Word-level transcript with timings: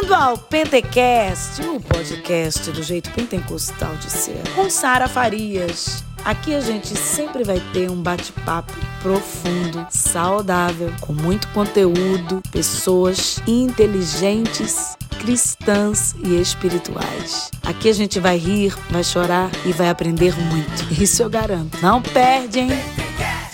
Bem-vindo 0.00 0.14
ao 0.14 0.38
Pentecast, 0.38 1.60
o 1.60 1.78
podcast 1.78 2.70
do 2.70 2.82
jeito 2.82 3.10
pentecostal 3.10 3.94
de 3.96 4.10
ser, 4.10 4.40
com 4.54 4.70
Sara 4.70 5.06
Farias. 5.06 6.02
Aqui 6.24 6.54
a 6.54 6.60
gente 6.60 6.96
sempre 6.96 7.44
vai 7.44 7.60
ter 7.74 7.90
um 7.90 8.00
bate-papo 8.00 8.72
profundo, 9.02 9.86
saudável, 9.90 10.90
com 11.02 11.12
muito 11.12 11.46
conteúdo, 11.48 12.40
pessoas 12.50 13.42
inteligentes, 13.46 14.96
cristãs 15.20 16.14
e 16.24 16.40
espirituais. 16.40 17.50
Aqui 17.62 17.90
a 17.90 17.94
gente 17.94 18.18
vai 18.18 18.38
rir, 18.38 18.74
vai 18.90 19.04
chorar 19.04 19.50
e 19.66 19.72
vai 19.72 19.90
aprender 19.90 20.34
muito. 20.34 20.94
Isso 20.98 21.22
eu 21.22 21.28
garanto. 21.28 21.78
Não 21.82 22.00
perde, 22.00 22.60
hein? 22.60 22.70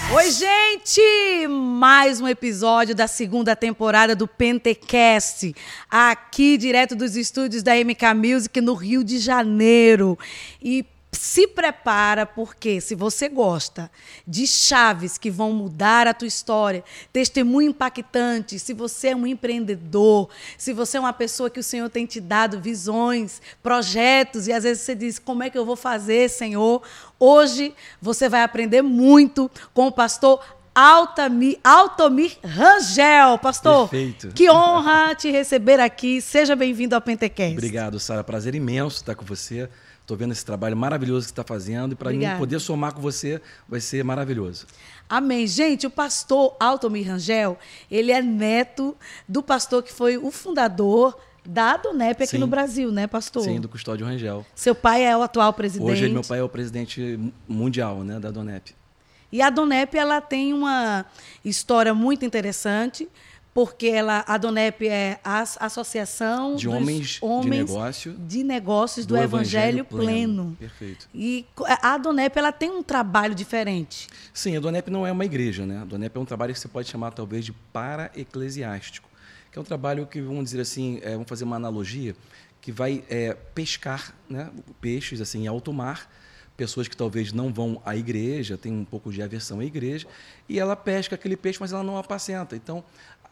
Oi, 0.09 0.30
gente! 0.30 1.00
Mais 1.48 2.20
um 2.20 2.29
episódio 2.29 2.95
da 2.95 3.09
segunda 3.09 3.57
temporada 3.57 4.14
do 4.14 4.29
Pentecast, 4.29 5.52
aqui 5.90 6.57
direto 6.57 6.94
dos 6.94 7.17
estúdios 7.17 7.61
da 7.61 7.75
MK 7.75 8.14
Music 8.14 8.61
no 8.61 8.75
Rio 8.75 9.03
de 9.03 9.18
Janeiro. 9.18 10.17
E 10.62 10.84
se 11.16 11.46
prepara, 11.46 12.26
porque 12.26 12.80
se 12.80 12.94
você 12.94 13.29
gosta 13.29 13.90
de 14.26 14.46
chaves 14.46 15.18
que 15.18 15.30
vão 15.30 15.52
mudar 15.52 16.06
a 16.06 16.14
tua 16.14 16.29
história, 16.29 16.84
testemunho 17.12 17.70
impactante, 17.70 18.58
se 18.58 18.72
você 18.72 19.08
é 19.08 19.16
um 19.16 19.26
empreendedor, 19.26 20.29
se 20.56 20.72
você 20.72 20.96
é 20.96 21.00
uma 21.00 21.12
pessoa 21.12 21.50
que 21.50 21.61
o 21.61 21.64
Senhor 21.64 21.89
tem 21.89 22.06
te 22.06 22.20
dado 22.20 22.61
visões, 22.61 23.40
projetos, 23.62 24.46
e 24.46 24.52
às 24.52 24.64
vezes 24.64 24.82
você 24.82 24.94
diz: 24.94 25.18
como 25.18 25.42
é 25.42 25.50
que 25.50 25.58
eu 25.58 25.64
vou 25.64 25.76
fazer, 25.76 26.29
Senhor? 26.29 26.82
Hoje 27.18 27.75
você 28.00 28.28
vai 28.28 28.42
aprender 28.42 28.82
muito 28.82 29.50
com 29.72 29.86
o 29.86 29.92
pastor 29.92 30.40
Altamir, 30.75 31.58
Altomir 31.64 32.36
Rangel. 32.44 33.39
Pastor, 33.39 33.89
Perfeito. 33.89 34.28
que 34.34 34.50
honra 34.50 35.14
te 35.14 35.30
receber 35.30 35.80
aqui. 35.80 36.20
Seja 36.20 36.55
bem-vindo 36.55 36.94
ao 36.94 37.00
Pentecast. 37.00 37.55
Obrigado, 37.55 37.98
Sara. 37.98 38.22
Prazer 38.22 38.55
imenso 38.55 38.97
estar 38.97 39.14
com 39.14 39.25
você. 39.25 39.70
Estou 40.07 40.17
vendo 40.17 40.31
esse 40.31 40.47
trabalho 40.47 40.77
maravilhoso 40.77 41.23
que 41.23 41.31
você 41.31 41.33
está 41.33 41.43
fazendo. 41.43 41.91
E 41.91 41.97
para 41.97 42.12
mim 42.12 42.25
poder 42.39 42.61
somar 42.61 42.95
com 42.95 43.01
você 43.01 43.43
vai 43.69 43.81
ser 43.81 44.05
maravilhoso. 44.05 44.65
Amém. 45.09 45.48
Gente, 45.48 45.85
o 45.85 45.91
pastor 45.91 46.55
Altomir 46.61 47.09
Rangel, 47.09 47.59
ele 47.91 48.13
é 48.13 48.23
neto 48.23 48.97
do 49.27 49.43
pastor 49.43 49.83
que 49.83 49.93
foi 49.93 50.17
o 50.17 50.31
fundador 50.31 51.19
da 51.45 51.73
Adonep 51.73 52.23
aqui 52.23 52.31
Sim. 52.31 52.39
no 52.39 52.47
Brasil, 52.47 52.93
né, 52.93 53.09
pastor? 53.09 53.43
Sim, 53.43 53.61
do 53.61 53.69
Custódio 53.69 54.07
Rangel. 54.07 54.47
Seu 54.55 54.77
pai 54.77 55.05
é 55.05 55.17
o 55.17 55.23
atual 55.23 55.53
presidente. 55.53 55.91
Hoje 55.91 56.09
meu 56.09 56.23
pai 56.23 56.39
é 56.39 56.43
o 56.43 56.48
presidente 56.48 57.19
mundial 57.48 58.05
né, 58.05 58.20
da 58.20 58.31
Donep. 58.31 58.77
E 59.33 59.43
a 59.43 59.51
Donep 59.51 59.98
ela 59.98 60.20
tem 60.20 60.55
uma 60.55 61.05
história 61.45 61.93
muito 61.93 62.25
interessante, 62.25 63.09
porque 63.57 63.87
ela, 63.87 64.23
a 64.29 64.37
Donep 64.37 64.87
é 64.87 65.19
a 65.25 65.39
as- 65.41 65.57
associação 65.59 66.57
De 66.57 66.67
dos 66.67 66.75
homens 66.75 67.07
de 67.07 67.19
homens 67.25 67.71
negócio 67.71 68.13
de 68.13 68.45
negócios 68.45 69.07
do, 69.07 69.17
Evangelho, 69.17 69.83
pleno. 69.83 70.55
Perfeito. 70.61 71.09
E 71.15 71.47
co- 71.55 71.65
a 71.67 71.97
Donep 71.97 72.37
ela 72.39 72.53
tem 72.53 72.71
um 72.71 72.83
trabalho 72.83 73.35
diferente. 73.35 74.09
Sim, 74.35 74.59
a 74.59 74.61
Donep 74.61 74.91
não 74.91 75.07
é 75.07 75.11
uma 75.11 75.25
igreja, 75.25 75.65
né? 75.65 75.79
A 75.79 75.85
Donep 75.87 76.15
é 76.15 76.21
um 76.21 76.27
trabalho 76.27 76.53
que 76.53 76.61
você 76.61 76.69
pode 76.69 76.91
chamar 76.91 77.13
talvez 77.13 77.47
de 77.47 77.53
para-eclesiástico, 77.73 79.09
que 79.51 79.59
é 79.59 79.63
um 79.63 79.65
trabalho 79.65 80.07
que, 80.07 80.20
vamos 80.20 80.45
dizer 80.45 80.61
assim, 80.61 81.01
é, 81.03 81.13
vamos 81.13 81.27
fazer 81.29 81.45
uma 81.45 81.57
analogia, 81.57 82.15
que 82.61 82.70
vai 82.70 83.03
é, 83.09 83.33
pescar 83.55 84.15
né, 84.29 84.51
peixes 84.83 85.19
assim, 85.19 85.45
em 85.45 85.47
alto 85.47 85.73
mar, 85.73 86.11
pessoas 86.59 86.89
que 86.89 86.97
talvez 86.97 87.33
não 87.33 87.53
vão 87.53 87.81
à 87.85 87.95
igreja, 87.97 88.57
têm 88.57 88.73
um 88.73 88.85
pouco 88.85 89.13
de 89.13 89.23
aversão 89.23 89.61
à 89.61 89.65
igreja, 89.65 90.07
e 90.48 90.59
ela 90.59 90.75
pesca 90.75 91.15
aquele 91.15 91.37
peixe, 91.37 91.59
mas 91.61 91.70
ela 91.73 91.83
não 91.83 91.98
apacenta. 91.98 92.57
Então, 92.57 92.83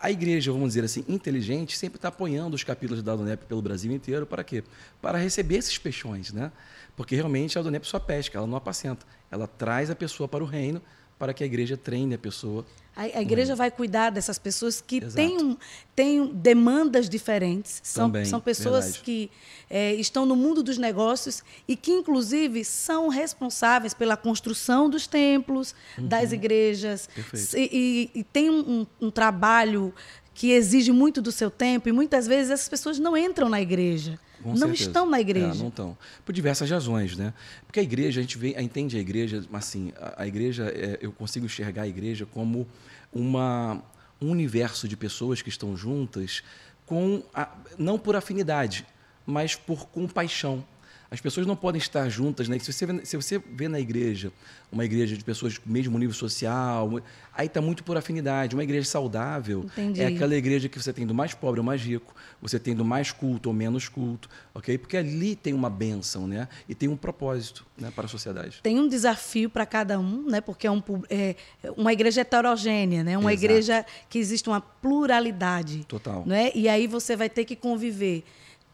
a 0.04 0.10
igreja, 0.10 0.52
vamos 0.52 0.68
dizer 0.68 0.84
assim, 0.84 1.02
inteligente, 1.08 1.78
sempre 1.78 1.96
está 1.96 2.08
apoiando 2.08 2.54
os 2.54 2.62
capítulos 2.62 3.02
da 3.02 3.16
Donep 3.16 3.46
pelo 3.46 3.62
Brasil 3.62 3.90
inteiro, 3.90 4.26
para 4.26 4.44
quê? 4.44 4.62
Para 5.00 5.16
receber 5.16 5.56
esses 5.56 5.78
peixões, 5.78 6.30
né? 6.30 6.52
Porque 6.94 7.16
realmente 7.16 7.58
a 7.58 7.62
Donep 7.62 7.86
só 7.86 7.98
pesca, 7.98 8.36
ela 8.36 8.46
não 8.46 8.58
apacenta. 8.58 9.06
Ela 9.30 9.46
traz 9.46 9.90
a 9.90 9.96
pessoa 9.96 10.28
para 10.28 10.44
o 10.44 10.46
reino, 10.46 10.82
para 11.18 11.32
que 11.34 11.42
a 11.42 11.46
igreja 11.46 11.76
treine 11.76 12.14
a 12.14 12.18
pessoa. 12.18 12.64
A, 12.96 13.02
a 13.02 13.22
igreja 13.22 13.56
vai 13.56 13.72
cuidar 13.72 14.10
dessas 14.10 14.38
pessoas 14.38 14.80
que 14.80 14.98
Exato. 14.98 15.14
têm, 15.16 15.58
têm 15.96 16.26
demandas 16.32 17.08
diferentes. 17.08 17.80
São, 17.82 18.06
Também, 18.08 18.24
são 18.24 18.40
pessoas 18.40 18.84
verdade. 18.84 19.04
que 19.04 19.30
eh, 19.68 19.94
estão 19.94 20.24
no 20.24 20.36
mundo 20.36 20.62
dos 20.62 20.78
negócios 20.78 21.42
e 21.66 21.74
que, 21.74 21.90
inclusive, 21.90 22.64
são 22.64 23.08
responsáveis 23.08 23.94
pela 23.94 24.16
construção 24.16 24.88
dos 24.88 25.08
templos, 25.08 25.74
das 25.98 26.30
igrejas. 26.30 27.08
Uhum. 27.08 27.14
Perfeito. 27.24 27.46
Se- 27.46 27.68
E, 27.72 28.10
e 28.14 28.22
tem 28.22 28.48
um, 28.48 28.60
um- 29.00 29.06
um 29.06 29.10
trabalho 29.10 29.92
que 30.32 30.50
exige 30.52 30.92
muito 30.92 31.20
do 31.22 31.32
seu 31.32 31.50
tempo 31.50 31.88
e 31.88 31.92
muitas 31.92 32.26
vezes 32.28 32.50
essas 32.52 32.68
pessoas 32.68 32.98
não 32.98 33.16
entram 33.16 33.48
na 33.48 33.60
igreja. 33.60 34.18
Com 34.44 34.50
não 34.50 34.58
certeza. 34.68 34.82
estão 34.90 35.10
na 35.10 35.20
igreja. 35.20 35.46
É, 35.46 35.62
não 35.62 35.68
estão. 35.68 35.98
Por 36.24 36.32
diversas 36.32 36.70
razões, 36.70 37.16
né? 37.16 37.32
Porque 37.66 37.80
a 37.80 37.82
igreja, 37.82 38.20
a 38.20 38.22
gente 38.22 38.38
vê, 38.38 38.54
entende 38.60 38.96
a 38.96 39.00
igreja, 39.00 39.44
mas 39.50 39.64
assim, 39.64 39.92
a, 39.96 40.22
a 40.22 40.26
igreja, 40.26 40.64
é, 40.72 40.98
eu 41.00 41.10
consigo 41.10 41.46
enxergar 41.46 41.82
a 41.82 41.88
igreja 41.88 42.26
como 42.26 42.66
uma, 43.12 43.82
um 44.20 44.30
universo 44.30 44.86
de 44.86 44.96
pessoas 44.96 45.40
que 45.42 45.48
estão 45.48 45.76
juntas, 45.76 46.42
com 46.86 47.22
a- 47.34 47.48
não 47.78 47.98
por 47.98 48.14
afinidade, 48.14 48.86
mas 49.26 49.54
por 49.56 49.86
compaixão. 49.88 50.64
As 51.14 51.20
pessoas 51.20 51.46
não 51.46 51.54
podem 51.54 51.78
estar 51.78 52.08
juntas, 52.08 52.48
né? 52.48 52.58
Se 52.58 52.72
você, 52.72 52.84
vê, 52.84 53.06
se 53.06 53.16
você 53.16 53.38
vê 53.38 53.68
na 53.68 53.78
igreja 53.78 54.32
uma 54.72 54.84
igreja 54.84 55.16
de 55.16 55.22
pessoas 55.22 55.56
do 55.56 55.70
mesmo 55.70 55.96
nível 55.96 56.12
social, 56.12 57.00
aí 57.32 57.46
está 57.46 57.60
muito 57.60 57.84
por 57.84 57.96
afinidade. 57.96 58.56
Uma 58.56 58.64
igreja 58.64 58.84
saudável 58.88 59.60
Entendi. 59.60 60.02
é 60.02 60.06
aquela 60.06 60.34
igreja 60.34 60.68
que 60.68 60.76
você 60.76 60.92
tem 60.92 61.06
do 61.06 61.14
mais 61.14 61.32
pobre 61.32 61.60
ao 61.60 61.64
mais 61.64 61.80
rico, 61.80 62.12
você 62.42 62.58
tem 62.58 62.74
do 62.74 62.84
mais 62.84 63.12
culto 63.12 63.48
ou 63.48 63.54
menos 63.54 63.88
culto, 63.88 64.28
ok? 64.52 64.76
Porque 64.76 64.96
ali 64.96 65.36
tem 65.36 65.54
uma 65.54 65.70
bênção, 65.70 66.26
né? 66.26 66.48
E 66.68 66.74
tem 66.74 66.88
um 66.88 66.96
propósito 66.96 67.64
né, 67.78 67.92
para 67.94 68.06
a 68.06 68.08
sociedade. 68.08 68.58
tem 68.60 68.80
um 68.80 68.88
desafio 68.88 69.48
para 69.48 69.64
cada 69.64 70.00
um, 70.00 70.28
né? 70.28 70.40
Porque 70.40 70.66
é, 70.66 70.70
um, 70.70 70.82
é 71.08 71.36
uma 71.76 71.92
igreja 71.92 72.22
heterogênea, 72.22 73.04
né? 73.04 73.16
Uma 73.16 73.32
Exato. 73.32 73.44
igreja 73.44 73.86
que 74.10 74.18
existe 74.18 74.48
uma 74.48 74.60
pluralidade. 74.60 75.84
Total. 75.84 76.24
Né? 76.26 76.50
E 76.56 76.68
aí 76.68 76.88
você 76.88 77.14
vai 77.14 77.30
ter 77.30 77.44
que 77.44 77.54
conviver 77.54 78.24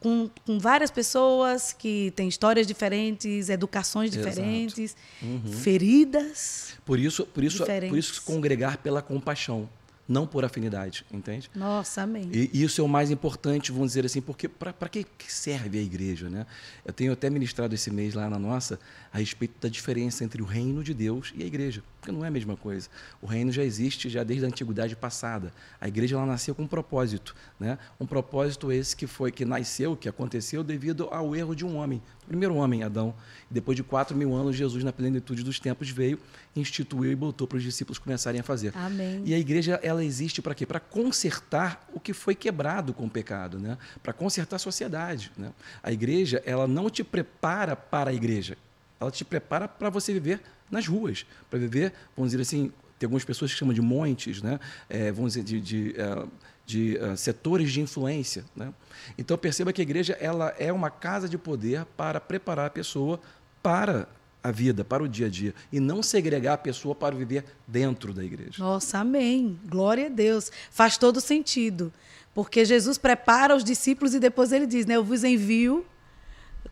com, 0.00 0.30
com 0.46 0.58
várias 0.58 0.90
pessoas 0.90 1.72
que 1.74 2.10
têm 2.16 2.26
histórias 2.26 2.66
diferentes, 2.66 3.48
educações 3.50 4.10
diferentes, 4.10 4.96
Uhum. 5.22 5.42
feridas. 5.52 6.74
Por 6.84 6.98
isso, 6.98 7.26
por 7.26 7.44
isso, 7.44 7.58
Diferentes. 7.58 7.90
por 7.90 7.98
isso 7.98 8.22
congregar 8.22 8.78
pela 8.78 9.02
compaixão, 9.02 9.68
não 10.08 10.26
por 10.26 10.44
afinidade, 10.44 11.04
entende? 11.12 11.50
Nossa, 11.54 12.02
amém. 12.02 12.28
E 12.32 12.62
isso 12.62 12.80
é 12.80 12.84
o 12.84 12.88
mais 12.88 13.10
importante, 13.10 13.70
vamos 13.70 13.88
dizer 13.88 14.04
assim, 14.06 14.20
porque 14.20 14.48
para 14.48 14.72
que 14.88 15.04
que 15.04 15.32
serve 15.32 15.78
a 15.78 15.82
igreja, 15.82 16.28
né? 16.28 16.46
Eu 16.84 16.92
tenho 16.92 17.12
até 17.12 17.28
ministrado 17.30 17.74
esse 17.74 17.90
mês 17.90 18.14
lá 18.14 18.28
na 18.28 18.38
nossa 18.38 18.80
a 19.12 19.18
respeito 19.18 19.54
da 19.60 19.68
diferença 19.68 20.24
entre 20.24 20.40
o 20.40 20.44
reino 20.44 20.84
de 20.84 20.94
Deus 20.94 21.32
e 21.34 21.42
a 21.42 21.46
igreja, 21.46 21.82
porque 22.00 22.12
não 22.12 22.24
é 22.24 22.28
a 22.28 22.30
mesma 22.30 22.56
coisa. 22.56 22.88
O 23.20 23.26
reino 23.26 23.50
já 23.50 23.64
existe 23.64 24.08
já 24.08 24.22
desde 24.22 24.44
a 24.44 24.48
antiguidade 24.48 24.94
passada. 24.94 25.52
A 25.80 25.88
igreja 25.88 26.16
ela 26.16 26.24
nasceu 26.24 26.54
com 26.54 26.62
um 26.62 26.66
propósito, 26.68 27.34
né? 27.58 27.76
Um 27.98 28.06
propósito 28.06 28.70
esse 28.70 28.94
que 28.94 29.06
foi 29.06 29.32
que 29.32 29.44
nasceu, 29.44 29.96
que 29.96 30.08
aconteceu 30.08 30.62
devido 30.62 31.08
ao 31.10 31.34
erro 31.34 31.56
de 31.56 31.64
um 31.64 31.76
homem, 31.76 32.00
o 32.22 32.26
primeiro 32.26 32.54
homem, 32.54 32.84
Adão. 32.84 33.12
E 33.50 33.54
depois 33.54 33.74
de 33.74 33.82
quatro 33.82 34.16
mil 34.16 34.32
anos, 34.32 34.54
Jesus, 34.54 34.84
na 34.84 34.92
plenitude 34.92 35.42
dos 35.42 35.58
tempos, 35.58 35.90
veio, 35.90 36.18
instituiu 36.54 37.10
e 37.10 37.16
botou 37.16 37.48
para 37.48 37.58
os 37.58 37.62
discípulos 37.64 37.98
começarem 37.98 38.40
a 38.40 38.44
fazer. 38.44 38.72
Amém. 38.76 39.22
E 39.24 39.34
a 39.34 39.38
igreja 39.38 39.80
ela 39.82 40.04
existe 40.04 40.40
para 40.40 40.54
quê? 40.54 40.64
Para 40.64 40.78
consertar 40.78 41.88
o 41.92 41.98
que 41.98 42.12
foi 42.12 42.36
quebrado 42.36 42.94
com 42.94 43.06
o 43.06 43.10
pecado, 43.10 43.58
né? 43.58 43.76
Para 44.02 44.12
consertar 44.12 44.56
a 44.56 44.58
sociedade, 44.60 45.32
né? 45.36 45.52
A 45.82 45.90
igreja 45.90 46.40
ela 46.46 46.68
não 46.68 46.88
te 46.88 47.02
prepara 47.02 47.74
para 47.74 48.10
a 48.10 48.14
igreja, 48.14 48.56
ela 49.00 49.10
te 49.10 49.24
prepara 49.24 49.66
para 49.66 49.88
você 49.88 50.12
viver 50.12 50.40
nas 50.70 50.86
ruas, 50.86 51.26
para 51.48 51.58
viver, 51.58 51.92
vamos 52.16 52.30
dizer 52.32 52.42
assim, 52.42 52.72
tem 52.98 53.06
algumas 53.06 53.24
pessoas 53.24 53.50
que 53.50 53.58
chamam 53.58 53.72
de 53.72 53.80
montes, 53.80 54.42
né? 54.42 54.60
É, 54.88 55.10
vamos 55.10 55.32
dizer 55.32 55.42
de, 55.42 55.60
de, 55.60 55.94
eh, 55.98 56.26
de, 56.66 56.98
eh, 56.98 57.16
setores 57.16 57.72
de 57.72 57.80
influência, 57.80 58.44
né? 58.54 58.74
Então 59.16 59.38
perceba 59.38 59.72
que 59.72 59.80
a 59.80 59.82
igreja 59.82 60.12
ela 60.20 60.54
é 60.58 60.70
uma 60.70 60.90
casa 60.90 61.26
de 61.26 61.38
poder 61.38 61.86
para 61.96 62.20
preparar 62.20 62.66
a 62.66 62.70
pessoa 62.70 63.18
para 63.62 64.06
a 64.42 64.50
vida, 64.50 64.84
para 64.84 65.02
o 65.02 65.08
dia 65.08 65.26
a 65.26 65.30
dia, 65.30 65.54
e 65.72 65.80
não 65.80 66.02
segregar 66.02 66.52
a 66.52 66.58
pessoa 66.58 66.94
para 66.94 67.14
viver 67.14 67.44
dentro 67.66 68.12
da 68.12 68.22
igreja. 68.22 68.62
Nossa, 68.62 68.98
amém. 68.98 69.58
Glória 69.64 70.06
a 70.06 70.10
Deus. 70.10 70.52
Faz 70.70 70.98
todo 70.98 71.22
sentido. 71.22 71.90
Porque 72.34 72.66
Jesus 72.66 72.98
prepara 72.98 73.56
os 73.56 73.64
discípulos 73.64 74.14
e 74.14 74.20
depois 74.20 74.52
ele 74.52 74.66
diz, 74.66 74.84
né? 74.84 74.96
Eu 74.96 75.04
vos 75.04 75.24
envio 75.24 75.86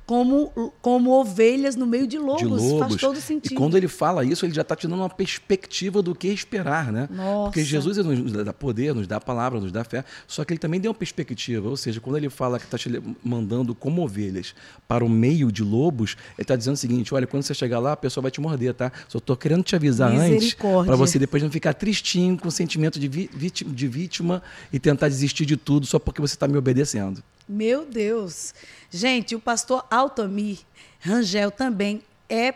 como, 0.08 0.72
como 0.80 1.10
ovelhas 1.10 1.76
no 1.76 1.86
meio 1.86 2.06
de 2.06 2.18
lobos. 2.18 2.38
de 2.38 2.46
lobos. 2.46 2.78
Faz 2.78 2.96
todo 2.96 3.20
sentido. 3.20 3.52
E 3.52 3.54
quando 3.54 3.76
ele 3.76 3.86
fala 3.86 4.24
isso, 4.24 4.46
ele 4.46 4.54
já 4.54 4.62
está 4.62 4.74
te 4.74 4.88
dando 4.88 5.00
uma 5.00 5.10
perspectiva 5.10 6.00
do 6.00 6.14
que 6.14 6.28
esperar, 6.28 6.90
né? 6.90 7.06
Nossa. 7.10 7.50
Porque 7.50 7.62
Jesus 7.62 7.98
nos 7.98 8.32
dá 8.32 8.54
poder, 8.54 8.94
nos 8.94 9.06
dá 9.06 9.20
palavra, 9.20 9.60
nos 9.60 9.70
dá 9.70 9.84
fé, 9.84 10.02
só 10.26 10.46
que 10.46 10.54
ele 10.54 10.58
também 10.58 10.80
deu 10.80 10.92
uma 10.92 10.94
perspectiva, 10.94 11.68
ou 11.68 11.76
seja, 11.76 12.00
quando 12.00 12.16
ele 12.16 12.30
fala 12.30 12.58
que 12.58 12.64
está 12.64 12.78
te 12.78 12.88
mandando 13.22 13.74
como 13.74 14.02
ovelhas 14.02 14.54
para 14.88 15.04
o 15.04 15.10
meio 15.10 15.52
de 15.52 15.62
lobos, 15.62 16.16
ele 16.38 16.42
está 16.42 16.56
dizendo 16.56 16.76
o 16.76 16.78
seguinte, 16.78 17.14
olha, 17.14 17.26
quando 17.26 17.42
você 17.42 17.52
chegar 17.52 17.78
lá, 17.78 17.92
a 17.92 17.96
pessoa 17.96 18.22
vai 18.22 18.30
te 18.30 18.40
morder, 18.40 18.72
tá? 18.72 18.90
Só 19.08 19.18
estou 19.18 19.36
querendo 19.36 19.62
te 19.62 19.76
avisar 19.76 20.10
antes, 20.10 20.54
para 20.54 20.96
você 20.96 21.18
depois 21.18 21.42
não 21.42 21.50
ficar 21.50 21.74
tristinho, 21.74 22.38
com 22.38 22.50
sentimento 22.50 22.98
de, 22.98 23.08
vítima, 23.08 23.74
de 23.74 23.86
vítima 23.86 24.42
e 24.72 24.78
tentar 24.78 25.08
desistir 25.08 25.44
de 25.44 25.58
tudo 25.58 25.84
só 25.84 25.98
porque 25.98 26.22
você 26.22 26.34
está 26.34 26.48
me 26.48 26.56
obedecendo. 26.56 27.22
Meu 27.48 27.86
Deus. 27.86 28.52
Gente, 28.90 29.34
o 29.34 29.40
pastor 29.40 29.86
Altomir 29.98 30.58
Rangel 31.00 31.50
também 31.50 32.02
é 32.28 32.54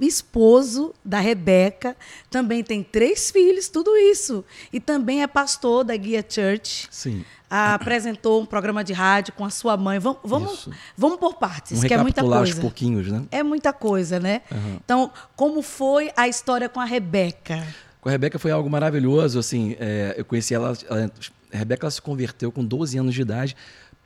esposo 0.00 0.94
da 1.04 1.20
Rebeca, 1.20 1.94
também 2.30 2.62
tem 2.64 2.82
três 2.82 3.30
filhos, 3.30 3.68
tudo 3.68 3.94
isso. 3.96 4.44
E 4.72 4.80
também 4.80 5.22
é 5.22 5.26
pastor 5.26 5.84
da 5.84 5.94
Guia 5.96 6.24
Church. 6.26 6.88
Sim. 6.90 7.24
Ah, 7.50 7.74
apresentou 7.74 8.40
um 8.40 8.46
programa 8.46 8.82
de 8.84 8.92
rádio 8.92 9.34
com 9.34 9.44
a 9.44 9.50
sua 9.50 9.76
mãe. 9.76 9.98
Vamos, 9.98 10.18
vamos, 10.24 10.68
vamos 10.96 11.18
por 11.18 11.34
partes, 11.34 11.72
Vamos 11.72 11.86
que 11.88 11.92
é 11.94 11.98
muita 11.98 12.22
aos 12.22 12.30
coisa. 12.32 12.60
pouquinhos, 12.60 13.08
né? 13.08 13.24
É 13.30 13.42
muita 13.42 13.72
coisa, 13.72 14.18
né? 14.20 14.40
Então, 14.82 15.10
como 15.36 15.60
foi 15.60 16.10
a 16.16 16.26
história 16.28 16.68
com 16.68 16.80
a 16.80 16.84
Rebeca? 16.84 17.66
Com 18.00 18.08
a 18.08 18.12
Rebeca 18.12 18.38
foi 18.38 18.50
algo 18.52 18.70
maravilhoso, 18.70 19.38
assim, 19.38 19.76
é, 19.78 20.14
eu 20.16 20.24
conheci 20.24 20.54
ela, 20.54 20.72
ela- 20.88 21.10
a 21.52 21.56
Rebeca 21.58 21.84
ela 21.84 21.90
se 21.90 22.00
converteu 22.00 22.50
com 22.52 22.64
12 22.64 22.96
anos 22.96 23.14
de 23.14 23.20
idade, 23.20 23.56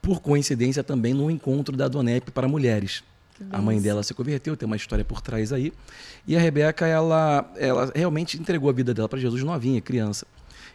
por 0.04 0.20
coincidência 0.20 0.84
também 0.84 1.14
no 1.14 1.30
encontro 1.30 1.74
da 1.76 1.88
Donep 1.88 2.30
para 2.30 2.46
mulheres. 2.46 3.02
A 3.50 3.60
mãe 3.60 3.80
dela 3.80 4.02
se 4.02 4.14
converteu, 4.14 4.56
tem 4.56 4.66
uma 4.66 4.76
história 4.76 5.04
por 5.04 5.20
trás 5.20 5.52
aí. 5.52 5.72
E 6.26 6.36
a 6.36 6.40
Rebeca, 6.40 6.86
ela, 6.86 7.50
ela 7.56 7.90
realmente 7.94 8.38
entregou 8.38 8.70
a 8.70 8.72
vida 8.72 8.94
dela 8.94 9.08
para 9.08 9.18
Jesus 9.18 9.42
novinha, 9.42 9.80
criança. 9.80 10.26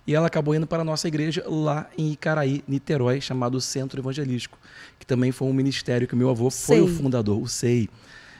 E 0.06 0.14
ela 0.14 0.28
acabou 0.28 0.56
indo 0.56 0.68
para 0.68 0.82
a 0.82 0.86
nossa 0.86 1.08
igreja 1.08 1.44
lá 1.48 1.88
em 1.98 2.12
Icaraí, 2.12 2.64
Niterói, 2.68 3.22
chamado 3.22 3.62
Centro 3.62 4.02
Evangelístico, 4.02 4.58
que 4.98 5.06
também 5.06 5.32
foi 5.32 5.48
um 5.48 5.54
ministério 5.54 6.08
que 6.08 6.16
o 6.16 6.18
meu 6.18 6.30
avô 6.30 6.50
foi 6.50 6.82
o 6.82 6.88
Sei. 6.88 6.96
fundador, 6.98 7.42
o 7.42 7.48
SEI. 7.48 7.90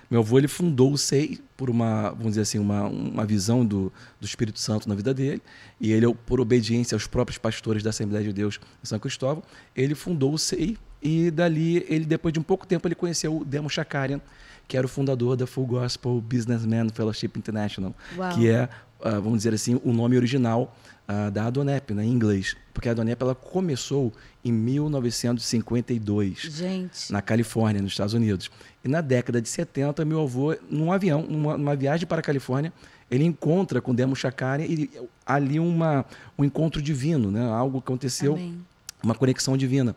Meu 0.10 0.22
avô 0.22 0.38
ele 0.38 0.48
fundou 0.48 0.92
o 0.92 0.98
SEI 0.98 1.40
por 1.56 1.70
uma, 1.70 2.10
vamos 2.10 2.30
dizer 2.30 2.42
assim, 2.42 2.58
uma, 2.58 2.84
uma 2.86 3.26
visão 3.26 3.66
do, 3.66 3.92
do 4.20 4.26
Espírito 4.26 4.60
Santo 4.60 4.90
na 4.90 4.96
vida 4.96 5.14
dele, 5.14 5.42
e 5.80 5.92
ele, 5.92 6.12
por 6.26 6.40
obediência 6.40 6.96
aos 6.96 7.06
próprios 7.06 7.38
pastores 7.38 7.84
da 7.84 7.92
Assembleia 7.92 8.26
de 8.26 8.34
Deus 8.34 8.60
em 8.84 8.86
São 8.86 8.98
Cristóvão, 8.98 9.44
ele 9.76 9.94
fundou 9.94 10.34
o 10.34 10.40
SEI, 10.40 10.78
e 11.02 11.32
dali, 11.32 11.86
ele 11.88 12.06
depois 12.06 12.34
de 12.34 12.40
um 12.40 12.44
pouco 12.44 12.68
tempo, 12.68 12.88
ele 12.88 12.96
conheceu 12.96 13.38
o 13.38 13.46
Demo 13.46 13.70
Shakarian, 13.70 14.20
que 14.68 14.78
era 14.78 14.86
o 14.86 14.90
fundador 14.90 15.36
da 15.36 15.48
Full 15.48 15.66
Gospel 15.66 16.22
Businessman 16.22 16.90
Fellowship 16.90 17.32
International, 17.36 17.96
Uau. 18.18 18.34
que 18.34 18.50
é, 18.50 18.70
ah, 19.02 19.20
vamos 19.20 19.38
dizer 19.40 19.54
assim, 19.54 19.80
o 19.84 19.92
nome 19.94 20.16
original 20.18 20.76
ah, 21.08 21.30
da 21.30 21.46
Adonep, 21.46 21.94
né, 21.94 22.06
em 22.06 22.12
inglês. 22.12 22.56
Porque 22.74 22.88
a 22.88 22.92
Adonep 22.92 23.20
ela 23.22 23.34
começou 23.34 24.14
em 24.46 24.52
1952 24.52 26.38
Gente, 26.40 27.12
na 27.12 27.22
Califórnia, 27.22 27.82
nos 27.82 27.94
Estados 27.94 28.14
Unidos. 28.14 28.52
E 28.84 28.88
na 28.88 29.02
década 29.02 29.42
de 29.42 29.50
70, 29.50 30.06
meu 30.06 30.22
avô, 30.22 30.56
num 30.70 30.92
avião, 30.92 31.24
numa, 31.24 31.58
numa 31.58 31.76
viagem 31.76 32.08
para 32.08 32.20
a 32.20 32.24
Califórnia, 32.24 32.72
ele 33.12 33.26
encontra 33.26 33.82
com 33.82 33.94
Demo 33.94 34.16
Chakari 34.16 34.64
e 34.64 34.90
ali 35.26 35.60
uma, 35.60 36.06
um 36.38 36.46
encontro 36.46 36.82
divino, 36.82 37.32
né? 37.32 37.44
algo 37.52 37.82
que 37.82 37.88
aconteceu, 37.88 38.34
Amém. 38.34 38.60
uma 39.04 39.16
conexão 39.16 39.58
divina. 39.58 39.96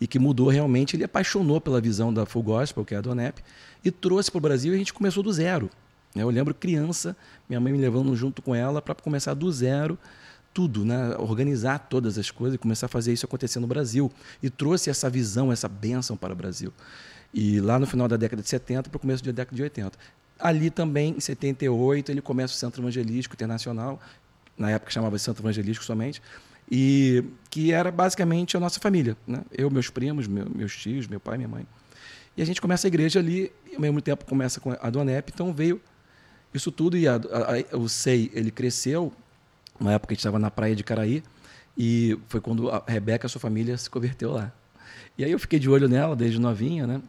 E 0.00 0.06
que 0.06 0.18
mudou 0.18 0.48
realmente, 0.48 0.96
ele 0.96 1.04
apaixonou 1.04 1.60
pela 1.60 1.80
visão 1.80 2.12
da 2.12 2.24
Full 2.24 2.42
Gospel, 2.42 2.84
que 2.84 2.94
é 2.94 2.98
a 2.98 3.00
Donep, 3.00 3.42
e 3.84 3.90
trouxe 3.90 4.30
para 4.30 4.38
o 4.38 4.40
Brasil 4.42 4.72
e 4.72 4.76
a 4.76 4.78
gente 4.78 4.92
começou 4.92 5.22
do 5.22 5.32
zero. 5.32 5.70
né? 6.14 6.22
Eu 6.22 6.30
lembro 6.30 6.54
criança, 6.54 7.16
minha 7.48 7.60
mãe 7.60 7.72
me 7.72 7.78
levando 7.78 8.14
junto 8.14 8.42
com 8.42 8.54
ela 8.54 8.80
para 8.80 8.94
começar 8.94 9.34
do 9.34 9.50
zero 9.50 9.98
tudo, 10.52 10.84
né? 10.84 11.16
organizar 11.18 11.78
todas 11.78 12.18
as 12.18 12.30
coisas 12.30 12.56
e 12.56 12.58
começar 12.58 12.86
a 12.86 12.88
fazer 12.88 13.12
isso 13.12 13.24
acontecer 13.24 13.60
no 13.60 13.66
Brasil. 13.66 14.10
E 14.42 14.50
trouxe 14.50 14.90
essa 14.90 15.08
visão, 15.08 15.52
essa 15.52 15.68
bênção 15.68 16.16
para 16.16 16.32
o 16.32 16.36
Brasil. 16.36 16.72
E 17.32 17.60
lá 17.60 17.78
no 17.78 17.86
final 17.86 18.08
da 18.08 18.16
década 18.16 18.42
de 18.42 18.48
70 18.48 18.90
para 18.90 18.96
o 18.96 19.00
começo 19.00 19.22
da 19.24 19.30
década 19.32 19.54
de 19.56 19.62
80. 19.62 19.92
Ali 20.38 20.70
também, 20.70 21.14
em 21.16 21.20
78, 21.20 22.10
ele 22.10 22.20
começa 22.20 22.54
o 22.54 22.56
Centro 22.56 22.82
Evangelístico 22.82 23.34
Internacional, 23.34 24.00
na 24.56 24.70
época 24.70 24.90
chamava 24.90 25.16
de 25.16 25.22
Centro 25.22 25.42
Evangelístico 25.42 25.84
somente, 25.84 26.20
e 26.70 27.22
que 27.50 27.72
era 27.72 27.90
basicamente 27.90 28.56
a 28.56 28.60
nossa 28.60 28.80
família. 28.80 29.16
Né? 29.26 29.42
Eu, 29.52 29.70
meus 29.70 29.90
primos, 29.90 30.26
meu- 30.26 30.48
meus 30.54 30.74
tios, 30.76 31.06
meu 31.06 31.20
pai, 31.20 31.36
minha 31.36 31.48
mãe. 31.48 31.66
E 32.36 32.42
a 32.42 32.44
gente 32.46 32.60
começa 32.60 32.86
a 32.86 32.88
igreja 32.88 33.18
ali, 33.20 33.52
e 33.70 33.74
ao 33.74 33.80
mesmo 33.80 34.00
tempo 34.00 34.24
começa 34.24 34.60
com 34.60 34.70
a 34.80 34.90
Donep, 34.90 35.30
então 35.32 35.52
veio 35.52 35.80
isso 36.54 36.72
tudo 36.72 36.96
e 36.96 37.06
a- 37.06 37.14
a- 37.16 37.74
a- 37.74 37.76
o 37.76 37.88
SEI 37.88 38.30
ele 38.34 38.50
cresceu 38.50 39.12
uma 39.78 39.92
época 39.92 40.12
a 40.12 40.14
gente 40.14 40.20
estava 40.20 40.38
na 40.38 40.50
praia 40.50 40.74
de 40.76 40.84
Caraí 40.84 41.22
e 41.76 42.18
foi 42.28 42.40
quando 42.40 42.70
a 42.70 42.82
Rebeca, 42.86 43.26
sua 43.28 43.40
família, 43.40 43.76
se 43.78 43.88
converteu 43.88 44.32
lá. 44.32 44.52
E 45.16 45.24
aí 45.24 45.30
eu 45.32 45.38
fiquei 45.38 45.58
de 45.58 45.68
olho 45.70 45.88
nela 45.88 46.14
desde 46.14 46.38
novinha, 46.38 46.86
né? 46.86 47.00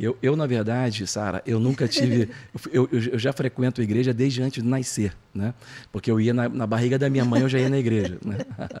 Eu, 0.00 0.16
eu 0.22 0.34
na 0.34 0.46
verdade, 0.46 1.06
Sara, 1.06 1.42
eu 1.46 1.60
nunca 1.60 1.86
tive. 1.86 2.30
Eu, 2.72 2.88
eu, 2.90 3.00
eu 3.12 3.18
já 3.18 3.32
frequento 3.32 3.80
a 3.80 3.84
igreja 3.84 4.14
desde 4.14 4.42
antes 4.42 4.62
de 4.62 4.68
nascer, 4.68 5.12
né? 5.34 5.54
Porque 5.92 6.10
eu 6.10 6.20
ia 6.20 6.34
na, 6.34 6.48
na 6.48 6.66
barriga 6.66 6.98
da 6.98 7.08
minha 7.08 7.24
mãe, 7.24 7.42
eu 7.42 7.48
já 7.48 7.58
ia 7.58 7.68
na 7.68 7.78
igreja. 7.78 8.18
Né? 8.24 8.38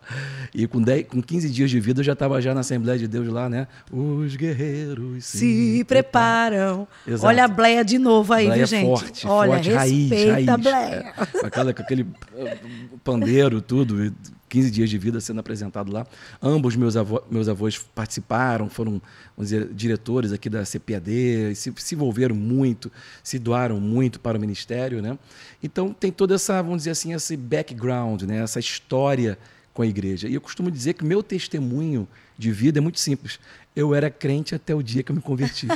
E 0.52 0.66
com, 0.66 0.82
10, 0.82 1.06
com 1.06 1.22
15 1.22 1.48
dias 1.48 1.70
de 1.70 1.78
vida 1.78 2.00
eu 2.00 2.04
já 2.04 2.12
estava 2.12 2.40
já 2.42 2.52
na 2.52 2.60
Assembleia 2.60 2.98
de 2.98 3.06
Deus 3.06 3.28
lá, 3.28 3.48
né? 3.48 3.68
Os 3.92 4.34
guerreiros 4.34 5.24
se 5.24 5.84
preparam. 5.86 6.88
Exato. 7.06 7.26
Olha 7.26 7.44
a 7.44 7.48
Bleia 7.48 7.84
de 7.84 7.98
novo 7.98 8.32
aí, 8.32 8.46
Bleia 8.46 8.58
viu, 8.58 8.66
gente? 8.66 8.86
forte, 8.86 9.26
Olha, 9.26 9.52
forte, 9.52 9.70
raiz, 9.70 10.10
respeita 10.10 10.32
raiz. 10.32 10.48
a 10.48 10.56
Bleia. 10.56 11.14
É, 11.16 11.26
com, 11.26 11.46
aquela, 11.46 11.72
com 11.72 11.82
aquele 11.82 12.06
eh, 12.36 12.58
pandeiro, 13.04 13.62
tudo, 13.62 14.04
e 14.04 14.12
15 14.50 14.70
dias 14.70 14.90
de 14.90 14.98
vida 14.98 15.20
sendo 15.20 15.38
apresentado 15.38 15.90
lá. 15.90 16.04
Ambos 16.42 16.74
meus, 16.74 16.96
avô, 16.96 17.22
meus 17.30 17.48
avós 17.48 17.78
participaram, 17.78 18.68
foram, 18.68 19.00
dizer, 19.38 19.72
diretores 19.72 20.32
aqui 20.32 20.50
da 20.50 20.64
CPAD, 20.64 21.54
se, 21.54 21.72
se 21.76 21.94
envolveram 21.94 22.34
muito, 22.34 22.90
se 23.22 23.38
doaram 23.38 23.80
muito 23.80 24.18
para 24.18 24.36
o 24.36 24.40
ministério, 24.40 25.00
né? 25.00 25.16
Então 25.62 25.92
tem 25.92 26.10
toda 26.10 26.36
essa, 26.40 26.62
vamos 26.62 26.78
dizer 26.78 26.90
assim, 26.90 27.12
esse 27.12 27.36
background, 27.36 28.22
né? 28.22 28.42
essa 28.42 28.58
história 28.58 29.38
com 29.74 29.82
a 29.82 29.86
igreja. 29.86 30.28
E 30.28 30.34
eu 30.34 30.40
costumo 30.40 30.70
dizer 30.70 30.94
que 30.94 31.04
meu 31.04 31.22
testemunho 31.22 32.08
de 32.36 32.50
vida 32.50 32.78
é 32.78 32.80
muito 32.80 32.98
simples. 32.98 33.38
Eu 33.76 33.94
era 33.94 34.10
crente 34.10 34.54
até 34.54 34.74
o 34.74 34.82
dia 34.82 35.02
que 35.02 35.12
eu 35.12 35.16
me 35.16 35.22
converti. 35.22 35.68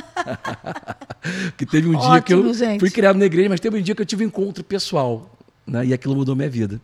que 1.57 1.65
teve 1.65 1.87
um 1.87 1.97
dia 1.97 2.21
que 2.21 2.33
eu 2.33 2.39
Ótimo, 2.39 2.53
gente. 2.53 2.79
fui 2.79 2.89
criado 2.89 3.17
na 3.17 3.25
igreja, 3.25 3.49
mas 3.49 3.59
teve 3.59 3.77
um 3.77 3.81
dia 3.81 3.95
que 3.95 4.01
eu 4.01 4.05
tive 4.05 4.25
um 4.25 4.27
encontro 4.27 4.63
pessoal, 4.63 5.37
né? 5.65 5.85
E 5.85 5.93
aquilo 5.93 6.15
mudou 6.15 6.35
minha 6.35 6.49
vida. 6.49 6.81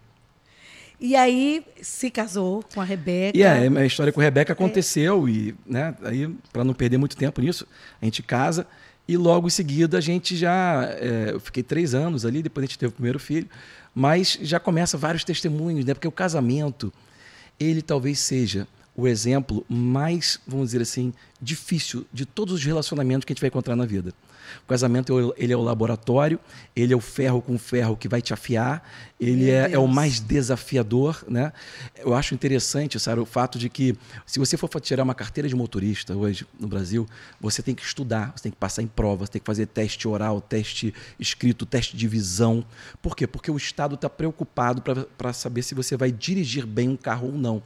E 0.99 1.15
aí 1.15 1.65
se 1.81 2.11
casou 2.11 2.63
com 2.73 2.79
a 2.79 2.83
Rebeca. 2.83 3.35
E 3.35 3.41
é, 3.41 3.67
a 3.67 3.85
história 3.85 4.13
com 4.13 4.21
a 4.21 4.23
Rebeca 4.23 4.53
aconteceu 4.53 5.27
e, 5.27 5.55
né, 5.65 5.95
aí 6.03 6.29
para 6.53 6.63
não 6.63 6.75
perder 6.75 6.97
muito 6.97 7.17
tempo 7.17 7.41
nisso, 7.41 7.67
a 7.99 8.05
gente 8.05 8.21
casa 8.21 8.67
e 9.07 9.17
logo 9.17 9.47
em 9.47 9.49
seguida 9.49 9.97
a 9.97 10.01
gente 10.01 10.35
já, 10.35 10.85
é, 10.99 11.31
eu 11.31 11.39
fiquei 11.39 11.63
três 11.63 11.93
anos 11.93 12.25
ali, 12.25 12.41
depois 12.41 12.63
a 12.63 12.67
gente 12.67 12.79
teve 12.79 12.91
o 12.91 12.93
primeiro 12.93 13.19
filho, 13.19 13.49
mas 13.93 14.37
já 14.41 14.59
começa 14.59 14.97
vários 14.97 15.23
testemunhos, 15.23 15.85
né? 15.85 15.93
Porque 15.93 16.07
o 16.07 16.11
casamento, 16.11 16.93
ele 17.59 17.81
talvez 17.81 18.19
seja 18.19 18.67
o 18.95 19.07
exemplo 19.07 19.65
mais, 19.67 20.39
vamos 20.47 20.67
dizer 20.67 20.81
assim, 20.81 21.13
difícil 21.41 22.05
de 22.11 22.25
todos 22.25 22.53
os 22.53 22.63
relacionamentos 22.63 23.25
que 23.25 23.31
a 23.31 23.33
gente 23.33 23.41
vai 23.41 23.47
encontrar 23.49 23.75
na 23.75 23.85
vida. 23.85 24.13
O 24.63 24.67
casamento 24.67 25.33
ele 25.37 25.53
é 25.53 25.57
o 25.57 25.61
laboratório, 25.61 26.39
ele 26.75 26.93
é 26.93 26.95
o 26.95 27.01
ferro 27.01 27.41
com 27.41 27.57
ferro 27.57 27.95
que 27.95 28.07
vai 28.07 28.21
te 28.21 28.33
afiar, 28.33 28.87
ele 29.19 29.49
é, 29.49 29.73
é 29.73 29.79
o 29.79 29.87
mais 29.87 30.19
desafiador, 30.19 31.23
né? 31.27 31.53
Eu 31.97 32.13
acho 32.13 32.33
interessante, 32.33 32.99
Sara, 32.99 33.21
o 33.21 33.25
fato 33.25 33.59
de 33.59 33.69
que 33.69 33.95
se 34.25 34.39
você 34.39 34.57
for 34.57 34.69
tirar 34.79 35.03
uma 35.03 35.13
carteira 35.13 35.47
de 35.47 35.55
motorista 35.55 36.15
hoje 36.15 36.45
no 36.59 36.67
Brasil, 36.67 37.07
você 37.39 37.61
tem 37.61 37.75
que 37.75 37.83
estudar, 37.83 38.33
você 38.35 38.43
tem 38.43 38.51
que 38.51 38.57
passar 38.57 38.81
em 38.81 38.87
prova, 38.87 39.25
você 39.25 39.33
tem 39.33 39.41
que 39.41 39.45
fazer 39.45 39.67
teste 39.67 40.07
oral, 40.07 40.41
teste 40.41 40.93
escrito, 41.19 41.65
teste 41.65 41.95
de 41.95 42.07
visão. 42.07 42.65
Por 43.01 43.15
quê? 43.15 43.27
Porque 43.27 43.51
o 43.51 43.57
Estado 43.57 43.95
está 43.95 44.09
preocupado 44.09 44.81
para 45.17 45.33
saber 45.33 45.61
se 45.61 45.75
você 45.75 45.95
vai 45.95 46.11
dirigir 46.11 46.65
bem 46.65 46.89
um 46.89 46.97
carro 46.97 47.27
ou 47.27 47.33
não. 47.33 47.61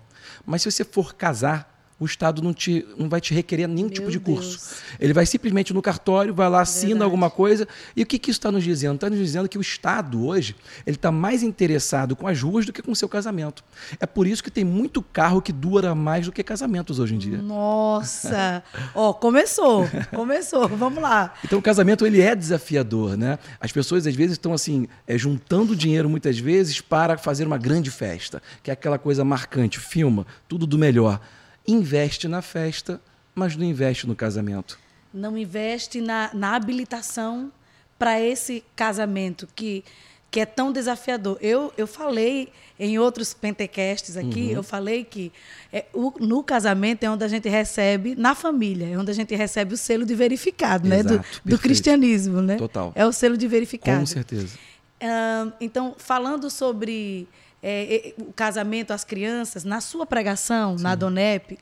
Mas 0.46 0.62
se 0.62 0.72
você 0.72 0.84
for 0.84 1.16
casar, 1.16 1.75
o 2.00 2.06
Estado 2.06 2.42
não, 2.42 2.54
te, 2.54 2.86
não 2.98 3.08
vai 3.08 3.22
te 3.22 3.34
requerer 3.34 3.68
nenhum 3.68 3.88
Meu 3.88 3.94
tipo 3.94 4.12
de 4.12 4.20
curso. 4.20 4.50
Deus. 4.50 4.74
Ele 5.00 5.14
vai 5.14 5.26
simplesmente 5.26 5.74
no 5.74 5.82
cartório, 5.82 6.34
vai 6.34 6.50
lá, 6.50 6.62
assina 6.62 6.88
Verdade. 6.88 7.04
alguma 7.04 7.30
coisa. 7.30 7.68
E 7.96 8.04
o 8.04 8.06
que, 8.06 8.20
que 8.20 8.32
isso 8.32 8.40
está 8.40 8.52
nos 8.52 8.64
dizendo? 8.64 8.96
Está 8.96 9.10
nos 9.10 9.20
dizendo 9.20 9.48
que 9.48 9.58
o 9.58 9.62
Estado 9.62 10.26
hoje 10.26 10.56
ele 10.86 10.98
está 10.98 11.12
mais 11.12 11.42
interessado 11.42 12.16
com 12.16 12.28
as 12.28 12.42
ruas 12.42 12.66
do 12.66 12.74
que 12.74 12.82
com 12.82 12.92
o 12.92 12.96
seu 12.96 13.08
casamento. 13.08 13.64
É 14.00 14.06
por 14.06 14.28
isso 14.28 14.44
que 14.44 14.52
tem 14.52 14.66
muito 14.66 15.02
carro 15.02 15.42
que 15.42 15.54
dura 15.54 15.96
mais 15.96 16.26
do 16.26 16.32
que 16.32 16.44
casamentos 16.44 17.00
hoje 17.00 17.16
em 17.16 17.18
dia. 17.18 17.38
Nossa! 17.38 18.62
Ó, 18.94 19.14
começou, 19.14 19.88
começou. 20.14 20.68
Vamos 20.68 21.02
lá. 21.02 21.34
Então 21.44 21.60
o 21.60 21.62
casamento 21.62 22.06
ele 22.06 22.22
é 22.22 22.36
desafiador, 22.36 23.16
né? 23.16 23.40
As 23.60 23.72
pessoas 23.72 24.06
às 24.06 24.16
vezes 24.16 24.34
estão 24.34 24.54
assim 24.54 24.88
é, 25.08 25.18
juntando 25.18 25.76
dinheiro 25.76 26.10
muitas 26.10 26.38
vezes 26.38 26.82
para 26.82 27.18
fazer 27.18 27.48
uma 27.48 27.58
grande 27.58 27.90
festa, 27.90 28.42
que 28.62 28.70
é 28.70 28.74
aquela 28.74 29.00
coisa 29.00 29.24
marcante, 29.24 29.80
filma 29.80 30.26
tudo 30.48 30.66
do 30.68 30.78
melhor, 30.78 31.20
investe 31.68 32.28
na 32.28 32.42
festa, 32.42 33.02
mas 33.34 33.56
não 33.56 33.66
investe 33.66 34.08
no 34.08 34.16
casamento. 34.16 34.78
não 35.14 35.38
investe 35.38 36.02
na, 36.02 36.30
na 36.34 36.56
habilitação 36.56 37.52
para 37.98 38.20
esse 38.20 38.64
casamento 38.76 39.48
que, 39.56 39.84
que 40.30 40.40
é 40.40 40.46
tão 40.46 40.72
desafiador. 40.72 41.38
Eu, 41.42 41.74
eu 41.78 41.88
falei 41.88 42.50
em 42.78 43.00
outros 43.00 43.34
pentecastes 43.34 44.18
aqui, 44.18 44.48
uhum. 44.48 44.52
eu 44.52 44.64
falei 44.64 45.06
que 45.06 45.32
é, 45.72 45.86
o, 45.94 46.14
no 46.20 46.44
casamento 46.44 47.06
é 47.06 47.10
onde 47.10 47.24
a 47.24 47.28
gente 47.28 47.48
recebe, 47.48 48.16
na 48.16 48.36
família, 48.36 48.88
é 48.88 48.98
onde 48.98 49.12
a 49.12 49.14
gente 49.14 49.34
recebe 49.34 49.74
o 49.74 49.78
selo 49.78 50.06
de 50.06 50.14
verificado, 50.14 50.88
Exato, 50.88 51.14
né? 51.14 51.26
Do, 51.44 51.52
do, 51.52 51.60
cristianismo, 51.60 52.42
né? 52.42 52.58
Total. 52.58 52.92
É 52.96 53.06
o 53.06 53.14
selo 53.14 53.38
de 53.38 53.48
verificado. 53.48 54.00
Com 54.02 54.06
certeza. 54.06 54.58
Uh, 55.02 55.54
então, 55.62 55.96
falando 55.98 56.50
sobre 56.50 57.28
é, 57.68 58.14
o 58.20 58.32
casamento, 58.32 58.92
as 58.92 59.04
crianças, 59.04 59.64
na 59.64 59.82
sua 59.82 60.06
pregação, 60.06 60.78
Sim. 60.78 60.84
na 60.84 60.94
Donep, 60.94 61.58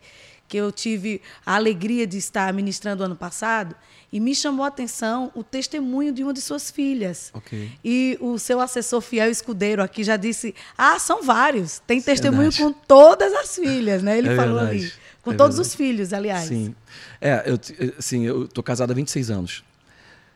que 0.47 0.57
eu 0.57 0.71
tive 0.71 1.21
a 1.45 1.55
alegria 1.55 2.05
de 2.05 2.17
estar 2.17 2.53
ministrando 2.53 3.03
ano 3.03 3.15
passado, 3.15 3.73
e 4.11 4.19
me 4.19 4.35
chamou 4.35 4.65
a 4.65 4.67
atenção 4.67 5.31
o 5.33 5.43
testemunho 5.43 6.11
de 6.11 6.21
uma 6.21 6.33
de 6.33 6.41
suas 6.41 6.69
filhas. 6.69 7.31
Okay. 7.33 7.71
E 7.83 8.17
o 8.19 8.37
seu 8.37 8.59
assessor 8.59 9.01
fiel 9.01 9.31
escudeiro 9.31 9.81
aqui 9.81 10.03
já 10.03 10.17
disse: 10.17 10.53
ah, 10.77 10.99
são 10.99 11.23
vários. 11.23 11.79
Tem 11.87 12.01
testemunho 12.01 12.51
verdade. 12.51 12.75
com 12.75 12.85
todas 12.85 13.33
as 13.33 13.55
filhas, 13.55 14.03
né? 14.03 14.17
Ele 14.17 14.29
é 14.29 14.35
falou 14.35 14.59
verdade. 14.59 14.77
ali. 14.77 14.93
Com 15.23 15.31
é 15.31 15.35
todos 15.35 15.55
verdade. 15.55 15.69
os 15.69 15.75
filhos, 15.75 16.13
aliás. 16.13 16.49
Sim. 16.49 16.75
É, 17.19 17.43
eu, 17.45 17.57
assim, 17.97 18.23
eu 18.23 18.47
tô 18.47 18.61
casado 18.61 18.91
há 18.91 18.93
26 18.93 19.31
anos. 19.31 19.63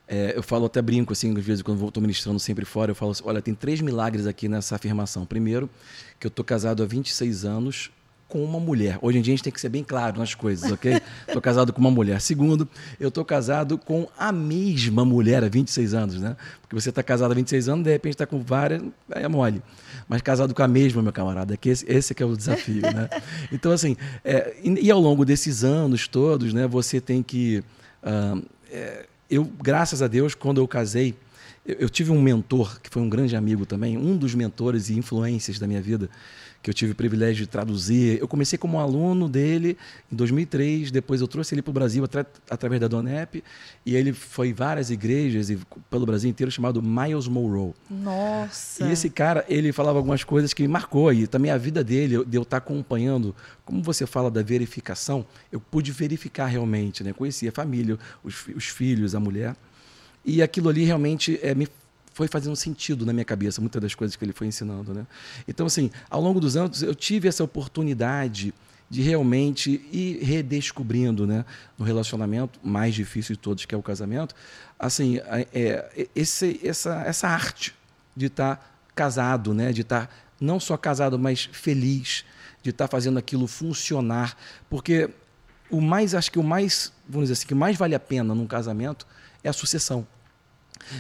É, 0.08 0.34
eu 0.36 0.42
falo 0.42 0.66
até 0.66 0.82
brinco, 0.82 1.12
assim, 1.12 1.38
às 1.38 1.44
vezes, 1.44 1.62
quando 1.62 1.86
estou 1.86 2.02
ministrando 2.02 2.40
sempre 2.40 2.64
fora, 2.64 2.92
eu 2.92 2.96
falo 2.96 3.12
assim, 3.12 3.24
olha, 3.26 3.42
tem 3.42 3.54
três 3.54 3.82
milagres 3.82 4.26
aqui 4.26 4.48
nessa 4.48 4.76
afirmação. 4.76 5.26
Primeiro, 5.26 5.70
que 6.20 6.26
eu 6.26 6.32
tô 6.32 6.44
casado 6.44 6.82
há 6.82 6.86
26 6.86 7.44
anos 7.44 7.92
com 8.28 8.44
uma 8.44 8.60
mulher. 8.60 9.00
Hoje 9.02 9.18
em 9.18 9.22
dia 9.22 9.34
a 9.34 9.36
gente 9.36 9.44
tem 9.44 9.54
que 9.54 9.60
ser 9.60 9.70
bem 9.70 9.84
claro 9.84 10.20
nas 10.20 10.36
coisas, 10.36 10.70
ok? 10.72 11.02
Estou 11.28 11.42
casado 11.42 11.72
com 11.72 11.80
uma 11.80 11.92
mulher. 11.92 12.20
Segundo, 12.20 12.68
eu 13.00 13.08
estou 13.08 13.24
casado 13.24 13.78
com 13.78 14.08
a 14.18 14.32
mesma 14.32 15.06
mulher 15.06 15.44
há 15.44 15.50
26 15.50 15.94
anos, 15.94 16.20
né? 16.20 16.36
Porque 16.62 16.76
você 16.76 16.90
está 16.90 17.02
casado 17.02 17.32
há 17.32 17.36
26 17.36 17.70
anos, 17.70 17.86
de 17.86 17.92
repente 17.92 18.14
está 18.14 18.26
com 18.26 18.40
várias, 18.42 18.82
aí 19.12 19.24
é 19.24 19.28
mole. 19.28 19.62
Mas 20.10 20.22
casado 20.22 20.54
com 20.54 20.62
a 20.62 20.68
mesma, 20.68 21.02
meu 21.02 21.14
camarada, 21.14 21.56
que 21.56 21.70
esse, 21.70 21.86
esse 21.88 22.14
que 22.14 22.22
é 22.22 22.26
o 22.26 22.36
desafio, 22.36 22.82
né? 22.82 23.10
Então, 23.52 23.72
assim, 23.72 23.96
é, 24.26 24.56
e, 24.62 24.88
e, 24.88 24.92
ao 24.92 25.00
longo 25.00 25.24
desses 25.24 25.64
anos 25.64 26.08
todos, 26.08 26.54
né, 26.54 26.68
você 26.68 27.00
tem 27.00 27.24
que... 27.24 27.64
Uh, 28.04 28.46
é, 28.70 29.06
eu, 29.30 29.44
graças 29.44 30.02
a 30.02 30.08
Deus, 30.08 30.34
quando 30.34 30.60
eu 30.60 30.68
casei, 30.68 31.16
eu, 31.66 31.76
eu 31.82 31.90
tive 31.90 32.12
um 32.12 32.22
mentor, 32.22 32.80
que 32.82 32.90
foi 32.90 33.02
um 33.02 33.10
grande 33.10 33.36
amigo 33.36 33.66
também, 33.66 33.98
um 33.98 34.16
dos 34.16 34.34
mentores 34.34 34.90
e 34.90 34.98
influências 34.98 35.60
da 35.60 35.68
minha 35.68 35.82
vida, 35.82 36.10
que 36.68 36.70
eu 36.70 36.74
tive 36.74 36.92
o 36.92 36.96
privilégio 36.96 37.46
de 37.46 37.48
traduzir. 37.48 38.20
Eu 38.20 38.28
comecei 38.28 38.60
como 38.60 38.78
aluno 38.78 39.30
dele 39.30 39.78
em 40.12 40.16
2003, 40.18 40.92
depois 40.92 41.22
eu 41.22 41.28
trouxe 41.28 41.56
ele 41.56 41.62
para 41.62 41.70
o 41.70 41.74
Brasil 41.74 42.04
atra 42.04 42.28
através 42.50 42.82
da 42.82 42.90
Donep, 42.90 43.42
e 43.86 43.96
ele 43.96 44.12
foi 44.12 44.50
em 44.50 44.54
várias 44.54 44.92
igrejas 44.92 45.50
e 45.50 45.58
pelo 45.90 46.06
Brasil 46.06 46.30
inteiro 46.30 46.52
chamado 46.52 46.82
Miles 46.82 47.26
Monroe. 47.30 47.74
Nossa! 47.90 48.86
E 48.86 48.92
esse 48.92 49.10
cara, 49.10 49.46
ele 49.48 49.72
falava 49.72 49.98
algumas 49.98 50.26
coisas 50.26 50.54
que 50.54 50.62
me 50.62 50.68
marcou 50.68 51.08
aí, 51.08 51.26
também 51.26 51.52
a 51.52 51.58
vida 51.58 51.82
dele, 51.86 52.26
de 52.26 52.36
eu 52.36 52.42
estar 52.42 52.58
acompanhando, 52.58 53.34
como 53.64 53.82
você 53.82 54.06
fala 54.06 54.30
da 54.30 54.44
verificação, 54.44 55.26
eu 55.50 55.62
pude 55.62 55.94
verificar 55.94 56.48
realmente, 56.48 57.02
né? 57.02 57.14
Conheci 57.14 57.48
a 57.48 57.52
família, 57.54 57.98
os, 58.22 58.46
os 58.54 58.66
filhos, 58.66 59.16
a 59.16 59.22
mulher, 59.22 59.56
e 60.26 60.42
aquilo 60.42 60.68
ali 60.68 60.84
realmente 60.84 61.40
é, 61.42 61.56
me 61.56 61.70
foi 62.18 62.28
fazendo 62.28 62.56
sentido 62.56 63.06
na 63.06 63.14
minha 63.14 63.24
cabeça, 63.24 63.62
muitas 63.62 63.80
das 63.80 63.94
coisas 63.94 64.16
que 64.16 64.26
ele 64.26 64.34
foi 64.34 64.48
ensinando. 64.48 64.92
Né? 64.92 65.06
Então, 65.48 65.68
assim, 65.68 65.92
ao 66.10 66.20
longo 66.20 66.40
dos 66.40 66.58
anos, 66.58 66.82
eu 66.82 66.96
tive 66.96 67.28
essa 67.28 67.44
oportunidade 67.44 68.52
de 68.90 69.04
realmente 69.04 69.88
ir 69.92 70.24
redescobrindo, 70.24 71.28
né, 71.28 71.46
no 71.78 71.86
relacionamento 71.86 72.60
mais 72.64 72.96
difícil 72.96 73.36
de 73.36 73.42
todos, 73.42 73.66
que 73.66 73.76
é 73.76 73.78
o 73.78 73.84
casamento, 73.84 74.34
assim, 74.80 75.20
é, 75.54 76.08
esse, 76.16 76.60
essa, 76.64 77.04
essa 77.06 77.28
arte 77.28 77.76
de 78.16 78.26
estar 78.26 78.56
tá 78.56 78.66
casado, 78.96 79.54
né, 79.54 79.72
de 79.72 79.82
estar 79.82 80.08
tá 80.08 80.14
não 80.42 80.60
só 80.60 80.76
casado, 80.76 81.20
mas 81.20 81.48
feliz, 81.52 82.26
de 82.64 82.72
estar 82.72 82.88
tá 82.88 82.92
fazendo 82.92 83.20
aquilo 83.20 83.46
funcionar, 83.46 84.36
porque 84.72 85.08
o 85.70 85.82
mais, 85.82 86.16
acho 86.16 86.32
que 86.32 86.40
o 86.40 86.44
mais, 86.44 86.92
vamos 87.08 87.26
dizer 87.26 87.34
assim, 87.34 87.48
que 87.48 87.54
mais 87.54 87.78
vale 87.78 87.94
a 87.94 88.00
pena 88.00 88.34
num 88.34 88.48
casamento 88.48 89.06
é 89.44 89.50
a 89.50 89.54
sucessão 89.54 90.08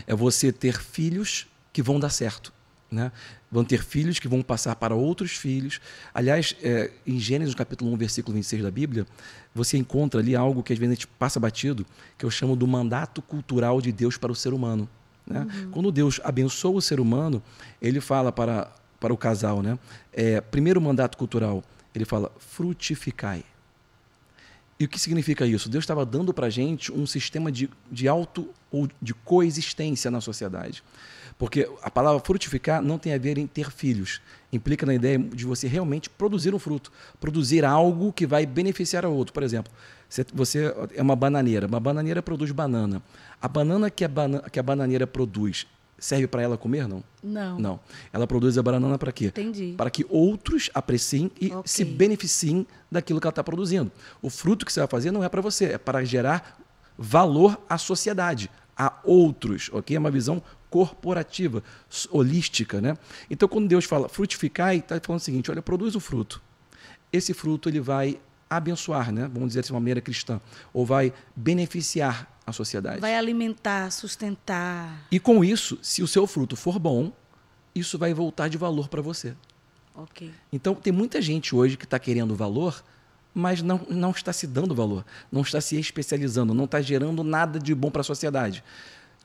é 0.05 0.15
você 0.15 0.51
ter 0.51 0.79
filhos 0.79 1.48
que 1.72 1.81
vão 1.81 2.00
dar 2.00 2.10
certo. 2.10 2.53
Né? 2.89 3.12
Vão 3.51 3.65
ter 3.65 3.84
filhos 3.84 4.17
que 4.17 4.27
vão 4.27 4.41
passar 4.41 4.75
para 4.75 4.96
outros 4.96 5.31
filhos. 5.31 5.81
Aliás, 6.13 6.55
é, 6.63 6.91
em 7.05 7.19
Gênesis 7.19 7.53
capítulo 7.53 7.91
1, 7.93 7.98
versículo 7.98 8.36
26 8.36 8.63
da 8.63 8.72
Bíblia, 8.72 9.05
você 9.53 9.77
encontra 9.77 10.22
ali 10.22 10.36
algo 10.36 10.63
que 10.63 10.72
às 10.72 10.79
vezes 10.79 10.91
a 10.91 10.96
gente 10.96 11.07
passa 11.07 11.39
batido, 11.39 11.86
que 12.17 12.25
eu 12.25 12.31
chamo 12.31 12.55
do 12.55 12.65
mandato 12.65 13.22
cultural 13.22 13.81
de 13.81 13.91
Deus 13.91 14.17
para 14.17 14.31
o 14.31 14.36
ser 14.36 14.53
humano. 14.53 14.88
Né? 15.25 15.41
Uhum. 15.41 15.72
Quando 15.72 15.91
Deus 15.91 16.22
abençoa 16.24 16.77
o 16.77 16.81
ser 16.81 17.00
humano, 17.00 17.43
ele 17.81 18.00
fala 18.00 18.31
para, 18.31 18.72
para 19.00 19.13
o 19.13 19.17
casal, 19.17 19.62
né? 19.62 19.77
É, 20.13 20.39
primeiro 20.39 20.79
mandato 20.79 21.17
cultural, 21.17 21.63
ele 21.93 22.05
fala 22.05 22.31
frutificai. 22.39 23.43
E 24.79 24.86
o 24.86 24.88
que 24.88 25.00
significa 25.00 25.46
isso? 25.46 25.69
Deus 25.69 25.84
estava 25.84 26.05
dando 26.05 26.34
para 26.34 26.48
a 26.48 26.50
gente 26.50 26.91
um 26.91 27.07
sistema 27.07 27.51
de, 27.51 27.69
de 27.91 28.07
auto 28.07 28.50
ou 28.72 28.88
de 29.01 29.13
coexistência 29.13 30.12
na 30.12 30.22
sociedade. 30.22 30.84
Porque 31.38 31.69
a 31.84 31.89
palavra 31.89 32.19
frutificar 32.19 32.81
não 32.81 32.98
tem 32.98 33.13
a 33.13 33.17
ver 33.17 33.38
em 33.38 33.46
ter 33.48 33.72
filhos. 33.72 34.22
Implica 34.51 34.86
na 34.86 34.93
ideia 34.93 35.19
de 35.19 35.46
você 35.46 35.67
realmente 35.67 36.10
produzir 36.10 36.53
um 36.53 36.60
fruto, 36.60 36.91
produzir 37.19 37.63
algo 37.65 38.12
que 38.12 38.25
vai 38.25 38.46
beneficiar 38.46 39.05
ao 39.05 39.13
outro. 39.13 39.34
Por 39.34 39.43
exemplo, 39.43 39.72
você 40.34 40.74
é 40.96 41.01
uma 41.01 41.15
bananeira. 41.15 41.67
Uma 41.67 41.79
bananeira 41.79 42.22
produz 42.22 42.51
banana. 42.51 43.01
A 43.41 43.48
banana 43.48 43.89
que 43.89 44.03
a, 44.03 44.07
bana, 44.07 44.41
que 44.41 44.60
a 44.60 44.63
bananeira 44.63 45.05
produz, 45.05 45.67
serve 45.98 46.27
para 46.27 46.42
ela 46.42 46.58
comer, 46.58 46.88
não? 46.88 47.04
Não. 47.24 47.60
Não. 47.60 47.80
Ela 48.13 48.27
produz 48.27 48.58
a 48.58 48.63
banana 48.63 48.98
para 48.98 49.12
quê? 49.12 49.25
Entendi. 49.25 49.74
Para 49.75 49.89
que 49.89 50.06
outros 50.10 50.70
apreciem 50.74 51.32
e 51.39 51.48
okay. 51.48 51.62
se 51.66 51.84
beneficiem 51.84 52.68
daquilo 52.92 53.20
que 53.20 53.27
ela 53.27 53.32
está 53.32 53.44
produzindo. 53.44 53.92
O 54.22 54.30
fruto 54.30 54.66
que 54.66 54.72
você 54.72 54.80
vai 54.80 54.88
fazer 54.88 55.12
não 55.12 55.24
é 55.24 55.30
para 55.30 55.42
você, 55.42 55.66
é 55.66 55.77
para 55.77 56.04
gerar 56.04 56.60
valor 56.98 57.60
à 57.70 57.77
sociedade, 57.77 58.50
a 58.75 58.94
outros, 59.04 59.70
ok? 59.74 59.96
É 59.96 60.00
uma 60.00 60.12
visão 60.12 60.42
corporativa, 60.70 61.63
holística, 62.12 62.80
né? 62.80 62.98
Então, 63.30 63.48
quando 63.48 63.68
Deus 63.68 63.86
fala 63.86 64.08
frutificar, 64.10 64.75
está 64.75 65.00
falando 65.01 65.22
o 65.22 65.24
seguinte: 65.24 65.50
olha, 65.50 65.62
produz 65.62 65.96
o 65.96 66.00
fruto. 66.00 66.42
Esse 67.12 67.34
fruto 67.34 67.70
ele 67.70 67.80
vai 67.80 68.20
abençoar, 68.50 69.12
né? 69.12 69.30
Vamos 69.34 69.50
dizer 69.50 69.62
assim, 69.62 69.68
de 69.68 69.74
uma 69.74 69.80
maneira 69.80 70.01
cristã, 70.01 70.39
ou 70.74 70.86
vai 70.86 71.13
beneficiar 71.36 72.37
a 72.48 72.54
sociedade. 72.54 73.01
Vai 73.01 73.13
alimentar, 73.13 73.92
sustentar. 73.92 75.06
E 75.12 75.20
com 75.20 75.44
isso, 75.44 75.77
se 75.82 76.01
o 76.01 76.08
seu 76.08 76.25
fruto 76.25 76.56
for 76.56 76.80
bom, 76.80 77.12
isso 77.75 77.98
vai 77.98 78.13
voltar 78.13 78.48
de 78.48 78.58
valor 78.58 78.88
para 78.88 79.01
você. 79.01 79.36
Ok. 79.94 80.32
Então, 80.51 80.74
tem 80.74 80.94
muita 80.94 81.22
gente 81.22 81.54
hoje 81.54 81.75
que 81.75 81.84
está 81.84 82.00
querendo 82.00 82.34
valor, 82.36 82.82
mas 83.34 83.62
não, 83.62 83.82
não 83.89 84.12
está 84.12 84.32
se 84.32 84.48
dando 84.48 84.74
valor, 84.74 85.06
não 85.30 85.42
está 85.42 85.60
se 85.60 85.77
especializando, 85.77 86.54
não 86.54 86.63
está 86.63 86.82
gerando 86.82 87.22
nada 87.22 87.60
de 87.60 87.75
bom 87.75 87.92
para 87.92 88.00
a 88.00 88.06
sociedade. 88.06 88.63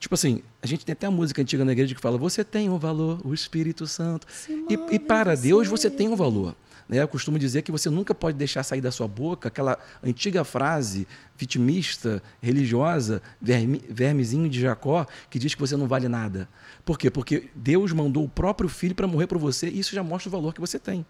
Tipo 0.00 0.16
assim, 0.16 0.42
a 0.60 0.66
gente 0.66 0.84
tem 0.84 0.92
até 0.92 1.06
a 1.06 1.10
música 1.10 1.40
antiga 1.40 1.64
na 1.64 1.70
igreja 1.70 1.94
que 1.94 2.00
fala: 2.00 2.18
Você 2.18 2.42
tem 2.42 2.68
um 2.68 2.76
valor, 2.76 3.20
o 3.24 3.32
Espírito 3.32 3.86
Santo. 3.86 4.26
E, 4.68 4.96
e, 4.96 4.98
para 4.98 5.36
Deus 5.36 5.68
você 5.68 5.88
tem 5.88 6.08
um 6.08 6.16
valor. 6.16 6.56
Né? 6.92 6.98
Eu 7.00 7.08
costumo 7.08 7.38
dizer 7.38 7.62
que 7.62 7.72
você 7.72 7.88
nunca 7.88 8.14
pode 8.14 8.36
deixar 8.36 8.62
sair 8.62 8.82
da 8.82 8.92
sua 8.92 9.08
boca 9.08 9.48
aquela 9.48 9.78
antiga 10.04 10.44
frase 10.44 11.08
vitimista, 11.38 12.22
religiosa, 12.42 13.22
verme, 13.40 13.82
vermezinho 13.88 14.46
de 14.46 14.60
Jacó, 14.60 15.06
que 15.30 15.38
diz 15.38 15.54
que 15.54 15.60
você 15.60 15.74
não 15.74 15.88
vale 15.88 16.06
nada. 16.06 16.46
Por 16.84 16.98
quê? 16.98 17.10
Porque 17.10 17.48
Deus 17.54 17.92
mandou 17.92 18.22
o 18.24 18.28
próprio 18.28 18.68
filho 18.68 18.94
para 18.94 19.06
morrer 19.06 19.26
por 19.26 19.38
você 19.38 19.70
e 19.70 19.78
isso 19.78 19.94
já 19.94 20.02
mostra 20.02 20.28
o 20.28 20.32
valor 20.32 20.52
que 20.52 20.60
você 20.60 20.78
tem. 20.78 21.06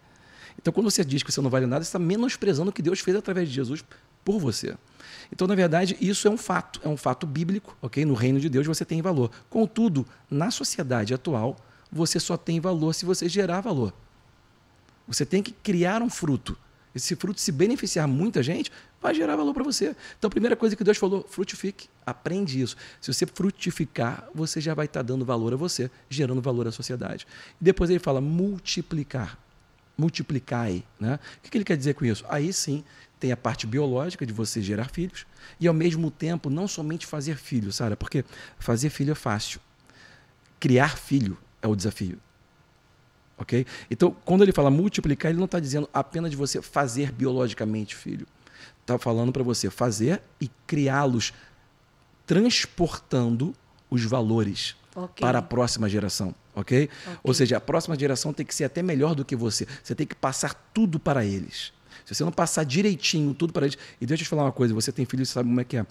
Então, 0.57 0.71
quando 0.71 0.89
você 0.89 1.03
diz 1.03 1.21
que 1.21 1.29
você 1.33 1.41
não 1.41 1.49
vale 1.49 1.65
nada, 1.65 1.83
você 1.83 1.89
está 1.89 1.99
menosprezando 1.99 2.69
o 2.69 2.73
que 2.73 2.81
Deus 2.81 3.01
fez 3.01 3.17
através 3.17 3.49
de 3.49 3.53
Jesus 3.53 3.83
por 4.23 4.39
você. 4.39 4.77
Então, 5.33 5.47
na 5.47 5.55
verdade, 5.55 5.97
isso 5.99 6.29
é 6.29 6.31
um 6.31 6.37
fato, 6.37 6.79
é 6.81 6.87
um 6.87 6.95
fato 6.95 7.27
bíblico, 7.27 7.75
ok? 7.81 8.05
No 8.05 8.13
reino 8.13 8.39
de 8.39 8.47
Deus 8.47 8.65
você 8.65 8.85
tem 8.85 9.01
valor. 9.01 9.29
Contudo, 9.49 10.07
na 10.31 10.49
sociedade 10.49 11.13
atual, 11.13 11.57
você 11.91 12.21
só 12.21 12.37
tem 12.37 12.61
valor 12.61 12.93
se 12.93 13.03
você 13.03 13.27
gerar 13.27 13.59
valor. 13.59 13.93
Você 15.07 15.25
tem 15.25 15.43
que 15.43 15.51
criar 15.51 16.01
um 16.01 16.09
fruto. 16.09 16.57
Esse 16.95 17.15
fruto, 17.15 17.41
se 17.41 17.51
beneficiar 17.51 18.07
muita 18.07 18.43
gente, 18.43 18.71
vai 19.01 19.13
gerar 19.13 19.35
valor 19.35 19.53
para 19.53 19.63
você. 19.63 19.95
Então, 20.17 20.27
a 20.27 20.31
primeira 20.31 20.55
coisa 20.55 20.75
que 20.75 20.83
Deus 20.83 20.97
falou, 20.97 21.25
frutifique. 21.27 21.89
Aprende 22.05 22.61
isso. 22.61 22.77
Se 23.01 23.11
você 23.11 23.25
frutificar, 23.25 24.27
você 24.33 24.61
já 24.61 24.73
vai 24.73 24.85
estar 24.85 24.99
tá 24.99 25.03
dando 25.03 25.25
valor 25.25 25.53
a 25.53 25.57
você, 25.57 25.89
gerando 26.09 26.41
valor 26.41 26.67
à 26.67 26.71
sociedade. 26.71 27.25
E 27.59 27.63
depois 27.63 27.89
ele 27.89 27.99
fala 27.99 28.21
multiplicar. 28.21 29.37
Multiplicai. 29.97 30.83
Né? 30.99 31.19
O 31.37 31.49
que 31.49 31.57
ele 31.57 31.65
quer 31.65 31.77
dizer 31.77 31.95
com 31.95 32.05
isso? 32.05 32.23
Aí 32.29 32.53
sim, 32.53 32.83
tem 33.19 33.31
a 33.31 33.37
parte 33.37 33.65
biológica 33.65 34.25
de 34.25 34.33
você 34.33 34.61
gerar 34.61 34.89
filhos 34.89 35.25
e, 35.59 35.67
ao 35.67 35.73
mesmo 35.73 36.11
tempo, 36.11 36.49
não 36.49 36.67
somente 36.67 37.07
fazer 37.07 37.37
filhos, 37.37 37.77
sabe? 37.77 37.95
Porque 37.95 38.23
fazer 38.59 38.89
filho 38.89 39.11
é 39.11 39.15
fácil. 39.15 39.59
Criar 40.59 40.97
filho 40.97 41.37
é 41.61 41.67
o 41.67 41.75
desafio. 41.75 42.19
Ok? 43.43 43.65
Então, 43.91 44.15
quando 44.23 44.41
ele 44.41 44.53
fala 44.53 44.71
multiplicar, 44.71 45.29
ele 45.29 45.37
não 45.37 45.45
está 45.45 45.59
dizendo 45.59 45.89
apenas 45.93 46.31
de 46.31 46.37
você 46.37 46.61
fazer 46.61 47.11
biologicamente 47.11 47.93
filho. 47.93 48.25
Está 48.81 48.97
falando 48.97 49.33
para 49.33 49.43
você 49.43 49.69
fazer 49.69 50.21
e 50.39 50.49
criá-los 50.65 51.33
transportando 52.25 53.53
os 53.89 54.03
valores 54.05 54.75
Ok. 54.95 55.21
para 55.21 55.39
a 55.39 55.41
próxima 55.41 55.89
geração, 55.89 56.33
ok? 56.55 56.89
Ou 57.21 57.33
seja, 57.33 57.57
a 57.57 57.59
próxima 57.59 57.99
geração 57.99 58.31
tem 58.31 58.45
que 58.45 58.55
ser 58.55 58.63
até 58.63 58.81
melhor 58.81 59.13
do 59.13 59.25
que 59.25 59.35
você. 59.35 59.67
Você 59.83 59.93
tem 59.93 60.07
que 60.07 60.15
passar 60.15 60.53
tudo 60.73 60.97
para 60.97 61.25
eles. 61.25 61.73
Se 62.05 62.15
você 62.15 62.23
não 62.23 62.31
passar 62.31 62.63
direitinho 62.63 63.33
tudo 63.33 63.51
para 63.51 63.65
eles. 63.65 63.77
E 63.99 64.05
deixa 64.05 64.23
eu 64.23 64.25
te 64.25 64.29
falar 64.29 64.43
uma 64.43 64.51
coisa: 64.51 64.73
você 64.73 64.91
tem 64.91 65.05
filhos, 65.05 65.29
você 65.29 65.33
sabe 65.33 65.49
como 65.49 65.59
é 65.59 65.63
que 65.65 65.77
é. 65.77 65.85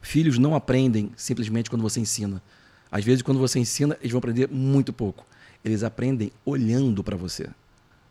Filhos 0.00 0.38
não 0.38 0.54
aprendem 0.54 1.12
simplesmente 1.16 1.68
quando 1.68 1.82
você 1.82 2.00
ensina. 2.00 2.42
Às 2.90 3.04
vezes, 3.04 3.22
quando 3.22 3.38
você 3.38 3.58
ensina, 3.58 3.96
eles 4.00 4.12
vão 4.12 4.18
aprender 4.18 4.48
muito 4.48 4.92
pouco. 4.92 5.26
Eles 5.64 5.82
aprendem 5.82 6.30
olhando 6.44 7.02
para 7.02 7.16
você. 7.16 7.48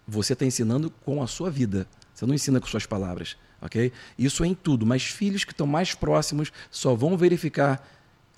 Você 0.08 0.34
está 0.34 0.46
ensinando 0.46 0.90
com 1.06 1.22
a 1.22 1.28
sua 1.28 1.50
vida. 1.50 1.88
Você 2.14 2.26
não 2.26 2.34
ensina 2.34 2.60
com 2.60 2.68
suas 2.68 2.86
palavras, 2.86 3.38
ok? 3.62 3.92
Isso 4.18 4.44
é 4.44 4.48
em 4.48 4.56
tudo. 4.56 4.86
Mas 4.86 5.04
filhos 5.04 5.44
que 5.44 5.52
estão 5.52 5.68
mais 5.68 5.94
próximos 5.94 6.52
só 6.70 6.96
vão 6.96 7.18
verificar 7.18 7.88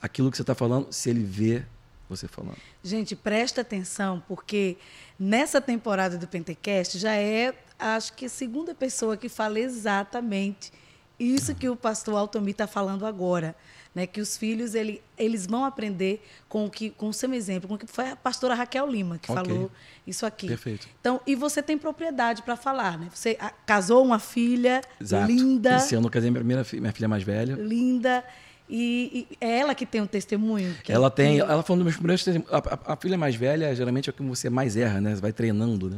aquilo 0.02 0.30
que 0.30 0.38
você 0.38 0.44
está 0.44 0.54
falando 0.54 0.92
se 0.92 1.10
ele 1.10 1.24
vê 1.24 1.64
você 2.08 2.28
falando. 2.28 2.58
Gente, 2.84 3.16
presta 3.16 3.62
atenção, 3.62 4.22
porque 4.28 4.78
nessa 5.20 5.60
temporada 5.60 6.18
do 6.18 6.28
Pentecast 6.28 7.00
já 7.00 7.16
é, 7.16 7.54
acho 7.80 8.14
que, 8.14 8.26
a 8.26 8.30
segunda 8.30 8.76
pessoa 8.76 9.18
que 9.18 9.28
fala 9.28 9.60
exatamente 9.60 10.72
isso 11.20 11.56
que 11.56 11.70
o 11.70 11.76
pastor 11.76 12.16
Altomir 12.16 12.52
está 12.52 12.68
falando 12.68 13.06
agora. 13.06 13.56
Né, 13.96 14.06
que 14.06 14.20
os 14.20 14.36
filhos 14.36 14.76
ele, 14.76 15.02
eles 15.18 15.48
vão 15.48 15.64
aprender 15.64 16.22
com 16.50 16.66
o 16.66 16.70
que 16.70 16.90
com 16.90 17.08
o 17.08 17.14
seu 17.14 17.34
exemplo, 17.34 17.66
com 17.66 17.76
o 17.76 17.78
que 17.78 17.88
foi 17.88 18.10
a 18.10 18.16
pastora 18.18 18.54
Raquel 18.54 18.86
Lima 18.92 19.18
que 19.18 19.32
Ok. 19.32 19.42
falou 19.46 19.72
isso 20.06 20.26
aqui. 20.26 20.50
Perfeito. 20.50 20.86
Então, 21.00 21.22
e 21.26 21.34
você 21.34 21.64
tem 21.64 21.78
propriedade 21.78 22.42
para 22.44 22.58
falar, 22.58 23.00
né? 23.00 23.08
Você 23.14 23.38
ah, 23.40 23.54
casou 23.66 24.04
uma 24.04 24.20
filha 24.20 24.82
Exato. 25.00 25.32
linda, 25.32 25.78
Esse 25.78 25.96
ano 25.96 26.08
eu 26.08 26.12
casei 26.12 26.30
minha 26.30 26.42
primeira 26.42 26.66
filha, 26.66 26.82
minha 26.82 26.92
filha 26.92 27.08
mais 27.08 27.24
velha. 27.24 27.56
linda, 27.56 28.22
e, 28.70 29.26
e 29.32 29.38
é 29.40 29.60
ela 29.60 29.74
que 29.74 29.86
tem 29.86 30.02
um 30.02 30.08
testemunho. 30.08 30.76
que- 30.84 30.92
Ela 30.92 31.10
tem, 31.10 31.40
ela 31.40 31.64
foi 31.64 31.76
um 31.76 31.78
dos 31.80 31.86
meus 31.86 31.96
primeiros 31.96 32.22
testemunhos. 32.22 32.54
A, 32.54 32.58
a- 32.58 32.94
a 32.94 32.96
filha 32.98 33.18
mais 33.18 33.36
velha, 33.36 33.74
geralmente, 33.74 34.10
é 34.10 34.12
o 34.12 34.14
que 34.14 34.22
você 34.24 34.50
mais 34.50 34.76
erra, 34.76 35.00
né? 35.00 35.16
Você 35.16 35.22
vai 35.22 35.32
treinando, 35.32 35.90
né? 35.90 35.98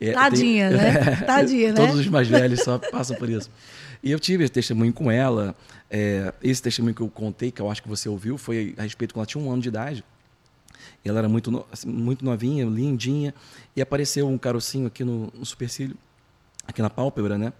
É, 0.00 0.12
Tadinha, 0.12 0.70
né? 0.70 1.16
Tadinha, 1.26 1.72
né? 1.72 1.74
Todos 1.74 1.96
os 1.98 2.06
mais 2.06 2.26
velhos 2.28 2.60
só 2.60 2.78
passam 2.78 3.16
por 3.16 3.28
isso. 3.28 3.50
E 4.02 4.10
eu 4.10 4.18
tive 4.20 4.44
esse 4.44 4.52
testemunho 4.52 4.92
com 4.92 5.10
ela. 5.10 5.54
é, 5.90 6.32
esse 6.42 6.62
testemunho 6.62 6.94
que 6.94 7.00
eu 7.00 7.08
contei, 7.08 7.50
que 7.50 7.60
eu 7.62 7.70
acho 7.70 7.82
que 7.82 7.88
você 7.88 8.08
ouviu, 8.08 8.36
foi 8.38 8.74
a 8.78 8.82
respeito 8.82 9.14
quando 9.14 9.20
ela 9.22 9.26
tinha 9.26 9.42
um 9.42 9.50
ano 9.50 9.62
de 9.62 9.68
idade. 9.68 10.04
Ela 11.04 11.20
era 11.20 11.28
muito, 11.28 11.50
no- 11.50 11.64
assim, 11.72 11.88
muito 11.88 12.24
novinha, 12.24 12.64
lindinha. 12.66 13.34
E 13.74 13.80
apareceu 13.80 14.28
um 14.28 14.36
carocinho 14.36 14.86
aqui 14.86 15.02
no, 15.04 15.32
no 15.34 15.46
supercílio, 15.46 15.96
aqui 16.66 16.82
na 16.82 16.90
pálpebra, 16.90 17.38
né? 17.38 17.52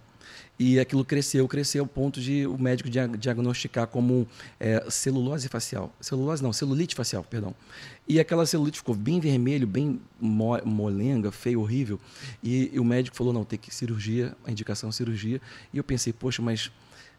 E 0.59 0.77
aquilo 0.77 1.05
cresceu, 1.05 1.47
cresceu 1.47 1.83
ao 1.83 1.87
ponto 1.87 2.19
de 2.19 2.45
o 2.45 2.57
médico 2.57 2.89
dia- 2.89 3.07
diagnosticar 3.07 3.87
como 3.87 4.27
é, 4.59 4.85
celulose 4.89 5.47
facial. 5.47 5.95
Celulose 6.01 6.43
não, 6.43 6.51
celulite 6.51 6.93
facial, 6.93 7.23
perdão. 7.23 7.55
E 8.05 8.19
aquela 8.19 8.45
celulite 8.45 8.79
ficou 8.79 8.93
bem 8.93 9.21
vermelho, 9.21 9.65
bem 9.65 10.01
mo- 10.19 10.61
molenga, 10.65 11.31
feio, 11.31 11.61
horrível. 11.61 11.97
E, 12.43 12.71
e 12.73 12.79
o 12.79 12.83
médico 12.83 13.15
falou, 13.15 13.31
não, 13.31 13.45
tem 13.45 13.57
que 13.57 13.73
cirurgia, 13.73 14.35
a 14.45 14.51
indicação 14.51 14.89
é 14.89 14.91
cirurgia. 14.91 15.41
E 15.73 15.77
eu 15.77 15.83
pensei, 15.83 16.11
poxa, 16.11 16.41
mas 16.41 16.69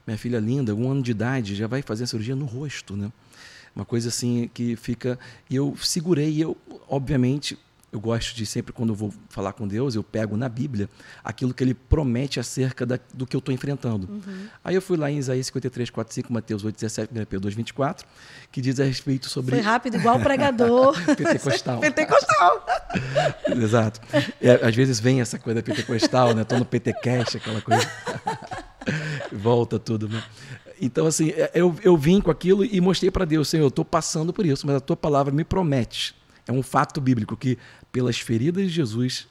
minha 0.06 0.18
filha 0.18 0.38
linda, 0.38 0.74
um 0.74 0.90
ano 0.90 1.02
de 1.02 1.12
idade, 1.12 1.54
já 1.54 1.66
vai 1.66 1.80
fazer 1.80 2.04
a 2.04 2.06
cirurgia 2.06 2.36
no 2.36 2.44
rosto, 2.44 2.94
né? 2.94 3.10
Uma 3.74 3.86
coisa 3.86 4.08
assim 4.08 4.50
que 4.52 4.76
fica. 4.76 5.18
E 5.48 5.56
eu 5.56 5.74
segurei, 5.80 6.28
e 6.28 6.40
eu, 6.42 6.56
obviamente, 6.88 7.56
eu 7.92 7.98
gosto 7.98 8.36
de 8.36 8.46
sempre, 8.46 8.72
quando 8.72 8.90
eu 8.90 8.94
vou 8.94 9.12
falar 9.28 9.52
com 9.52 9.66
Deus, 9.66 9.96
eu 9.96 10.02
pego 10.04 10.36
na 10.36 10.48
Bíblia 10.48 10.88
aquilo 11.24 11.52
que 11.52 11.64
ele 11.64 11.74
promete 11.74 12.38
acerca 12.38 12.86
da, 12.86 12.98
do 13.12 13.26
que 13.26 13.34
eu 13.34 13.40
estou 13.40 13.52
enfrentando. 13.52 14.22
Aí 14.62 14.76
eu 14.76 14.82
fui 14.82 14.96
lá 14.96 15.10
em 15.10 15.18
Isaías 15.18 15.46
53, 15.46 15.90
4, 15.90 16.14
5, 16.14 16.32
Mateus 16.32 16.64
8, 16.64 16.74
17, 16.76 17.12
1 17.12 17.16
Pedro 17.24 17.40
2, 17.40 17.54
24, 17.54 18.06
que 18.52 18.60
diz 18.60 18.78
a 18.78 18.84
respeito 18.84 19.28
sobre. 19.28 19.56
Foi 19.56 19.60
rápido, 19.60 19.96
igual 19.96 20.18
o 20.18 20.22
pregador. 20.22 20.94
Pentecostal. 21.16 21.80
Pentecostal. 21.80 22.66
Exato. 23.60 24.00
É, 24.40 24.66
às 24.66 24.74
vezes 24.74 25.00
vem 25.00 25.20
essa 25.20 25.38
coisa 25.38 25.60
pentecostal, 25.60 26.32
né? 26.32 26.44
Tô 26.44 26.56
no 26.58 26.64
Pentecast, 26.64 27.38
aquela 27.38 27.60
coisa. 27.60 27.90
Volta 29.32 29.80
tudo, 29.80 30.08
né? 30.08 30.22
Então, 30.80 31.06
assim, 31.06 31.30
é, 31.30 31.50
eu, 31.54 31.74
eu 31.82 31.96
vim 31.96 32.20
com 32.20 32.30
aquilo 32.30 32.64
e 32.64 32.80
mostrei 32.80 33.10
para 33.10 33.24
Deus, 33.24 33.48
Senhor, 33.48 33.64
eu 33.64 33.68
estou 33.68 33.84
passando 33.84 34.32
por 34.32 34.46
isso, 34.46 34.64
mas 34.64 34.76
a 34.76 34.80
tua 34.80 34.96
palavra 34.96 35.34
me 35.34 35.44
promete. 35.44 36.19
É 36.50 36.52
um 36.52 36.62
fato 36.64 37.00
bíblico 37.00 37.36
que, 37.36 37.56
pelas 37.92 38.18
feridas 38.18 38.64
de 38.64 38.70
Jesus, 38.70 39.28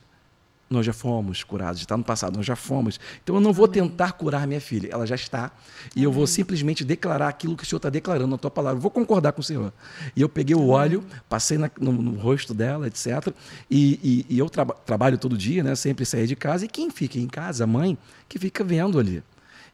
nós 0.70 0.86
já 0.86 0.94
fomos 0.94 1.44
curados, 1.44 1.82
está 1.82 1.98
no 1.98 2.04
passado, 2.04 2.38
nós 2.38 2.46
já 2.46 2.56
fomos. 2.56 2.98
Então 3.22 3.36
eu 3.36 3.42
não 3.42 3.52
vou 3.52 3.68
tentar 3.68 4.14
curar 4.14 4.48
minha 4.48 4.62
filha, 4.62 4.88
ela 4.90 5.06
já 5.06 5.16
está. 5.16 5.52
E 5.96 6.02
eu 6.04 6.12
vou 6.14 6.26
simplesmente 6.26 6.86
declarar 6.86 7.28
aquilo 7.28 7.58
que 7.58 7.64
o 7.64 7.66
Senhor 7.66 7.78
está 7.80 7.90
declarando 7.90 8.28
na 8.30 8.38
tua 8.38 8.50
palavra. 8.52 8.78
Eu 8.78 8.82
vou 8.82 8.92
concordar 8.92 9.34
com 9.34 9.42
o 9.42 9.44
Senhor. 9.44 9.74
E 10.16 10.22
eu 10.22 10.30
peguei 10.30 10.56
o 10.56 10.70
óleo, 10.70 11.04
passei 11.28 11.58
na- 11.58 11.70
no, 11.78 11.92
no 11.92 12.12
rosto 12.20 12.54
dela, 12.54 12.88
etc. 12.88 13.34
E, 13.70 14.00
e- 14.30 14.36
e 14.36 14.40
eu 14.40 14.50
traba- 14.50 14.76
trabalho 14.86 15.18
todo 15.18 15.38
dia, 15.38 15.62
né? 15.62 15.76
Sempre 15.76 16.06
sair 16.06 16.26
de 16.28 16.38
casa. 16.38 16.64
E 16.64 16.68
quem 16.70 16.90
fica 16.90 17.18
em 17.20 17.28
casa, 17.28 17.66
a 17.66 17.68
mãe, 17.68 17.98
que 18.30 18.40
fica 18.40 18.64
vendo 18.64 18.98
ali. 19.00 19.22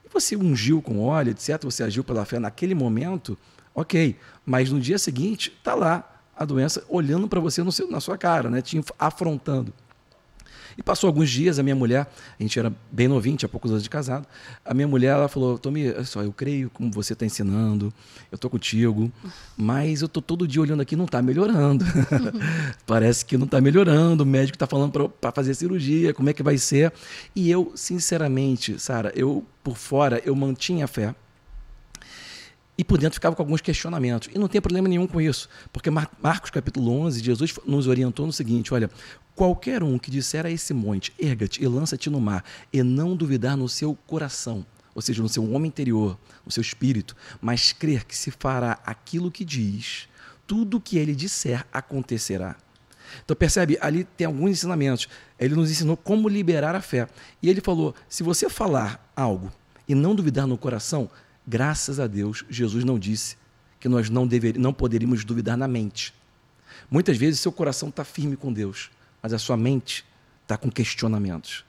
E 0.04 0.10
você 0.12 0.36
ungiu 0.36 0.82
com 0.82 1.00
óleo, 1.00 1.30
etc. 1.32 1.62
Você 1.65 1.84
agiu 1.84 2.04
pela 2.04 2.26
fé 2.26 2.39
naquele 2.39 2.74
momento, 2.74 3.38
ok. 3.76 4.15
Mas 4.46 4.72
no 4.72 4.80
dia 4.80 4.98
seguinte, 4.98 5.54
está 5.60 5.76
lá 5.76 6.12
a 6.38 6.45
doença 6.45 6.84
olhando 6.89 7.28
para 7.28 7.39
você 7.39 7.63
no 7.63 7.71
seu- 7.71 7.89
na 7.89 8.00
sua 8.00 8.17
cara, 8.17 8.50
né? 8.50 8.62
Te 8.62 8.82
afrontando. 9.00 9.74
E 10.78 10.84
passou 10.84 11.08
alguns 11.08 11.30
dias, 11.30 11.58
a 11.58 11.63
minha 11.63 11.76
mulher, 11.76 12.06
a 12.38 12.43
gente 12.43 12.60
era 12.60 12.69
bem 12.91 13.08
novinho, 13.08 13.38
tinha 13.38 13.48
poucos 13.48 13.71
anos 13.71 13.82
de 13.82 13.89
casado, 13.89 14.28
a 14.65 14.74
minha 14.74 14.86
mulher, 14.88 15.12
ela 15.13 15.30
falou, 15.30 15.58
Tomi, 15.58 15.88
olha 15.89 16.04
só, 16.04 16.21
eu 16.21 16.34
creio 16.34 16.69
como 16.69 16.91
você 16.91 17.13
está 17.13 17.26
ensinando, 17.26 17.93
eu 18.30 18.36
estou 18.36 18.50
contigo, 18.52 19.10
mas 19.56 20.02
eu 20.02 20.08
estou 20.08 20.21
todo 20.21 20.45
dia 20.45 20.62
olhando 20.62 20.82
aqui, 20.82 20.93
não 20.98 21.06
está 21.06 21.21
melhorando. 21.21 21.86
Parece 22.86 23.26
que 23.26 23.38
não 23.38 23.45
está 23.45 23.62
melhorando, 23.62 24.24
o 24.24 24.26
médico 24.26 24.58
está 24.58 24.67
falando 24.67 25.10
para 25.10 25.32
fazer 25.32 25.54
cirurgia, 25.54 26.13
como 26.13 26.30
é 26.30 26.34
que 26.34 26.43
vai 26.43 26.58
ser? 26.58 26.91
E 27.34 27.50
eu, 27.50 27.71
sinceramente, 27.74 28.78
Sara, 28.78 29.13
eu, 29.15 29.45
por 29.63 29.78
fora, 29.78 30.21
eu 30.26 30.36
mantinha 30.36 30.84
a 30.84 30.88
fé, 30.89 31.15
e 32.78 32.84
por 32.84 32.98
dentro 32.98 33.16
ficava 33.16 33.36
com 33.36 33.42
alguns 33.42 33.62
questionamentos. 33.62 34.30
E 34.34 34.38
não 34.38 34.48
tem 34.48 34.62
problema 34.62 34.88
nenhum 34.88 35.08
com 35.08 35.22
isso, 35.22 35.50
porque 35.72 35.90
Mar- 35.90 36.12
Marcos 36.22 36.50
capítulo 36.52 36.92
11, 36.92 37.24
Jesus 37.24 37.54
nos 37.66 37.88
orientou 37.88 38.26
no 38.26 38.34
seguinte, 38.34 38.74
olha, 38.74 38.90
qualquer 39.36 39.84
um 39.84 39.98
que 39.98 40.12
disser 40.12 40.46
a 40.46 40.52
esse 40.52 40.74
monte, 40.74 41.14
erga-te 41.20 41.64
e 41.64 41.68
lança-te 41.68 42.10
no 42.10 42.20
mar, 42.20 42.44
e 42.72 42.84
não 42.84 43.16
duvidar 43.16 43.56
no 43.56 43.70
seu 43.70 43.96
coração, 44.08 44.66
ou 44.94 45.02
seja, 45.02 45.22
no 45.22 45.30
seu 45.30 45.50
homem 45.52 45.68
interior, 45.68 46.18
no 46.46 46.52
seu 46.52 46.62
espírito, 46.62 47.16
mas 47.42 47.72
crer 47.74 48.06
que 48.06 48.16
se 48.16 48.32
fará 48.32 48.80
aquilo 48.86 49.32
que 49.32 49.46
diz, 49.46 50.08
tudo 50.48 50.78
o 50.78 50.82
que 50.82 50.98
ele 50.98 51.16
disser 51.16 51.66
acontecerá. 51.72 52.56
Então 53.24 53.36
percebe, 53.36 53.78
ali 53.82 54.04
tem 54.04 54.28
alguns 54.28 54.52
ensinamentos. 54.52 55.08
Ele 55.40 55.56
nos 55.56 55.72
ensinou 55.72 55.96
como 55.96 56.28
liberar 56.28 56.76
a 56.76 56.82
fé. 56.82 57.08
E 57.42 57.50
ele 57.50 57.62
falou: 57.62 57.96
se 58.10 58.24
você 58.24 58.50
falar 58.50 59.12
algo 59.16 59.52
e 59.88 59.96
não 59.96 60.16
duvidar 60.16 60.48
no 60.48 60.58
coração, 60.58 61.10
graças 61.47 61.99
a 61.99 62.08
Deus, 62.08 62.43
Jesus 62.49 62.84
não 62.84 62.97
disse 62.97 63.38
que 63.79 63.89
nós 63.89 64.10
não, 64.10 64.25
dever, 64.25 64.58
não 64.58 64.73
poderíamos 64.73 65.23
duvidar 65.23 65.58
na 65.58 65.67
mente. 65.67 66.13
Muitas 66.89 67.17
vezes 67.17 67.39
seu 67.39 67.51
coração 67.51 67.89
está 67.89 68.03
firme 68.03 68.36
com 68.36 68.51
Deus, 68.51 68.89
mas 69.21 69.34
a 69.34 69.39
sua 69.39 69.58
mente 69.58 70.05
está 70.43 70.58
com 70.58 70.69
questionamentos. 70.69 71.63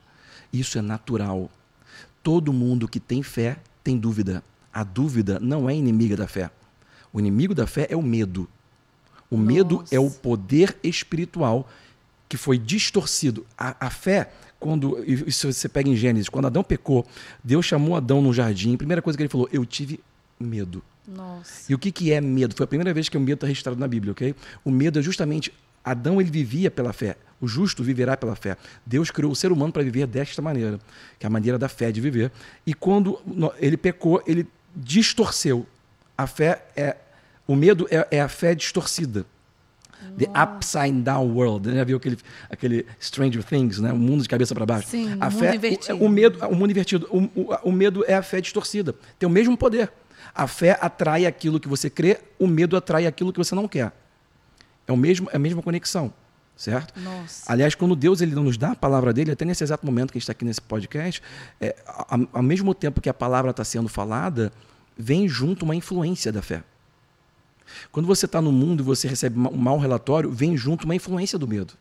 Isso 0.52 0.78
é 0.78 0.82
natural. 0.82 1.50
Todo 2.22 2.52
mundo 2.52 2.88
que 2.88 3.00
tem 3.00 3.22
fé 3.22 3.58
tem 3.82 3.98
dúvida. 3.98 4.42
A 4.72 4.84
dúvida 4.84 5.38
não 5.40 5.68
é 5.68 5.74
inimiga 5.74 6.16
da 6.16 6.26
fé. 6.26 6.50
O 7.12 7.18
inimigo 7.18 7.54
da 7.54 7.66
fé 7.66 7.86
é 7.90 7.96
o 7.96 8.02
medo. 8.02 8.48
O 9.30 9.36
medo 9.36 9.78
Nossa. 9.78 9.94
é 9.94 9.98
o 9.98 10.10
poder 10.10 10.76
espiritual 10.82 11.68
que 12.28 12.36
foi 12.36 12.58
distorcido. 12.58 13.46
A, 13.56 13.86
a 13.86 13.90
fé, 13.90 14.32
quando 14.58 15.02
isso 15.06 15.52
você 15.52 15.68
pega 15.68 15.88
em 15.88 15.96
Gênesis, 15.96 16.28
quando 16.28 16.46
Adão 16.46 16.64
pecou, 16.64 17.06
Deus 17.42 17.64
chamou 17.64 17.96
Adão 17.96 18.22
no 18.22 18.32
jardim. 18.32 18.74
A 18.74 18.78
primeira 18.78 19.02
coisa 19.02 19.16
que 19.16 19.22
ele 19.22 19.28
falou: 19.28 19.48
Eu 19.52 19.64
tive 19.64 20.00
medo. 20.38 20.82
Nossa. 21.06 21.70
E 21.70 21.74
o 21.74 21.78
que, 21.78 21.92
que 21.92 22.12
é 22.12 22.20
medo? 22.20 22.54
Foi 22.56 22.64
a 22.64 22.66
primeira 22.66 22.92
vez 22.92 23.08
que 23.08 23.16
o 23.16 23.20
medo 23.20 23.34
está 23.34 23.46
registrado 23.46 23.78
na 23.78 23.86
Bíblia, 23.86 24.12
ok? 24.12 24.34
O 24.64 24.70
medo 24.70 24.98
é 24.98 25.02
justamente 25.02 25.52
Adão 25.84 26.20
ele 26.20 26.30
vivia 26.30 26.70
pela 26.70 26.92
fé. 26.92 27.16
O 27.40 27.46
justo 27.46 27.84
viverá 27.84 28.16
pela 28.16 28.34
fé. 28.34 28.56
Deus 28.84 29.10
criou 29.10 29.30
o 29.30 29.36
ser 29.36 29.52
humano 29.52 29.72
para 29.72 29.84
viver 29.84 30.06
desta 30.06 30.42
maneira, 30.42 30.80
que 31.18 31.24
é 31.24 31.28
a 31.28 31.30
maneira 31.30 31.58
da 31.58 31.68
fé 31.68 31.92
de 31.92 32.00
viver. 32.00 32.32
E 32.66 32.74
quando 32.74 33.20
ele 33.58 33.76
pecou, 33.76 34.22
ele 34.26 34.48
distorceu. 34.74 35.64
A 36.18 36.26
fé 36.26 36.66
é 36.74 36.96
o 37.46 37.54
medo 37.54 37.86
é, 37.90 38.16
é 38.16 38.20
a 38.20 38.28
fé 38.28 38.54
distorcida. 38.54 39.24
The 40.18 40.26
upside 40.40 41.02
down 41.02 41.32
world. 41.32 41.72
Já 41.74 41.84
viu 41.84 41.96
aquele, 41.96 42.18
aquele 42.48 42.86
Stranger 43.00 43.42
Things, 43.44 43.78
né? 43.80 43.92
O 43.92 43.96
mundo 43.96 44.22
de 44.22 44.28
cabeça 44.28 44.54
para 44.54 44.64
baixo. 44.66 44.88
Sim, 44.88 45.16
a 45.20 45.30
mundo 45.30 45.38
fé, 45.40 45.54
invertido. 45.54 45.98
O, 46.02 46.06
o 46.06 46.08
medo, 46.08 46.46
o 46.46 46.54
mundo 46.54 46.70
invertido. 46.70 47.06
O, 47.10 47.18
o, 47.40 47.54
o 47.64 47.72
medo 47.72 48.04
é 48.06 48.14
a 48.14 48.22
fé 48.22 48.40
distorcida. 48.40 48.94
Tem 49.18 49.28
o 49.28 49.30
mesmo 49.32 49.56
poder. 49.56 49.90
A 50.34 50.46
fé 50.46 50.78
atrai 50.80 51.24
aquilo 51.26 51.58
que 51.60 51.68
você 51.68 51.88
crê, 51.88 52.18
o 52.38 52.46
medo 52.46 52.76
atrai 52.76 53.06
aquilo 53.06 53.32
que 53.32 53.38
você 53.38 53.54
não 53.54 53.66
quer. 53.68 53.92
É, 54.86 54.92
o 54.92 54.96
mesmo, 54.96 55.28
é 55.32 55.36
a 55.36 55.38
mesma 55.38 55.62
conexão, 55.62 56.12
certo? 56.56 56.98
Nossa. 57.00 57.50
Aliás, 57.50 57.74
quando 57.74 57.96
Deus 57.96 58.20
ele 58.20 58.34
nos 58.34 58.56
dá 58.58 58.72
a 58.72 58.76
palavra 58.76 59.12
dele, 59.12 59.32
até 59.32 59.44
nesse 59.44 59.64
exato 59.64 59.84
momento 59.86 60.12
que 60.12 60.18
a 60.18 60.20
gente 60.20 60.24
está 60.24 60.32
aqui 60.32 60.44
nesse 60.44 60.60
podcast, 60.60 61.22
é, 61.60 61.74
a- 61.86 62.18
ao 62.34 62.42
mesmo 62.42 62.74
tempo 62.74 63.00
que 63.00 63.08
a 63.08 63.14
palavra 63.14 63.50
está 63.50 63.64
sendo 63.64 63.88
falada, 63.88 64.52
vem 64.96 65.26
junto 65.28 65.64
uma 65.64 65.74
influência 65.74 66.30
da 66.30 66.42
fé. 66.42 66.62
Quando 67.90 68.06
você 68.06 68.26
está 68.26 68.40
no 68.40 68.52
mundo 68.52 68.82
e 68.82 68.84
você 68.84 69.08
recebe 69.08 69.38
um 69.38 69.56
mau 69.56 69.78
relatório, 69.78 70.30
vem 70.30 70.56
junto 70.56 70.84
uma 70.84 70.94
influência 70.94 71.38
do 71.38 71.46
medo. 71.46 71.74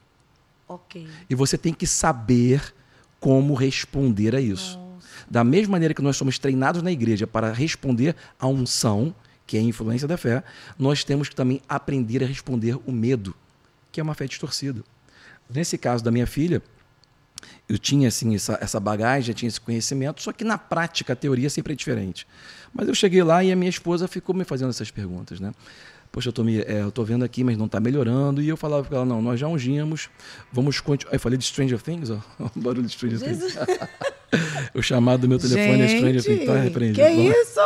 Ok. 0.67 1.07
E 1.29 1.35
você 1.35 1.57
tem 1.57 1.73
que 1.73 1.85
saber 1.85 2.73
como 3.19 3.53
responder 3.53 4.35
a 4.35 4.41
isso. 4.41 4.77
Nossa. 4.77 5.07
Da 5.29 5.43
mesma 5.43 5.73
maneira 5.73 5.93
que 5.93 6.01
nós 6.01 6.17
somos 6.17 6.37
treinados 6.39 6.81
na 6.81 6.91
igreja 6.91 7.25
para 7.25 7.51
responder 7.51 8.15
à 8.39 8.47
unção, 8.47 9.13
que 9.47 9.57
é 9.57 9.59
a 9.59 9.63
influência 9.63 10.07
da 10.07 10.17
fé, 10.17 10.43
nós 10.77 11.03
temos 11.03 11.29
que 11.29 11.35
também 11.35 11.61
aprender 11.69 12.23
a 12.23 12.27
responder 12.27 12.77
o 12.85 12.91
medo, 12.91 13.35
que 13.91 13.99
é 13.99 14.03
uma 14.03 14.15
fé 14.15 14.25
distorcida. 14.25 14.83
Nesse 15.49 15.77
caso 15.77 16.03
da 16.03 16.11
minha 16.11 16.25
filha, 16.25 16.61
eu 17.67 17.77
tinha 17.77 18.07
assim 18.07 18.35
essa, 18.35 18.57
essa 18.61 18.79
bagagem, 18.79 19.33
tinha 19.33 19.47
esse 19.47 19.59
conhecimento, 19.59 20.21
só 20.21 20.31
que 20.31 20.43
na 20.43 20.57
prática 20.57 21.13
a 21.13 21.15
teoria 21.15 21.49
sempre 21.49 21.73
é 21.73 21.75
diferente. 21.75 22.27
Mas 22.73 22.87
eu 22.87 22.95
cheguei 22.95 23.23
lá 23.23 23.43
e 23.43 23.51
a 23.51 23.55
minha 23.55 23.69
esposa 23.69 24.07
ficou 24.07 24.35
me 24.35 24.43
fazendo 24.43 24.69
essas 24.69 24.91
perguntas, 24.91 25.39
né? 25.39 25.51
Poxa, 26.11 26.29
eu 26.29 26.33
tô, 26.33 26.45
me, 26.45 26.61
é, 26.61 26.81
eu 26.81 26.91
tô 26.91 27.03
vendo 27.03 27.25
aqui, 27.25 27.43
mas 27.43 27.57
não 27.57 27.65
está 27.65 27.77
melhorando. 27.77 28.41
E 28.41 28.47
eu 28.47 28.55
falava 28.55 28.85
para 28.85 28.97
ela, 28.97 29.05
não, 29.05 29.21
nós 29.21 29.37
já 29.37 29.49
ungimos, 29.49 30.09
vamos 30.49 30.79
continuar. 30.79 31.13
Eu 31.13 31.19
falei 31.19 31.37
de 31.37 31.43
Stranger 31.43 31.81
Things, 31.81 32.09
ó, 32.09 32.21
o 32.55 32.59
barulho 32.59 32.83
de 32.83 32.93
Stranger 32.93 33.19
Things. 33.19 33.57
o 34.73 34.81
chamado 34.81 35.21
do 35.21 35.27
meu 35.27 35.37
telefone 35.37 35.79
Gente, 35.79 35.93
é 35.93 35.97
Stranger 35.97 36.23
Things, 36.23 36.45
tá 36.45 36.57
repreendido. 36.57 37.05
Que 37.05 37.11
isso? 37.11 37.59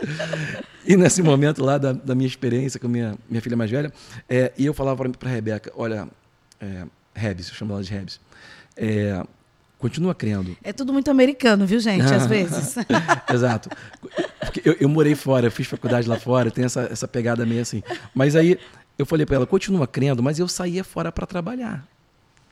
e 0.86 0.96
nesse 0.96 1.22
momento 1.22 1.62
lá 1.62 1.76
da, 1.76 1.92
da, 1.92 2.14
minha 2.14 2.26
experiência 2.26 2.80
com 2.80 2.88
minha, 2.88 3.14
minha 3.28 3.42
filha 3.42 3.56
mais 3.56 3.70
velha, 3.70 3.92
é, 4.28 4.52
e 4.56 4.64
eu 4.64 4.72
falava 4.72 5.06
para 5.10 5.28
a 5.28 5.32
Rebeca, 5.32 5.70
olha, 5.76 6.08
é, 6.58 6.84
Rebs, 7.14 7.48
eu 7.48 7.54
chamo 7.54 7.74
ela 7.74 7.82
de 7.82 7.90
Rebs, 7.90 8.18
é, 8.76 9.22
continua 9.78 10.14
crendo. 10.14 10.56
É 10.62 10.72
tudo 10.72 10.92
muito 10.92 11.10
americano, 11.10 11.66
viu, 11.66 11.80
gente? 11.80 12.04
Às 12.04 12.26
vezes. 12.28 12.76
Exato. 13.32 13.70
Eu, 14.64 14.76
eu, 14.80 14.88
morei 14.88 15.14
fora, 15.14 15.46
eu 15.46 15.50
fiz 15.50 15.66
faculdade 15.66 16.08
lá 16.08 16.18
fora, 16.18 16.50
tem 16.50 16.64
essa, 16.64 16.82
essa 16.82 17.08
pegada 17.08 17.44
meio 17.46 17.62
assim. 17.62 17.82
Mas 18.14 18.36
aí 18.36 18.58
eu 18.98 19.04
falei 19.04 19.26
para 19.26 19.36
ela, 19.36 19.46
continua 19.46 19.86
crendo, 19.86 20.22
mas 20.22 20.38
eu 20.38 20.48
saía 20.48 20.82
fora 20.82 21.12
para 21.12 21.26
trabalhar. 21.26 21.86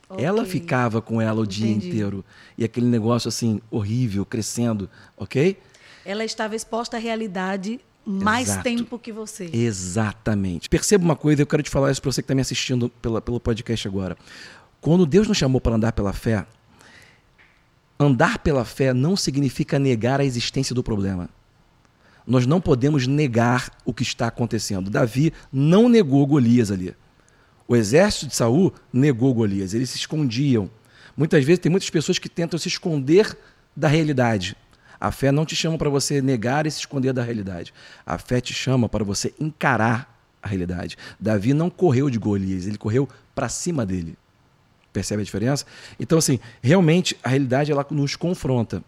Okay. 0.07 0.23
Ela 0.23 0.45
ficava 0.45 1.01
com 1.01 1.19
ela 1.19 1.39
o 1.39 1.43
Entendi. 1.43 1.61
dia 1.61 1.71
inteiro. 1.71 2.25
E 2.57 2.63
aquele 2.63 2.85
negócio 2.85 3.27
assim, 3.27 3.59
horrível, 3.71 4.25
crescendo, 4.25 4.89
ok? 5.17 5.57
Ela 6.05 6.23
estava 6.23 6.55
exposta 6.55 6.97
à 6.97 6.99
realidade 6.99 7.79
mais 8.05 8.49
Exato. 8.49 8.63
tempo 8.63 8.99
que 8.99 9.11
você. 9.11 9.49
Exatamente. 9.51 10.69
Perceba 10.69 11.03
uma 11.03 11.15
coisa, 11.15 11.41
eu 11.41 11.47
quero 11.47 11.63
te 11.63 11.71
falar 11.71 11.91
isso 11.91 12.01
para 12.01 12.11
você 12.11 12.21
que 12.21 12.25
está 12.25 12.35
me 12.35 12.41
assistindo 12.41 12.87
pela, 13.01 13.19
pelo 13.19 13.39
podcast 13.39 13.87
agora. 13.87 14.15
Quando 14.85 15.07
Deus 15.07 15.27
nos 15.27 15.35
chamou 15.35 15.59
para 15.59 15.73
andar 15.73 15.93
pela 15.93 16.13
fé, 16.13 16.45
andar 17.99 18.37
pela 18.37 18.63
fé 18.63 18.93
não 18.93 19.17
significa 19.17 19.79
negar 19.79 20.19
a 20.19 20.23
existência 20.23 20.75
do 20.75 20.83
problema. 20.83 21.27
Nós 22.23 22.45
não 22.45 22.61
podemos 22.61 23.07
negar 23.07 23.71
o 23.83 23.91
que 23.91 24.03
está 24.03 24.27
acontecendo. 24.27 24.91
Davi 24.91 25.33
não 25.51 25.89
negou 25.89 26.23
Golias 26.27 26.69
ali. 26.69 26.95
O 27.67 27.75
exército 27.75 28.27
de 28.27 28.35
Saul 28.35 28.71
negou 28.93 29.33
Golias, 29.33 29.73
eles 29.73 29.89
se 29.89 29.97
escondiam. 29.97 30.69
Muitas 31.17 31.43
vezes 31.43 31.61
tem 31.61 31.71
muitas 31.71 31.89
pessoas 31.89 32.19
que 32.19 32.29
tentam 32.29 32.59
se 32.59 32.67
esconder 32.67 33.35
da 33.75 33.87
realidade. 33.87 34.55
A 35.01 35.11
fé 35.11 35.31
não 35.31 35.47
te 35.47 35.55
chama 35.55 35.79
para 35.79 35.89
você 35.89 36.21
negar 36.21 36.67
e 36.67 36.69
se 36.69 36.81
esconder 36.81 37.11
da 37.11 37.23
realidade. 37.23 37.73
A 38.05 38.19
fé 38.19 38.39
te 38.39 38.53
chama 38.53 38.87
para 38.87 39.03
você 39.03 39.33
encarar 39.39 40.15
a 40.43 40.47
realidade. 40.47 40.95
Davi 41.19 41.55
não 41.55 41.71
correu 41.71 42.07
de 42.07 42.19
Golias, 42.19 42.67
ele 42.67 42.77
correu 42.77 43.09
para 43.33 43.49
cima 43.49 43.83
dele. 43.83 44.15
Percebe 44.95 45.23
a 45.23 45.25
diferença? 45.25 45.65
Então, 45.99 46.17
assim, 46.17 46.39
realmente 46.61 47.17
a 47.21 47.27
realidade 47.27 47.69
ela 47.69 47.85
nos 47.91 48.15
confronta. 48.15 48.81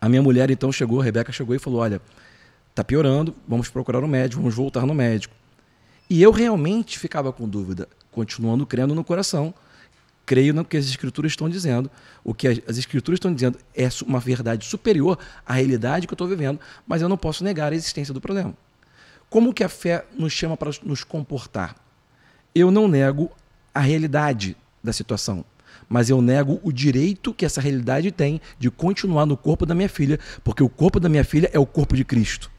A 0.00 0.08
minha 0.08 0.22
mulher 0.22 0.52
então 0.52 0.70
chegou, 0.70 1.00
a 1.00 1.04
Rebeca 1.04 1.32
chegou 1.32 1.52
e 1.52 1.58
falou: 1.58 1.80
Olha, 1.80 2.00
tá 2.76 2.84
piorando, 2.84 3.34
vamos 3.48 3.68
procurar 3.68 4.04
um 4.04 4.06
médico, 4.06 4.40
vamos 4.40 4.54
voltar 4.54 4.86
no 4.86 4.94
médico. 4.94 5.34
E 6.08 6.22
eu 6.22 6.30
realmente 6.30 6.96
ficava 6.96 7.32
com 7.32 7.48
dúvida, 7.48 7.88
continuando 8.12 8.64
crendo 8.64 8.94
no 8.94 9.02
coração. 9.02 9.52
Creio 10.24 10.54
no 10.54 10.64
que 10.64 10.76
as 10.76 10.84
escrituras 10.84 11.32
estão 11.32 11.48
dizendo. 11.48 11.90
O 12.22 12.32
que 12.32 12.46
as 12.46 12.78
escrituras 12.78 13.16
estão 13.16 13.34
dizendo 13.34 13.58
é 13.74 13.88
uma 14.06 14.20
verdade 14.20 14.64
superior 14.64 15.18
à 15.44 15.54
realidade 15.54 16.06
que 16.06 16.12
eu 16.12 16.14
estou 16.14 16.28
vivendo, 16.28 16.60
mas 16.86 17.02
eu 17.02 17.08
não 17.08 17.16
posso 17.16 17.42
negar 17.42 17.72
a 17.72 17.74
existência 17.74 18.14
do 18.14 18.20
problema. 18.20 18.54
Como 19.28 19.52
que 19.52 19.64
a 19.64 19.68
fé 19.68 20.04
nos 20.16 20.32
chama 20.32 20.56
para 20.56 20.70
nos 20.84 21.02
comportar? 21.02 21.74
Eu 22.54 22.70
não 22.70 22.86
nego 22.86 23.28
a 23.74 23.80
realidade 23.80 24.56
da 24.82 24.92
situação, 24.92 25.44
mas 25.88 26.08
eu 26.08 26.22
nego 26.22 26.60
o 26.62 26.72
direito 26.72 27.34
que 27.34 27.44
essa 27.44 27.60
realidade 27.60 28.10
tem 28.10 28.40
de 28.58 28.70
continuar 28.70 29.26
no 29.26 29.36
corpo 29.36 29.66
da 29.66 29.74
minha 29.74 29.88
filha, 29.88 30.18
porque 30.44 30.62
o 30.62 30.68
corpo 30.68 31.00
da 31.00 31.08
minha 31.08 31.24
filha 31.24 31.50
é 31.52 31.58
o 31.58 31.66
corpo 31.66 31.96
de 31.96 32.04
Cristo. 32.04 32.50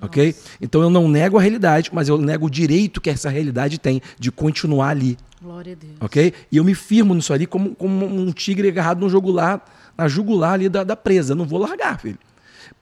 Ok? 0.00 0.34
Então 0.60 0.82
eu 0.82 0.90
não 0.90 1.08
nego 1.08 1.38
a 1.38 1.40
realidade, 1.40 1.90
mas 1.92 2.08
eu 2.08 2.18
nego 2.18 2.46
o 2.46 2.50
direito 2.50 3.00
que 3.00 3.08
essa 3.08 3.30
realidade 3.30 3.78
tem 3.78 4.02
de 4.18 4.30
continuar 4.30 4.88
ali. 4.88 5.16
Glória 5.40 5.72
a 5.72 5.76
Deus. 5.76 5.94
Ok? 6.00 6.34
E 6.50 6.56
eu 6.56 6.64
me 6.64 6.74
firmo 6.74 7.14
nisso 7.14 7.32
ali 7.32 7.46
como, 7.46 7.74
como 7.74 8.04
um 8.04 8.30
tigre 8.32 8.68
agarrado 8.68 9.00
no 9.00 9.08
jugular, 9.08 9.64
na 9.96 10.08
jugular 10.08 10.54
ali 10.54 10.68
da, 10.68 10.84
da 10.84 10.96
presa. 10.96 11.32
Eu 11.32 11.36
não 11.36 11.46
vou 11.46 11.58
largar, 11.58 12.00
filho. 12.00 12.18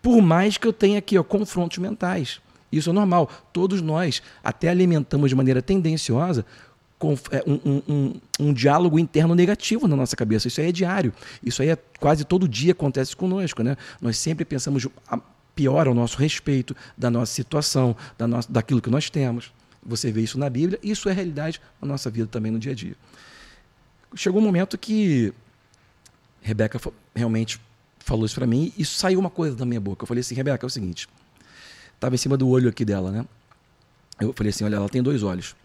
Por 0.01 0.21
mais 0.21 0.57
que 0.57 0.67
eu 0.67 0.73
tenha 0.73 0.99
aqui 0.99 1.19
ó, 1.19 1.23
confrontos 1.23 1.79
mentais. 1.79 2.41
Isso 2.73 2.91
é 2.91 2.93
normal. 2.93 3.29
Todos 3.53 3.83
nós 3.83 4.23
até 4.43 4.69
alimentamos 4.69 5.29
de 5.29 5.37
maneira 5.37 5.61
tendenciosa 5.61 6.45
um, 7.11 7.17
um, 7.47 7.83
um, 7.89 8.21
um, 8.41 8.53
diálogo 8.53 8.99
interno 8.99 9.35
negativo 9.35 9.89
na 9.89 9.97
nossa 9.97 10.17
cabeça. 10.17 10.49
Isso 10.49 10.61
aí 10.61 10.69
é 10.69 10.73
diário. 10.73 11.13
Isso 11.43 11.63
aí 11.63 11.71
é 11.71 11.77
quase 11.99 12.25
todo 12.25 12.49
dia 12.49 12.73
acontece 12.73 13.17
conosco. 13.17 13.63
Né? 13.63 13.77
Nós 14.01 14.19
sempre 14.19 14.45
pensamos 14.45 14.87
pior 15.55 15.87
ao 15.87 15.95
nosso 15.95 16.19
respeito, 16.19 16.77
da 16.97 17.11
nossa 17.11 17.33
situação, 17.33 17.97
da 18.17 18.27
nossa, 18.27 18.51
daquilo 18.51 18.81
que 18.81 18.91
nós 18.91 19.11
temos. 19.11 19.53
Você 19.85 20.13
vê 20.13 20.23
isso 20.23 20.39
na 20.39 20.49
Bíblia, 20.49 20.79
isso 20.83 21.09
é 21.09 21.13
realidade 21.13 21.61
na 21.81 21.89
nossa 21.89 22.09
vida 22.11 22.27
também 22.27 22.53
no 22.53 22.59
dia 22.59 22.73
a 22.73 22.75
dia. 22.75 22.95
Chegou 24.15 24.41
um 24.41 24.45
momento 24.45 24.79
que 24.79 25.33
Rebeca 26.41 26.81
realmente 27.15 27.61
falou 27.99 28.27
isso 28.27 28.35
para 28.35 28.47
mim, 28.47 28.73
e 28.77 28.85
saiu 28.85 29.19
uma 29.19 29.31
coisa 29.31 29.57
da 29.57 29.65
minha 29.65 29.81
boca. 29.81 30.03
Eu 30.03 30.07
falei 30.07 30.21
assim, 30.21 30.35
Rebeca, 30.35 30.65
é 30.65 30.69
o 30.69 30.71
seguinte, 30.71 31.09
estava 31.95 32.15
em 32.15 32.19
cima 32.19 32.37
do 32.37 32.49
olho 32.49 32.69
aqui 32.69 32.85
dela, 32.85 33.11
né? 33.11 33.25
Eu 34.21 34.33
falei 34.33 34.51
assim, 34.51 34.65
olha, 34.65 34.77
ela 34.77 34.89
tem 34.89 35.03
dois 35.03 35.23
olhos. 35.23 35.57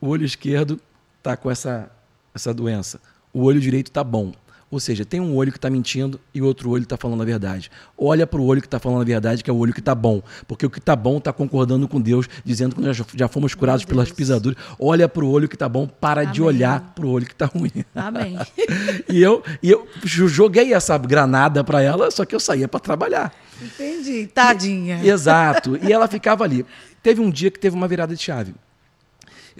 O 0.00 0.08
olho 0.08 0.24
esquerdo 0.24 0.80
está 1.18 1.36
com 1.36 1.50
essa, 1.50 1.90
essa 2.34 2.54
doença. 2.54 3.00
O 3.32 3.42
olho 3.42 3.60
direito 3.60 3.88
está 3.88 4.02
bom. 4.02 4.32
Ou 4.70 4.78
seja, 4.78 5.04
tem 5.04 5.18
um 5.18 5.34
olho 5.34 5.50
que 5.50 5.58
está 5.58 5.68
mentindo 5.68 6.20
e 6.32 6.40
o 6.40 6.46
outro 6.46 6.70
olho 6.70 6.84
está 6.84 6.96
falando 6.96 7.22
a 7.22 7.24
verdade. 7.24 7.68
Olha 7.98 8.24
para 8.24 8.40
o 8.40 8.44
olho 8.44 8.60
que 8.60 8.68
está 8.68 8.78
falando 8.78 9.02
a 9.02 9.04
verdade, 9.04 9.42
que 9.42 9.50
é 9.50 9.52
o 9.52 9.56
olho 9.56 9.72
que 9.72 9.80
está 9.80 9.96
bom. 9.96 10.22
Porque 10.46 10.64
o 10.64 10.70
que 10.70 10.78
está 10.78 10.94
bom 10.94 11.18
está 11.18 11.32
concordando 11.32 11.88
com 11.88 12.00
Deus, 12.00 12.28
dizendo 12.44 12.76
que 12.76 12.80
nós 12.80 12.96
já 13.16 13.26
fomos 13.26 13.52
curados 13.52 13.84
pelas 13.84 14.12
pisaduras. 14.12 14.56
Olha 14.78 15.08
para 15.08 15.24
o 15.24 15.28
olho 15.28 15.48
que 15.48 15.56
está 15.56 15.68
bom, 15.68 15.88
para 15.88 16.20
Amém. 16.22 16.32
de 16.32 16.40
olhar 16.40 16.92
para 16.94 17.04
o 17.04 17.10
olho 17.10 17.26
que 17.26 17.32
está 17.32 17.46
ruim. 17.46 17.84
Amém. 17.92 18.38
e, 19.10 19.20
eu, 19.20 19.42
e 19.60 19.72
eu 19.72 19.88
joguei 20.04 20.72
essa 20.72 20.96
granada 20.96 21.64
para 21.64 21.82
ela, 21.82 22.08
só 22.12 22.24
que 22.24 22.34
eu 22.34 22.40
saía 22.40 22.68
para 22.68 22.78
trabalhar. 22.78 23.34
Entendi. 23.60 24.28
Tadinha. 24.28 25.00
E, 25.02 25.10
exato. 25.10 25.76
E 25.82 25.92
ela 25.92 26.06
ficava 26.06 26.44
ali. 26.44 26.64
Teve 27.02 27.20
um 27.20 27.28
dia 27.28 27.50
que 27.50 27.58
teve 27.58 27.74
uma 27.74 27.88
virada 27.88 28.14
de 28.14 28.22
chave. 28.22 28.54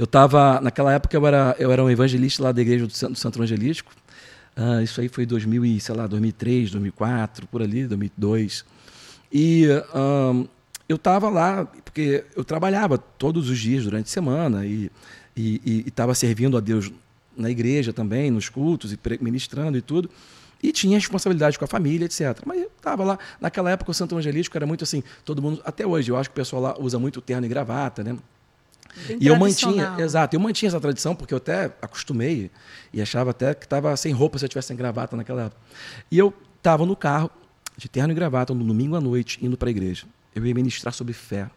Eu 0.00 0.04
estava, 0.04 0.62
naquela 0.62 0.94
época 0.94 1.14
eu 1.14 1.26
era, 1.26 1.54
eu 1.58 1.70
era 1.70 1.84
um 1.84 1.90
evangelista 1.90 2.42
lá 2.42 2.52
da 2.52 2.62
igreja 2.62 2.86
do 2.86 2.92
Centro, 2.94 3.12
do 3.12 3.18
Centro 3.18 3.38
Evangelístico. 3.40 3.92
Uh, 4.56 4.80
isso 4.80 4.98
aí 4.98 5.10
foi 5.10 5.26
2000 5.26 5.62
e, 5.66 5.78
sei 5.78 5.94
lá, 5.94 6.06
2003, 6.06 6.70
2004, 6.70 7.46
por 7.46 7.60
ali, 7.60 7.86
2002. 7.86 8.64
E 9.30 9.66
um, 9.94 10.48
eu 10.88 10.96
estava 10.96 11.28
lá 11.28 11.66
porque 11.84 12.24
eu 12.34 12.42
trabalhava 12.42 12.96
todos 12.96 13.50
os 13.50 13.58
dias 13.58 13.84
durante 13.84 14.06
a 14.06 14.08
semana 14.08 14.64
e 14.64 14.90
estava 15.86 16.14
servindo 16.14 16.56
a 16.56 16.60
Deus 16.60 16.90
na 17.36 17.50
igreja 17.50 17.92
também, 17.92 18.30
nos 18.30 18.48
cultos 18.48 18.94
e 18.94 18.98
ministrando 19.20 19.76
e 19.76 19.82
tudo. 19.82 20.08
E 20.62 20.72
tinha 20.72 20.96
responsabilidade 20.96 21.58
com 21.58 21.66
a 21.66 21.68
família, 21.68 22.06
etc. 22.06 22.40
Mas 22.46 22.58
eu 22.58 22.70
estava 22.74 23.04
lá. 23.04 23.18
Naquela 23.38 23.70
época, 23.70 23.90
o 23.90 23.94
Santo 23.94 24.14
Evangelístico 24.14 24.56
era 24.56 24.64
muito 24.64 24.82
assim, 24.82 25.02
todo 25.26 25.42
mundo. 25.42 25.60
Até 25.62 25.86
hoje, 25.86 26.10
eu 26.10 26.16
acho 26.16 26.30
que 26.30 26.34
o 26.34 26.36
pessoal 26.36 26.62
lá 26.62 26.74
usa 26.78 26.98
muito 26.98 27.20
terno 27.20 27.44
e 27.44 27.50
gravata, 27.50 28.02
né? 28.02 28.16
Bem 29.06 29.18
e 29.20 29.26
eu 29.26 29.36
mantinha, 29.36 29.96
exato, 29.98 30.34
eu 30.34 30.40
mantinha 30.40 30.68
essa 30.68 30.80
tradição 30.80 31.14
porque 31.14 31.32
eu 31.32 31.38
até 31.38 31.66
acostumei 31.80 32.50
e 32.92 33.00
achava 33.00 33.30
até 33.30 33.54
que 33.54 33.64
estava 33.64 33.96
sem 33.96 34.12
roupa 34.12 34.38
se 34.38 34.44
eu 34.44 34.48
tivesse 34.48 34.68
sem 34.68 34.76
gravata 34.76 35.16
naquela 35.16 35.44
época. 35.44 35.60
E 36.10 36.18
eu 36.18 36.34
estava 36.56 36.84
no 36.84 36.96
carro, 36.96 37.30
de 37.76 37.88
terno 37.88 38.12
e 38.12 38.14
gravata, 38.14 38.52
no 38.52 38.64
domingo 38.64 38.96
à 38.96 39.00
noite, 39.00 39.38
indo 39.44 39.56
para 39.56 39.68
a 39.68 39.70
igreja. 39.70 40.06
Eu 40.34 40.44
ia 40.44 40.54
ministrar 40.54 40.92
sobre 40.92 41.12
fé. 41.12 41.48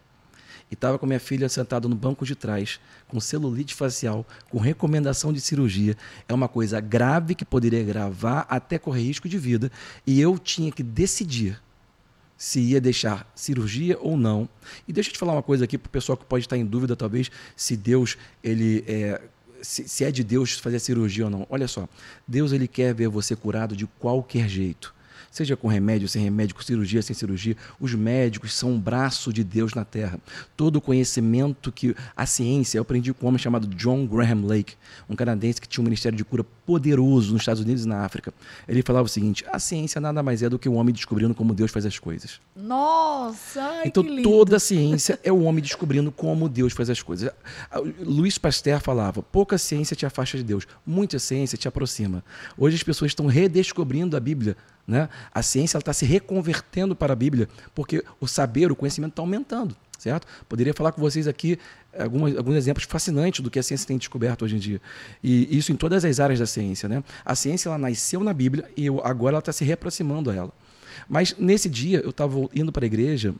E 0.70 0.74
estava 0.74 0.98
com 0.98 1.06
minha 1.06 1.20
filha 1.20 1.48
sentada 1.48 1.86
no 1.88 1.94
banco 1.94 2.24
de 2.24 2.34
trás, 2.34 2.80
com 3.06 3.20
celulite 3.20 3.74
facial, 3.74 4.26
com 4.48 4.58
recomendação 4.58 5.32
de 5.32 5.40
cirurgia. 5.40 5.96
É 6.26 6.32
uma 6.32 6.48
coisa 6.48 6.80
grave 6.80 7.34
que 7.34 7.44
poderia 7.44 7.82
gravar 7.82 8.46
até 8.48 8.78
correr 8.78 9.02
risco 9.02 9.28
de 9.28 9.36
vida. 9.36 9.70
E 10.06 10.20
eu 10.20 10.38
tinha 10.38 10.72
que 10.72 10.82
decidir 10.82 11.60
se 12.36 12.60
ia 12.60 12.80
deixar 12.80 13.30
cirurgia 13.34 13.98
ou 14.00 14.16
não. 14.16 14.48
E 14.86 14.92
deixa 14.92 15.10
eu 15.10 15.12
te 15.12 15.18
falar 15.18 15.32
uma 15.32 15.42
coisa 15.42 15.64
aqui 15.64 15.78
para 15.78 15.88
o 15.88 15.90
pessoal 15.90 16.16
que 16.16 16.24
pode 16.24 16.44
estar 16.44 16.56
em 16.56 16.64
dúvida, 16.66 16.96
talvez, 16.96 17.30
se 17.56 17.76
Deus, 17.76 18.16
ele 18.42 18.84
é, 18.86 19.20
se, 19.62 19.88
se, 19.88 20.04
é 20.04 20.10
de 20.10 20.22
Deus 20.22 20.52
fazer 20.58 20.78
cirurgia 20.78 21.24
ou 21.24 21.30
não. 21.30 21.46
Olha 21.48 21.66
só, 21.66 21.88
Deus 22.26 22.52
ele 22.52 22.68
quer 22.68 22.94
ver 22.94 23.08
você 23.08 23.34
curado 23.34 23.74
de 23.76 23.86
qualquer 23.86 24.48
jeito. 24.48 24.94
seja 25.30 25.56
com 25.56 25.66
remédio, 25.66 26.08
sem 26.08 26.22
remédio, 26.22 26.54
com 26.54 26.62
cirurgia, 26.62 27.02
sem 27.02 27.14
cirurgia. 27.14 27.56
Os 27.80 27.94
médicos 27.94 28.52
são 28.54 28.72
um 28.72 28.78
braço 28.78 29.32
de 29.32 29.42
Deus 29.42 29.74
na 29.74 29.84
Terra. 29.84 30.20
Todo 30.56 30.76
o 30.76 30.80
conhecimento 30.80 31.72
que 31.72 31.96
a 32.16 32.26
ciência, 32.26 32.78
eu 32.78 32.82
aprendi 32.82 33.12
com 33.12 33.26
um 33.26 33.28
homem 33.30 33.38
chamado 33.38 33.66
John 33.68 34.06
Graham 34.06 34.44
Lake, 34.44 34.74
um 35.08 35.16
canadense 35.16 35.60
que 35.60 35.66
tinha 35.66 35.82
um 35.82 35.84
ministério 35.84 36.16
de 36.16 36.24
cura 36.24 36.44
poderoso 36.66 37.32
nos 37.32 37.42
Estados 37.42 37.62
Unidos 37.62 37.84
e 37.84 37.88
na 37.88 38.04
África. 38.04 38.32
Ele 38.66 38.82
falava 38.82 39.06
o 39.06 39.08
seguinte: 39.08 39.44
a 39.50 39.58
ciência 39.58 40.00
nada 40.00 40.22
mais 40.22 40.42
é 40.42 40.48
do 40.48 40.58
que 40.58 40.68
o 40.68 40.74
homem 40.74 40.94
descobrindo 40.94 41.34
como 41.34 41.54
Deus 41.54 41.70
faz 41.70 41.86
as 41.86 41.98
coisas. 41.98 42.40
Nossa! 42.56 43.62
Ai, 43.62 43.82
então 43.86 44.02
que 44.02 44.10
lindo. 44.10 44.28
toda 44.28 44.56
a 44.56 44.60
ciência 44.60 45.18
é 45.22 45.32
o 45.32 45.42
homem 45.42 45.62
descobrindo 45.62 46.10
como 46.10 46.48
Deus 46.48 46.72
faz 46.72 46.90
as 46.90 47.02
coisas. 47.02 47.30
Luiz 48.00 48.38
Pasteur 48.38 48.80
falava: 48.80 49.22
pouca 49.22 49.58
ciência 49.58 49.96
te 49.96 50.06
afasta 50.06 50.36
de 50.36 50.44
Deus, 50.44 50.66
muita 50.86 51.18
ciência 51.18 51.58
te 51.58 51.68
aproxima. 51.68 52.24
Hoje 52.56 52.76
as 52.76 52.82
pessoas 52.82 53.10
estão 53.10 53.26
redescobrindo 53.26 54.16
a 54.16 54.20
Bíblia. 54.20 54.56
Né? 54.86 55.08
A 55.32 55.42
ciência 55.42 55.78
está 55.78 55.94
se 55.94 56.04
reconvertendo 56.04 56.94
para 56.94 57.14
a 57.14 57.16
Bíblia, 57.16 57.48
porque 57.74 58.04
o 58.20 58.26
saber, 58.26 58.70
o 58.70 58.76
conhecimento 58.76 59.12
está 59.12 59.22
aumentando 59.22 59.74
certo? 60.04 60.26
Poderia 60.48 60.74
falar 60.74 60.92
com 60.92 61.00
vocês 61.00 61.26
aqui 61.26 61.58
alguns, 61.98 62.36
alguns 62.36 62.56
exemplos 62.56 62.84
fascinantes 62.84 63.40
do 63.40 63.50
que 63.50 63.58
a 63.58 63.62
ciência 63.62 63.86
tem 63.86 63.96
descoberto 63.96 64.44
hoje 64.44 64.56
em 64.56 64.58
dia. 64.58 64.80
E 65.22 65.56
isso 65.56 65.72
em 65.72 65.76
todas 65.76 66.04
as 66.04 66.20
áreas 66.20 66.38
da 66.38 66.46
ciência, 66.46 66.88
né? 66.88 67.02
A 67.24 67.34
ciência 67.34 67.68
ela 67.68 67.78
nasceu 67.78 68.20
na 68.20 68.34
Bíblia 68.34 68.70
e 68.76 68.86
agora 69.02 69.34
ela 69.34 69.38
está 69.38 69.52
se 69.52 69.64
reaproximando 69.64 70.30
a 70.30 70.34
ela. 70.34 70.52
Mas 71.08 71.34
nesse 71.38 71.68
dia 71.68 72.00
eu 72.00 72.10
estava 72.10 72.38
indo 72.54 72.70
para 72.70 72.84
a 72.84 72.86
igreja 72.86 73.34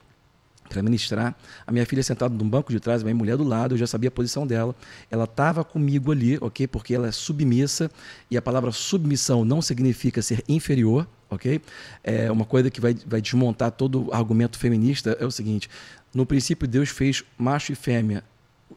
para 0.67 0.83
ministrar, 0.83 1.37
a 1.67 1.71
minha 1.71 1.85
filha 1.85 2.03
sentada 2.03 2.35
num 2.35 2.49
banco 2.49 2.73
de 2.73 2.81
trás, 2.81 3.03
minha 3.03 3.15
mulher 3.15 3.37
do 3.37 3.45
lado, 3.45 3.75
eu 3.75 3.79
já 3.79 3.87
sabia 3.87 4.09
a 4.09 4.11
posição 4.11 4.47
dela. 4.47 4.75
Ela 5.11 5.25
estava 5.25 5.63
comigo 5.63 6.11
ali, 6.11 6.39
ok? 6.41 6.67
Porque 6.67 6.95
ela 6.95 7.07
é 7.07 7.13
submissa 7.13 7.91
e 8.31 8.37
a 8.37 8.41
palavra 8.41 8.73
submissão 8.73 9.45
não 9.45 9.61
significa 9.61 10.23
ser 10.23 10.43
inferior, 10.49 11.07
ok? 11.31 11.61
É 12.03 12.31
uma 12.31 12.45
coisa 12.45 12.71
que 12.71 12.81
vai, 12.81 12.95
vai 13.07 13.21
desmontar 13.21 13.71
todo 13.73 14.09
argumento 14.13 14.59
feminista. 14.59 15.17
É 15.21 15.27
o 15.27 15.31
seguinte: 15.31 15.69
no 16.15 16.25
princípio, 16.25 16.69
Deus 16.69 16.89
fez 16.91 17.25
macho 17.37 17.73
e 17.73 17.75
fêmea. 17.75 18.23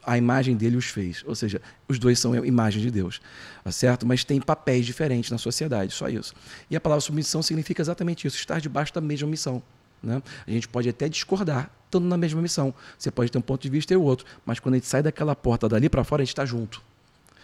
A 0.04 0.18
imagem 0.18 0.56
dele 0.56 0.76
os 0.76 0.86
fez. 0.86 1.22
Ou 1.26 1.34
seja, 1.34 1.60
os 1.88 1.98
dois 1.98 2.18
são 2.18 2.34
imagem 2.44 2.82
de 2.82 2.90
Deus. 2.90 3.20
Tá 3.62 3.70
certo? 3.70 4.06
Mas 4.06 4.24
tem 4.24 4.40
papéis 4.40 4.84
diferentes 4.84 5.30
na 5.30 5.38
sociedade, 5.38 5.92
só 5.92 6.08
isso. 6.08 6.34
E 6.70 6.76
a 6.76 6.80
palavra 6.80 7.00
submissão 7.00 7.42
significa 7.42 7.80
exatamente 7.80 8.26
isso: 8.26 8.36
estar 8.36 8.60
debaixo 8.60 8.92
da 8.92 9.00
mesma 9.00 9.28
missão. 9.28 9.62
Né? 10.02 10.22
A 10.46 10.50
gente 10.50 10.68
pode 10.68 10.88
até 10.88 11.08
discordar, 11.08 11.70
estando 11.86 12.06
na 12.06 12.16
mesma 12.16 12.42
missão. 12.42 12.74
Você 12.98 13.10
pode 13.10 13.30
ter 13.30 13.38
um 13.38 13.42
ponto 13.42 13.62
de 13.62 13.68
vista 13.68 13.92
e 13.92 13.96
o 13.96 14.02
outro. 14.02 14.26
Mas 14.44 14.58
quando 14.58 14.74
a 14.74 14.78
gente 14.78 14.86
sai 14.86 15.02
daquela 15.02 15.34
porta 15.34 15.68
dali 15.68 15.88
para 15.88 16.04
fora, 16.04 16.22
a 16.22 16.24
gente 16.24 16.32
está 16.32 16.44
junto. 16.44 16.82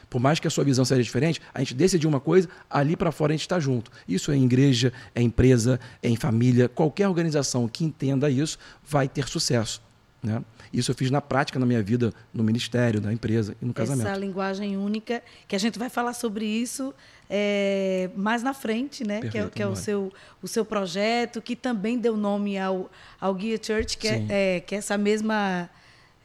Por 0.08 0.20
mais 0.20 0.38
que 0.38 0.46
a 0.46 0.50
sua 0.50 0.62
visão 0.62 0.84
seja 0.84 1.02
diferente, 1.02 1.40
a 1.52 1.58
gente 1.58 1.74
decidiu 1.74 2.08
uma 2.08 2.20
coisa, 2.20 2.48
ali 2.70 2.96
para 2.96 3.10
fora 3.10 3.32
a 3.32 3.36
gente 3.36 3.42
está 3.42 3.58
junto. 3.58 3.90
Isso 4.06 4.30
é 4.30 4.36
em 4.36 4.44
igreja, 4.44 4.92
é 5.14 5.20
em 5.20 5.26
empresa, 5.26 5.80
é 6.02 6.08
em 6.08 6.14
família. 6.14 6.68
Qualquer 6.68 7.08
organização 7.08 7.66
que 7.66 7.84
entenda 7.84 8.30
isso 8.30 8.56
vai 8.86 9.08
ter 9.08 9.26
sucesso. 9.28 9.82
Né? 10.24 10.42
Isso 10.72 10.90
eu 10.90 10.94
fiz 10.94 11.10
na 11.10 11.20
prática 11.20 11.58
na 11.58 11.66
minha 11.66 11.82
vida, 11.82 12.12
no 12.32 12.42
ministério, 12.42 13.00
na 13.00 13.12
empresa 13.12 13.54
e 13.60 13.64
no 13.64 13.74
casamento. 13.74 14.08
Essa 14.08 14.16
linguagem 14.16 14.76
única, 14.76 15.22
que 15.46 15.54
a 15.54 15.58
gente 15.58 15.78
vai 15.78 15.90
falar 15.90 16.14
sobre 16.14 16.46
isso 16.46 16.94
é, 17.28 18.10
mais 18.16 18.42
na 18.42 18.54
frente, 18.54 19.04
né? 19.04 19.20
Perfeito, 19.20 19.32
que 19.32 19.48
é, 19.48 19.56
que 19.56 19.62
é 19.62 19.66
o, 19.66 19.76
seu, 19.76 20.12
o 20.42 20.48
seu 20.48 20.64
projeto, 20.64 21.42
que 21.42 21.54
também 21.54 21.98
deu 21.98 22.16
nome 22.16 22.58
ao, 22.58 22.90
ao 23.20 23.34
Guia 23.34 23.58
Church, 23.62 23.98
que 23.98 24.08
é, 24.08 24.26
é, 24.28 24.60
que 24.60 24.74
é 24.74 24.78
essa 24.78 24.96
mesma 24.96 25.68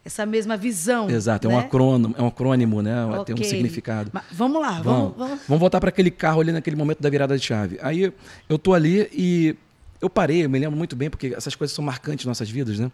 essa 0.04 0.26
mesma 0.26 0.56
visão. 0.56 1.10
Exato, 1.10 1.48
né? 1.48 1.54
é, 1.54 1.58
um 1.58 1.60
né? 1.60 1.66
acrônimo, 1.66 2.16
é 2.18 2.22
um 2.22 2.28
acrônimo, 2.28 2.82
né? 2.82 3.06
Okay. 3.06 3.36
Tem 3.36 3.46
um 3.46 3.50
significado. 3.50 4.10
Mas 4.14 4.24
vamos 4.32 4.62
lá, 4.62 4.82
vamos, 4.82 5.14
vamos, 5.16 5.40
vamos 5.48 5.60
voltar 5.60 5.80
para 5.80 5.90
aquele 5.90 6.10
carro 6.10 6.40
ali 6.42 6.52
naquele 6.52 6.76
momento 6.76 7.02
da 7.02 7.10
virada 7.10 7.38
de 7.38 7.46
chave. 7.46 7.78
Aí 7.82 8.12
eu 8.48 8.58
tô 8.58 8.74
ali 8.74 9.10
e 9.12 9.56
eu 10.02 10.10
parei, 10.10 10.46
eu 10.46 10.50
me 10.50 10.58
lembro 10.58 10.78
muito 10.78 10.96
bem, 10.96 11.10
porque 11.10 11.34
essas 11.36 11.56
coisas 11.56 11.76
são 11.76 11.84
marcantes 11.84 12.26
em 12.26 12.28
nossas 12.28 12.50
vidas, 12.50 12.80
né? 12.80 12.92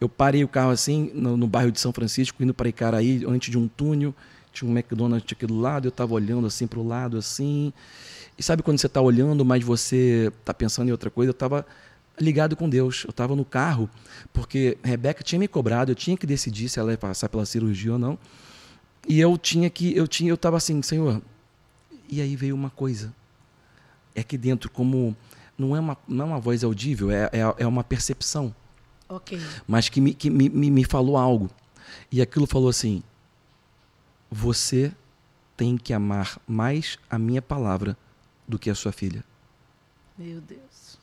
Eu 0.00 0.08
parei 0.08 0.42
o 0.42 0.48
carro 0.48 0.70
assim, 0.70 1.10
no, 1.14 1.36
no 1.36 1.46
bairro 1.46 1.70
de 1.70 1.80
São 1.80 1.92
Francisco, 1.92 2.42
indo 2.42 2.52
para 2.52 2.68
Icaraí, 2.68 3.24
antes 3.26 3.50
de 3.50 3.56
um 3.58 3.68
túnel, 3.68 4.14
tinha 4.52 4.68
um 4.68 4.76
McDonald's 4.76 5.32
aqui 5.32 5.46
do 5.46 5.58
lado, 5.58 5.86
eu 5.86 5.90
estava 5.90 6.14
olhando 6.14 6.46
assim 6.46 6.66
para 6.66 6.80
o 6.80 6.86
lado, 6.86 7.16
assim. 7.16 7.72
E 8.36 8.42
sabe 8.42 8.62
quando 8.62 8.78
você 8.78 8.86
está 8.86 9.00
olhando, 9.00 9.44
mas 9.44 9.62
você 9.62 10.32
está 10.40 10.52
pensando 10.52 10.88
em 10.88 10.92
outra 10.92 11.10
coisa? 11.10 11.30
Eu 11.30 11.32
estava 11.32 11.64
ligado 12.20 12.56
com 12.56 12.68
Deus. 12.68 13.04
Eu 13.04 13.10
estava 13.10 13.36
no 13.36 13.44
carro, 13.44 13.88
porque 14.32 14.78
Rebeca 14.82 15.22
tinha 15.22 15.38
me 15.38 15.48
cobrado, 15.48 15.92
eu 15.92 15.94
tinha 15.94 16.16
que 16.16 16.26
decidir 16.26 16.68
se 16.68 16.78
ela 16.78 16.90
ia 16.90 16.98
passar 16.98 17.28
pela 17.28 17.46
cirurgia 17.46 17.92
ou 17.92 17.98
não. 17.98 18.18
E 19.08 19.20
eu 19.20 19.36
tinha 19.38 19.70
que, 19.70 19.96
eu 19.96 20.06
tinha, 20.06 20.30
eu 20.30 20.34
estava 20.34 20.56
assim, 20.56 20.82
Senhor. 20.82 21.22
E 22.08 22.20
aí 22.20 22.36
veio 22.36 22.54
uma 22.54 22.70
coisa. 22.70 23.12
É 24.14 24.22
que 24.22 24.36
dentro, 24.36 24.70
como 24.70 25.16
não 25.58 25.74
é 25.74 25.80
uma, 25.80 25.98
não 26.06 26.24
é 26.24 26.28
uma 26.28 26.40
voz 26.40 26.62
audível, 26.62 27.10
é, 27.10 27.24
é, 27.32 27.40
é 27.58 27.66
uma 27.66 27.82
percepção. 27.82 28.54
Ok. 29.08 29.40
Mas 29.66 29.88
que, 29.88 30.00
me, 30.00 30.14
que 30.14 30.30
me, 30.30 30.48
me 30.48 30.84
falou 30.84 31.16
algo. 31.16 31.50
E 32.12 32.22
aquilo 32.22 32.46
falou 32.46 32.68
assim: 32.68 33.02
Você 34.30 34.92
tem 35.56 35.76
que 35.76 35.92
amar 35.92 36.38
mais 36.46 36.98
a 37.10 37.18
minha 37.18 37.42
palavra 37.42 37.96
do 38.46 38.58
que 38.58 38.70
a 38.70 38.74
sua 38.74 38.92
filha. 38.92 39.24
Meu 40.16 40.40
Deus. 40.40 40.98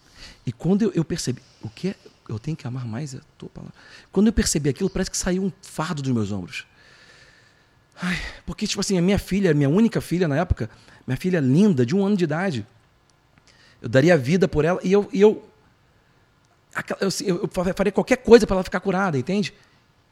E 0.46 0.52
quando 0.52 0.84
eu, 0.84 0.92
eu 0.94 1.04
percebi, 1.04 1.42
o 1.62 1.70
que 1.70 1.90
é? 1.90 1.96
Eu 2.28 2.40
tenho 2.40 2.56
que 2.56 2.66
amar 2.66 2.86
mais 2.86 3.16
a 3.16 3.20
tua 3.38 3.50
palavra. 3.50 3.76
Quando 4.12 4.28
eu 4.28 4.34
percebi 4.34 4.70
aquilo, 4.70 4.90
parece 4.90 5.12
que 5.12 5.18
saiu 5.18 5.44
um 5.44 5.52
fardo 5.62 6.02
dos 6.02 6.12
meus 6.12 6.32
ombros. 6.32 6.66
Ai, 8.02 8.20
porque, 8.46 8.68
tipo 8.68 8.82
assim, 8.82 8.98
a 8.98 9.02
minha 9.02 9.20
filha, 9.20 9.52
a 9.52 9.54
minha 9.54 9.70
única 9.70 10.02
filha 10.02 10.28
na 10.28 10.36
época, 10.38 10.70
minha 11.06 11.18
filha 11.18 11.40
linda, 11.40 11.86
de 11.86 11.96
um 11.96 12.06
ano 12.06 12.18
de 12.18 12.24
idade, 12.24 12.68
eu 13.86 13.90
daria 13.90 14.18
vida 14.18 14.48
por 14.48 14.66
ela 14.66 14.80
e 14.84 14.92
eu, 14.92 15.08
e 15.14 15.22
eu, 15.22 15.48
eu, 17.00 17.10
eu 17.28 17.74
faria 17.76 17.92
qualquer 17.92 18.18
coisa 18.18 18.48
para 18.48 18.56
ela 18.56 18.64
ficar 18.64 18.80
curada, 18.80 19.16
entende? 19.16 19.54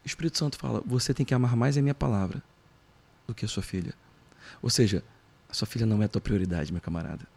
O 0.05 0.07
Espírito 0.07 0.37
Santo 0.37 0.59
fala: 0.59 0.83
você 0.85 1.11
tem 1.11 1.25
que 1.25 1.33
amar 1.33 1.55
mais 1.55 1.75
a 1.75 1.81
minha 1.81 1.95
palavra 1.95 2.43
do 3.25 3.33
que 3.33 3.43
a 3.43 3.47
sua 3.47 3.63
filha. 3.63 3.95
Ou 4.61 4.69
seja, 4.69 5.03
a 5.49 5.55
sua 5.55 5.65
filha 5.65 5.87
não 5.87 6.03
é 6.03 6.05
a 6.05 6.07
tua 6.07 6.21
prioridade, 6.21 6.71
meu 6.71 6.79
camarada. 6.79 7.27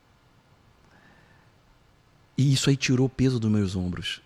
E 2.37 2.53
isso 2.53 2.69
aí 2.69 2.77
tirou 2.77 3.07
o 3.07 3.09
peso 3.11 3.41
dos 3.41 3.51
meus 3.51 3.75
ombros. 3.75 4.21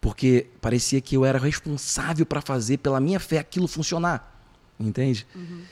Porque 0.00 0.48
parecia 0.60 1.00
que 1.00 1.16
eu 1.16 1.24
era 1.24 1.38
responsável 1.38 2.26
para 2.26 2.40
fazer 2.40 2.78
pela 2.78 2.98
minha 2.98 3.20
fé 3.20 3.38
aquilo 3.38 3.68
funcionar. 3.68 4.42
Entende? 4.80 5.24
Uhum. 5.36 5.62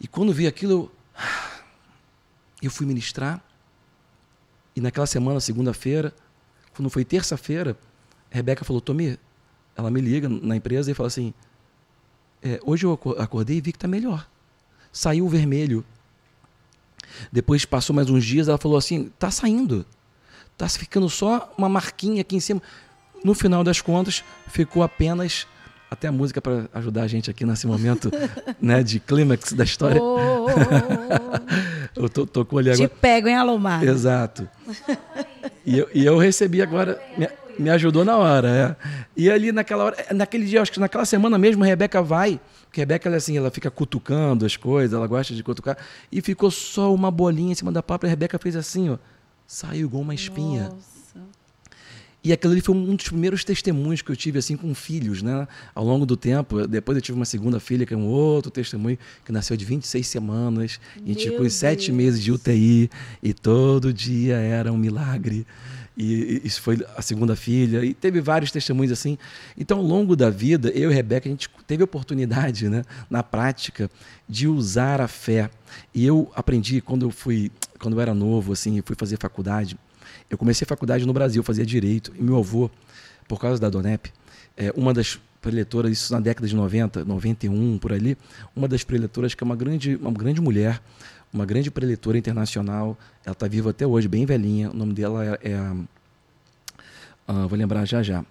E 0.00 0.08
quando 0.08 0.32
vi 0.32 0.48
aquilo, 0.48 0.72
eu, 0.72 0.92
eu 2.62 2.70
fui 2.72 2.84
ministrar. 2.84 3.40
E 4.76 4.80
naquela 4.80 5.06
semana, 5.06 5.40
segunda-feira, 5.40 6.14
quando 6.74 6.90
foi 6.90 7.04
terça-feira, 7.04 7.76
Rebeca 8.30 8.64
falou: 8.64 8.82
Tomi, 8.82 9.18
ela 9.74 9.90
me 9.90 10.00
liga 10.00 10.28
na 10.28 10.54
empresa 10.54 10.90
e 10.90 10.94
fala 10.94 11.06
assim: 11.06 11.32
é, 12.42 12.60
hoje 12.62 12.84
eu 12.84 12.92
acordei 13.18 13.56
e 13.56 13.60
vi 13.60 13.72
que 13.72 13.78
está 13.78 13.88
melhor. 13.88 14.28
Saiu 14.92 15.24
o 15.24 15.28
vermelho. 15.28 15.84
Depois 17.32 17.64
passou 17.64 17.96
mais 17.96 18.10
uns 18.10 18.24
dias, 18.24 18.48
ela 18.48 18.58
falou 18.58 18.76
assim: 18.76 19.10
tá 19.18 19.30
saindo. 19.30 19.86
Tá 20.56 20.68
ficando 20.68 21.08
só 21.08 21.52
uma 21.56 21.68
marquinha 21.68 22.20
aqui 22.20 22.36
em 22.36 22.40
cima. 22.40 22.62
No 23.24 23.34
final 23.34 23.64
das 23.64 23.80
contas, 23.80 24.22
ficou 24.46 24.82
apenas 24.82 25.46
até 25.90 26.08
a 26.08 26.12
música 26.12 26.40
para 26.40 26.68
ajudar 26.74 27.02
a 27.02 27.06
gente 27.06 27.30
aqui 27.30 27.44
nesse 27.44 27.66
momento 27.66 28.10
né, 28.60 28.82
de 28.82 28.98
clímax 29.00 29.52
da 29.52 29.64
história. 29.64 30.02
Oh, 30.02 30.16
oh, 30.16 30.48
oh. 30.48 31.76
Eu 31.96 32.10
tô, 32.10 32.26
tocou 32.26 32.58
ali 32.58 32.70
agora. 32.70 32.88
Te 32.88 32.94
pego, 32.94 33.26
hein, 33.26 33.36
Alomar? 33.36 33.82
Exato. 33.82 34.46
E 35.64 35.78
eu, 35.78 35.88
e 35.94 36.04
eu 36.04 36.18
recebi 36.18 36.60
agora, 36.60 37.00
me, 37.16 37.26
me 37.58 37.70
ajudou 37.70 38.04
na 38.04 38.18
hora. 38.18 38.48
É. 38.48 38.76
E 39.16 39.30
ali 39.30 39.50
naquela 39.50 39.84
hora, 39.84 39.96
naquele 40.14 40.44
dia, 40.44 40.60
acho 40.60 40.70
que 40.70 40.78
naquela 40.78 41.06
semana 41.06 41.38
mesmo, 41.38 41.64
a 41.64 41.66
Rebeca 41.66 42.02
vai, 42.02 42.38
porque 42.64 42.80
a 42.80 42.82
Rebeca 42.82 43.08
ela, 43.08 43.16
assim, 43.16 43.38
ela 43.38 43.50
fica 43.50 43.70
cutucando 43.70 44.44
as 44.44 44.56
coisas, 44.56 44.94
ela 44.94 45.06
gosta 45.06 45.34
de 45.34 45.42
cutucar, 45.42 45.78
e 46.12 46.20
ficou 46.20 46.50
só 46.50 46.94
uma 46.94 47.10
bolinha 47.10 47.52
em 47.52 47.54
cima 47.54 47.72
da 47.72 47.82
papa, 47.82 48.06
e 48.06 48.08
a 48.08 48.10
Rebeca 48.10 48.38
fez 48.38 48.56
assim, 48.56 48.90
ó, 48.90 48.98
saiu 49.46 49.86
igual 49.86 50.02
uma 50.02 50.14
espinha. 50.14 50.64
Nossa. 50.64 50.95
E 52.26 52.32
aquilo 52.32 52.54
ali 52.54 52.60
foi 52.60 52.74
um 52.74 52.96
dos 52.96 53.08
primeiros 53.08 53.44
testemunhos 53.44 54.02
que 54.02 54.10
eu 54.10 54.16
tive 54.16 54.40
assim 54.40 54.56
com 54.56 54.74
filhos, 54.74 55.22
né? 55.22 55.46
Ao 55.72 55.84
longo 55.84 56.04
do 56.04 56.16
tempo. 56.16 56.66
Depois 56.66 56.96
eu 56.96 57.00
tive 57.00 57.16
uma 57.16 57.24
segunda 57.24 57.60
filha, 57.60 57.86
que 57.86 57.94
é 57.94 57.96
um 57.96 58.04
outro 58.04 58.50
testemunho, 58.50 58.98
que 59.24 59.30
nasceu 59.30 59.56
de 59.56 59.64
26 59.64 60.04
semanas. 60.04 60.80
Meu 60.96 61.06
e 61.06 61.10
a 61.10 61.12
gente 61.12 61.30
ficou 61.30 61.48
sete 61.48 61.92
meses 61.92 62.20
de 62.20 62.32
UTI. 62.32 62.90
E 63.22 63.32
todo 63.32 63.92
dia 63.92 64.38
era 64.38 64.72
um 64.72 64.76
milagre. 64.76 65.46
E 65.96 66.42
isso 66.42 66.62
foi 66.62 66.84
a 66.96 67.00
segunda 67.00 67.36
filha. 67.36 67.84
E 67.84 67.94
teve 67.94 68.20
vários 68.20 68.50
testemunhos 68.50 68.90
assim. 68.90 69.16
Então, 69.56 69.78
ao 69.78 69.84
longo 69.84 70.16
da 70.16 70.28
vida, 70.28 70.70
eu 70.70 70.90
e 70.90 70.94
Rebeca, 70.94 71.28
a 71.28 71.30
gente 71.30 71.48
teve 71.64 71.84
oportunidade, 71.84 72.68
né, 72.68 72.82
na 73.08 73.22
prática, 73.22 73.88
de 74.28 74.48
usar 74.48 75.00
a 75.00 75.06
fé. 75.06 75.48
E 75.94 76.04
eu 76.04 76.28
aprendi, 76.34 76.80
quando 76.80 77.06
eu 77.06 77.12
fui, 77.12 77.52
quando 77.78 77.94
eu 77.94 78.00
era 78.00 78.12
novo, 78.12 78.52
assim, 78.52 78.82
fui 78.84 78.96
fazer 78.98 79.16
faculdade, 79.16 79.78
eu 80.28 80.38
comecei 80.38 80.66
faculdade 80.66 81.06
no 81.06 81.12
Brasil, 81.12 81.42
fazia 81.42 81.64
direito, 81.64 82.12
e 82.18 82.22
meu 82.22 82.38
avô, 82.38 82.70
por 83.28 83.40
causa 83.40 83.60
da 83.60 83.68
Donep, 83.68 84.12
é, 84.56 84.72
uma 84.76 84.92
das 84.94 85.18
preletoras, 85.40 85.92
isso 85.92 86.12
na 86.12 86.20
década 86.20 86.48
de 86.48 86.56
90, 86.56 87.04
91, 87.04 87.78
por 87.78 87.92
ali, 87.92 88.16
uma 88.54 88.66
das 88.66 88.82
preletoras 88.82 89.34
que 89.34 89.42
é 89.42 89.46
uma 89.46 89.56
grande, 89.56 89.96
uma 89.96 90.12
grande 90.12 90.40
mulher, 90.40 90.80
uma 91.32 91.44
grande 91.44 91.70
preletora 91.70 92.18
internacional. 92.18 92.96
Ela 93.24 93.32
está 93.32 93.46
viva 93.46 93.70
até 93.70 93.86
hoje, 93.86 94.08
bem 94.08 94.26
velhinha. 94.26 94.70
O 94.70 94.74
nome 94.74 94.92
dela 94.94 95.24
é. 95.24 95.50
é 95.50 95.60
uh, 97.30 97.48
vou 97.48 97.58
lembrar 97.58 97.84
já 97.84 98.02
já. 98.02 98.24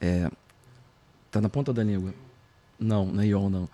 É, 0.00 0.30
tá 1.30 1.40
na 1.40 1.48
ponta 1.48 1.72
da 1.72 1.82
língua. 1.82 2.14
Não, 2.78 3.06
não 3.06 3.22
é 3.22 3.26
Ion, 3.26 3.48
não. 3.48 3.68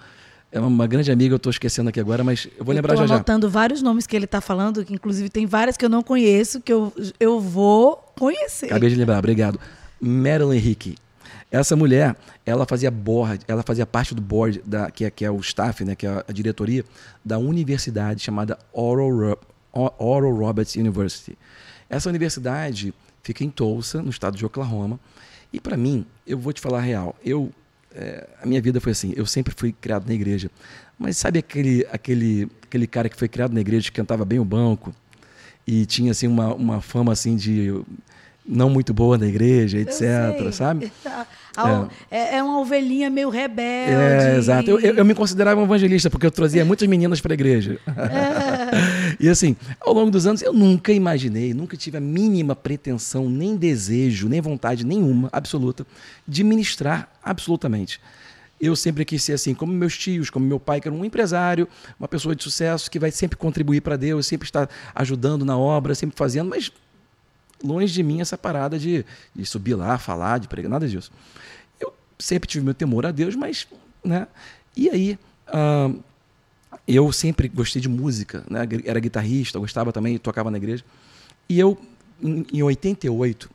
É 0.52 0.58
uma 0.58 0.86
grande 0.86 1.12
amiga, 1.12 1.34
eu 1.34 1.36
estou 1.36 1.50
esquecendo 1.50 1.90
aqui 1.90 2.00
agora, 2.00 2.24
mas 2.24 2.48
eu 2.58 2.64
vou 2.64 2.74
lembrar 2.74 2.94
já 2.94 2.98
já. 2.98 3.04
Estou 3.04 3.16
anotando 3.16 3.48
vários 3.48 3.82
nomes 3.82 4.06
que 4.06 4.16
ele 4.16 4.24
está 4.24 4.40
falando, 4.40 4.84
que 4.84 4.92
inclusive 4.92 5.28
tem 5.28 5.46
várias 5.46 5.76
que 5.76 5.84
eu 5.84 5.88
não 5.88 6.02
conheço, 6.02 6.60
que 6.60 6.72
eu, 6.72 6.92
eu 7.20 7.40
vou 7.40 7.96
conhecer. 8.18 8.66
Acabei 8.66 8.90
de 8.90 8.96
lembrar, 8.96 9.18
obrigado. 9.18 9.60
Marilyn 10.00 10.58
Hickey. 10.58 10.96
Essa 11.52 11.76
mulher, 11.76 12.16
ela 12.44 12.66
fazia 12.66 12.90
board, 12.90 13.44
ela 13.46 13.62
fazia 13.62 13.86
parte 13.86 14.14
do 14.14 14.20
board 14.20 14.62
da 14.64 14.90
que 14.90 15.04
é, 15.04 15.10
que 15.10 15.24
é 15.24 15.30
o 15.30 15.38
staff, 15.38 15.84
né, 15.84 15.94
que 15.94 16.06
é 16.06 16.24
a 16.26 16.32
diretoria 16.32 16.84
da 17.24 17.38
universidade 17.38 18.20
chamada 18.20 18.58
Oral, 18.72 19.38
Oral 19.72 20.34
Roberts 20.34 20.74
University. 20.74 21.38
Essa 21.88 22.08
universidade 22.08 22.94
fica 23.22 23.44
em 23.44 23.50
Tulsa, 23.50 24.00
no 24.02 24.10
estado 24.10 24.36
de 24.36 24.44
Oklahoma. 24.44 24.98
E 25.52 25.60
para 25.60 25.76
mim, 25.76 26.06
eu 26.26 26.38
vou 26.38 26.52
te 26.52 26.60
falar 26.60 26.78
a 26.78 26.82
real, 26.82 27.16
eu 27.24 27.52
é, 27.94 28.26
a 28.42 28.46
minha 28.46 28.60
vida 28.60 28.80
foi 28.80 28.92
assim, 28.92 29.12
eu 29.16 29.26
sempre 29.26 29.54
fui 29.56 29.72
criado 29.72 30.06
na 30.06 30.14
igreja. 30.14 30.50
Mas 30.98 31.16
sabe 31.16 31.38
aquele 31.38 31.86
aquele 31.90 32.48
aquele 32.62 32.86
cara 32.86 33.08
que 33.08 33.16
foi 33.16 33.28
criado 33.28 33.52
na 33.52 33.60
igreja 33.60 33.90
que 33.90 33.92
cantava 33.92 34.24
bem 34.24 34.38
o 34.38 34.44
banco 34.44 34.94
e 35.66 35.86
tinha 35.86 36.12
assim 36.12 36.26
uma, 36.26 36.54
uma 36.54 36.80
fama 36.80 37.12
assim 37.12 37.36
de 37.36 37.72
não 38.46 38.68
muito 38.68 38.92
boa 38.92 39.16
na 39.16 39.26
igreja, 39.26 39.78
etc, 39.78 40.52
sabe? 40.52 40.90
É. 42.10 42.16
é. 42.16 42.36
é. 42.36 42.42
uma 42.42 42.60
ovelhinha 42.60 43.10
meio 43.10 43.28
rebelde. 43.28 43.92
É, 43.92 44.36
exato. 44.38 44.70
Eu, 44.70 44.78
eu, 44.78 44.94
eu, 44.94 45.04
me 45.04 45.14
considerava 45.14 45.60
um 45.60 45.64
evangelista, 45.64 46.08
porque 46.08 46.24
eu 46.24 46.30
trazia 46.30 46.64
muitas 46.64 46.88
meninas 46.88 47.20
para 47.20 47.32
a 47.32 47.34
igreja. 47.34 47.78
E 49.20 49.28
assim, 49.28 49.54
ao 49.78 49.92
longo 49.92 50.10
dos 50.10 50.26
anos, 50.26 50.40
eu 50.40 50.50
nunca 50.50 50.94
imaginei, 50.94 51.52
nunca 51.52 51.76
tive 51.76 51.98
a 51.98 52.00
mínima 52.00 52.56
pretensão, 52.56 53.28
nem 53.28 53.54
desejo, 53.54 54.30
nem 54.30 54.40
vontade 54.40 54.82
nenhuma, 54.82 55.28
absoluta, 55.30 55.86
de 56.26 56.42
ministrar 56.42 57.06
absolutamente. 57.22 58.00
Eu 58.58 58.74
sempre 58.74 59.04
quis 59.04 59.22
ser 59.22 59.34
assim, 59.34 59.52
como 59.52 59.74
meus 59.74 59.98
tios, 59.98 60.30
como 60.30 60.46
meu 60.46 60.58
pai, 60.58 60.80
que 60.80 60.88
era 60.88 60.94
um 60.94 61.04
empresário, 61.04 61.68
uma 61.98 62.08
pessoa 62.08 62.34
de 62.34 62.42
sucesso, 62.42 62.90
que 62.90 62.98
vai 62.98 63.10
sempre 63.10 63.36
contribuir 63.36 63.82
para 63.82 63.94
Deus, 63.94 64.26
sempre 64.26 64.48
estar 64.48 64.70
ajudando 64.94 65.44
na 65.44 65.56
obra, 65.56 65.94
sempre 65.94 66.16
fazendo, 66.16 66.48
mas 66.48 66.72
longe 67.62 67.92
de 67.92 68.02
mim 68.02 68.22
essa 68.22 68.38
parada 68.38 68.78
de, 68.78 69.04
de 69.34 69.44
subir 69.44 69.74
lá, 69.74 69.98
falar, 69.98 70.38
de 70.38 70.48
pregar, 70.48 70.70
nada 70.70 70.88
disso. 70.88 71.12
Eu 71.78 71.92
sempre 72.18 72.48
tive 72.48 72.64
meu 72.64 72.72
temor 72.72 73.04
a 73.04 73.10
Deus, 73.10 73.36
mas, 73.36 73.68
né? 74.02 74.26
E 74.74 74.88
aí, 74.88 75.18
uh, 75.48 76.02
eu 76.86 77.10
sempre 77.12 77.48
gostei 77.48 77.80
de 77.80 77.88
música, 77.88 78.44
né? 78.48 78.60
Era 78.84 79.00
guitarrista, 79.00 79.58
gostava 79.58 79.92
também, 79.92 80.18
tocava 80.18 80.50
na 80.50 80.56
igreja. 80.56 80.84
E 81.48 81.58
eu, 81.58 81.78
em, 82.22 82.46
em 82.52 82.62
88, 82.62 83.50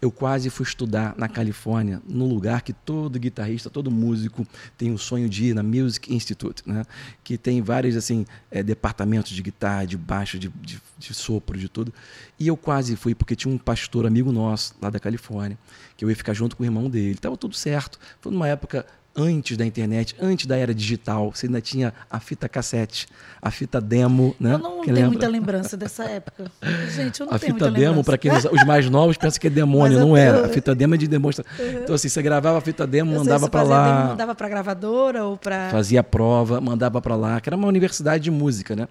eu 0.00 0.10
quase 0.10 0.48
fui 0.48 0.64
estudar 0.64 1.14
na 1.18 1.28
Califórnia, 1.28 2.00
num 2.08 2.26
lugar 2.26 2.62
que 2.62 2.72
todo 2.72 3.18
guitarrista, 3.18 3.68
todo 3.68 3.90
músico 3.90 4.46
tem 4.78 4.92
o 4.92 4.98
sonho 4.98 5.28
de 5.28 5.46
ir, 5.46 5.54
na 5.54 5.62
Music 5.62 6.14
Institute, 6.14 6.62
né? 6.66 6.84
que 7.22 7.36
tem 7.36 7.60
vários 7.60 7.96
assim 7.96 8.24
é, 8.50 8.62
departamentos 8.62 9.32
de 9.32 9.42
guitarra, 9.42 9.84
de 9.84 9.98
baixo, 9.98 10.38
de, 10.38 10.48
de, 10.48 10.80
de 10.98 11.14
sopro, 11.14 11.58
de 11.58 11.68
tudo. 11.68 11.92
E 12.38 12.48
eu 12.48 12.56
quase 12.56 12.96
fui, 12.96 13.14
porque 13.14 13.36
tinha 13.36 13.52
um 13.52 13.58
pastor 13.58 14.06
amigo 14.06 14.32
nosso, 14.32 14.74
lá 14.80 14.88
da 14.88 14.98
Califórnia, 14.98 15.58
que 15.96 16.04
eu 16.04 16.08
ia 16.08 16.16
ficar 16.16 16.32
junto 16.32 16.56
com 16.56 16.62
o 16.62 16.66
irmão 16.66 16.88
dele. 16.88 17.12
Estava 17.12 17.36
tudo 17.36 17.54
certo. 17.54 17.98
Foi 18.22 18.32
numa 18.32 18.48
época 18.48 18.86
antes 19.16 19.56
da 19.56 19.66
internet, 19.66 20.14
antes 20.20 20.46
da 20.46 20.56
era 20.56 20.74
digital, 20.74 21.32
você 21.34 21.46
ainda 21.46 21.60
tinha 21.60 21.92
a 22.10 22.20
fita 22.20 22.48
cassete, 22.48 23.06
a 23.42 23.50
fita 23.50 23.80
demo, 23.80 24.34
né? 24.38 24.54
Eu 24.54 24.58
não 24.58 24.80
tenho 24.80 24.94
lembra? 24.94 25.10
muita 25.10 25.28
lembrança 25.28 25.76
dessa 25.76 26.04
época. 26.04 26.50
Gente, 26.94 27.20
eu 27.20 27.26
não 27.26 27.34
a 27.34 27.38
tenho 27.38 27.54
fita 27.54 27.70
demo, 27.70 28.04
para 28.04 28.16
quem 28.16 28.30
os 28.32 28.64
mais 28.66 28.88
novos 28.88 29.16
pensam 29.16 29.40
que 29.40 29.46
é 29.46 29.50
demônio, 29.50 29.98
não 29.98 30.16
é. 30.16 30.28
A 30.28 30.48
fita 30.48 30.74
demo 30.74 30.94
é 30.94 30.98
de 30.98 31.08
demonstração. 31.08 31.52
Uhum. 31.58 31.82
Então 31.82 31.94
assim, 31.94 32.08
você 32.08 32.22
gravava 32.22 32.58
a 32.58 32.60
fita 32.60 32.86
demo, 32.86 33.14
mandava 33.14 33.48
para 33.48 33.62
lá, 33.62 33.96
demo, 33.96 34.08
mandava 34.10 34.34
para 34.34 34.48
gravadora 34.48 35.24
ou 35.24 35.36
para 35.36 35.70
fazia 35.70 36.02
prova, 36.02 36.60
mandava 36.60 37.00
para 37.00 37.16
lá, 37.16 37.40
que 37.40 37.48
era 37.48 37.56
uma 37.56 37.68
universidade 37.68 38.24
de 38.24 38.30
música, 38.30 38.76
né? 38.76 38.88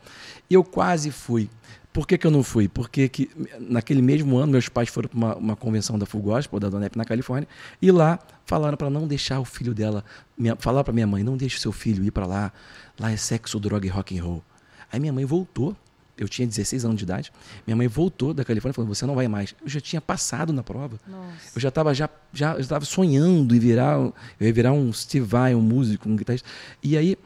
E 0.49 0.53
eu 0.53 0.63
quase 0.63 1.11
fui 1.11 1.49
por 1.91 2.07
que, 2.07 2.17
que 2.17 2.27
eu 2.27 2.31
não 2.31 2.43
fui? 2.43 2.67
Porque 2.67 3.09
que, 3.09 3.29
naquele 3.59 4.01
mesmo 4.01 4.37
ano 4.37 4.51
meus 4.51 4.69
pais 4.69 4.89
foram 4.89 5.09
para 5.09 5.17
uma, 5.17 5.35
uma, 5.35 5.55
convenção 5.55 5.97
da 5.97 6.05
Full 6.05 6.21
Gospel, 6.21 6.59
da 6.59 6.69
Donep, 6.69 6.95
na 6.95 7.03
Califórnia, 7.03 7.47
e 7.81 7.91
lá 7.91 8.19
falaram 8.45 8.77
para 8.77 8.89
não 8.89 9.07
deixar 9.07 9.39
o 9.39 9.45
filho 9.45 9.73
dela, 9.73 10.03
minha, 10.37 10.55
falar 10.55 10.83
para 10.83 10.93
minha 10.93 11.07
mãe, 11.07 11.23
não 11.23 11.35
deixe 11.35 11.57
o 11.57 11.59
seu 11.59 11.71
filho 11.71 12.03
ir 12.03 12.11
para 12.11 12.25
lá, 12.25 12.53
lá 12.99 13.11
é 13.11 13.17
sexo, 13.17 13.59
droga 13.59 13.87
e 13.87 13.89
rock 13.89 14.17
and 14.17 14.23
roll. 14.23 14.43
Aí 14.91 14.99
minha 14.99 15.11
mãe 15.11 15.25
voltou, 15.25 15.75
eu 16.15 16.27
tinha 16.27 16.47
16 16.47 16.85
anos 16.85 16.97
de 16.97 17.03
idade, 17.05 17.31
minha 17.65 17.75
mãe 17.75 17.87
voltou 17.87 18.33
da 18.33 18.45
Califórnia 18.45 18.73
falando, 18.73 18.93
você 18.93 19.05
não 19.05 19.15
vai 19.15 19.27
mais. 19.27 19.55
Eu 19.61 19.69
já 19.69 19.79
tinha 19.79 20.01
passado 20.01 20.53
na 20.53 20.61
prova. 20.61 20.99
Nossa. 21.07 21.51
Eu 21.55 21.61
já 21.61 21.69
estava 21.69 21.93
já, 21.93 22.09
já 22.31 22.59
estava 22.59 22.85
sonhando 22.85 23.55
em 23.55 23.59
virar, 23.59 23.97
eu 23.97 24.13
ia 24.39 24.53
virar 24.53 24.73
um 24.73 24.91
Steve 24.93 25.25
Vai, 25.25 25.55
um 25.55 25.61
músico, 25.61 26.07
um 26.07 26.15
guitarrista. 26.15 26.47
E 26.83 26.97
aí 26.97 27.17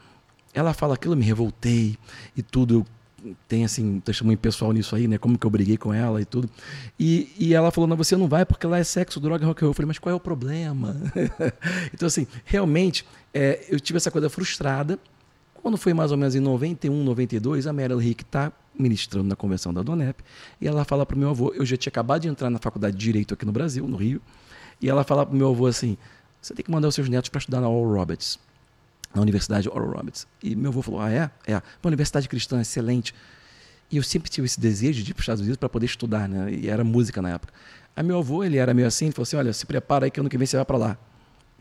ela 0.54 0.72
fala 0.72 0.94
aquilo, 0.94 1.14
eu 1.14 1.18
me 1.18 1.24
revoltei 1.24 1.98
e 2.36 2.42
tudo, 2.42 2.74
eu 2.74 2.86
tem 3.48 3.64
assim 3.64 4.00
testemunho 4.00 4.36
pessoal 4.36 4.72
nisso 4.72 4.94
aí, 4.94 5.08
né? 5.08 5.18
Como 5.18 5.38
que 5.38 5.46
eu 5.46 5.50
briguei 5.50 5.76
com 5.76 5.92
ela 5.92 6.20
e 6.20 6.24
tudo. 6.24 6.48
E, 6.98 7.32
e 7.38 7.54
ela 7.54 7.70
falou: 7.70 7.88
não, 7.88 7.96
você 7.96 8.16
não 8.16 8.28
vai 8.28 8.44
porque 8.44 8.66
lá 8.66 8.78
é 8.78 8.84
sexo, 8.84 9.20
droga, 9.20 9.46
rock 9.46 9.62
and 9.62 9.66
roll. 9.66 9.70
Eu 9.70 9.74
falei: 9.74 9.86
mas 9.86 9.98
qual 9.98 10.12
é 10.12 10.16
o 10.16 10.20
problema? 10.20 10.96
então 11.92 12.06
assim, 12.06 12.26
realmente 12.44 13.06
é, 13.32 13.64
eu 13.68 13.80
tive 13.80 13.96
essa 13.96 14.10
coisa 14.10 14.28
frustrada. 14.28 14.98
Quando 15.54 15.78
foi 15.78 15.94
mais 15.94 16.10
ou 16.10 16.18
menos 16.18 16.34
em 16.34 16.40
91, 16.40 17.04
92, 17.04 17.66
a 17.66 17.72
Meryl 17.72 17.98
Rick 17.98 18.22
está 18.22 18.52
ministrando 18.78 19.28
na 19.28 19.36
convenção 19.36 19.72
da 19.72 19.82
Donep 19.82 20.22
e 20.60 20.66
ela 20.66 20.84
fala 20.84 21.06
para 21.06 21.16
o 21.16 21.18
meu 21.18 21.30
avô: 21.30 21.52
eu 21.54 21.64
já 21.64 21.76
tinha 21.76 21.90
acabado 21.90 22.22
de 22.22 22.28
entrar 22.28 22.50
na 22.50 22.58
faculdade 22.58 22.96
de 22.96 23.04
direito 23.04 23.34
aqui 23.34 23.46
no 23.46 23.52
Brasil, 23.52 23.86
no 23.88 23.96
Rio, 23.96 24.20
e 24.80 24.88
ela 24.88 25.04
fala 25.04 25.24
para 25.24 25.34
o 25.34 25.38
meu 25.38 25.50
avô 25.50 25.66
assim: 25.66 25.96
você 26.40 26.54
tem 26.54 26.64
que 26.64 26.70
mandar 26.70 26.88
os 26.88 26.94
seus 26.94 27.08
netos 27.08 27.30
para 27.30 27.38
estudar 27.38 27.60
na 27.60 27.68
Oral 27.68 28.00
Roberts 28.00 28.38
na 29.14 29.22
Universidade 29.22 29.68
Oral 29.68 29.90
Roberts. 29.90 30.26
E 30.42 30.56
meu 30.56 30.70
avô 30.70 30.82
falou: 30.82 31.00
Ah, 31.00 31.10
é? 31.10 31.30
É. 31.46 31.54
Uma 31.54 31.88
universidade 31.88 32.28
cristã 32.28 32.60
excelente. 32.60 33.14
E 33.90 33.96
eu 33.96 34.02
sempre 34.02 34.30
tive 34.30 34.46
esse 34.46 34.58
desejo 34.58 35.02
de 35.02 35.10
ir 35.10 35.14
para 35.14 35.20
os 35.20 35.24
Estados 35.24 35.40
Unidos 35.40 35.56
para 35.56 35.68
poder 35.68 35.86
estudar, 35.86 36.28
né? 36.28 36.52
E 36.52 36.68
era 36.68 36.82
música 36.82 37.22
na 37.22 37.30
época. 37.30 37.52
Aí 37.94 38.02
meu 38.02 38.18
avô, 38.18 38.42
ele 38.42 38.56
era 38.56 38.74
meio 38.74 38.88
assim, 38.88 39.06
ele 39.06 39.12
falou 39.12 39.22
assim: 39.22 39.36
Olha, 39.36 39.52
se 39.52 39.64
prepara 39.64 40.06
aí 40.06 40.10
que 40.10 40.18
ano 40.18 40.28
que 40.28 40.36
vem 40.36 40.46
você 40.46 40.56
vai 40.56 40.64
para 40.64 40.76
lá. 40.76 40.98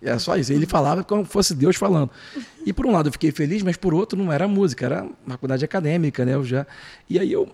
E 0.02 0.08
era 0.08 0.20
só 0.20 0.36
isso. 0.36 0.52
Ele 0.52 0.66
falava 0.66 1.04
como 1.04 1.24
fosse 1.24 1.54
Deus 1.54 1.76
falando. 1.76 2.10
E 2.66 2.74
por 2.74 2.86
um 2.86 2.92
lado 2.92 3.08
eu 3.08 3.12
fiquei 3.12 3.32
feliz, 3.32 3.64
mas 3.64 3.78
por 3.78 3.94
outro 3.94 4.18
não 4.18 4.32
era 4.32 4.48
música, 4.48 4.86
era 4.86 5.08
faculdade 5.26 5.64
acadêmica, 5.64 6.26
né? 6.26 6.34
Eu 6.34 6.44
já... 6.44 6.68
E 7.10 7.18
aí 7.18 7.32
eu 7.32 7.50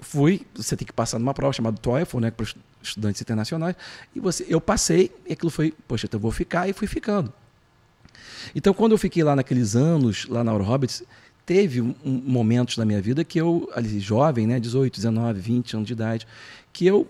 fui, 0.00 0.46
você 0.54 0.76
tem 0.76 0.86
que 0.86 0.92
passar 0.92 1.18
numa 1.18 1.34
prova 1.34 1.52
chamada 1.52 1.76
TOEFL, 1.76 2.20
né? 2.20 2.30
Para 2.30 2.46
estudantes 2.82 3.20
internacionais. 3.20 3.76
E 4.14 4.20
você, 4.20 4.46
eu 4.48 4.60
passei 4.60 5.10
e 5.26 5.32
aquilo 5.34 5.50
foi, 5.50 5.74
poxa, 5.86 6.06
então 6.06 6.16
eu 6.16 6.22
vou 6.22 6.30
ficar 6.30 6.68
e 6.68 6.72
fui 6.72 6.86
ficando. 6.86 7.32
Então, 8.54 8.72
quando 8.74 8.92
eu 8.92 8.98
fiquei 8.98 9.22
lá 9.22 9.34
naqueles 9.36 9.76
anos, 9.76 10.26
lá 10.28 10.42
na 10.42 10.52
Eurohobbits, 10.52 11.02
teve 11.46 11.80
um, 11.80 11.94
um, 12.04 12.22
momentos 12.26 12.76
na 12.76 12.84
minha 12.84 13.00
vida 13.00 13.24
que 13.24 13.40
eu, 13.40 13.68
ali, 13.74 14.00
jovem, 14.00 14.46
né, 14.46 14.58
18, 14.58 14.96
19, 14.96 15.40
20 15.40 15.76
anos 15.76 15.86
de 15.86 15.92
idade, 15.92 16.26
que 16.72 16.86
eu 16.86 17.06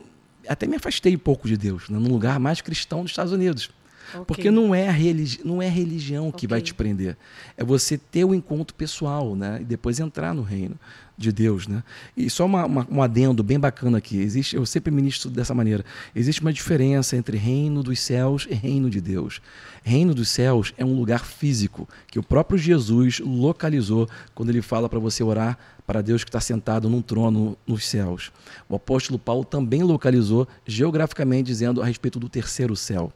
até 0.49 0.67
me 0.67 0.77
afastei 0.77 1.14
um 1.14 1.19
pouco 1.19 1.49
de 1.49 1.57
Deus, 1.57 1.88
né, 1.88 1.99
num 1.99 2.11
lugar 2.11 2.38
mais 2.38 2.61
cristão 2.61 3.03
dos 3.03 3.12
Estados 3.12 3.33
Unidos. 3.33 3.71
Okay. 4.14 4.24
Porque 4.27 4.50
não 4.50 4.74
é, 4.74 4.88
a 4.88 4.92
religi 4.92 5.40
não 5.44 5.61
é 5.61 5.68
religião 5.68 6.31
que 6.31 6.46
okay. 6.46 6.48
vai 6.48 6.61
te 6.61 6.72
prender. 6.72 7.16
É 7.57 7.64
você 7.64 7.98
ter 7.98 8.24
o 8.24 8.35
encontro 8.35 8.74
pessoal, 8.74 9.35
né? 9.35 9.59
E 9.61 9.64
depois 9.64 9.98
entrar 9.98 10.33
no 10.33 10.42
reino 10.42 10.79
de 11.16 11.31
Deus, 11.33 11.66
né? 11.66 11.83
E 12.16 12.29
só 12.29 12.44
uma, 12.44 12.64
uma, 12.66 12.87
um 12.90 13.03
adendo 13.03 13.42
bem 13.42 13.59
bacana 13.59 13.98
aqui. 13.98 14.18
Existe, 14.18 14.57
eu 14.57 14.66
sempre 14.66 14.92
ministro 14.92 15.31
dessa 15.31 15.55
maneira. 15.55 15.85
Existe 16.14 16.40
uma 16.40 16.53
diferença 16.53 17.16
entre 17.16 17.37
reino 17.37 17.83
dos 17.83 18.00
céus 18.00 18.46
e 18.50 18.55
reino 18.55 18.90
de 18.90 19.00
Deus. 19.00 19.40
Reino 19.83 20.14
dos 20.14 20.29
céus 20.29 20.72
é 20.77 20.85
um 20.85 20.94
lugar 20.96 21.24
físico 21.24 21.88
que 22.09 22.18
o 22.18 22.22
próprio 22.22 22.59
Jesus 22.59 23.20
localizou 23.20 24.09
quando 24.35 24.48
ele 24.48 24.62
fala 24.62 24.88
para 24.88 24.98
você 24.98 25.22
orar 25.22 25.59
para 25.87 26.00
Deus 26.00 26.24
que 26.24 26.31
está 26.31 26.40
sentado 26.40 26.88
num 26.88 27.03
trono 27.03 27.57
nos 27.66 27.87
céus. 27.87 28.33
O 28.68 28.74
apóstolo 28.74 29.18
Paulo 29.18 29.44
também 29.44 29.83
localizou 29.83 30.48
geograficamente 30.66 31.46
dizendo 31.46 31.83
a 31.83 31.85
respeito 31.85 32.18
do 32.18 32.29
terceiro 32.29 32.74
céu. 32.74 33.12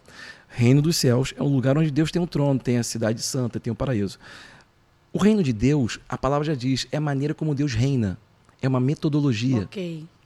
Reino 0.48 0.82
dos 0.82 0.96
céus 0.96 1.34
é 1.36 1.42
um 1.42 1.48
lugar 1.48 1.76
onde 1.76 1.90
Deus 1.90 2.10
tem 2.10 2.20
um 2.20 2.26
trono, 2.26 2.58
tem 2.58 2.78
a 2.78 2.82
cidade 2.82 3.22
santa, 3.22 3.60
tem 3.60 3.72
o 3.72 3.76
paraíso. 3.76 4.18
O 5.12 5.18
reino 5.18 5.42
de 5.42 5.52
Deus, 5.52 5.98
a 6.08 6.18
palavra 6.18 6.46
já 6.46 6.54
diz, 6.54 6.86
é 6.90 6.96
a 6.96 7.00
maneira 7.00 7.34
como 7.34 7.54
Deus 7.54 7.74
reina. 7.74 8.18
É 8.60 8.68
uma 8.68 8.80
metodologia. 8.80 9.68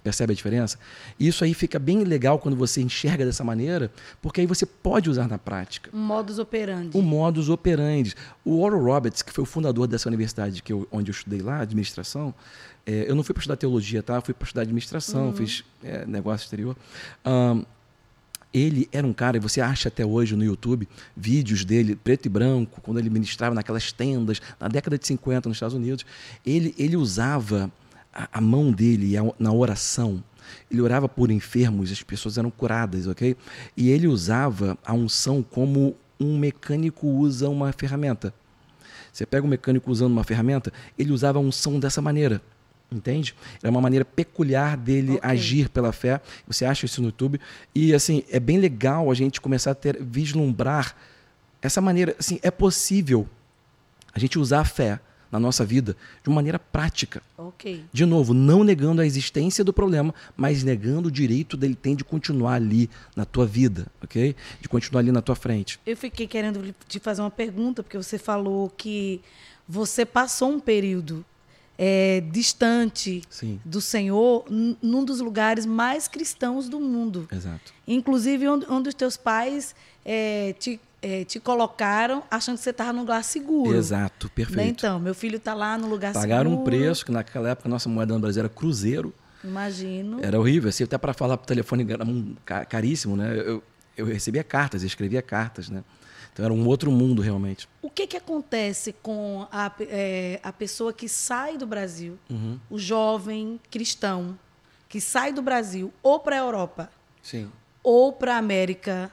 Percebe 0.03 0.33
a 0.33 0.37
diferença? 0.37 0.79
Isso 1.19 1.45
aí 1.45 1.55
fica 1.55 1.79
bem 1.79 2.03
legal 2.03 2.37
quando 2.39 2.57
você 2.57 2.83
enxerga 2.83 3.25
dessa 3.25 3.45
maneira, 3.45 3.91
porque 4.21 4.41
aí 4.41 4.47
você 4.47 4.67
pode 4.67 5.09
usar 5.09 5.29
na 5.29 5.39
prática. 5.39 5.91
Um 5.95 6.01
modus 6.01 6.41
operandi. 6.41 6.99
Um 6.99 7.03
modus 7.03 7.49
operandi. 7.49 8.15
O 8.45 8.61
Oral 8.61 8.83
Roberts, 8.83 9.23
que 9.23 9.33
foi 9.33 9.43
o 9.43 9.47
fundador 9.47 9.87
dessa 9.87 10.09
universidade 10.09 10.61
que 10.61 10.73
eu, 10.73 10.89
onde 10.91 11.11
eu 11.11 11.13
estudei 11.13 11.41
lá, 11.41 11.61
administração, 11.61 12.35
é, 12.85 13.05
eu 13.09 13.15
não 13.15 13.23
fui 13.23 13.33
para 13.33 13.43
estudar 13.43 13.57
teologia, 13.57 14.03
tá? 14.03 14.17
Eu 14.17 14.23
fui 14.23 14.35
para 14.35 14.45
estudar 14.45 14.63
administração, 14.63 15.27
uhum. 15.27 15.37
fiz 15.37 15.65
é, 15.85 16.05
negócio 16.05 16.45
exterior. 16.47 16.77
Um, 17.25 17.65
ele 18.53 18.89
era 18.93 19.07
um 19.07 19.13
cara, 19.13 19.37
e 19.37 19.41
você 19.41 19.61
acha 19.61 19.89
até 19.89 20.05
hoje 20.05 20.37
no 20.37 20.45
YouTube 20.45 20.89
vídeos 21.17 21.65
dele, 21.65 21.97
preto 21.97 22.27
e 22.27 22.29
branco, 22.29 22.81
quando 22.81 22.99
ele 22.99 23.09
ministrava 23.09 23.55
naquelas 23.55 23.93
tendas, 23.93 24.41
na 24.61 24.69
década 24.69 24.99
de 24.99 25.07
50 25.07 25.49
nos 25.49 25.57
Estados 25.57 25.75
Unidos. 25.75 26.05
Ele, 26.45 26.75
ele 26.79 26.97
usava 26.97 27.71
a, 28.13 28.29
a 28.33 28.41
mão 28.41 28.71
dele 28.71 29.17
a, 29.17 29.23
na 29.39 29.53
oração, 29.53 30.23
ele 30.71 30.81
orava 30.81 31.09
por 31.09 31.31
enfermos, 31.31 31.91
as 31.91 32.03
pessoas 32.03 32.37
eram 32.37 32.51
curadas, 32.51 33.07
ok? 33.07 33.37
E 33.77 33.91
ele 33.91 34.07
usava 34.07 34.77
a 34.85 34.93
unção 34.93 35.43
como 35.43 35.97
um 36.21 36.39
mecânico 36.39 37.07
usa 37.07 37.49
uma 37.49 37.73
ferramenta. 37.73 38.33
Você 39.13 39.27
pega 39.27 39.47
um 39.47 39.51
mecânico 39.51 39.91
usando 39.91 40.13
uma 40.13 40.25
ferramenta, 40.25 40.73
ele 40.99 41.13
usava 41.13 41.39
a 41.39 41.43
unção 41.43 41.79
dessa 41.79 42.01
maneira. 42.01 42.41
Entende? 42.93 43.35
É 43.63 43.69
uma 43.69 43.81
maneira 43.81 44.05
peculiar 44.05 44.77
dele 44.77 45.15
okay. 45.15 45.31
agir 45.31 45.69
pela 45.69 45.93
fé. 45.93 46.21
Você 46.47 46.65
acha 46.65 46.87
isso 46.87 47.01
no 47.01 47.09
YouTube. 47.09 47.41
E 47.75 47.95
assim, 47.95 48.25
é 48.31 48.39
bem 48.39 48.59
legal 48.59 49.11
a 49.11 49.15
gente 49.15 49.41
começar 49.41 49.73
a 49.73 49.75
ter, 49.75 50.03
vislumbrar 50.03 50.95
essa 51.61 51.81
maneira. 51.81 52.15
Assim, 52.19 52.39
é 52.43 52.51
possível 52.51 53.29
a 54.15 54.19
gente 54.19 54.39
usar 54.39 54.61
a 54.61 54.65
fé 54.65 55.01
na 55.33 55.41
nossa 55.41 55.65
vida 55.65 55.97
de 56.23 56.29
uma 56.29 56.35
maneira 56.35 56.59
prática. 56.59 57.23
Ok. 57.39 57.83
De 57.91 58.05
novo, 58.05 58.35
não 58.35 58.63
negando 58.63 59.01
a 59.01 59.07
existência 59.07 59.65
do 59.65 59.73
problema, 59.73 60.15
mas 60.37 60.63
negando 60.63 61.09
o 61.09 61.11
direito 61.11 61.57
dele 61.57 61.75
tem 61.75 61.97
de 61.97 62.05
continuar 62.05 62.55
ali 62.55 62.91
na 63.17 63.25
tua 63.25 63.47
vida, 63.47 63.87
ok? 64.03 64.37
De 64.61 64.69
continuar 64.69 65.01
ali 65.01 65.11
na 65.11 65.23
tua 65.23 65.35
frente. 65.35 65.81
Eu 65.87 65.97
fiquei 65.97 66.27
querendo 66.27 66.75
te 66.87 67.01
fazer 67.01 67.23
uma 67.23 67.31
pergunta, 67.31 67.83
porque 67.83 67.97
você 67.97 68.19
falou 68.19 68.69
que 68.69 69.23
você 69.67 70.05
passou 70.05 70.51
um 70.51 70.61
período 70.61 71.25
é, 71.85 72.23
distante 72.31 73.23
Sim. 73.29 73.61
do 73.65 73.81
Senhor 73.81 74.45
num 74.49 75.05
dos 75.05 75.19
lugares 75.19 75.67
mais 75.67 76.07
cristãos 76.07 76.69
do 76.69 76.79
mundo. 76.79 77.27
Exato. 77.33 77.75
Inclusive 77.89 78.47
onde, 78.47 78.67
onde 78.71 78.89
os 78.91 78.95
teus 78.95 79.17
pais 79.17 79.75
é, 80.05 80.55
te 80.61 80.81
é, 81.05 81.25
te 81.25 81.41
colocaram 81.41 82.23
achando 82.31 82.57
que 82.57 82.63
você 82.63 82.71
estava 82.71 82.93
num 82.93 83.01
lugar 83.01 83.25
seguro. 83.25 83.77
Exato, 83.77 84.31
perfeito. 84.31 84.57
Né? 84.57 84.69
Então, 84.69 85.01
meu 85.01 85.13
filho 85.13 85.39
está 85.39 85.53
lá 85.53 85.77
no 85.77 85.89
lugar 85.89 86.13
Pagaram 86.13 86.51
seguro. 86.51 86.65
Pagaram 86.65 86.79
um 86.79 86.85
preço, 86.85 87.05
que 87.05 87.11
naquela 87.11 87.49
época 87.49 87.69
a 87.69 87.71
nossa 87.71 87.89
moeda 87.89 88.15
no 88.15 88.21
Brasil 88.21 88.39
era 88.39 88.49
cruzeiro. 88.49 89.13
Imagino. 89.43 90.21
Era 90.23 90.39
horrível, 90.39 90.69
assim, 90.69 90.85
até 90.85 90.97
para 90.97 91.13
falar 91.13 91.37
por 91.37 91.47
telefone 91.47 91.85
era 91.91 92.65
caríssimo, 92.65 93.17
né? 93.17 93.37
Eu, 93.37 93.61
eu 93.97 94.07
recebia 94.07 94.45
cartas, 94.45 94.83
eu 94.83 94.87
escrevia 94.87 95.21
cartas, 95.21 95.69
né? 95.69 95.83
Então 96.33 96.45
era 96.45 96.55
um 96.55 96.67
outro 96.67 96.91
mundo 96.91 97.21
realmente. 97.21 97.69
O 97.83 97.91
que, 97.91 98.07
que 98.07 98.17
acontece 98.17 98.95
com 99.03 99.47
a, 99.53 99.71
é, 99.81 100.41
a 100.43 100.53
pessoa 100.53 100.93
que 100.93 101.09
sai 101.09 101.59
do 101.59 101.67
Brasil, 101.67 102.19
uhum. 102.31 102.59
o 102.71 102.79
jovem 102.79 103.61
cristão, 103.71 104.39
que 104.89 105.01
sai 105.01 105.33
do 105.33 105.43
Brasil 105.43 105.93
ou 106.03 106.21
para 106.21 106.37
a 106.37 106.39
Europa, 106.39 106.91
Sim. 107.23 107.51
ou 107.83 108.13
para 108.13 108.35
a 108.35 108.39
América 108.39 109.13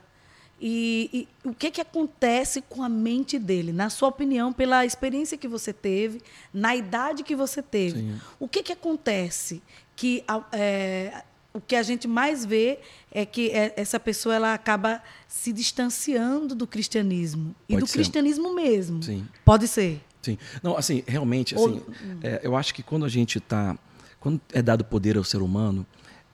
e, 0.61 1.27
e, 1.43 1.47
o 1.47 1.53
que, 1.53 1.71
que 1.71 1.79
acontece 1.79 2.61
com 2.61 2.83
a 2.83 2.89
mente 2.89 3.39
dele, 3.39 3.71
na 3.71 3.89
sua 3.89 4.09
opinião, 4.09 4.51
pela 4.51 4.85
experiência 4.85 5.37
que 5.37 5.47
você 5.47 5.71
teve, 5.71 6.21
na 6.53 6.75
idade 6.75 7.23
que 7.23 7.35
você 7.35 7.61
teve? 7.61 7.99
Sim. 7.99 8.21
O 8.39 8.47
que, 8.47 8.61
que 8.61 8.73
acontece 8.73 9.61
que 9.95 10.23
é, 10.51 11.23
o 11.53 11.59
que 11.59 11.75
a 11.75 11.83
gente 11.83 12.07
mais 12.07 12.45
vê 12.45 12.79
é 13.11 13.25
que 13.25 13.49
é, 13.49 13.73
essa 13.75 13.99
pessoa 13.99 14.35
ela 14.35 14.53
acaba 14.53 15.01
se 15.27 15.51
distanciando 15.51 16.53
do 16.53 16.67
cristianismo 16.67 17.55
Pode 17.67 17.77
e 17.77 17.77
do 17.77 17.87
ser. 17.87 17.93
cristianismo 17.93 18.53
mesmo. 18.53 19.01
Sim. 19.01 19.27
Pode 19.43 19.67
ser. 19.67 20.01
Sim. 20.21 20.37
Não, 20.61 20.77
assim, 20.77 21.03
realmente, 21.07 21.55
Ou... 21.55 21.67
assim, 21.67 21.83
é, 22.21 22.41
eu 22.43 22.55
acho 22.55 22.73
que 22.73 22.83
quando 22.83 23.05
a 23.05 23.09
gente 23.09 23.39
está, 23.39 23.77
quando 24.19 24.39
é 24.53 24.61
dado 24.61 24.83
poder 24.83 25.17
ao 25.17 25.23
ser 25.23 25.41
humano, 25.41 25.85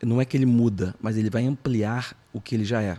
não 0.04 0.20
é 0.20 0.26
que 0.26 0.36
ele 0.36 0.46
muda, 0.46 0.94
mas 1.02 1.18
ele 1.18 1.30
vai 1.30 1.46
ampliar 1.46 2.16
o 2.34 2.42
que 2.42 2.56
ele 2.56 2.66
já 2.66 2.82
é. 2.82 2.98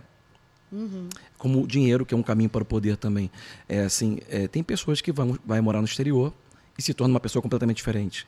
Uhum. 0.71 1.07
Como 1.37 1.63
o 1.63 1.67
dinheiro, 1.67 2.05
que 2.05 2.13
é 2.13 2.17
um 2.17 2.23
caminho 2.23 2.49
para 2.49 2.63
o 2.63 2.65
poder 2.65 2.97
também. 2.97 3.31
É 3.69 3.81
assim, 3.81 4.19
é, 4.27 4.47
tem 4.47 4.63
pessoas 4.63 5.01
que 5.01 5.11
vão 5.11 5.37
vai 5.45 5.61
morar 5.61 5.79
no 5.79 5.85
exterior 5.85 6.33
e 6.77 6.81
se 6.81 6.93
torna 6.93 7.13
uma 7.13 7.19
pessoa 7.19 7.41
completamente 7.41 7.77
diferente. 7.77 8.27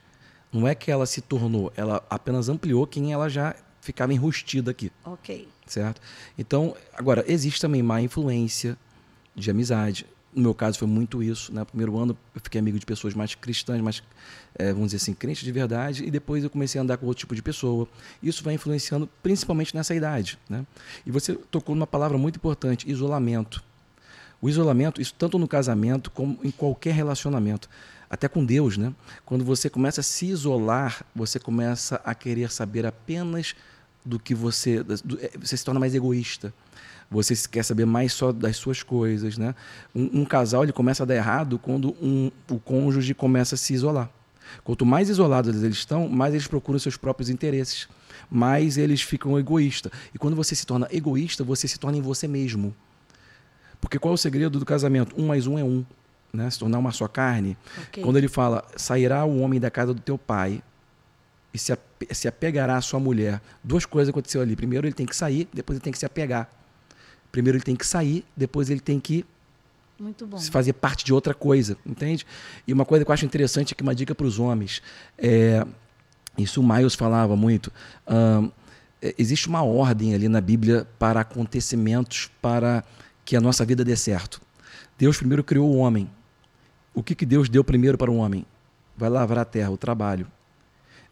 Não 0.52 0.68
é 0.68 0.74
que 0.74 0.90
ela 0.92 1.06
se 1.06 1.22
tornou, 1.22 1.72
ela 1.76 2.04
apenas 2.10 2.50
ampliou 2.50 2.88
quem 2.88 3.12
ela 3.12 3.30
já 3.30 3.56
ficava 3.82 4.14
enrustida 4.14 4.72
aqui. 4.72 4.92
Ok. 5.04 5.48
Certo? 5.66 6.02
Então, 6.38 6.76
agora, 6.94 7.24
existe 7.28 7.62
também 7.62 7.82
má 7.82 8.02
influência 8.02 8.78
de 9.36 9.50
amizade. 9.50 10.06
No 10.34 10.44
meu 10.44 10.54
caso 10.54 10.78
foi 10.78 10.88
muito 10.88 11.24
isso. 11.24 11.52
No 11.52 11.60
né? 11.60 11.66
primeiro 11.66 11.98
ano 11.98 12.18
eu 12.36 12.42
fiquei 12.42 12.60
amigo 12.60 12.78
de 12.78 12.86
pessoas 12.86 13.14
mais 13.14 13.34
cristãs, 13.34 13.82
mais, 13.82 14.04
é, 14.56 14.72
vamos 14.72 14.88
dizer 14.88 14.98
assim, 14.98 15.14
crentes 15.14 15.44
de 15.44 15.52
verdade, 15.52 16.04
e 16.06 16.12
depois 16.12 16.44
eu 16.44 16.50
comecei 16.50 16.80
a 16.80 16.84
andar 16.84 16.98
com 16.98 17.08
outro 17.08 17.20
tipo 17.20 17.34
de 17.34 17.42
pessoa. 17.42 17.88
Isso 18.22 18.44
vai 18.44 18.54
influenciando 18.54 19.10
principalmente 19.24 19.76
nessa 19.76 19.96
idade. 19.96 20.38
Né? 20.48 20.66
E 21.06 21.12
você 21.12 21.34
tocou 21.34 21.76
numa 21.76 21.88
palavra 21.88 22.18
muito 22.18 22.36
importante, 22.36 22.90
isolamento. 22.90 23.64
O 24.42 24.48
isolamento, 24.48 25.02
isso 25.02 25.14
tanto 25.18 25.38
no 25.38 25.48
casamento 25.48 26.10
como 26.12 26.40
em 26.44 26.52
qualquer 26.52 26.94
relacionamento, 26.94 27.70
até 28.10 28.28
com 28.28 28.44
Deus, 28.44 28.78
né? 28.78 28.94
Quando 29.26 29.44
você 29.44 29.70
começa 29.70 30.02
a 30.02 30.04
se 30.04 30.26
isolar, 30.26 31.06
você 31.16 31.40
começa 31.40 32.02
a 32.04 32.16
querer 32.16 32.52
saber 32.52 32.86
apenas 32.86 33.56
do 34.06 34.20
que 34.20 34.34
você, 34.34 34.82
do, 34.82 35.20
é, 35.22 35.32
você 35.40 35.56
se 35.56 35.64
torna 35.64 35.80
mais 35.80 35.94
egoísta 35.94 36.54
você 37.10 37.34
quer 37.50 37.64
saber 37.64 37.86
mais 37.86 38.14
só 38.14 38.32
das 38.32 38.58
suas 38.58 38.84
coisas, 38.84 39.38
né? 39.38 39.56
Um, 39.96 40.22
um 40.22 40.26
casal 40.26 40.64
ele 40.64 40.72
começa 40.72 41.04
a 41.04 41.06
dar 41.06 41.16
errado 41.16 41.58
quando 41.58 41.96
um, 42.02 42.30
o 42.50 42.60
cônjuge 42.60 43.14
começa 43.14 43.56
a 43.56 43.58
se 43.58 43.74
isolar. 43.74 44.10
Quanto 44.64 44.86
mais 44.86 45.10
isolados 45.10 45.64
eles 45.64 45.78
estão, 45.78 46.08
mais 46.08 46.34
eles 46.34 46.48
procuram 46.48 46.80
seus 46.80 46.98
próprios 46.98 47.30
interesses, 47.30 47.88
mais 48.30 48.78
eles 48.78 49.02
ficam 49.02 49.38
egoístas. 49.40 49.92
E 50.14 50.18
quando 50.18 50.36
você 50.36 50.56
se 50.56 50.66
torna 50.66 50.88
egoísta, 50.92 51.44
você 51.44 51.68
se 51.68 51.80
torna 51.80 51.98
em 51.98 52.02
você 52.02 52.28
mesmo. 52.28 52.76
Porque 53.82 53.98
qual 53.98 54.14
é 54.14 54.16
o 54.16 54.18
segredo 54.18 54.60
do 54.60 54.66
casamento? 54.66 55.16
Um 55.20 55.28
mais 55.28 55.48
um 55.48 55.58
é 55.58 55.64
um. 55.64 55.86
Né? 56.32 56.50
Se 56.50 56.60
tornar 56.60 56.78
uma 56.78 56.92
só 56.92 57.08
carne. 57.08 57.58
Okay. 57.88 58.04
Quando 58.04 58.18
ele 58.18 58.28
fala, 58.28 58.64
sairá 58.76 59.26
o 59.26 59.40
homem 59.40 59.60
da 59.60 59.72
casa 59.72 59.94
do 59.94 60.02
teu 60.02 60.18
pai 60.18 60.62
e 61.54 61.58
se, 61.58 61.76
se 62.12 62.28
apegará 62.28 62.78
à 62.78 62.82
sua 62.82 63.00
mulher. 63.00 63.42
Duas 63.64 63.86
coisas 63.86 64.10
aconteceram 64.10 64.44
ali. 64.44 64.56
Primeiro 64.56 64.88
ele 64.88 64.94
tem 64.94 65.06
que 65.06 65.16
sair, 65.16 65.48
depois 65.54 65.78
ele 65.78 65.84
tem 65.84 65.92
que 65.92 66.00
se 66.00 66.06
apegar. 66.06 66.50
Primeiro 67.32 67.58
ele 67.58 67.64
tem 67.64 67.76
que 67.76 67.86
sair, 67.86 68.26
depois 68.36 68.70
ele 68.70 68.80
tem 68.80 69.00
que 69.00 69.26
se 70.38 70.50
fazer 70.50 70.74
parte 70.74 71.04
de 71.04 71.14
outra 71.14 71.34
coisa, 71.34 71.78
entende? 71.86 72.26
E 72.66 72.72
uma 72.72 72.86
coisa 72.86 73.04
que 73.04 73.12
eu 73.12 73.14
acho 73.14 73.26
interessante, 73.26 73.76
que 73.76 73.84
uma 73.84 73.94
dica 73.94 74.16
para 74.16 74.26
os 74.26 74.40
homens, 74.40 74.82
é, 75.18 75.66
isso 76.38 76.62
o 76.62 76.68
Miles 76.68 76.96
falava 76.96 77.36
muito, 77.36 77.72
um, 78.08 78.50
existe 79.18 79.48
uma 79.48 79.62
ordem 79.62 80.14
ali 80.14 80.30
na 80.30 80.40
Bíblia 80.40 80.88
para 80.98 81.20
acontecimentos 81.20 82.32
para 82.42 82.84
que 83.26 83.36
a 83.36 83.42
nossa 83.42 83.66
vida 83.66 83.84
dê 83.84 83.96
certo. 83.96 84.42
Deus 84.98 85.18
primeiro 85.18 85.44
criou 85.44 85.70
o 85.70 85.78
homem. 85.78 86.10
O 87.00 87.04
que, 87.04 87.16
que 87.16 87.26
Deus 87.26 87.48
deu 87.48 87.64
primeiro 87.64 87.98
para 87.98 88.12
o 88.12 88.18
homem? 88.18 88.46
Vai 88.98 89.10
lavrar 89.10 89.44
a 89.44 89.46
terra, 89.46 89.72
o 89.72 89.78
trabalho. 89.78 90.28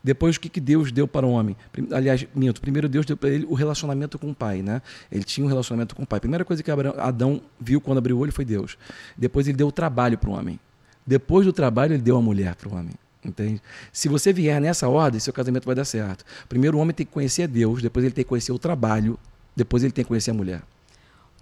Depois, 0.03 0.35
o 0.35 0.39
que, 0.39 0.49
que 0.49 0.59
Deus 0.59 0.91
deu 0.91 1.07
para 1.07 1.25
o 1.25 1.31
homem? 1.31 1.55
Aliás, 1.93 2.27
minto, 2.35 2.59
primeiro 2.59 2.89
Deus 2.89 3.05
deu 3.05 3.15
para 3.15 3.29
ele 3.29 3.45
o 3.45 3.53
relacionamento 3.53 4.19
com 4.19 4.31
o 4.31 4.35
pai. 4.35 4.61
Né? 4.61 4.81
Ele 5.09 5.23
tinha 5.23 5.45
um 5.45 5.47
relacionamento 5.47 5.95
com 5.95 6.03
o 6.03 6.05
pai. 6.05 6.17
A 6.17 6.19
primeira 6.19 6.43
coisa 6.43 6.61
que 6.61 6.69
Adão 6.69 7.41
viu 7.57 7.79
quando 7.79 7.99
abriu 7.99 8.17
o 8.17 8.19
olho 8.19 8.33
foi 8.33 8.43
Deus. 8.43 8.77
Depois, 9.15 9.47
ele 9.47 9.55
deu 9.55 9.67
o 9.67 9.71
trabalho 9.71 10.17
para 10.17 10.29
o 10.29 10.33
homem. 10.33 10.59
Depois 11.05 11.45
do 11.45 11.53
trabalho, 11.53 11.93
ele 11.93 12.03
deu 12.03 12.17
a 12.17 12.21
mulher 12.21 12.53
para 12.55 12.67
o 12.67 12.75
homem. 12.75 12.93
Entende? 13.23 13.61
Se 13.93 14.09
você 14.09 14.33
vier 14.33 14.59
nessa 14.59 14.89
ordem, 14.89 15.21
seu 15.21 15.31
casamento 15.31 15.63
vai 15.63 15.73
dar 15.73 15.85
certo. 15.85 16.25
Primeiro 16.49 16.77
o 16.77 16.81
homem 16.81 16.93
tem 16.93 17.05
que 17.05 17.13
conhecer 17.13 17.47
Deus, 17.47 17.81
depois 17.81 18.03
ele 18.03 18.13
tem 18.13 18.25
que 18.25 18.29
conhecer 18.29 18.51
o 18.51 18.59
trabalho, 18.59 19.17
depois 19.55 19.83
ele 19.83 19.93
tem 19.93 20.03
que 20.03 20.09
conhecer 20.09 20.31
a 20.31 20.33
mulher. 20.33 20.61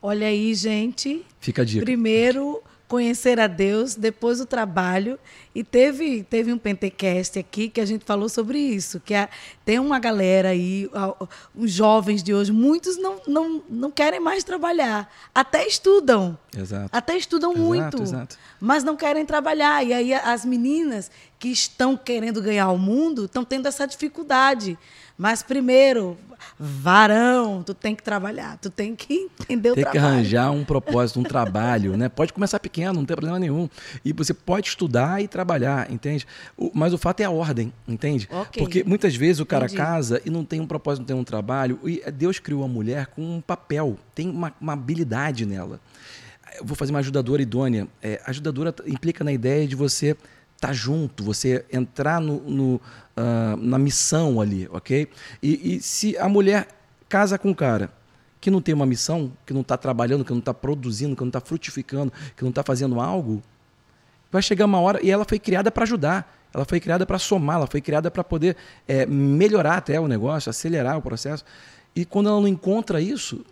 Olha 0.03 0.27
aí, 0.27 0.53
gente. 0.53 1.25
Fica 1.39 1.63
a 1.63 1.65
dica. 1.65 1.83
Primeiro 1.83 2.61
conhecer 2.88 3.39
a 3.39 3.47
Deus 3.47 3.95
depois 3.95 4.39
do 4.39 4.45
trabalho. 4.45 5.19
E 5.53 5.63
teve, 5.63 6.23
teve 6.23 6.51
um 6.51 6.57
Pentecast 6.57 7.39
aqui 7.39 7.69
que 7.69 7.79
a 7.79 7.86
gente 7.86 8.03
falou 8.03 8.27
sobre 8.27 8.59
isso, 8.59 8.99
que 8.99 9.13
a, 9.13 9.29
tem 9.63 9.79
uma 9.79 9.99
galera 9.99 10.49
aí, 10.49 10.89
os 11.55 11.71
jovens 11.71 12.21
de 12.21 12.33
hoje, 12.33 12.51
muitos 12.51 12.97
não, 12.97 13.21
não, 13.25 13.63
não 13.69 13.91
querem 13.91 14.19
mais 14.19 14.43
trabalhar. 14.43 15.09
Até 15.33 15.65
estudam. 15.65 16.38
Exato. 16.55 16.89
Até 16.91 17.17
estudam 17.17 17.51
exato, 17.51 17.65
muito. 17.65 18.03
Exato. 18.03 18.38
Mas 18.59 18.83
não 18.83 18.95
querem 18.95 19.25
trabalhar. 19.25 19.86
E 19.86 19.93
aí 19.93 20.13
as 20.13 20.43
meninas 20.43 21.09
que 21.39 21.49
estão 21.49 21.95
querendo 21.95 22.41
ganhar 22.41 22.69
o 22.69 22.77
mundo 22.77 23.25
estão 23.25 23.43
tendo 23.43 23.67
essa 23.67 23.86
dificuldade. 23.86 24.77
Mas 25.17 25.41
primeiro, 25.41 26.17
varão, 26.57 27.61
tu 27.63 27.73
tem 27.73 27.93
que 27.93 28.01
trabalhar, 28.01 28.57
tu 28.57 28.69
tem 28.69 28.95
que 28.95 29.29
entender 29.41 29.61
tem 29.61 29.71
o 29.71 29.75
trabalho. 29.75 29.83
Tem 29.83 29.91
que 29.91 29.97
arranjar 29.97 30.51
um 30.51 30.63
propósito, 30.63 31.19
um 31.19 31.23
trabalho, 31.23 31.97
né? 31.97 32.07
Pode 32.07 32.31
começar 32.31 32.59
pequeno, 32.59 32.93
não 32.93 33.05
tem 33.05 33.15
problema 33.15 33.39
nenhum. 33.39 33.69
E 34.03 34.13
você 34.13 34.33
pode 34.33 34.69
estudar 34.69 35.21
e 35.21 35.27
trabalhar, 35.27 35.91
entende? 35.91 36.25
O, 36.57 36.71
mas 36.73 36.93
o 36.93 36.97
fato 36.97 37.19
é 37.19 37.25
a 37.25 37.31
ordem, 37.31 37.73
entende? 37.87 38.29
Okay. 38.31 38.63
Porque 38.63 38.83
muitas 38.83 39.15
vezes 39.15 39.39
o 39.41 39.45
cara 39.45 39.65
Entendi. 39.65 39.77
casa 39.77 40.21
e 40.25 40.29
não 40.29 40.45
tem 40.45 40.61
um 40.61 40.67
propósito, 40.67 41.01
não 41.01 41.07
tem 41.07 41.15
um 41.15 41.23
trabalho. 41.23 41.79
E 41.83 42.01
Deus 42.11 42.39
criou 42.39 42.63
a 42.63 42.67
mulher 42.67 43.07
com 43.07 43.21
um 43.21 43.41
papel, 43.41 43.97
tem 44.13 44.29
uma, 44.29 44.53
uma 44.61 44.73
habilidade 44.73 45.45
nela. 45.45 45.79
Eu 46.57 46.65
vou 46.65 46.75
fazer 46.75 46.93
uma 46.93 46.99
ajudadora 46.99 47.41
idônea. 47.41 47.87
É, 48.01 48.21
ajudadora 48.25 48.73
implica 48.87 49.23
na 49.25 49.31
ideia 49.33 49.67
de 49.67 49.75
você 49.75 50.15
estar 50.55 50.69
tá 50.69 50.73
junto, 50.73 51.23
você 51.23 51.65
entrar 51.71 52.19
no, 52.19 52.39
no 52.41 52.75
uh, 52.75 53.57
na 53.57 53.77
missão 53.77 54.41
ali, 54.41 54.67
ok? 54.71 55.07
E, 55.41 55.75
e, 55.75 55.81
se 55.81 56.17
a 56.17 56.27
mulher 56.27 56.67
casa 57.07 57.37
com 57.37 57.49
um 57.49 57.53
cara 57.53 57.91
que 58.39 58.51
não 58.51 58.61
tem 58.61 58.73
uma 58.73 58.85
missão, 58.85 59.31
que 59.45 59.53
não 59.53 59.61
está 59.61 59.77
trabalhando, 59.77 60.23
que 60.23 60.31
não 60.31 60.39
está 60.39 60.53
produzindo, 60.53 61.15
que 61.15 61.21
não 61.21 61.29
está 61.29 61.41
frutificando, 61.41 62.11
que 62.35 62.43
não 62.43 62.49
está 62.49 62.63
fazendo 62.63 62.99
algo, 62.99 63.41
vai 64.31 64.41
chegar 64.41 64.65
uma 64.65 64.79
hora 64.79 64.99
e 65.01 65.09
ela 65.09 65.25
foi 65.27 65.39
criada 65.39 65.71
para 65.71 65.83
ajudar. 65.83 66.31
Ela 66.53 66.63
foi 66.63 66.79
criada 66.79 67.05
para 67.05 67.19
somar, 67.19 67.57
ela 67.57 67.67
foi 67.67 67.81
criada 67.81 68.09
para 68.09 68.23
poder 68.23 68.55
é, 68.87 69.05
melhorar 69.05 69.75
até 69.75 69.99
o 69.99 70.07
negócio, 70.07 70.49
acelerar 70.49 70.97
o 70.97 71.01
processo. 71.01 71.43
E 71.93 72.05
quando 72.05 72.29
ela 72.29 72.39
não 72.39 72.47
encontra 72.47 73.01
isso, 73.01 73.45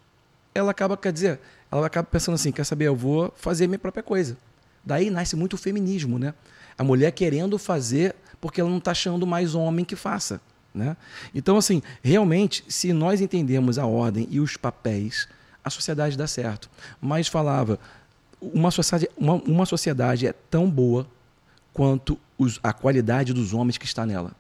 ela 0.56 0.72
acaba, 0.72 0.96
quer 0.96 1.12
dizer, 1.12 1.40
ela 1.70 1.88
acaba 1.88 2.08
pensando 2.10 2.36
assim, 2.36 2.52
quer 2.52 2.64
saber, 2.64 2.86
eu 2.86 2.96
vou 2.96 3.34
fazer 3.36 3.68
minha 3.68 3.80
própria 3.80 4.04
coisa. 4.04 4.38
Daí 4.86 5.10
nasce 5.10 5.36
muito 5.36 5.54
o 5.54 5.58
feminismo, 5.58 6.18
né? 6.18 6.34
A 6.78 6.84
mulher 6.84 7.12
querendo 7.12 7.58
fazer 7.58 8.16
porque 8.40 8.60
ela 8.60 8.70
não 8.70 8.78
está 8.78 8.92
achando 8.92 9.26
mais 9.26 9.56
homem 9.56 9.86
que 9.86 9.96
faça. 9.96 10.42
Né? 10.74 10.98
Então, 11.34 11.56
assim, 11.56 11.82
realmente, 12.02 12.66
se 12.68 12.92
nós 12.92 13.22
entendemos 13.22 13.80
a 13.80 13.86
ordem 13.86 14.28
e 14.30 14.40
os 14.40 14.58
papéis, 14.58 15.30
a 15.64 15.70
sociedade 15.70 16.18
dá 16.18 16.28
certo. 16.28 16.70
Mas 17.00 17.28
falava, 17.28 17.80
uma 18.42 18.70
sociedade, 18.70 19.10
uma, 19.16 19.36
uma 19.36 19.66
sociedade 19.66 20.28
é 20.28 20.34
tão 20.34 20.70
boa 20.70 21.08
quanto 21.72 22.20
os, 22.38 22.60
a 22.62 22.74
qualidade 22.74 23.34
dos 23.34 23.54
homens 23.54 23.78
que 23.78 23.86
está 23.86 24.06
nela. 24.06 24.34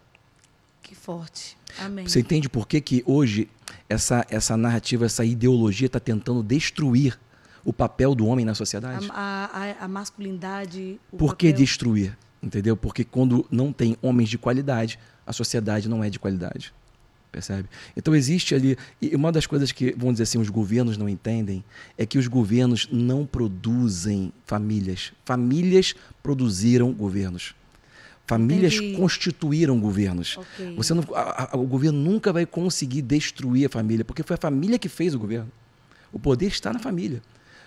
Que 0.81 0.93
forte. 0.93 1.57
Amém. 1.79 2.05
Você 2.05 2.19
entende 2.19 2.49
por 2.49 2.67
que, 2.67 2.81
que 2.81 3.03
hoje 3.05 3.49
essa, 3.87 4.25
essa 4.29 4.57
narrativa, 4.57 5.05
essa 5.05 5.23
ideologia 5.23 5.87
está 5.87 5.99
tentando 5.99 6.43
destruir 6.43 7.17
o 7.63 7.71
papel 7.71 8.13
do 8.13 8.25
homem 8.25 8.45
na 8.45 8.53
sociedade? 8.53 9.07
A, 9.11 9.75
a, 9.79 9.85
a 9.85 9.87
masculinidade. 9.87 10.99
por 11.11 11.31
papel... 11.31 11.35
que 11.35 11.53
destruir? 11.53 12.17
Entendeu? 12.41 12.75
Porque 12.75 13.03
quando 13.03 13.45
não 13.49 13.71
tem 13.71 13.95
homens 14.01 14.29
de 14.29 14.37
qualidade, 14.37 14.99
a 15.25 15.31
sociedade 15.31 15.87
não 15.87 16.03
é 16.03 16.09
de 16.09 16.19
qualidade. 16.19 16.73
Percebe? 17.31 17.67
Então 17.97 18.13
existe 18.13 18.53
ali. 18.53 18.77
E 19.01 19.15
uma 19.15 19.31
das 19.31 19.47
coisas 19.47 19.71
que, 19.71 19.91
vamos 19.97 20.13
dizer 20.13 20.23
assim, 20.23 20.37
os 20.37 20.49
governos 20.49 20.97
não 20.97 21.09
entendem 21.09 21.63
é 21.97 22.05
que 22.05 22.19
os 22.19 22.27
governos 22.27 22.87
não 22.91 23.25
produzem 23.25 24.31
famílias. 24.45 25.13
Famílias 25.25 25.95
produziram 26.21 26.93
governos. 26.93 27.55
Famílias 28.27 28.75
Entendi. 28.75 28.97
constituíram 28.97 29.79
governos. 29.79 30.37
Okay. 30.37 30.75
Você 30.75 30.93
não, 30.93 31.03
a, 31.13 31.55
a, 31.55 31.57
o 31.57 31.65
governo 31.65 31.99
nunca 31.99 32.31
vai 32.31 32.45
conseguir 32.45 33.01
destruir 33.01 33.65
a 33.65 33.69
família, 33.69 34.05
porque 34.05 34.21
foi 34.21 34.35
a 34.35 34.39
família 34.39 34.77
que 34.77 34.87
fez 34.87 35.15
o 35.15 35.19
governo. 35.19 35.51
O 36.11 36.19
poder 36.19 36.47
está 36.47 36.71
na 36.71 36.79
família. 36.79 37.21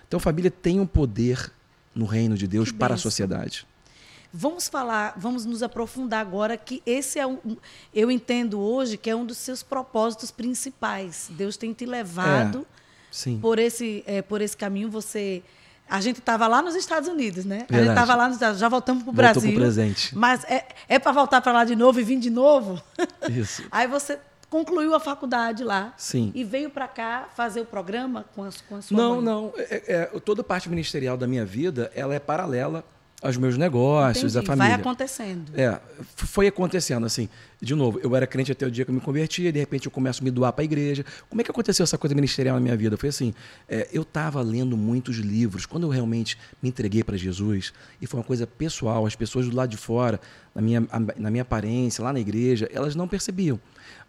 Então 0.07 0.19
a 0.19 0.21
família 0.21 0.51
tem 0.51 0.81
um 0.81 0.87
poder 0.87 1.51
no 1.95 2.05
reino 2.05 2.37
de 2.37 2.47
Deus 2.47 2.71
para 2.71 2.95
a 2.95 2.99
sociedade. 2.99 3.67
Vamos 4.33 4.69
falar, 4.69 5.15
vamos 5.17 5.47
nos 5.47 5.63
aprofundar 5.63 6.21
agora 6.21 6.57
que 6.57 6.83
esse 6.85 7.19
é 7.19 7.27
um, 7.27 7.39
eu 7.95 8.11
entendo 8.11 8.61
hoje 8.61 8.99
que 8.99 9.09
é 9.09 9.17
um 9.17 9.25
dos 9.25 9.39
seus 9.39 9.63
propósitos 9.63 10.31
principais. 10.31 11.29
Deus 11.31 11.57
tem 11.57 11.73
te 11.73 11.87
levado 11.87 12.67
é, 13.27 13.37
por 13.41 13.59
esse 13.59 14.05
é, 14.07 14.21
por 14.21 14.43
esse 14.43 14.55
caminho. 14.55 14.91
Você, 14.91 15.43
a 15.89 16.03
gente 16.03 16.19
estava 16.19 16.47
lá 16.47 16.61
nos 16.61 16.75
Estados 16.75 17.09
Unidos, 17.09 17.47
né? 17.47 17.61
Verdade. 17.61 17.75
A 17.75 17.79
gente 17.79 17.91
estava 17.93 18.15
lá 18.15 18.27
nos 18.27 18.37
Estados, 18.37 18.61
já 18.61 18.69
voltamos 18.69 19.05
para 19.05 19.11
o 19.11 19.15
Brasil. 19.15 19.53
Pro 19.53 19.61
presente. 19.61 20.15
Mas 20.15 20.45
é, 20.45 20.67
é 20.87 20.99
para 20.99 21.13
voltar 21.13 21.41
para 21.41 21.53
lá 21.53 21.65
de 21.65 21.75
novo 21.75 21.99
e 21.99 22.03
vir 22.03 22.19
de 22.19 22.29
novo. 22.29 22.83
Isso. 23.31 23.63
Aí 23.73 23.87
você 23.87 24.19
concluiu 24.51 24.94
a 24.94 25.01
faculdade 25.01 25.64
lá. 25.64 25.92
Sim. 25.97 26.32
E 26.34 26.44
veio 26.44 26.70
para 26.70 26.88
cá 26.88 27.28
fazer 27.34 27.61
o 27.61 27.66
programa 27.66 28.24
com 28.34 28.44
a, 28.44 28.51
com 28.68 28.76
a 28.76 28.82
sua 28.82 28.97
não, 28.97 29.16
mãe. 29.16 29.24
Não, 29.24 29.53
é, 29.57 29.82
é, 29.86 30.20
toda 30.20 30.40
a 30.40 30.44
parte 30.44 30.68
ministerial 30.68 31.16
da 31.16 31.26
minha 31.26 31.44
vida 31.44 31.90
ela 31.94 32.14
é 32.14 32.18
paralela 32.18 32.84
aos 33.22 33.36
meus 33.36 33.57
negócios, 33.57 34.34
Entendi. 34.34 34.44
à 34.44 34.47
família. 34.47 34.72
Vai 34.72 34.80
acontecendo. 34.80 35.53
É, 35.55 35.80
foi 36.05 36.47
acontecendo 36.47 37.07
assim. 37.07 37.28
De 37.61 37.74
novo, 37.74 37.99
eu 38.03 38.14
era 38.14 38.26
crente 38.26 38.53
até 38.53 38.66
o 38.66 38.70
dia 38.70 38.84
que 38.84 38.90
eu 38.90 38.94
me 38.94 39.01
converti, 39.01 39.51
de 39.51 39.59
repente 39.59 39.86
eu 39.86 39.90
começo 39.90 40.22
a 40.22 40.24
me 40.24 40.30
doar 40.30 40.53
para 40.53 40.62
a 40.62 40.64
igreja. 40.66 41.05
Como 41.28 41.40
é 41.40 41.44
que 41.44 41.51
aconteceu 41.51 41.82
essa 41.82 41.97
coisa 41.97 42.14
ministerial 42.14 42.57
na 42.57 42.61
minha 42.61 42.76
vida? 42.76 42.97
Foi 42.97 43.09
assim, 43.09 43.32
é, 43.68 43.88
eu 43.92 44.03
estava 44.03 44.42
lendo 44.42 44.76
muitos 44.76 45.16
livros. 45.16 45.64
Quando 45.64 45.84
eu 45.84 45.90
realmente 45.90 46.38
me 46.62 46.68
entreguei 46.68 47.03
para 47.03 47.16
Jesus, 47.16 47.72
e 48.01 48.07
foi 48.07 48.20
uma 48.20 48.26
coisa 48.26 48.47
pessoal, 48.47 49.07
as 49.07 49.16
pessoas 49.16 49.49
do 49.49 49.57
lado 49.57 49.70
de 49.70 49.78
fora, 49.78 50.20
na 50.57 50.63
minha, 50.63 50.89
na 51.19 51.31
minha 51.31 51.43
aparência, 51.43 52.03
lá 52.03 52.15
na 52.15 52.19
igreja, 52.19 52.67
elas 52.73 52.97
não 52.97 53.07
percebiam 53.07 53.61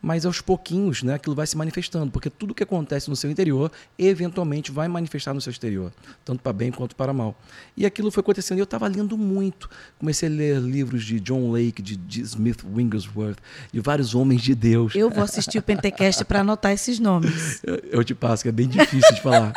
mas 0.01 0.25
aos 0.25 0.41
pouquinhos 0.41 1.01
né, 1.03 1.15
aquilo 1.15 1.35
vai 1.35 1.47
se 1.47 1.57
manifestando, 1.57 2.11
porque 2.11 2.29
tudo 2.29 2.53
que 2.53 2.63
acontece 2.63 3.09
no 3.09 3.15
seu 3.15 3.31
interior, 3.31 3.71
eventualmente 3.97 4.71
vai 4.71 4.87
manifestar 4.87 5.33
no 5.33 5.41
seu 5.41 5.51
exterior, 5.51 5.91
tanto 6.23 6.41
para 6.41 6.53
bem 6.53 6.71
quanto 6.71 6.95
para 6.95 7.11
mal. 7.11 7.35
E 7.75 7.85
aquilo 7.85 8.11
foi 8.11 8.21
acontecendo, 8.21 8.57
e 8.57 8.61
eu 8.61 8.65
estava 8.65 8.87
lendo 8.87 9.17
muito. 9.17 9.69
Comecei 9.97 10.29
a 10.29 10.31
ler 10.31 10.59
livros 10.59 11.03
de 11.03 11.19
John 11.19 11.51
Lake, 11.51 11.81
de, 11.81 11.95
de 11.95 12.21
Smith 12.21 12.63
Wigglesworth, 12.63 13.37
de 13.71 13.79
vários 13.79 14.13
homens 14.13 14.41
de 14.41 14.53
Deus. 14.53 14.93
Eu 14.95 15.09
vou 15.09 15.23
assistir 15.23 15.57
o 15.57 15.63
Pentecast 15.63 16.23
para 16.25 16.41
anotar 16.41 16.71
esses 16.71 16.99
nomes. 16.99 17.61
Eu, 17.67 17.81
eu, 17.91 18.03
te 18.03 18.13
passo, 18.13 18.43
que 18.43 18.49
é 18.49 18.51
bem 18.51 18.67
difícil 18.67 19.13
de 19.13 19.21
falar. 19.21 19.51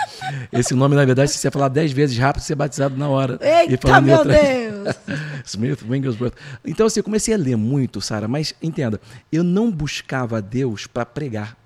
Esse 0.53 0.75
nome, 0.75 0.97
na 0.97 1.05
verdade, 1.05 1.31
se 1.31 1.39
você 1.39 1.51
falar 1.51 1.69
dez 1.69 1.93
vezes 1.93 2.17
rápido, 2.17 2.43
você 2.43 2.55
é 2.55 2.57
batizado 2.57 2.97
na 2.97 3.09
hora. 3.09 3.39
Eita, 3.41 4.01
meu 4.01 4.19
outra... 4.19 4.33
Deus! 4.33 4.97
Smith 5.47 5.83
Wigglesworth. 5.89 6.35
Então, 6.65 6.80
assim, 6.87 7.01
eu 7.01 7.05
comecei 7.05 7.35
a 7.35 7.37
ler 7.37 7.57
muito, 7.57 8.01
Sara, 8.01 8.27
mas 8.27 8.55
entenda, 8.63 9.01
eu 9.31 9.45
não 9.45 9.71
buscava 9.71 10.21
buscava 10.21 10.43
Deus 10.43 10.87
para 10.87 11.07
pregar. 11.07 11.57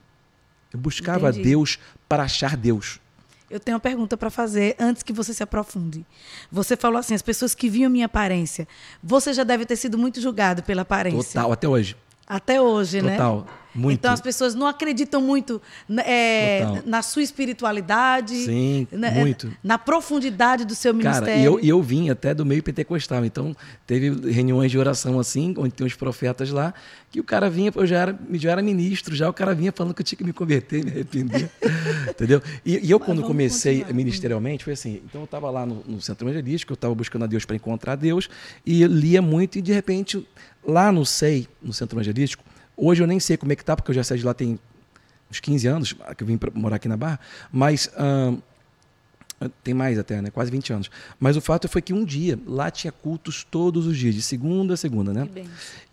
Eu 0.72 0.78
buscava 0.78 1.28
Entendi. 1.28 1.48
Deus 1.48 1.78
para 2.08 2.24
achar 2.24 2.56
Deus. 2.56 3.00
Eu 3.50 3.60
tenho 3.60 3.76
uma 3.76 3.80
pergunta 3.80 4.16
para 4.16 4.30
fazer 4.30 4.74
antes 4.78 5.02
que 5.02 5.12
você 5.12 5.32
se 5.32 5.42
aprofunde. 5.42 6.04
Você 6.50 6.76
falou 6.76 6.98
assim, 6.98 7.14
as 7.14 7.22
pessoas 7.22 7.54
que 7.54 7.68
viam 7.68 7.90
minha 7.90 8.06
aparência. 8.06 8.66
Você 9.02 9.32
já 9.32 9.44
deve 9.44 9.64
ter 9.64 9.76
sido 9.76 9.96
muito 9.96 10.20
julgado 10.20 10.62
pela 10.62 10.82
aparência. 10.82 11.40
Total, 11.40 11.52
até 11.52 11.68
hoje. 11.68 11.96
Até 12.26 12.60
hoje, 12.60 13.00
Total, 13.00 13.10
né? 13.10 13.16
Total, 13.16 13.46
muito. 13.74 13.98
Então 13.98 14.12
as 14.12 14.20
pessoas 14.20 14.54
não 14.54 14.66
acreditam 14.66 15.20
muito 15.20 15.60
né, 15.88 16.02
é, 16.06 16.82
na 16.86 17.02
sua 17.02 17.22
espiritualidade. 17.22 18.34
Sim, 18.34 18.86
na, 18.92 19.10
né, 19.10 19.20
muito. 19.20 19.52
Na 19.62 19.76
profundidade 19.76 20.64
do 20.64 20.74
seu 20.74 20.94
ministério. 20.94 21.26
Cara, 21.26 21.38
e 21.38 21.44
eu, 21.44 21.58
eu 21.58 21.82
vim 21.82 22.08
até 22.08 22.32
do 22.32 22.46
meio 22.46 22.62
pentecostal. 22.62 23.24
Então 23.24 23.54
teve 23.86 24.30
reuniões 24.30 24.70
de 24.70 24.78
oração 24.78 25.18
assim, 25.18 25.54
onde 25.58 25.74
tem 25.74 25.86
uns 25.86 25.96
profetas 25.96 26.50
lá, 26.50 26.72
que 27.10 27.18
o 27.18 27.24
cara 27.24 27.50
vinha, 27.50 27.72
eu 27.74 27.86
já 27.86 27.98
era, 27.98 28.18
já 28.32 28.52
era 28.52 28.62
ministro, 28.62 29.14
já 29.14 29.28
o 29.28 29.32
cara 29.32 29.54
vinha 29.54 29.72
falando 29.72 29.92
que 29.92 30.02
eu 30.02 30.04
tinha 30.04 30.18
que 30.18 30.24
me 30.24 30.32
converter, 30.32 30.84
me 30.84 30.90
arrepender. 30.92 31.50
entendeu? 32.10 32.40
E, 32.64 32.86
e 32.86 32.90
eu, 32.90 32.98
Mas 32.98 33.06
quando 33.06 33.22
comecei 33.22 33.78
continuar. 33.78 33.96
ministerialmente, 33.96 34.64
foi 34.64 34.72
assim. 34.72 35.02
Então 35.04 35.22
eu 35.22 35.26
estava 35.26 35.50
lá 35.50 35.66
no, 35.66 35.82
no 35.86 36.00
centro 36.00 36.28
evangelístico, 36.28 36.72
eu 36.72 36.76
estava 36.76 36.94
buscando 36.94 37.24
a 37.24 37.26
Deus 37.26 37.44
para 37.44 37.56
encontrar 37.56 37.96
Deus, 37.96 38.30
e 38.64 38.84
lia 38.86 39.20
muito, 39.20 39.58
e 39.58 39.62
de 39.62 39.72
repente 39.72 40.24
Lá 40.66 40.90
no 40.90 41.04
SEI, 41.04 41.48
no 41.62 41.72
Centro 41.72 41.96
Evangelístico, 41.96 42.44
hoje 42.76 43.02
eu 43.02 43.06
nem 43.06 43.20
sei 43.20 43.36
como 43.36 43.52
é 43.52 43.56
que 43.56 43.64
tá, 43.64 43.76
porque 43.76 43.90
eu 43.90 43.94
já 43.94 44.02
saí 44.02 44.18
de 44.18 44.24
lá 44.24 44.34
tem 44.34 44.58
uns 45.30 45.40
15 45.40 45.66
anos, 45.66 45.92
que 46.16 46.22
eu 46.22 46.26
vim 46.26 46.36
para 46.36 46.50
morar 46.54 46.76
aqui 46.76 46.88
na 46.88 46.96
Barra, 46.96 47.20
mas 47.52 47.90
hum, 47.98 48.38
tem 49.62 49.74
mais 49.74 49.98
até, 49.98 50.22
né? 50.22 50.30
Quase 50.30 50.50
20 50.50 50.72
anos. 50.72 50.90
Mas 51.18 51.36
o 51.36 51.40
fato 51.40 51.68
foi 51.68 51.82
que 51.82 51.92
um 51.92 52.04
dia 52.04 52.38
lá 52.46 52.70
tinha 52.70 52.92
cultos 52.92 53.44
todos 53.50 53.86
os 53.86 53.96
dias, 53.96 54.14
de 54.14 54.22
segunda 54.22 54.74
a 54.74 54.76
segunda, 54.76 55.12
né? 55.12 55.28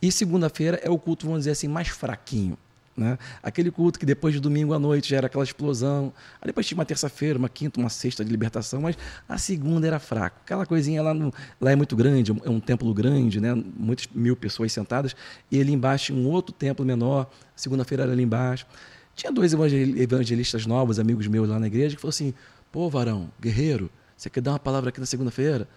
E 0.01 0.11
segunda-feira 0.11 0.79
é 0.83 0.89
o 0.89 0.97
culto, 0.97 1.25
vamos 1.25 1.41
dizer 1.41 1.51
assim, 1.51 1.67
mais 1.67 1.87
fraquinho. 1.87 2.57
Né? 3.01 3.17
Aquele 3.41 3.71
culto 3.71 3.99
que 3.99 4.05
depois 4.05 4.33
de 4.33 4.39
domingo 4.39 4.73
à 4.73 4.79
noite 4.79 5.09
já 5.09 5.17
era 5.17 5.27
aquela 5.27 5.43
explosão. 5.43 6.13
Aí 6.39 6.45
depois 6.45 6.67
tinha 6.67 6.77
uma 6.77 6.85
terça-feira, 6.85 7.37
uma 7.37 7.49
quinta, 7.49 7.79
uma 7.79 7.89
sexta 7.89 8.23
de 8.23 8.29
libertação, 8.29 8.81
mas 8.81 8.95
a 9.27 9.37
segunda 9.37 9.87
era 9.87 9.99
fraco. 9.99 10.39
Aquela 10.45 10.65
coisinha 10.65 11.01
lá, 11.01 11.13
no, 11.13 11.33
lá 11.59 11.71
é 11.71 11.75
muito 11.75 11.95
grande, 11.95 12.31
é 12.31 12.49
um 12.49 12.59
templo 12.59 12.93
grande, 12.93 13.41
né? 13.41 13.55
muitas 13.75 14.07
mil 14.13 14.35
pessoas 14.35 14.71
sentadas, 14.71 15.15
e 15.49 15.59
ali 15.59 15.73
embaixo 15.73 16.13
um 16.13 16.27
outro 16.27 16.53
templo 16.53 16.85
menor, 16.85 17.29
segunda-feira 17.55 18.03
era 18.03 18.11
ali 18.11 18.23
embaixo. 18.23 18.67
Tinha 19.15 19.31
dois 19.31 19.53
evangelistas 19.53 20.65
novos, 20.65 20.99
amigos 20.99 21.27
meus 21.27 21.49
lá 21.49 21.59
na 21.59 21.67
igreja, 21.67 21.95
que 21.95 22.01
falaram 22.01 22.15
assim: 22.15 22.33
pô, 22.71 22.89
varão, 22.89 23.29
guerreiro, 23.41 23.89
você 24.15 24.29
quer 24.29 24.41
dar 24.41 24.51
uma 24.51 24.59
palavra 24.59 24.89
aqui 24.89 24.99
na 24.99 25.05
segunda-feira? 25.05 25.67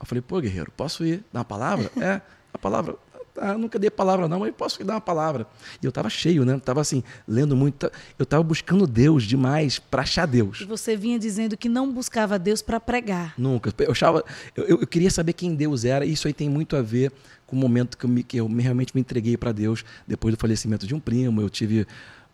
Eu 0.00 0.06
falei, 0.06 0.22
pô, 0.22 0.40
guerreiro, 0.40 0.72
posso 0.74 1.04
ir 1.04 1.22
dar 1.32 1.40
uma 1.40 1.44
palavra? 1.44 1.90
é, 2.00 2.20
a 2.52 2.58
palavra 2.58 2.96
ah, 3.40 3.56
nunca 3.56 3.78
dei 3.78 3.90
palavra 3.90 4.28
não, 4.28 4.40
mas 4.40 4.54
posso 4.54 4.84
dar 4.84 4.94
uma 4.94 5.00
palavra. 5.00 5.46
E 5.82 5.86
eu 5.86 5.88
estava 5.88 6.10
cheio, 6.10 6.44
né? 6.44 6.56
Estava 6.56 6.80
assim, 6.80 7.02
lendo 7.26 7.56
muito. 7.56 7.90
Eu 8.18 8.24
estava 8.24 8.42
buscando 8.42 8.86
Deus 8.86 9.24
demais 9.24 9.78
para 9.78 10.02
achar 10.02 10.26
Deus. 10.26 10.60
E 10.60 10.64
você 10.64 10.96
vinha 10.96 11.18
dizendo 11.18 11.56
que 11.56 11.68
não 11.68 11.90
buscava 11.90 12.38
Deus 12.38 12.60
para 12.60 12.78
pregar. 12.78 13.34
Nunca. 13.38 13.72
Eu, 13.78 13.92
achava, 13.92 14.22
eu, 14.54 14.64
eu, 14.66 14.86
queria 14.86 15.10
saber 15.10 15.32
quem 15.32 15.54
Deus 15.54 15.84
era. 15.84 16.04
E 16.04 16.12
isso 16.12 16.26
aí 16.26 16.34
tem 16.34 16.48
muito 16.48 16.76
a 16.76 16.82
ver 16.82 17.12
com 17.46 17.56
o 17.56 17.58
momento 17.58 17.96
que 17.96 18.04
eu, 18.04 18.10
me, 18.10 18.22
que 18.22 18.36
eu 18.36 18.46
realmente 18.46 18.94
me 18.94 19.00
entreguei 19.00 19.36
para 19.36 19.52
Deus 19.52 19.84
depois 20.06 20.34
do 20.34 20.38
falecimento 20.38 20.86
de 20.86 20.94
um 20.94 21.00
primo. 21.00 21.40
Eu 21.40 21.48
tive, 21.48 21.86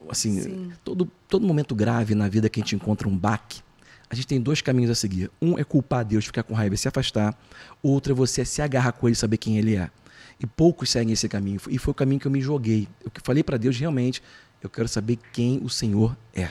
assim, 0.08 0.40
Sim. 0.40 0.72
todo, 0.84 1.10
todo 1.28 1.46
momento 1.46 1.74
grave 1.74 2.14
na 2.14 2.28
vida 2.28 2.48
que 2.48 2.60
a 2.60 2.62
gente 2.62 2.74
encontra 2.74 3.08
um 3.08 3.16
baque. 3.16 3.60
A 4.08 4.14
gente 4.14 4.26
tem 4.26 4.40
dois 4.40 4.60
caminhos 4.60 4.90
a 4.90 4.94
seguir. 4.94 5.30
Um 5.40 5.58
é 5.58 5.64
culpar 5.64 6.04
Deus, 6.04 6.26
ficar 6.26 6.42
com 6.42 6.54
raiva 6.54 6.74
e 6.74 6.78
se 6.78 6.88
afastar. 6.88 7.36
Outro 7.82 8.12
é 8.12 8.14
você 8.14 8.44
se 8.44 8.62
agarrar 8.62 8.92
com 8.92 9.08
ele 9.08 9.14
e 9.14 9.16
saber 9.16 9.36
quem 9.36 9.58
ele 9.58 9.76
é. 9.76 9.90
E 10.38 10.46
poucos 10.46 10.90
seguem 10.90 11.12
esse 11.12 11.28
caminho. 11.28 11.60
E 11.68 11.78
foi 11.78 11.92
o 11.92 11.94
caminho 11.94 12.20
que 12.20 12.26
eu 12.26 12.30
me 12.30 12.40
joguei. 12.40 12.88
Eu 13.04 13.10
falei 13.22 13.42
para 13.42 13.56
Deus 13.56 13.78
realmente, 13.78 14.22
eu 14.62 14.68
quero 14.68 14.88
saber 14.88 15.18
quem 15.32 15.58
o 15.62 15.68
Senhor 15.68 16.16
é. 16.34 16.50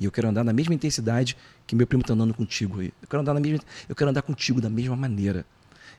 E 0.00 0.04
eu 0.04 0.12
quero 0.12 0.28
andar 0.28 0.44
na 0.44 0.52
mesma 0.52 0.74
intensidade 0.74 1.36
que 1.66 1.74
meu 1.74 1.86
primo 1.86 2.02
está 2.02 2.14
andando 2.14 2.32
contigo. 2.34 2.82
Eu 2.82 2.92
quero 3.08 3.20
andar 3.20 3.34
na 3.34 3.40
mesma, 3.40 3.64
eu 3.88 3.94
quero 3.96 4.10
andar 4.10 4.22
contigo 4.22 4.60
da 4.60 4.70
mesma 4.70 4.94
maneira. 4.94 5.44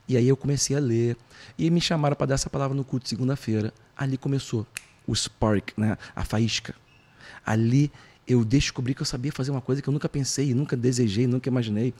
E 0.08 0.16
aí 0.16 0.26
eu 0.26 0.36
comecei 0.36 0.76
a 0.76 0.80
ler 0.80 1.16
e 1.58 1.70
me 1.70 1.80
chamaram 1.80 2.16
para 2.16 2.28
dar 2.28 2.34
essa 2.34 2.48
palavra 2.48 2.76
no 2.76 2.84
culto 2.84 3.08
segunda-feira. 3.08 3.72
Ali 3.96 4.16
começou 4.16 4.66
o 5.06 5.14
spark, 5.14 5.72
né? 5.76 5.98
A 6.16 6.24
faísca. 6.24 6.74
Ali 7.44 7.92
eu 8.26 8.44
descobri 8.44 8.94
que 8.94 9.02
eu 9.02 9.06
sabia 9.06 9.32
fazer 9.32 9.50
uma 9.50 9.60
coisa 9.60 9.82
que 9.82 9.88
eu 9.88 9.92
nunca 9.92 10.08
pensei, 10.08 10.54
nunca 10.54 10.76
desejei, 10.76 11.26
nunca 11.26 11.48
imaginei. 11.48 11.92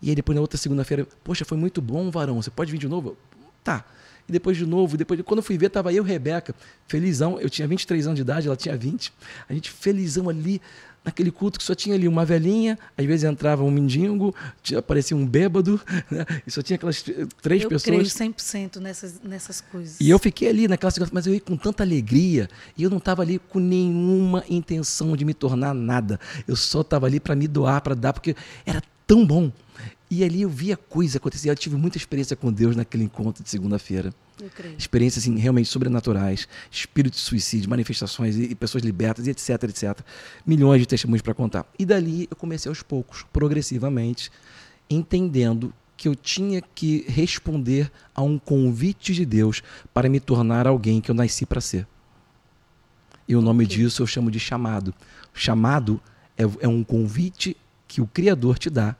E 0.00 0.10
aí 0.10 0.14
depois 0.14 0.34
na 0.34 0.40
outra 0.40 0.58
segunda-feira, 0.58 1.06
poxa, 1.24 1.44
foi 1.44 1.58
muito 1.58 1.82
bom, 1.82 2.10
varão. 2.10 2.40
Você 2.40 2.50
pode 2.50 2.70
vir 2.70 2.78
de 2.78 2.88
novo? 2.88 3.16
Tá. 3.64 3.84
E 4.32 4.38
depois 4.38 4.56
de 4.56 4.64
novo, 4.64 4.96
depois 4.96 5.18
de... 5.18 5.22
quando 5.22 5.38
eu 5.38 5.42
fui 5.42 5.58
ver, 5.58 5.68
tava 5.68 5.92
eu 5.92 6.02
e 6.02 6.08
Rebeca, 6.08 6.54
felizão, 6.88 7.38
eu 7.38 7.50
tinha 7.50 7.68
23 7.68 8.06
anos 8.06 8.16
de 8.16 8.22
idade, 8.22 8.46
ela 8.46 8.56
tinha 8.56 8.74
20, 8.74 9.12
a 9.46 9.52
gente 9.52 9.70
felizão 9.70 10.28
ali, 10.30 10.60
naquele 11.04 11.30
culto 11.30 11.58
que 11.58 11.64
só 11.64 11.74
tinha 11.74 11.94
ali 11.94 12.08
uma 12.08 12.24
velhinha, 12.24 12.78
às 12.96 13.04
vezes 13.04 13.24
entrava 13.24 13.62
um 13.62 13.70
mendigo, 13.70 14.34
aparecia 14.76 15.16
um 15.16 15.26
bêbado, 15.26 15.78
né? 16.10 16.24
e 16.46 16.50
só 16.50 16.62
tinha 16.62 16.76
aquelas 16.76 17.02
três 17.42 17.62
eu 17.62 17.68
pessoas. 17.68 17.86
Eu 17.86 17.94
creio 17.94 18.32
100% 18.34 18.76
nessas, 18.76 19.20
nessas 19.20 19.60
coisas. 19.60 20.00
E 20.00 20.08
eu 20.08 20.18
fiquei 20.18 20.48
ali 20.48 20.66
naquela 20.66 20.90
situação, 20.90 21.14
mas 21.14 21.26
eu 21.26 21.34
ia 21.34 21.40
com 21.40 21.56
tanta 21.56 21.82
alegria, 21.82 22.48
e 22.76 22.84
eu 22.84 22.88
não 22.90 22.98
estava 22.98 23.20
ali 23.20 23.38
com 23.38 23.58
nenhuma 23.58 24.44
intenção 24.48 25.14
de 25.16 25.24
me 25.24 25.34
tornar 25.34 25.74
nada. 25.74 26.18
Eu 26.48 26.56
só 26.56 26.80
estava 26.80 27.06
ali 27.06 27.20
para 27.20 27.34
me 27.34 27.46
doar, 27.46 27.82
para 27.82 27.94
dar, 27.94 28.12
porque 28.12 28.34
era 28.64 28.82
tão 29.06 29.26
bom. 29.26 29.52
E 30.14 30.22
ali 30.22 30.42
eu 30.42 30.50
via 30.50 30.76
coisa 30.76 31.16
acontecer. 31.16 31.48
Eu 31.48 31.56
tive 31.56 31.74
muita 31.74 31.96
experiência 31.96 32.36
com 32.36 32.52
Deus 32.52 32.76
naquele 32.76 33.04
encontro 33.04 33.42
de 33.42 33.48
segunda-feira. 33.48 34.12
Experiências 34.76 35.24
assim, 35.24 35.38
realmente 35.38 35.70
sobrenaturais, 35.70 36.46
espírito 36.70 37.14
de 37.14 37.20
suicídio, 37.20 37.70
manifestações 37.70 38.36
e, 38.36 38.42
e 38.42 38.54
pessoas 38.54 38.84
libertas, 38.84 39.26
e 39.26 39.30
etc, 39.30 39.62
etc. 39.62 40.00
Milhões 40.44 40.82
de 40.82 40.86
testemunhos 40.86 41.22
para 41.22 41.32
contar. 41.32 41.64
E 41.78 41.86
dali 41.86 42.28
eu 42.30 42.36
comecei 42.36 42.68
aos 42.68 42.82
poucos, 42.82 43.24
progressivamente, 43.32 44.30
entendendo 44.90 45.72
que 45.96 46.08
eu 46.08 46.14
tinha 46.14 46.60
que 46.60 47.06
responder 47.08 47.90
a 48.14 48.20
um 48.20 48.38
convite 48.38 49.14
de 49.14 49.24
Deus 49.24 49.62
para 49.94 50.10
me 50.10 50.20
tornar 50.20 50.66
alguém 50.66 51.00
que 51.00 51.10
eu 51.10 51.14
nasci 51.14 51.46
para 51.46 51.62
ser. 51.62 51.86
E 53.26 53.34
o 53.34 53.40
nome 53.40 53.64
okay. 53.64 53.78
disso 53.78 54.02
eu 54.02 54.06
chamo 54.06 54.30
de 54.30 54.38
chamado. 54.38 54.92
Chamado 55.32 55.98
é, 56.36 56.42
é 56.60 56.68
um 56.68 56.84
convite 56.84 57.56
que 57.88 58.02
o 58.02 58.06
Criador 58.06 58.58
te 58.58 58.68
dá 58.68 58.94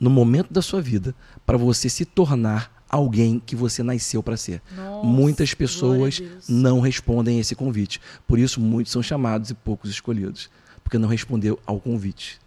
no 0.00 0.08
momento 0.08 0.52
da 0.52 0.62
sua 0.62 0.80
vida 0.80 1.14
para 1.44 1.58
você 1.58 1.88
se 1.90 2.06
tornar 2.06 2.80
alguém 2.88 3.38
que 3.38 3.54
você 3.54 3.82
nasceu 3.82 4.22
para 4.22 4.36
ser. 4.36 4.60
Nossa, 4.74 5.06
Muitas 5.06 5.54
pessoas 5.54 6.20
não 6.48 6.80
respondem 6.80 7.38
a 7.38 7.40
esse 7.40 7.54
convite. 7.54 8.00
Por 8.26 8.38
isso, 8.38 8.60
muitos 8.60 8.90
são 8.90 9.02
chamados 9.02 9.50
e 9.50 9.54
poucos 9.54 9.90
escolhidos. 9.90 10.50
Porque 10.82 10.98
não 10.98 11.08
respondeu 11.08 11.60
ao 11.64 11.78
convite. 11.78 12.40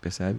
Percebe? 0.00 0.38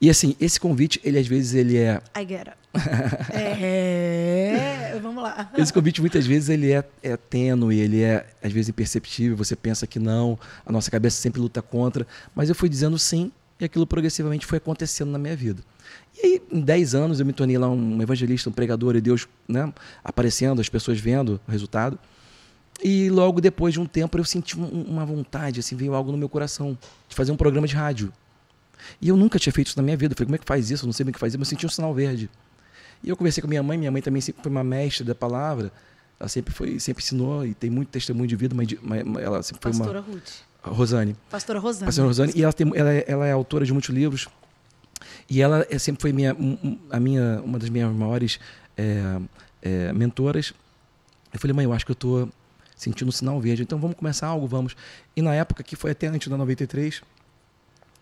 E 0.00 0.10
assim, 0.10 0.34
esse 0.40 0.58
convite, 0.58 1.00
ele 1.04 1.18
às 1.18 1.26
vezes 1.26 1.54
ele 1.54 1.76
é. 1.78 2.02
I 2.16 2.26
get 2.26 2.48
it. 2.48 2.56
é, 3.32 4.98
vamos 5.00 5.22
lá. 5.22 5.50
Esse 5.56 5.72
convite 5.72 6.00
muitas 6.00 6.26
vezes 6.26 6.48
ele 6.48 6.72
é, 6.72 6.84
é 7.02 7.16
tênue, 7.16 7.78
ele 7.78 8.02
é 8.02 8.26
às 8.42 8.52
vezes 8.52 8.70
imperceptível, 8.70 9.36
você 9.36 9.54
pensa 9.54 9.86
que 9.86 9.98
não, 9.98 10.38
a 10.64 10.72
nossa 10.72 10.90
cabeça 10.90 11.20
sempre 11.20 11.40
luta 11.40 11.60
contra, 11.62 12.06
mas 12.34 12.48
eu 12.48 12.54
fui 12.54 12.68
dizendo 12.68 12.98
sim 12.98 13.30
e 13.62 13.64
aquilo 13.64 13.86
progressivamente 13.86 14.44
foi 14.44 14.58
acontecendo 14.58 15.12
na 15.12 15.18
minha 15.18 15.36
vida. 15.36 15.62
E 16.20 16.26
aí, 16.26 16.42
em 16.50 16.60
10 16.60 16.96
anos, 16.96 17.20
eu 17.20 17.26
me 17.26 17.32
tornei 17.32 17.56
lá 17.56 17.70
um 17.70 18.02
evangelista, 18.02 18.50
um 18.50 18.52
pregador, 18.52 18.96
e 18.96 19.00
Deus 19.00 19.28
né, 19.46 19.72
aparecendo, 20.02 20.60
as 20.60 20.68
pessoas 20.68 20.98
vendo 20.98 21.40
o 21.46 21.50
resultado. 21.50 21.96
E 22.82 23.08
logo 23.08 23.40
depois 23.40 23.72
de 23.72 23.78
um 23.78 23.86
tempo, 23.86 24.18
eu 24.18 24.24
senti 24.24 24.58
uma 24.58 25.06
vontade, 25.06 25.60
assim, 25.60 25.76
veio 25.76 25.94
algo 25.94 26.10
no 26.10 26.18
meu 26.18 26.28
coração, 26.28 26.76
de 27.08 27.14
fazer 27.14 27.30
um 27.30 27.36
programa 27.36 27.68
de 27.68 27.76
rádio. 27.76 28.12
E 29.00 29.08
eu 29.08 29.16
nunca 29.16 29.38
tinha 29.38 29.52
feito 29.52 29.68
isso 29.68 29.76
na 29.76 29.82
minha 29.84 29.96
vida. 29.96 30.12
Eu 30.12 30.16
falei, 30.16 30.26
como 30.26 30.34
é 30.34 30.38
que 30.38 30.44
faz 30.44 30.68
isso? 30.68 30.84
Eu 30.84 30.88
não 30.88 30.92
sei 30.92 31.04
bem 31.04 31.10
o 31.10 31.14
que 31.14 31.20
fazer, 31.20 31.38
mas 31.38 31.46
eu 31.46 31.50
senti 31.50 31.64
um 31.64 31.68
sinal 31.68 31.94
verde. 31.94 32.28
E 33.00 33.10
eu 33.10 33.16
conversei 33.16 33.40
com 33.40 33.48
minha 33.48 33.62
mãe, 33.62 33.78
minha 33.78 33.92
mãe 33.92 34.02
também 34.02 34.20
sempre 34.20 34.42
foi 34.42 34.50
uma 34.50 34.64
mestre 34.64 35.06
da 35.06 35.14
palavra. 35.14 35.70
Ela 36.18 36.28
sempre 36.28 36.52
foi, 36.52 36.80
sempre 36.80 37.00
ensinou 37.00 37.46
e 37.46 37.54
tem 37.54 37.70
muito 37.70 37.90
testemunho 37.90 38.26
de 38.26 38.34
vida, 38.34 38.56
mas, 38.56 38.68
ela 39.22 39.40
sempre 39.40 39.62
foi 39.62 39.70
Pastora 39.70 40.00
uma 40.00 40.14
Ruth. 40.14 40.30
Rosane. 40.62 41.16
Pastora 41.30 41.58
Rosane. 41.58 41.86
Pastora 41.86 42.06
Rosane. 42.06 42.32
E 42.34 42.42
ela, 42.42 42.52
tem, 42.52 42.70
ela, 42.74 42.92
é, 42.92 43.04
ela 43.06 43.26
é 43.26 43.32
autora 43.32 43.64
de 43.64 43.72
muitos 43.72 43.90
livros. 43.90 44.28
E 45.28 45.40
ela 45.40 45.66
é, 45.68 45.78
sempre 45.78 46.02
foi 46.02 46.12
minha, 46.12 46.36
a 46.90 47.00
minha, 47.00 47.40
uma 47.44 47.58
das 47.58 47.68
minhas 47.68 47.92
maiores 47.92 48.38
é, 48.76 49.20
é, 49.60 49.92
mentoras. 49.92 50.52
Eu 51.32 51.40
falei, 51.40 51.54
mãe, 51.54 51.64
eu 51.64 51.72
acho 51.72 51.84
que 51.84 51.90
eu 51.90 51.94
estou 51.94 52.28
sentindo 52.76 53.08
um 53.08 53.12
sinal 53.12 53.40
verde. 53.40 53.62
Então 53.62 53.78
vamos 53.78 53.96
começar 53.96 54.26
algo, 54.26 54.46
vamos. 54.46 54.76
E 55.16 55.22
na 55.22 55.34
época 55.34 55.62
que 55.62 55.76
foi 55.76 55.92
até 55.92 56.06
antes 56.06 56.28
da 56.28 56.36
93, 56.36 57.02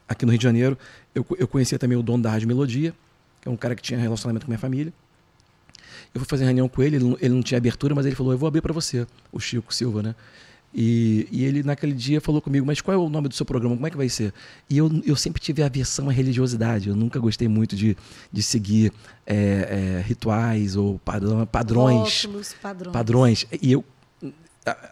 aqui 0.08 0.26
no 0.26 0.32
Rio 0.32 0.38
de 0.38 0.44
Janeiro, 0.44 0.78
eu, 1.14 1.24
eu 1.38 1.46
conhecia 1.46 1.78
também 1.78 1.96
o 1.96 2.02
dono 2.02 2.22
da 2.22 2.30
Rádio 2.30 2.48
Melodia, 2.48 2.94
que 3.40 3.48
é 3.48 3.50
um 3.50 3.56
cara 3.56 3.74
que 3.74 3.82
tinha 3.82 3.98
relacionamento 3.98 4.46
com 4.46 4.50
minha 4.50 4.58
família. 4.58 4.92
Eu 6.12 6.20
fui 6.20 6.28
fazer 6.28 6.44
reunião 6.44 6.68
com 6.68 6.82
ele, 6.82 6.96
ele 6.96 7.34
não 7.34 7.42
tinha 7.42 7.58
abertura, 7.58 7.94
mas 7.94 8.04
ele 8.04 8.16
falou: 8.16 8.32
Eu 8.32 8.38
vou 8.38 8.48
abrir 8.48 8.60
para 8.60 8.72
você, 8.72 9.06
o 9.30 9.38
Chico 9.38 9.72
Silva, 9.72 10.02
né? 10.02 10.14
E, 10.72 11.26
e, 11.32 11.44
ele 11.44 11.62
naquele 11.62 11.92
dia 11.92 12.20
falou 12.20 12.40
comigo, 12.40 12.64
mas 12.64 12.80
qual 12.80 12.94
é 12.94 12.98
o 12.98 13.08
nome 13.08 13.28
do 13.28 13.34
seu 13.34 13.44
programa? 13.44 13.74
Como 13.74 13.86
é 13.86 13.90
que 13.90 13.96
vai 13.96 14.08
ser? 14.08 14.32
E 14.68 14.78
eu, 14.78 14.88
eu 15.04 15.16
sempre 15.16 15.42
tive 15.42 15.62
aversão 15.62 16.08
à 16.08 16.12
religiosidade. 16.12 16.88
Eu 16.88 16.94
nunca 16.94 17.18
gostei 17.18 17.48
muito 17.48 17.74
de, 17.74 17.96
de 18.32 18.42
seguir 18.42 18.92
é, 19.26 19.98
é, 19.98 20.02
rituais 20.06 20.76
ou 20.76 20.98
padrão, 21.00 21.44
padrões. 21.46 22.24
Rótulos, 22.24 22.54
padrões. 22.62 22.92
Padrões. 22.92 23.46
E 23.60 23.72
eu 23.72 23.84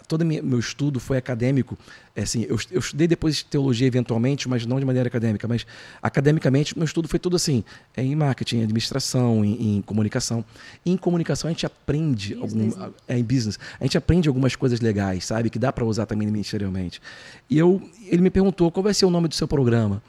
todo 0.06 0.24
meu 0.24 0.58
estudo 0.58 0.98
foi 0.98 1.18
acadêmico. 1.18 1.78
É 2.16 2.22
assim, 2.22 2.42
eu, 2.48 2.58
eu, 2.70 2.80
estudei 2.80 3.06
depois 3.06 3.42
teologia 3.42 3.86
eventualmente, 3.86 4.48
mas 4.48 4.64
não 4.64 4.80
de 4.80 4.84
maneira 4.84 5.08
acadêmica. 5.08 5.46
Mas 5.46 5.66
academicamente, 6.02 6.76
meu 6.76 6.84
estudo 6.84 7.06
foi 7.06 7.18
tudo 7.18 7.36
assim: 7.36 7.62
é 7.96 8.02
em 8.02 8.16
marketing, 8.16 8.58
em 8.58 8.62
administração, 8.62 9.44
em, 9.44 9.76
em 9.76 9.82
comunicação. 9.82 10.44
E 10.84 10.90
em 10.90 10.96
comunicação 10.96 11.48
a 11.48 11.52
gente 11.52 11.66
aprende 11.66 12.34
business, 12.34 12.76
algum, 12.76 12.86
né? 12.86 12.94
é 13.06 13.18
em 13.18 13.24
business. 13.24 13.58
A 13.78 13.84
gente 13.84 13.98
aprende 13.98 14.28
algumas 14.28 14.56
coisas 14.56 14.80
legais, 14.80 15.26
sabe, 15.26 15.50
que 15.50 15.58
dá 15.58 15.72
para 15.72 15.84
usar 15.84 16.06
também 16.06 16.26
ministerialmente. 16.26 17.00
E 17.48 17.58
eu, 17.58 17.82
ele 18.06 18.22
me 18.22 18.30
perguntou 18.30 18.70
qual 18.70 18.82
vai 18.82 18.94
ser 18.94 19.04
o 19.04 19.10
nome 19.10 19.28
do 19.28 19.34
seu 19.34 19.46
programa. 19.46 20.02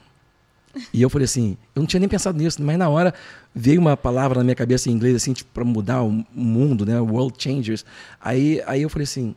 E 0.92 1.02
eu 1.02 1.10
falei 1.10 1.24
assim, 1.24 1.56
eu 1.74 1.80
não 1.80 1.86
tinha 1.86 1.98
nem 1.98 2.08
pensado 2.08 2.38
nisso, 2.38 2.62
mas 2.62 2.78
na 2.78 2.88
hora 2.88 3.12
veio 3.54 3.80
uma 3.80 3.96
palavra 3.96 4.38
na 4.38 4.44
minha 4.44 4.54
cabeça 4.54 4.88
em 4.88 4.92
inglês 4.92 5.16
assim, 5.16 5.32
tipo, 5.32 5.50
para 5.52 5.64
mudar 5.64 6.02
o 6.02 6.24
mundo, 6.32 6.86
né, 6.86 7.00
world 7.00 7.34
changers. 7.36 7.84
Aí, 8.20 8.62
aí 8.66 8.82
eu 8.82 8.88
falei 8.88 9.04
assim, 9.04 9.34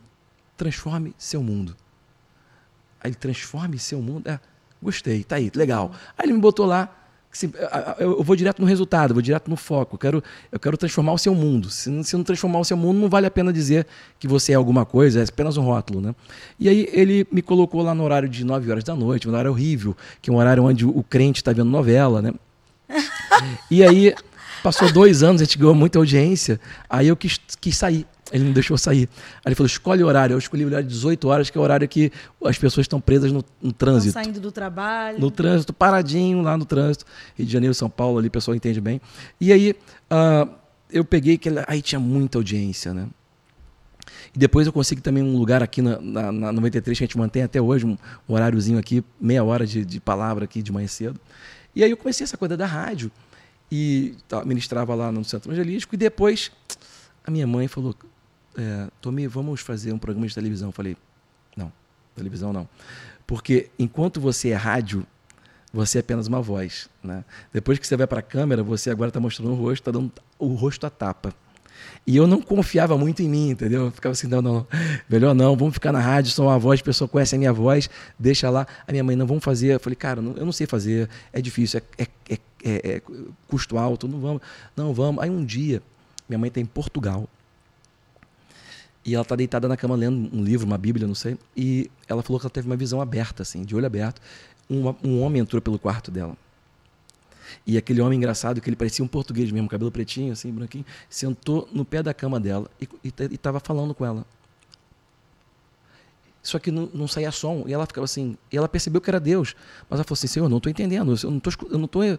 transforme 0.56 1.14
seu 1.18 1.42
mundo. 1.42 1.76
Aí 3.00 3.10
ele 3.10 3.16
transforme 3.16 3.78
seu 3.78 4.00
mundo. 4.00 4.28
É, 4.28 4.40
gostei, 4.82 5.22
tá 5.22 5.36
aí, 5.36 5.50
legal. 5.54 5.92
Aí 6.16 6.26
ele 6.26 6.32
me 6.32 6.40
botou 6.40 6.64
lá. 6.66 7.00
Eu 7.98 8.22
vou 8.22 8.36
direto 8.36 8.60
no 8.62 8.66
resultado, 8.66 9.12
vou 9.12 9.22
direto 9.22 9.50
no 9.50 9.56
foco. 9.56 9.96
Eu 9.96 9.98
quero, 9.98 10.24
eu 10.52 10.60
quero 10.60 10.76
transformar 10.76 11.12
o 11.12 11.18
seu 11.18 11.34
mundo. 11.34 11.68
Se 11.68 11.90
não, 11.90 12.02
se 12.04 12.16
não 12.16 12.22
transformar 12.22 12.60
o 12.60 12.64
seu 12.64 12.76
mundo, 12.76 13.00
não 13.00 13.08
vale 13.08 13.26
a 13.26 13.30
pena 13.30 13.52
dizer 13.52 13.88
que 14.20 14.28
você 14.28 14.52
é 14.52 14.54
alguma 14.54 14.86
coisa, 14.86 15.20
é 15.20 15.24
apenas 15.24 15.56
um 15.56 15.62
rótulo. 15.62 16.00
Né? 16.00 16.14
E 16.60 16.68
aí 16.68 16.88
ele 16.92 17.26
me 17.32 17.42
colocou 17.42 17.82
lá 17.82 17.92
no 17.92 18.04
horário 18.04 18.28
de 18.28 18.44
9 18.44 18.70
horas 18.70 18.84
da 18.84 18.94
noite, 18.94 19.28
um 19.28 19.32
horário 19.32 19.50
horrível, 19.50 19.96
que 20.22 20.30
é 20.30 20.32
um 20.32 20.36
horário 20.36 20.62
onde 20.62 20.86
o 20.86 21.02
crente 21.02 21.40
está 21.40 21.52
vendo 21.52 21.68
novela. 21.68 22.22
Né? 22.22 22.32
e 23.68 23.82
aí 23.82 24.14
passou 24.62 24.90
dois 24.92 25.24
anos, 25.24 25.42
a 25.42 25.44
gente 25.44 25.58
ganhou 25.58 25.74
muita 25.74 25.98
audiência, 25.98 26.60
aí 26.88 27.08
eu 27.08 27.16
quis, 27.16 27.38
quis 27.60 27.76
sair. 27.76 28.06
Ele 28.32 28.44
não 28.44 28.52
deixou 28.52 28.78
sair. 28.78 29.08
Aí 29.44 29.48
ele 29.48 29.54
falou: 29.54 29.66
escolhe 29.66 30.02
o 30.02 30.06
horário. 30.06 30.34
Eu 30.34 30.38
escolhi 30.38 30.64
o 30.64 30.66
horário 30.66 30.86
de 30.86 30.94
18 30.94 31.28
horas, 31.28 31.50
que 31.50 31.58
é 31.58 31.60
o 31.60 31.64
horário 31.64 31.86
que 31.86 32.10
as 32.44 32.58
pessoas 32.58 32.84
estão 32.84 33.00
presas 33.00 33.30
no, 33.30 33.44
no 33.60 33.72
trânsito. 33.72 34.08
Estão 34.08 34.24
saindo 34.24 34.40
do 34.40 34.50
trabalho. 34.50 35.20
No 35.20 35.30
trânsito, 35.30 35.72
paradinho 35.72 36.40
lá 36.40 36.56
no 36.56 36.64
trânsito. 36.64 37.04
Rio 37.36 37.46
de 37.46 37.52
Janeiro, 37.52 37.74
São 37.74 37.90
Paulo, 37.90 38.18
ali 38.18 38.28
o 38.28 38.30
pessoal 38.30 38.54
entende 38.54 38.80
bem. 38.80 39.00
E 39.40 39.52
aí 39.52 39.72
uh, 39.72 40.50
eu 40.90 41.04
peguei 41.04 41.36
que 41.36 41.50
aí 41.66 41.82
tinha 41.82 42.00
muita 42.00 42.38
audiência, 42.38 42.94
né? 42.94 43.08
E 44.34 44.38
depois 44.38 44.66
eu 44.66 44.72
consegui 44.72 45.00
também 45.00 45.22
um 45.22 45.36
lugar 45.36 45.62
aqui 45.62 45.80
na, 45.80 46.00
na, 46.00 46.32
na 46.32 46.52
93 46.52 46.98
que 46.98 47.04
a 47.04 47.06
gente 47.06 47.18
mantém 47.18 47.42
até 47.42 47.60
hoje, 47.60 47.86
um, 47.86 47.96
um 48.28 48.34
horáriozinho 48.34 48.78
aqui, 48.78 49.04
meia 49.20 49.44
hora 49.44 49.66
de, 49.66 49.84
de 49.84 50.00
palavra 50.00 50.44
aqui 50.44 50.62
de 50.62 50.72
manhã 50.72 50.88
cedo. 50.88 51.20
E 51.74 51.84
aí 51.84 51.90
eu 51.90 51.96
comecei 51.96 52.24
essa 52.24 52.36
coisa 52.36 52.56
da 52.56 52.66
rádio 52.66 53.10
e 53.70 54.14
tá, 54.28 54.44
ministrava 54.44 54.94
lá 54.94 55.10
no 55.12 55.24
Centro 55.24 55.50
Evangelístico 55.50 55.94
e 55.94 55.98
depois 55.98 56.50
a 57.24 57.30
minha 57.30 57.46
mãe 57.46 57.66
falou, 57.68 57.94
é, 58.56 58.88
Tomi, 59.00 59.26
vamos 59.26 59.60
fazer 59.60 59.92
um 59.92 59.98
programa 59.98 60.26
de 60.26 60.34
televisão. 60.34 60.68
Eu 60.68 60.72
falei, 60.72 60.96
não, 61.56 61.72
televisão 62.14 62.52
não. 62.52 62.68
Porque 63.26 63.70
enquanto 63.78 64.20
você 64.20 64.50
é 64.50 64.54
rádio, 64.54 65.06
você 65.72 65.98
é 65.98 66.00
apenas 66.00 66.26
uma 66.26 66.40
voz. 66.40 66.88
Né? 67.02 67.24
Depois 67.52 67.78
que 67.78 67.86
você 67.86 67.96
vai 67.96 68.06
para 68.06 68.20
a 68.20 68.22
câmera, 68.22 68.62
você 68.62 68.90
agora 68.90 69.08
está 69.08 69.18
mostrando 69.18 69.52
o 69.52 69.54
rosto, 69.54 69.80
está 69.80 69.90
dando 69.90 70.12
o 70.38 70.54
rosto 70.54 70.86
a 70.86 70.90
tapa. 70.90 71.34
E 72.06 72.16
eu 72.16 72.26
não 72.26 72.40
confiava 72.40 72.96
muito 72.98 73.22
em 73.22 73.28
mim, 73.28 73.50
entendeu? 73.50 73.86
Eu 73.86 73.90
ficava 73.90 74.12
assim, 74.12 74.26
não, 74.26 74.42
não, 74.42 74.66
melhor 75.08 75.34
não, 75.34 75.56
vamos 75.56 75.74
ficar 75.74 75.90
na 75.90 76.00
rádio, 76.00 76.30
sou 76.30 76.46
uma 76.46 76.58
voz, 76.58 76.80
a 76.80 76.84
pessoa 76.84 77.08
conhece 77.08 77.34
a 77.34 77.38
minha 77.38 77.52
voz, 77.52 77.88
deixa 78.18 78.50
lá. 78.50 78.66
A 78.86 78.92
minha 78.92 79.02
mãe, 79.02 79.16
não, 79.16 79.26
vamos 79.26 79.42
fazer. 79.42 79.74
Eu 79.74 79.80
falei, 79.80 79.96
cara, 79.96 80.20
não, 80.20 80.36
eu 80.36 80.44
não 80.44 80.52
sei 80.52 80.66
fazer, 80.66 81.08
é 81.32 81.40
difícil, 81.40 81.80
é, 81.98 82.02
é, 82.02 82.38
é, 82.62 82.96
é 82.96 83.02
custo 83.48 83.78
alto, 83.78 84.06
não 84.06 84.20
vamos. 84.20 84.42
Não, 84.76 84.92
vamos. 84.92 85.22
Aí 85.22 85.30
um 85.30 85.44
dia, 85.44 85.82
minha 86.28 86.38
mãe 86.38 86.48
está 86.48 86.60
em 86.60 86.66
Portugal, 86.66 87.28
e 89.04 89.14
ela 89.14 89.22
está 89.22 89.36
deitada 89.36 89.68
na 89.68 89.76
cama 89.76 89.94
lendo 89.94 90.34
um 90.34 90.42
livro, 90.42 90.66
uma 90.66 90.78
Bíblia, 90.78 91.06
não 91.06 91.14
sei. 91.14 91.36
E 91.54 91.90
ela 92.08 92.22
falou 92.22 92.40
que 92.40 92.46
ela 92.46 92.50
teve 92.50 92.66
uma 92.66 92.76
visão 92.76 93.00
aberta, 93.02 93.42
assim, 93.42 93.62
de 93.62 93.76
olho 93.76 93.84
aberto. 93.84 94.20
Um, 94.68 94.94
um 95.04 95.20
homem 95.20 95.42
entrou 95.42 95.60
pelo 95.60 95.78
quarto 95.78 96.10
dela. 96.10 96.34
E 97.66 97.76
aquele 97.76 98.00
homem 98.00 98.16
engraçado, 98.16 98.60
que 98.62 98.68
ele 98.68 98.76
parecia 98.76 99.04
um 99.04 99.08
português 99.08 99.50
mesmo, 99.52 99.68
cabelo 99.68 99.90
pretinho, 99.90 100.32
assim, 100.32 100.50
branquinho, 100.50 100.86
sentou 101.08 101.68
no 101.70 101.84
pé 101.84 102.02
da 102.02 102.14
cama 102.14 102.40
dela 102.40 102.70
e 102.80 102.88
estava 103.30 103.60
falando 103.60 103.94
com 103.94 104.06
ela. 104.06 104.24
Só 106.42 106.58
que 106.58 106.70
não, 106.70 106.88
não, 106.92 107.06
saía 107.06 107.30
som. 107.30 107.64
E 107.66 107.74
ela 107.74 107.86
ficava 107.86 108.06
assim. 108.06 108.36
E 108.50 108.56
ela 108.56 108.68
percebeu 108.68 109.00
que 109.00 109.10
era 109.10 109.20
Deus. 109.20 109.54
Mas 109.88 109.98
ela 109.98 110.04
falou 110.04 110.14
assim: 110.14 110.26
Senhor, 110.26 110.46
eu 110.46 110.50
não 110.50 110.58
estou 110.58 110.70
entendendo. 110.70 111.14
Eu 111.22 111.30
não 111.30 111.38
estou 111.38 111.52
eu 111.70 111.78
não 111.78 111.88
tô, 111.88 112.02
eu 112.02 112.18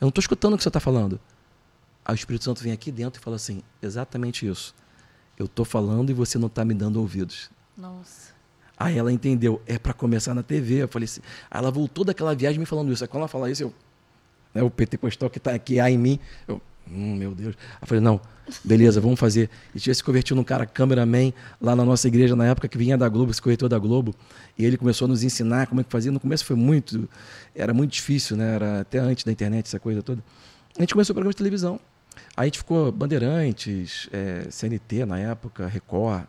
não 0.00 0.10
tô 0.10 0.18
escutando 0.18 0.54
o 0.54 0.56
que 0.56 0.62
você 0.62 0.68
está 0.68 0.80
falando. 0.80 1.20
Aí 2.02 2.14
o 2.14 2.16
Espírito 2.16 2.44
Santo 2.44 2.62
vem 2.62 2.72
aqui 2.72 2.90
dentro 2.90 3.20
e 3.20 3.22
fala 3.22 3.36
assim: 3.36 3.62
exatamente 3.82 4.46
isso 4.46 4.74
eu 5.38 5.46
tô 5.46 5.64
falando 5.64 6.10
e 6.10 6.12
você 6.12 6.38
não 6.38 6.48
tá 6.48 6.64
me 6.64 6.74
dando 6.74 7.00
ouvidos. 7.00 7.50
Nossa. 7.76 8.34
Aí 8.78 8.98
ela 8.98 9.10
entendeu, 9.10 9.60
é 9.66 9.78
para 9.78 9.92
começar 9.92 10.34
na 10.34 10.42
TV. 10.42 10.82
Eu 10.82 10.88
falei 10.88 11.04
assim. 11.04 11.20
Aí 11.50 11.58
ela 11.58 11.70
voltou 11.70 12.04
daquela 12.04 12.34
viagem 12.34 12.58
me 12.58 12.66
falando 12.66 12.92
isso. 12.92 13.02
Aí 13.02 13.08
quando 13.08 13.22
ela 13.22 13.28
fala 13.28 13.50
isso, 13.50 13.62
eu. 13.62 13.74
Né, 14.54 14.62
o 14.62 14.70
pentecostal 14.70 15.28
que, 15.28 15.40
tá, 15.40 15.58
que 15.58 15.80
há 15.80 15.90
em 15.90 15.98
mim, 15.98 16.18
eu. 16.46 16.60
Hum, 16.90 17.16
meu 17.16 17.34
Deus. 17.34 17.54
Aí 17.56 17.78
eu 17.82 17.86
falei, 17.86 18.02
não, 18.02 18.20
beleza, 18.62 19.00
vamos 19.00 19.18
fazer. 19.18 19.50
E 19.74 19.80
tinha 19.80 19.94
se 19.94 20.04
convertido 20.04 20.36
num 20.36 20.44
cara 20.44 20.64
cameraman 20.66 21.32
lá 21.60 21.74
na 21.74 21.84
nossa 21.84 22.06
igreja, 22.06 22.36
na 22.36 22.46
época 22.46 22.68
que 22.68 22.78
vinha 22.78 22.96
da 22.96 23.08
Globo, 23.08 23.30
esse 23.30 23.42
corretor 23.42 23.68
da 23.68 23.78
Globo. 23.78 24.14
E 24.58 24.64
ele 24.64 24.76
começou 24.76 25.06
a 25.06 25.08
nos 25.08 25.22
ensinar 25.22 25.66
como 25.66 25.80
é 25.80 25.84
que 25.84 25.90
fazia. 25.90 26.12
No 26.12 26.20
começo 26.20 26.44
foi 26.44 26.56
muito. 26.56 27.08
Era 27.54 27.74
muito 27.74 27.92
difícil, 27.92 28.36
né? 28.36 28.54
Era 28.54 28.80
até 28.82 28.98
antes 28.98 29.24
da 29.24 29.32
internet, 29.32 29.66
essa 29.66 29.80
coisa 29.80 30.02
toda. 30.02 30.22
A 30.76 30.82
gente 30.82 30.92
começou 30.92 31.12
o 31.12 31.14
programa 31.14 31.32
de 31.32 31.36
televisão. 31.38 31.80
Aí 32.36 32.42
a 32.42 32.44
gente 32.44 32.58
ficou 32.58 32.90
Bandeirantes, 32.92 34.08
é, 34.12 34.46
CNT 34.50 35.04
na 35.04 35.18
época, 35.18 35.66
Record. 35.66 36.24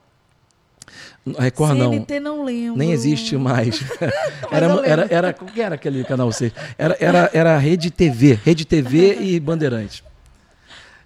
Record 1.37 1.77
não. 1.77 1.91
CNT 1.91 2.19
não 2.19 2.43
lembro. 2.43 2.77
Nem 2.77 2.91
existe 2.91 3.35
mais. 3.37 3.81
era, 4.51 4.65
era, 4.85 5.07
era, 5.09 5.33
qual 5.33 5.49
que 5.51 5.61
era 5.61 5.75
aquele 5.75 6.03
canal 6.03 6.31
6? 6.31 6.51
Era, 6.77 6.97
era, 6.99 7.31
era 7.33 7.57
Rede 7.57 7.91
TV, 7.91 8.39
Rede 8.43 8.65
TV 8.65 9.17
e 9.19 9.39
Bandeirantes. 9.39 10.03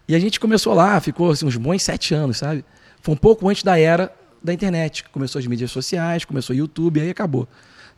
E 0.08 0.16
a 0.16 0.20
gente 0.20 0.40
começou 0.40 0.74
lá, 0.74 1.00
ficou 1.00 1.32
assim, 1.32 1.46
uns 1.46 1.56
bons 1.56 1.82
sete 1.82 2.14
anos, 2.14 2.38
sabe? 2.38 2.66
Foi 3.02 3.14
um 3.14 3.18
pouco 3.18 3.48
antes 3.48 3.64
da 3.64 3.80
era 3.80 4.14
da 4.44 4.54
internet. 4.54 5.06
Começou 5.12 5.40
as 5.40 5.48
mídias 5.48 5.72
sociais, 5.72 6.26
começou 6.26 6.56
o 6.56 6.58
YouTube, 6.60 7.00
aí 7.00 7.10
acabou. 7.10 7.48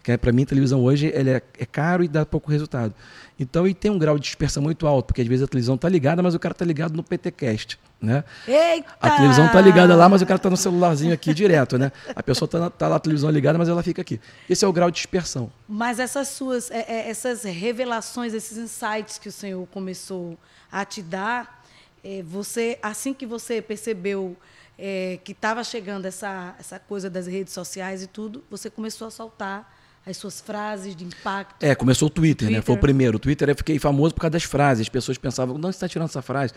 Que 0.04 0.12
é, 0.12 0.18
para 0.18 0.32
mim, 0.32 0.44
a 0.44 0.46
televisão 0.46 0.84
hoje 0.84 1.08
ele 1.08 1.30
é, 1.30 1.42
é, 1.58 1.66
caro 1.66 2.04
e 2.04 2.08
dá 2.08 2.26
pouco 2.26 2.52
resultado. 2.52 2.94
Então, 3.40 3.68
e 3.68 3.74
tem 3.74 3.90
um 3.90 3.98
grau 3.98 4.18
de 4.18 4.24
dispersão 4.24 4.62
muito 4.62 4.86
alto, 4.86 5.08
porque 5.08 5.22
às 5.22 5.28
vezes 5.28 5.44
a 5.44 5.48
televisão 5.48 5.76
está 5.76 5.90
ligada, 5.90 6.22
mas 6.22 6.36
o 6.36 6.40
cara 6.40 6.52
está 6.52 6.64
ligado 6.64 6.96
no 6.96 7.04
PTcast, 7.04 7.80
né? 8.00 8.24
Eita! 8.48 8.90
A 9.02 9.10
televisão 9.10 9.48
está 9.48 9.60
ligada 9.60 9.96
lá, 9.96 10.08
mas 10.08 10.22
o 10.22 10.26
cara 10.26 10.38
está 10.38 10.50
no 10.50 10.58
celularzinho 10.58 11.14
aqui 11.14 11.34
direto, 11.34 11.78
né? 11.78 11.92
A 12.16 12.22
pessoa 12.22 12.46
está 12.46 12.70
tá 12.70 12.88
lá 12.88 12.98
a 12.98 13.00
televisão 13.00 13.30
ligada, 13.32 13.58
mas 13.58 13.70
ela 13.70 13.82
fica 13.82 14.02
aqui. 14.02 14.22
Esse 14.48 14.64
é 14.64 14.68
o 14.68 14.74
grau 14.74 14.92
de 14.92 14.98
dispersão. 14.98 15.52
Mas 15.68 16.00
essas 16.00 16.28
suas, 16.28 16.70
é, 16.70 16.86
é, 16.88 17.10
essas 17.10 17.44
revelações, 17.44 18.34
esses 18.34 18.58
insights 18.58 19.18
que 19.18 19.30
o 19.30 19.32
Senhor 19.32 19.66
começou 19.68 20.38
a 20.72 20.86
te 20.86 21.02
dar, 21.02 21.64
é, 22.04 22.22
você, 22.22 22.78
assim 22.84 23.14
que 23.14 23.26
você 23.26 23.62
percebeu 23.62 24.38
é, 24.78 25.20
que 25.24 25.32
estava 25.32 25.64
chegando 25.64 26.06
essa, 26.06 26.56
essa 26.60 26.80
coisa 26.80 27.10
das 27.10 27.26
redes 27.26 27.54
sociais 27.54 28.04
e 28.04 28.08
tudo, 28.08 28.44
você 28.50 28.70
começou 28.70 29.08
a 29.08 29.12
soltar 29.12 29.73
as 30.06 30.18
suas 30.18 30.41
frases 30.41 30.95
de 30.95 31.06
impacto. 31.06 31.64
É, 31.64 31.74
começou 31.74 32.08
o 32.08 32.10
Twitter, 32.10 32.47
Twitter, 32.47 32.58
né? 32.58 32.62
Foi 32.62 32.76
o 32.76 32.78
primeiro. 32.78 33.16
O 33.18 33.20
Twitter 33.20 33.49
eu 33.49 33.56
fiquei 33.56 33.80
famoso 33.80 34.14
por 34.14 34.22
causa 34.22 34.32
das 34.32 34.43
frases. 34.43 34.82
As 34.82 34.89
pessoas 34.89 35.18
pensavam, 35.18 35.58
não, 35.58 35.72
você 35.72 35.78
está 35.78 35.88
tirando 35.88 36.10
essa 36.10 36.22
frase. 36.22 36.54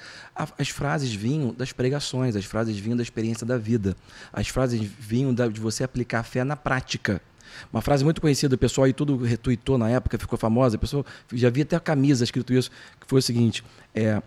As 0.58 0.68
frases 0.68 1.14
vinham 1.14 1.54
das 1.54 1.72
pregações, 1.72 2.34
as 2.34 2.44
frases 2.44 2.76
vinham 2.76 2.96
da 2.96 3.02
experiência 3.02 3.46
da 3.46 3.56
vida. 3.56 3.96
As 4.32 4.48
frases 4.48 4.80
vinham 4.80 5.32
de 5.32 5.60
você 5.60 5.84
aplicar 5.84 6.20
a 6.20 6.22
fé 6.24 6.42
na 6.42 6.56
prática. 6.56 7.20
Uma 7.72 7.80
frase 7.80 8.04
muito 8.04 8.20
conhecida, 8.20 8.54
o 8.54 8.58
pessoal 8.58 8.84
aí 8.84 8.92
tudo 8.92 9.16
retweetou 9.16 9.78
na 9.78 9.88
época, 9.88 10.18
ficou 10.18 10.38
famosa, 10.38 10.76
a 10.76 10.78
pessoa 10.78 11.06
já 11.32 11.48
via 11.48 11.62
até 11.62 11.76
a 11.76 11.80
camisa 11.80 12.22
escrito 12.22 12.52
isso, 12.52 12.70
que 13.00 13.06
foi 13.06 13.20
o 13.20 13.22
seguinte: 13.22 13.64
é, 13.94 14.20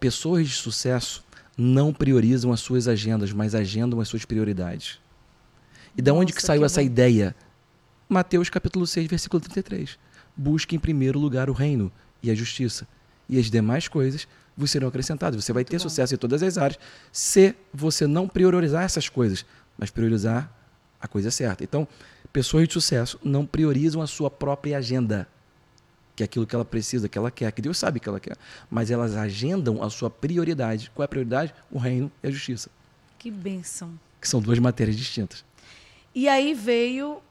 pessoas 0.00 0.48
de 0.48 0.54
sucesso 0.54 1.22
não 1.56 1.92
priorizam 1.92 2.52
as 2.52 2.60
suas 2.60 2.88
agendas, 2.88 3.32
mas 3.32 3.54
agendam 3.54 4.00
as 4.00 4.08
suas 4.08 4.24
prioridades. 4.24 4.98
E 5.96 6.00
da 6.00 6.12
onde 6.14 6.32
que 6.32 6.42
saiu 6.42 6.62
que 6.62 6.66
essa 6.66 6.80
bom. 6.80 6.86
ideia 6.86 7.36
Mateus 8.12 8.50
capítulo 8.50 8.86
6, 8.86 9.06
versículo 9.08 9.40
33. 9.40 9.98
Busque 10.36 10.76
em 10.76 10.78
primeiro 10.78 11.18
lugar 11.18 11.48
o 11.48 11.54
reino 11.54 11.90
e 12.22 12.30
a 12.30 12.34
justiça, 12.34 12.86
e 13.26 13.38
as 13.38 13.50
demais 13.50 13.88
coisas 13.88 14.28
vos 14.54 14.70
serão 14.70 14.88
acrescentadas. 14.88 15.42
Você 15.42 15.50
vai 15.50 15.62
Muito 15.62 15.70
ter 15.70 15.78
bom. 15.78 15.82
sucesso 15.82 16.14
em 16.14 16.18
todas 16.18 16.42
as 16.42 16.58
áreas 16.58 16.78
se 17.10 17.54
você 17.72 18.06
não 18.06 18.28
priorizar 18.28 18.84
essas 18.84 19.08
coisas, 19.08 19.46
mas 19.78 19.90
priorizar 19.90 20.52
a 21.00 21.08
coisa 21.08 21.30
certa. 21.30 21.64
Então, 21.64 21.88
pessoas 22.30 22.68
de 22.68 22.74
sucesso 22.74 23.18
não 23.24 23.46
priorizam 23.46 24.02
a 24.02 24.06
sua 24.06 24.30
própria 24.30 24.76
agenda, 24.76 25.26
que 26.14 26.22
é 26.22 26.26
aquilo 26.26 26.46
que 26.46 26.54
ela 26.54 26.66
precisa, 26.66 27.08
que 27.08 27.16
ela 27.16 27.30
quer, 27.30 27.50
que 27.50 27.62
Deus 27.62 27.78
sabe 27.78 27.98
que 27.98 28.08
ela 28.08 28.20
quer, 28.20 28.36
mas 28.70 28.90
elas 28.90 29.16
agendam 29.16 29.82
a 29.82 29.88
sua 29.88 30.10
prioridade. 30.10 30.90
Qual 30.94 31.02
é 31.02 31.06
a 31.06 31.08
prioridade? 31.08 31.54
O 31.70 31.78
reino 31.78 32.12
e 32.22 32.28
a 32.28 32.30
justiça. 32.30 32.68
Que 33.18 33.30
bênção. 33.30 33.98
Que 34.20 34.28
são 34.28 34.38
duas 34.38 34.58
matérias 34.58 34.96
distintas. 34.96 35.42
E 36.14 36.28
aí 36.28 36.52
veio 36.52 37.22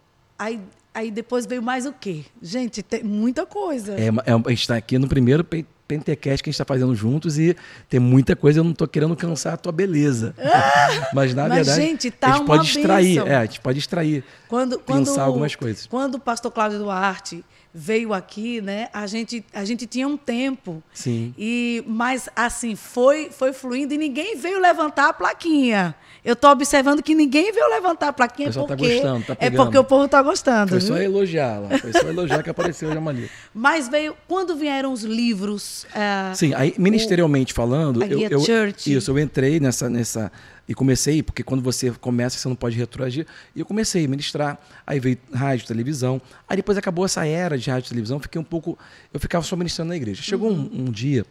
Aí, 0.41 0.59
aí 0.91 1.11
depois 1.11 1.45
veio 1.45 1.61
mais 1.61 1.85
o 1.85 1.93
quê? 1.93 2.25
Gente, 2.41 2.81
tem 2.81 3.03
muita 3.03 3.45
coisa. 3.45 3.93
É, 3.93 4.07
é 4.07 4.33
a 4.33 4.49
gente 4.49 4.61
está 4.61 4.75
aqui 4.75 4.97
no 4.97 5.07
primeiro 5.07 5.43
Pentecast 5.87 6.41
que 6.41 6.49
a 6.49 6.51
gente 6.51 6.55
está 6.55 6.65
fazendo 6.65 6.95
juntos 6.95 7.37
e 7.37 7.55
tem 7.87 7.99
muita 7.99 8.35
coisa, 8.35 8.59
eu 8.59 8.63
não 8.63 8.71
estou 8.71 8.87
querendo 8.87 9.15
cansar 9.15 9.53
a 9.53 9.57
tua 9.57 9.71
beleza. 9.71 10.33
Ah, 10.39 11.09
mas 11.13 11.35
na 11.35 11.47
mas, 11.47 11.67
verdade, 11.67 11.81
gente, 11.81 12.09
tá 12.09 12.29
a 12.29 12.37
gente 12.37 12.47
pode 12.47 12.65
extrair, 12.65 13.19
é, 13.19 13.35
a 13.35 13.45
gente 13.45 13.61
pode 13.61 13.77
extrair, 13.77 14.23
quando, 14.47 14.79
pensar 14.79 15.11
quando, 15.11 15.19
algumas 15.19 15.55
coisas. 15.55 15.85
Quando 15.85 16.15
o 16.15 16.19
pastor 16.19 16.51
Cláudio 16.51 16.79
Duarte 16.79 17.45
veio 17.73 18.13
aqui, 18.13 18.59
né? 18.61 18.89
A 18.91 19.07
gente, 19.07 19.45
a 19.53 19.63
gente 19.63 19.85
tinha 19.85 20.07
um 20.07 20.17
tempo. 20.17 20.83
Sim. 20.93 21.33
E 21.37 21.83
mas 21.87 22.29
assim, 22.35 22.75
foi 22.75 23.29
foi 23.29 23.53
fluindo 23.53 23.93
e 23.93 23.97
ninguém 23.97 24.35
veio 24.37 24.59
levantar 24.59 25.09
a 25.09 25.13
plaquinha. 25.13 25.95
Eu 26.23 26.33
estou 26.33 26.51
observando 26.51 27.01
que 27.01 27.15
ninguém 27.15 27.51
veio 27.51 27.67
levantar 27.69 28.09
a 28.09 28.13
plaquinha 28.13 28.49
o 28.49 28.53
tá 28.53 28.59
porque 28.61 28.75
tá 28.75 28.93
gostando, 28.93 29.25
tá 29.25 29.37
é 29.39 29.49
porque 29.49 29.77
o 29.77 29.83
povo 29.83 30.05
está 30.05 30.21
gostando. 30.21 30.69
Foi 30.69 30.81
só 30.81 30.97
elogiá-la, 30.97 31.79
foi 31.79 31.93
só 31.93 32.07
elogiar 32.07 32.43
que 32.43 32.49
apareceu 32.49 32.93
Jamali. 32.93 33.29
Mas 33.53 33.87
veio 33.87 34.15
quando 34.27 34.55
vieram 34.55 34.91
os 34.91 35.03
livros. 35.03 35.85
Uh, 35.85 36.35
Sim, 36.35 36.53
aí 36.53 36.75
ministerialmente 36.77 37.53
o, 37.53 37.55
falando, 37.55 38.03
eu, 38.03 38.19
eu 38.19 38.39
Church. 38.41 38.93
isso, 38.93 39.11
eu 39.11 39.17
entrei 39.17 39.59
nessa 39.59 39.89
nessa 39.89 40.31
e 40.71 40.73
comecei, 40.73 41.21
porque 41.21 41.43
quando 41.43 41.61
você 41.61 41.91
começa, 41.91 42.37
você 42.37 42.47
não 42.47 42.55
pode 42.55 42.77
retroagir. 42.77 43.25
E 43.55 43.59
eu 43.59 43.65
comecei 43.65 44.05
a 44.05 44.07
ministrar. 44.07 44.57
Aí 44.87 44.99
veio 44.99 45.17
rádio, 45.33 45.67
televisão. 45.67 46.21
Aí 46.47 46.55
depois 46.55 46.77
acabou 46.77 47.03
essa 47.03 47.25
era 47.25 47.57
de 47.63 47.69
rádio 47.69 47.87
e 47.87 47.89
televisão. 47.89 48.19
Fiquei 48.19 48.39
um 48.39 48.43
pouco. 48.43 48.77
Eu 49.13 49.19
ficava 49.19 49.43
só 49.43 49.55
ministrando 49.55 49.89
na 49.89 49.95
igreja. 49.95 50.21
Chegou 50.21 50.51
uhum. 50.51 50.69
um, 50.73 50.81
um, 50.87 50.91
dia, 50.91 51.25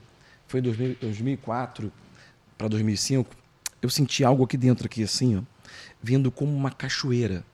foi 0.46 0.60
em 0.60 0.96
2004 1.00 1.92
para 2.56 2.68
2005 2.68 3.40
eu 3.82 3.88
senti 3.88 4.24
algo 4.24 4.44
aqui 4.44 4.56
dentro, 4.56 4.86
aqui 4.86 5.02
assim, 5.02 5.36
ó, 5.36 5.42
vindo 6.02 6.30
como 6.30 6.54
uma 6.54 6.70
cachoeira. 6.70 7.44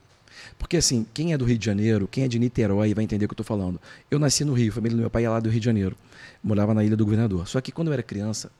Porque 0.59 0.77
assim, 0.77 1.07
quem 1.15 1.33
é 1.33 1.39
do 1.39 1.45
Rio 1.45 1.59
de 1.59 1.65
Janeiro, 1.65 2.07
quem 2.07 2.25
é 2.25 2.29
de 2.29 2.39
Niterói 2.39 2.95
vai 2.95 3.05
entender 3.05 3.25
o 3.25 3.29
que 3.29 3.33
eu 3.33 3.43
estou 3.43 3.47
falando. 3.47 3.81
Eu 4.11 4.19
nasci 4.19 4.45
no 4.45 4.53
Rio, 4.53 4.71
a 4.71 4.75
família 4.75 4.97
do 4.97 5.01
meu 5.01 5.11
pai 5.11 5.25
é 5.25 5.31
lá 5.31 5.41
do 5.41 5.49
Rio 5.49 5.61
de 5.61 5.67
Janeiro. 5.67 5.97
Morava 6.43 6.75
na 6.75 6.85
Ilha 6.85 6.97
do 6.97 7.05
Governador. 7.05 7.49
Só 7.49 7.61
que 7.61 7.73
quando 7.73 7.89
eu 7.89 7.93
era 7.93 8.03
criança, 8.03 8.51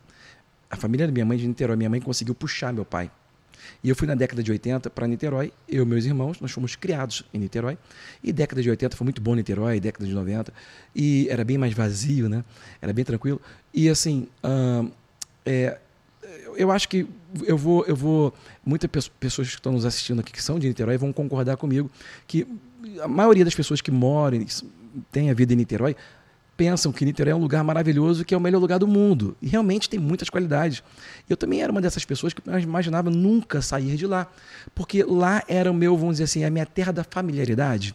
a 0.71 0.77
família 0.77 1.07
da 1.07 1.13
minha 1.13 1.25
mãe 1.25 1.37
de 1.37 1.47
Niterói, 1.47 1.77
minha 1.77 1.91
mãe 1.91 2.01
conseguiu 2.01 2.35
puxar 2.35 2.73
meu 2.73 2.85
pai. 2.85 3.11
E 3.83 3.89
eu 3.89 3.97
fui 3.97 4.07
na 4.07 4.15
década 4.15 4.43
de 4.43 4.51
80 4.51 4.91
para 4.91 5.07
Niterói, 5.07 5.53
eu 5.69 5.85
e 5.85 5.87
meus 5.87 6.05
irmãos, 6.05 6.41
nós 6.41 6.51
fomos 6.51 6.77
criados 6.77 7.25
em 7.33 7.39
Niterói. 7.39 7.79
E 8.23 8.33
década 8.33 8.63
de 8.63 8.71
80 8.71 8.97
foi 8.97 9.05
muito 9.05 9.21
bom 9.21 9.35
Niterói, 9.35 9.81
década 9.81 10.07
de 10.07 10.13
90. 10.13 10.53
E 10.95 11.27
era 11.31 11.45
bem 11.45 11.59
mais 11.59 11.73
vazio, 11.75 12.29
né? 12.29 12.45
Era 12.81 12.93
bem 12.93 13.05
tranquilo. 13.05 13.41
E 13.73 13.89
assim, 13.89 14.29
é, 15.45 15.79
eu 16.57 16.71
acho 16.71 16.89
que 16.89 17.07
eu 17.45 17.57
vou, 17.57 17.85
eu 17.87 17.95
vou. 17.95 18.35
Muitas 18.65 19.09
pessoas 19.09 19.49
que 19.49 19.55
estão 19.55 19.73
nos 19.73 19.85
assistindo 19.85 20.21
aqui, 20.21 20.33
que 20.33 20.43
são 20.43 20.59
de 20.59 20.67
Niterói, 20.69 20.97
vão 20.97 21.13
concordar 21.13 21.57
comigo 21.57 21.91
que 22.27 22.47
a 23.01 23.09
maioria 23.09 23.45
das 23.45 23.55
pessoas 23.55 23.81
que 23.81 23.91
moram, 23.91 24.45
têm 25.13 25.31
a 25.31 25.35
vida 25.35 25.53
em 25.53 25.57
Niterói, 25.57 25.97
pensam 26.57 26.91
que 26.91 27.05
Niterói 27.05 27.33
é 27.33 27.37
um 27.37 27.41
lugar 27.41 27.63
maravilhoso, 27.63 28.25
que 28.25 28.35
é 28.35 28.37
o 28.37 28.41
melhor 28.41 28.61
lugar 28.61 28.79
do 28.79 28.87
mundo. 28.87 29.37
E 29.43 29.49
realmente 29.49 29.89
tem 29.89 30.01
muitas 30.01 30.31
qualidades. 30.31 30.83
Eu 31.29 31.37
também 31.37 31.63
era 31.63 31.71
uma 31.71 31.81
dessas 31.81 32.05
pessoas 32.05 32.33
que 32.33 32.43
imaginava 32.61 33.11
nunca 33.11 33.61
sair 33.61 33.97
de 33.97 34.07
lá. 34.07 34.27
Porque 34.75 35.03
lá 35.03 35.43
era 35.47 35.71
o 35.71 35.75
meu, 35.75 35.97
vamos 35.97 36.15
dizer 36.15 36.25
assim, 36.25 36.45
a 36.45 36.51
minha 36.51 36.67
terra 36.67 36.93
da 36.93 37.05
familiaridade. 37.05 37.95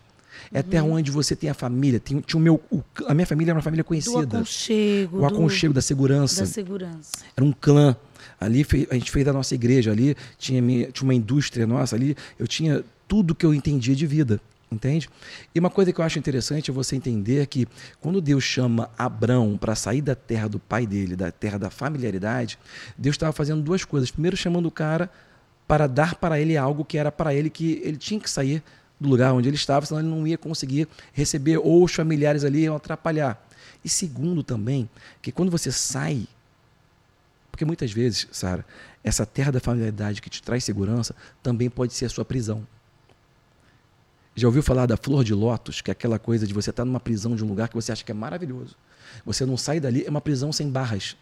É 0.53 0.59
a 0.59 0.63
terra 0.63 0.83
uhum. 0.83 0.93
onde 0.93 1.11
você 1.11 1.35
tem 1.35 1.49
a 1.49 1.53
família. 1.53 1.99
Tem, 1.99 2.19
tinha 2.21 2.39
o 2.39 2.41
meu, 2.41 2.61
o, 2.71 2.81
a 3.07 3.13
minha 3.13 3.27
família 3.27 3.51
era 3.51 3.57
uma 3.57 3.63
família 3.63 3.83
conhecida. 3.83 4.25
Do 4.25 4.37
aconchego. 4.37 5.19
O 5.19 5.25
aconchego 5.25 5.73
do, 5.73 5.75
da 5.75 5.81
segurança. 5.81 6.41
Da 6.41 6.47
segurança. 6.47 7.11
Era 7.35 7.45
um 7.45 7.51
clã. 7.51 7.95
Ali 8.39 8.65
a 8.89 8.93
gente 8.95 9.11
fez 9.11 9.27
a 9.27 9.33
nossa 9.33 9.53
igreja, 9.53 9.91
ali 9.91 10.15
tinha, 10.37 10.61
tinha 10.91 11.03
uma 11.03 11.13
indústria 11.13 11.67
nossa, 11.67 11.95
ali 11.95 12.15
eu 12.39 12.47
tinha 12.47 12.83
tudo 13.07 13.35
que 13.35 13.45
eu 13.45 13.53
entendia 13.53 13.95
de 13.95 14.07
vida. 14.07 14.41
Entende? 14.73 15.09
E 15.53 15.59
uma 15.59 15.69
coisa 15.69 15.91
que 15.91 15.99
eu 15.99 16.05
acho 16.05 16.17
interessante 16.17 16.71
é 16.71 16.73
você 16.73 16.95
entender 16.95 17.45
que 17.47 17.67
quando 17.99 18.21
Deus 18.21 18.43
chama 18.43 18.89
Abraão 18.97 19.57
para 19.57 19.75
sair 19.75 20.01
da 20.01 20.15
terra 20.15 20.47
do 20.47 20.59
pai 20.59 20.87
dele, 20.87 21.13
da 21.13 21.29
terra 21.29 21.59
da 21.59 21.69
familiaridade, 21.69 22.57
Deus 22.97 23.15
estava 23.15 23.33
fazendo 23.33 23.61
duas 23.61 23.83
coisas. 23.83 24.09
Primeiro, 24.09 24.37
chamando 24.37 24.67
o 24.67 24.71
cara 24.71 25.11
para 25.67 25.87
dar 25.87 26.15
para 26.15 26.39
ele 26.39 26.55
algo 26.55 26.85
que 26.85 26.97
era 26.97 27.11
para 27.11 27.33
ele 27.33 27.49
que 27.49 27.81
ele 27.83 27.97
tinha 27.97 28.19
que 28.19 28.29
sair 28.29 28.63
do 28.97 29.09
lugar 29.09 29.33
onde 29.33 29.49
ele 29.49 29.57
estava, 29.57 29.85
senão 29.85 29.99
ele 29.99 30.09
não 30.09 30.25
ia 30.25 30.37
conseguir 30.37 30.87
receber 31.11 31.57
ou 31.57 31.83
os 31.83 31.93
familiares 31.93 32.45
ali 32.45 32.61
iam 32.61 32.75
atrapalhar. 32.75 33.45
E 33.83 33.89
segundo 33.89 34.41
também, 34.41 34.89
que 35.21 35.33
quando 35.33 35.51
você 35.51 35.69
sai 35.69 36.27
porque 37.51 37.65
muitas 37.65 37.91
vezes, 37.91 38.27
Sara, 38.31 38.65
essa 39.03 39.25
terra 39.25 39.51
da 39.51 39.59
familiaridade 39.59 40.21
que 40.21 40.29
te 40.29 40.41
traz 40.41 40.63
segurança 40.63 41.13
também 41.43 41.69
pode 41.69 41.93
ser 41.93 42.05
a 42.05 42.09
sua 42.09 42.23
prisão. 42.23 42.65
Já 44.41 44.47
ouviu 44.47 44.63
falar 44.63 44.87
da 44.87 44.97
flor 44.97 45.23
de 45.23 45.35
lótus, 45.35 45.81
que 45.81 45.91
é 45.91 45.93
aquela 45.93 46.17
coisa 46.17 46.47
de 46.47 46.53
você 46.53 46.71
estar 46.71 46.83
numa 46.83 46.99
prisão 46.99 47.35
de 47.35 47.43
um 47.43 47.47
lugar 47.47 47.69
que 47.69 47.75
você 47.75 47.91
acha 47.91 48.03
que 48.03 48.09
é 48.11 48.15
maravilhoso. 48.15 48.75
Você 49.23 49.45
não 49.45 49.55
sai 49.55 49.79
dali, 49.79 50.03
é 50.03 50.09
uma 50.09 50.19
prisão 50.19 50.51
sem 50.51 50.67
barras. 50.67 51.15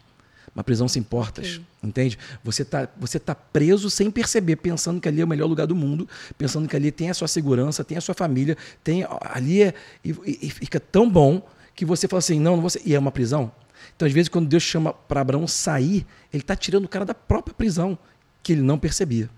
Uma 0.54 0.64
prisão 0.64 0.88
sem 0.88 1.02
portas, 1.02 1.60
entende? 1.82 2.18
Você 2.42 2.62
está 2.62 2.88
você 2.98 3.20
tá 3.20 3.34
preso 3.34 3.90
sem 3.90 4.10
perceber, 4.10 4.56
pensando 4.56 4.98
que 5.02 5.06
ali 5.06 5.20
é 5.20 5.24
o 5.24 5.28
melhor 5.28 5.46
lugar 5.46 5.66
do 5.66 5.76
mundo, 5.76 6.08
pensando 6.38 6.66
que 6.66 6.74
ali 6.74 6.90
tem 6.90 7.10
a 7.10 7.14
sua 7.14 7.28
segurança, 7.28 7.84
tem 7.84 7.98
a 7.98 8.00
sua 8.00 8.14
família, 8.14 8.56
tem 8.82 9.04
ali 9.20 9.64
é 9.64 9.74
e, 10.02 10.16
e 10.40 10.48
fica 10.48 10.80
tão 10.80 11.08
bom 11.08 11.46
que 11.74 11.84
você 11.84 12.08
fala 12.08 12.20
assim, 12.20 12.40
não, 12.40 12.56
não 12.56 12.62
você 12.62 12.80
e 12.86 12.94
é 12.94 12.98
uma 12.98 13.12
prisão. 13.12 13.52
Então 13.94 14.08
às 14.08 14.14
vezes 14.14 14.30
quando 14.30 14.48
Deus 14.48 14.62
chama 14.62 14.94
para 14.94 15.20
Abraão 15.20 15.46
sair, 15.46 16.06
ele 16.32 16.42
está 16.42 16.56
tirando 16.56 16.86
o 16.86 16.88
cara 16.88 17.04
da 17.04 17.14
própria 17.14 17.52
prisão 17.52 17.98
que 18.42 18.54
ele 18.54 18.62
não 18.62 18.78
percebia. 18.78 19.28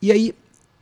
E 0.00 0.12
aí 0.12 0.32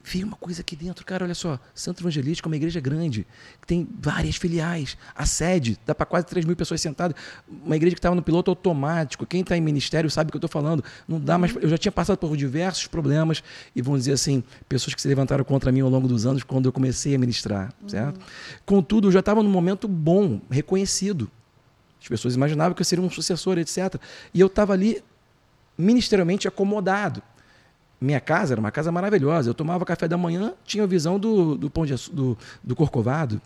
veio 0.09 0.27
uma 0.27 0.37
coisa 0.37 0.61
aqui 0.61 0.75
dentro, 0.75 1.05
cara, 1.05 1.25
olha 1.25 1.35
só, 1.35 1.59
Santo 1.75 2.03
Evangelístico 2.03 2.49
é 2.49 2.51
uma 2.51 2.57
igreja 2.57 2.81
grande, 2.81 3.27
que 3.61 3.67
tem 3.67 3.87
várias 4.01 4.37
filiais, 4.37 4.97
a 5.15 5.27
sede, 5.27 5.79
dá 5.85 5.95
para 5.95 6.07
quase 6.07 6.27
3 6.27 6.47
mil 6.47 6.57
pessoas 6.57 6.81
sentadas, 6.81 7.17
uma 7.49 7.77
igreja 7.77 7.95
que 7.95 7.99
estava 7.99 8.15
no 8.15 8.23
piloto 8.23 8.51
automático, 8.51 9.27
quem 9.27 9.43
está 9.43 9.57
em 9.57 9.61
ministério 9.61 10.11
sabe 10.11 10.29
o 10.29 10.33
que 10.33 10.37
eu 10.37 10.45
estou 10.45 10.51
falando, 10.51 10.83
não 11.07 11.21
dá 11.21 11.37
mais, 11.37 11.55
eu 11.57 11.69
já 11.69 11.77
tinha 11.77 11.93
passado 11.93 12.19
por 12.19 12.37
diversos 12.37 12.87
problemas, 12.87 13.43
e 13.77 13.83
vamos 13.83 14.01
dizer 14.01 14.13
assim, 14.13 14.43
pessoas 14.69 14.95
que 14.95 15.03
se 15.03 15.09
levantaram 15.09 15.45
contra 15.45 15.71
mim 15.71 15.81
ao 15.81 15.91
longo 15.91 16.09
dos 16.09 16.25
anos, 16.27 16.43
quando 16.43 16.67
eu 16.67 16.73
comecei 16.73 17.15
a 17.15 17.19
ministrar, 17.19 17.73
certo? 17.87 18.17
Uhum. 18.17 18.27
Contudo, 18.65 19.09
eu 19.09 19.13
já 19.13 19.21
estava 19.21 19.43
num 19.43 19.51
momento 19.51 19.87
bom, 19.87 20.41
reconhecido, 20.51 21.31
as 22.01 22.09
pessoas 22.09 22.35
imaginavam 22.35 22.75
que 22.75 22.81
eu 22.81 22.85
seria 22.85 23.05
um 23.05 23.11
sucessor, 23.11 23.59
etc. 23.59 23.97
E 24.33 24.41
eu 24.41 24.47
estava 24.47 24.73
ali 24.73 25.03
ministerialmente 25.77 26.49
acomodado. 26.49 27.23
Minha 28.01 28.20
casa 28.20 28.55
era 28.55 28.61
uma 28.61 28.70
casa 28.70 28.92
maravilhosa. 28.92 29.51
Eu 29.51 29.55
tomava 29.55 29.84
café 29.84 30.07
da 30.07 30.16
manhã, 30.16 30.55
tinha 30.64 30.84
a 30.84 30.86
visão 30.86 31.18
do, 31.18 31.57
do 31.57 31.68
pão 31.68 31.84
de, 31.84 31.94
do, 32.12 32.38
do 32.62 32.76
Corcovado. 32.76 33.40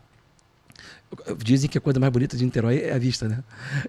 Dizem 1.39 1.69
que 1.69 1.79
a 1.79 1.81
coisa 1.81 1.99
mais 1.99 2.13
bonita 2.13 2.37
de 2.37 2.45
Niterói 2.45 2.79
é 2.79 2.93
a 2.93 2.99
vista, 2.99 3.29
né? 3.29 3.43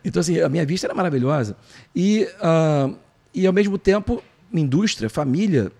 Então, 0.03 0.19
assim, 0.19 0.39
a 0.39 0.49
minha 0.49 0.65
vista 0.65 0.87
era 0.87 0.93
maravilhosa. 0.93 1.55
E, 1.95 2.27
uh, 2.39 2.95
e 3.33 3.45
ao 3.45 3.53
mesmo 3.53 3.77
tempo, 3.77 4.23
indústria, 4.53 5.09
família, 5.09 5.71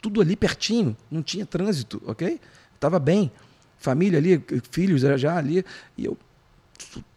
tudo 0.00 0.20
ali 0.20 0.36
pertinho, 0.36 0.96
não 1.10 1.22
tinha 1.22 1.44
trânsito, 1.44 2.02
ok? 2.06 2.40
Estava 2.74 2.98
bem. 2.98 3.30
Família 3.78 4.18
ali, 4.18 4.44
filhos 4.70 5.02
já 5.02 5.36
ali. 5.36 5.64
E 5.96 6.04
eu, 6.04 6.16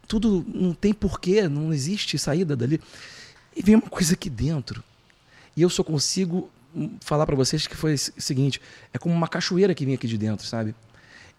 tudo 0.07 0.45
não 0.47 0.73
tem 0.73 0.93
porquê, 0.93 1.47
não 1.47 1.73
existe 1.73 2.17
saída 2.17 2.55
dali. 2.55 2.79
E 3.55 3.61
vem 3.61 3.75
uma 3.75 3.89
coisa 3.89 4.13
aqui 4.13 4.29
dentro. 4.29 4.83
E 5.55 5.61
eu 5.61 5.69
só 5.69 5.83
consigo 5.83 6.49
falar 7.01 7.25
para 7.25 7.35
vocês 7.35 7.67
que 7.67 7.75
foi 7.75 7.95
o 7.95 7.97
seguinte: 7.97 8.61
é 8.93 8.97
como 8.97 9.13
uma 9.13 9.27
cachoeira 9.27 9.73
que 9.73 9.85
vinha 9.85 9.95
aqui 9.95 10.07
de 10.07 10.17
dentro, 10.17 10.45
sabe? 10.45 10.75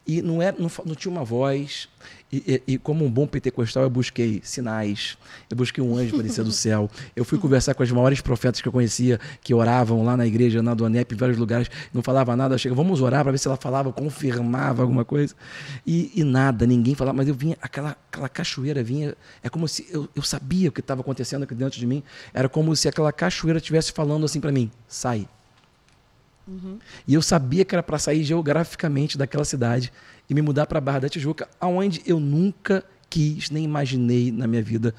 E 0.07 0.21
não, 0.21 0.43
é, 0.43 0.53
não, 0.53 0.71
não 0.85 0.95
tinha 0.95 1.13
uma 1.13 1.25
voz. 1.25 1.89
E, 2.33 2.61
e, 2.67 2.73
e, 2.75 2.79
como 2.79 3.05
um 3.05 3.11
bom 3.11 3.27
pentecostal, 3.27 3.83
eu 3.83 3.91
busquei 3.91 4.41
sinais. 4.43 5.19
Eu 5.51 5.57
busquei 5.57 5.85
um 5.85 5.97
anjo 5.97 6.15
aparecer 6.15 6.43
do 6.43 6.51
céu. 6.53 6.91
Eu 7.15 7.25
fui 7.25 7.39
conversar 7.39 7.75
com 7.75 7.83
as 7.83 7.91
maiores 7.91 8.21
profetas 8.21 8.61
que 8.61 8.67
eu 8.67 8.73
conhecia, 8.73 9.21
que 9.43 9.53
oravam 9.53 10.03
lá 10.03 10.17
na 10.17 10.27
igreja, 10.27 10.63
na 10.63 10.75
Donep, 10.75 11.15
em 11.15 11.17
vários 11.17 11.39
lugares. 11.39 11.71
Não 11.93 12.03
falava 12.03 12.35
nada. 12.35 12.57
Cheguei, 12.57 12.75
vamos 12.75 13.01
orar 13.01 13.23
para 13.23 13.33
ver 13.33 13.39
se 13.39 13.47
ela 13.47 13.57
falava, 13.57 13.93
confirmava 13.93 14.83
alguma 14.83 15.05
coisa. 15.05 15.35
E, 15.87 16.11
e, 16.17 16.25
nada, 16.25 16.67
ninguém 16.67 16.95
falava. 16.95 17.17
Mas 17.17 17.29
eu 17.29 17.35
vinha, 17.35 17.57
aquela, 17.61 17.97
aquela 18.11 18.29
cachoeira 18.29 18.83
vinha. 18.83 19.15
É 19.43 19.49
como 19.49 19.69
se 19.69 19.87
eu, 19.91 20.09
eu 20.17 20.23
sabia 20.23 20.71
o 20.71 20.73
que 20.73 20.81
estava 20.81 21.03
acontecendo 21.03 21.43
aqui 21.43 21.55
dentro 21.55 21.79
de 21.79 21.87
mim. 21.87 22.03
Era 22.33 22.49
como 22.49 22.75
se 22.75 22.89
aquela 22.89 23.13
cachoeira 23.13 23.59
estivesse 23.59 23.93
falando 23.93 24.25
assim 24.25 24.41
para 24.41 24.51
mim: 24.51 24.71
sai 24.89 25.29
Uhum. 26.47 26.79
E 27.07 27.15
eu 27.15 27.23
sabia 27.23 27.65
que 27.65 27.75
era 27.75 27.83
para 27.83 27.99
sair 27.99 28.25
geograficamente 28.25 29.17
daquela 29.17 29.45
cidade 29.45 29.93
e 30.29 30.35
me 30.35 30.43
mudar 30.43 30.67
para 30.67 30.81
Barra 30.81 31.01
da 31.01 31.09
Tijuca, 31.09 31.49
aonde 31.61 32.03
eu 32.07 32.19
nunca 32.19 32.85
quis 33.09 33.51
nem 33.51 33.65
imaginei 33.65 34.33
na 34.33 34.47
minha 34.47 34.63
vida 34.63 34.95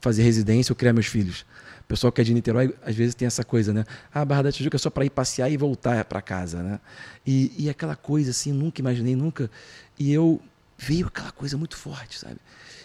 fazer 0.00 0.22
residência 0.22 0.72
ou 0.72 0.76
criar 0.76 0.92
meus 0.92 1.06
filhos. 1.06 1.44
O 1.80 1.88
pessoal 1.88 2.12
que 2.12 2.20
é 2.20 2.24
de 2.24 2.34
Niterói, 2.34 2.74
às 2.84 2.94
vezes 2.94 3.14
tem 3.14 3.26
essa 3.26 3.44
coisa, 3.44 3.72
né? 3.72 3.84
Ah, 4.12 4.24
Barra 4.24 4.42
da 4.42 4.52
Tijuca 4.52 4.76
é 4.76 4.78
só 4.78 4.90
para 4.90 5.04
ir 5.04 5.10
passear 5.10 5.50
e 5.50 5.56
voltar 5.56 6.04
para 6.04 6.20
casa, 6.20 6.62
né? 6.62 6.80
E, 7.26 7.52
e 7.58 7.70
aquela 7.70 7.96
coisa 7.96 8.30
assim, 8.30 8.52
nunca 8.52 8.80
imaginei, 8.80 9.16
nunca. 9.16 9.50
E 9.98 10.12
eu 10.12 10.40
veio 10.76 11.06
aquela 11.06 11.32
coisa 11.32 11.56
muito 11.56 11.76
forte, 11.76 12.18
sabe? 12.18 12.36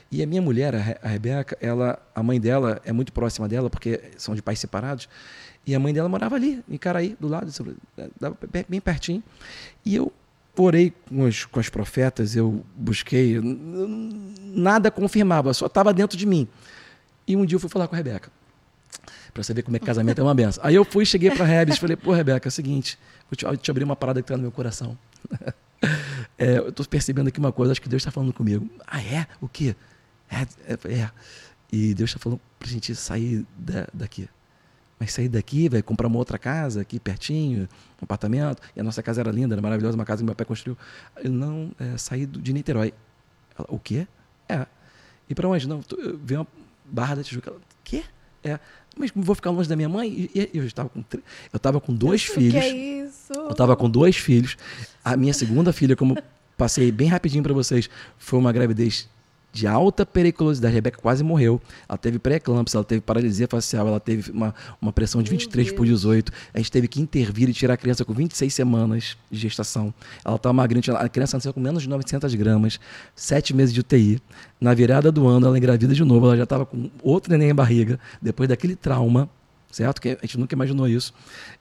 E 0.10 0.22
a 0.22 0.28
minha 0.28 0.42
mulher, 0.42 0.76
a 1.02 1.08
Rebeca, 1.08 1.58
ela, 1.60 2.00
a 2.14 2.22
mãe 2.22 2.40
dela 2.40 2.80
é 2.86 2.92
muito 2.92 3.12
próxima 3.12 3.48
dela, 3.50 3.70
porque 3.70 4.00
são 4.16 4.36
de 4.36 4.42
pais 4.42 4.60
separados. 4.60 5.10
E 5.66 5.74
a 5.74 5.80
mãe 5.80 5.94
dela 5.94 6.10
morava 6.10 6.36
ali, 6.36 6.64
em 6.68 6.78
Caraí, 6.78 7.16
do 7.20 7.28
lado, 7.28 7.50
bem 8.68 8.82
pertinho. 8.82 9.24
E 9.86 9.96
eu 9.96 10.12
orei 10.58 10.94
com 11.08 11.24
os, 11.24 11.46
com 11.46 11.60
os 11.60 11.70
profetas, 11.70 12.36
eu 12.36 12.64
busquei, 12.76 13.40
nada 13.42 14.92
confirmava, 14.92 15.54
só 15.54 15.68
estava 15.68 15.94
dentro 15.94 16.18
de 16.18 16.26
mim. 16.26 16.48
E 17.26 17.36
um 17.36 17.46
dia 17.46 17.56
eu 17.56 17.60
fui 17.60 17.70
falar 17.70 17.88
com 17.88 17.96
a 17.96 17.98
Rebeca, 17.98 18.30
para 19.34 19.42
saber 19.42 19.64
como 19.64 19.78
é 19.78 19.80
que 19.80 19.86
casamento 19.86 20.20
é 20.20 20.24
uma 20.24 20.36
benção. 20.36 20.64
Aí 20.66 20.76
eu 20.76 20.84
fui, 20.84 21.06
cheguei 21.06 21.32
para 21.32 21.46
a 21.46 21.48
Rebeca 21.48 21.78
e 21.78 21.80
falei, 21.80 21.96
pô, 21.96 22.12
Rebeca, 22.12 22.48
é 22.48 22.50
o 22.50 22.52
seguinte, 22.52 23.00
vou 23.30 23.56
te, 23.56 23.62
te 23.62 23.72
abrir 23.72 23.86
uma 23.86 23.96
parada 23.96 24.22
que 24.22 24.26
está 24.26 24.36
no 24.36 24.44
meu 24.44 24.52
coração. 24.52 24.98
é, 26.38 26.58
eu 26.58 26.70
estou 26.70 26.86
percebendo 26.86 27.30
aqui 27.30 27.40
uma 27.40 27.54
coisa, 27.54 27.72
acho 27.72 27.82
que 27.82 27.90
Deus 27.90 28.02
está 28.02 28.12
falando 28.12 28.34
comigo. 28.34 28.70
Ah, 28.86 29.02
é? 29.02 29.28
O 29.40 29.48
quê? 29.48 29.76
É, 30.30 30.42
é, 30.74 30.94
é. 30.94 31.12
E 31.72 31.94
Deus 31.94 32.10
está 32.10 32.20
falando 32.20 32.40
para 32.60 32.68
a 32.68 32.72
gente 32.72 32.94
sair 32.94 33.46
da, 33.58 33.88
daqui 33.94 34.28
mas 35.04 35.12
sair 35.12 35.28
daqui, 35.28 35.68
vai 35.68 35.82
comprar 35.82 36.08
uma 36.08 36.18
outra 36.18 36.40
casa 36.40 36.80
aqui 36.80 36.98
pertinho, 36.98 37.68
um 38.02 38.04
apartamento. 38.06 38.62
E 38.74 38.80
a 38.80 38.84
nossa 38.84 39.04
casa 39.04 39.20
era 39.20 39.30
linda, 39.30 39.54
era 39.54 39.62
maravilhosa, 39.62 39.98
uma 39.98 40.06
casa 40.06 40.22
que 40.22 40.26
meu 40.26 40.34
pai 40.34 40.46
construiu. 40.46 40.78
Eu 41.22 41.30
não, 41.30 41.72
é, 41.78 41.98
saí 41.98 42.26
de 42.26 42.54
Niterói. 42.54 42.94
Ela, 43.58 43.68
o 43.70 43.78
quê? 43.78 44.08
É. 44.48 44.66
E 45.30 45.36
para 45.36 45.50
onde? 45.50 45.68
Não, 45.68 45.82
veio 46.24 46.42
uma 46.42 46.48
Barra 46.86 47.16
da 47.16 47.24
Tijuca. 47.24 47.50
Ela, 47.50 47.60
quê? 47.84 48.06
É. 48.46 48.58
Mas 48.98 49.12
vou 49.14 49.36
ficar 49.36 49.50
longe 49.50 49.68
da 49.68 49.76
minha 49.76 49.90
mãe? 49.90 50.30
E, 50.34 50.50
e 50.54 50.58
eu 50.58 50.66
estava 50.66 50.88
com 50.88 51.04
eu 51.12 51.22
estava 51.54 51.82
com 51.82 51.94
dois 51.94 52.24
filhos. 52.24 52.54
Que 52.54 52.60
é 52.60 53.04
isso? 53.06 53.34
Eu 53.34 53.52
estava 53.52 53.76
com 53.76 53.90
dois 53.90 54.16
filhos. 54.16 54.56
A 55.04 55.18
minha 55.18 55.34
segunda 55.34 55.74
filha, 55.74 55.98
como 55.98 56.18
passei 56.58 56.94
bem 56.94 57.10
rapidinho 57.10 57.44
para 57.44 57.54
vocês, 57.54 57.90
foi 58.18 58.40
uma 58.40 58.54
gravidez 58.54 59.10
de 59.54 59.68
alta 59.68 60.04
periculosidade. 60.04 60.74
A 60.74 60.76
Rebeca 60.76 60.98
quase 61.00 61.24
morreu. 61.24 61.62
Ela 61.88 61.98
teve 61.98 62.18
pré-eclâmpsia, 62.18 62.78
ela 62.78 62.84
teve 62.84 63.02
paralisia 63.02 63.48
facial, 63.48 63.88
ela 63.88 64.00
teve 64.00 64.32
uma, 64.32 64.54
uma 64.82 64.92
pressão 64.92 65.22
de 65.22 65.30
23 65.30 65.72
por 65.72 65.86
18. 65.86 66.32
A 66.54 66.58
gente 66.58 66.72
teve 66.72 66.88
que 66.88 67.00
intervir 67.00 67.48
e 67.48 67.54
tirar 67.54 67.76
a 67.76 67.78
criança 67.78 68.04
com 68.04 68.14
26 68.14 68.52
semanas 68.52 69.16
de 69.30 69.40
gestação. 69.40 69.94
Ela 70.26 70.36
estava 70.36 70.52
magrinha, 70.52 70.98
a 70.98 71.08
criança 71.08 71.38
nasceu 71.38 71.54
com 71.54 71.60
menos 71.60 71.84
de 71.84 71.90
900 71.90 72.34
gramas, 72.34 72.80
sete 73.16 73.54
meses 73.54 73.72
de 73.72 73.80
UTI. 73.80 74.20
Na 74.60 74.74
virada 74.74 75.12
do 75.12 75.28
ano, 75.28 75.46
ela 75.46 75.58
engravida 75.58 75.94
de 75.94 76.04
novo, 76.04 76.26
ela 76.26 76.36
já 76.36 76.44
estava 76.44 76.66
com 76.66 76.90
outro 77.04 77.32
neném 77.32 77.52
em 77.52 77.56
barriga, 77.56 78.00
depois 78.20 78.50
daquele 78.50 78.76
trauma, 78.76 79.30
certo? 79.72 80.02
Que 80.02 80.10
a 80.10 80.26
gente 80.26 80.40
nunca 80.40 80.56
imaginou 80.56 80.88
isso. 80.88 81.14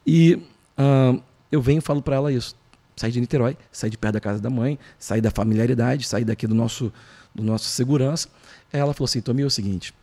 E 0.06 0.40
uh, 0.78 1.22
eu 1.50 1.60
venho 1.60 1.78
e 1.78 1.82
falo 1.82 2.00
para 2.00 2.16
ela 2.16 2.32
isso. 2.32 2.56
Sair 2.96 3.10
de 3.10 3.20
Niterói, 3.20 3.56
sair 3.70 3.90
de 3.90 3.98
perto 3.98 4.14
da 4.14 4.20
casa 4.20 4.40
da 4.40 4.48
mãe, 4.48 4.78
sair 4.98 5.20
da 5.20 5.30
familiaridade, 5.30 6.06
sair 6.06 6.24
daqui 6.24 6.46
do 6.46 6.54
nosso 6.54 6.92
do 7.34 7.42
nosso 7.42 7.66
segurança. 7.66 8.28
Ela 8.72 8.94
falou 8.94 9.06
assim: 9.06 9.20
Tomi, 9.20 9.42
é 9.42 9.46
o 9.46 9.50
seguinte. 9.50 9.94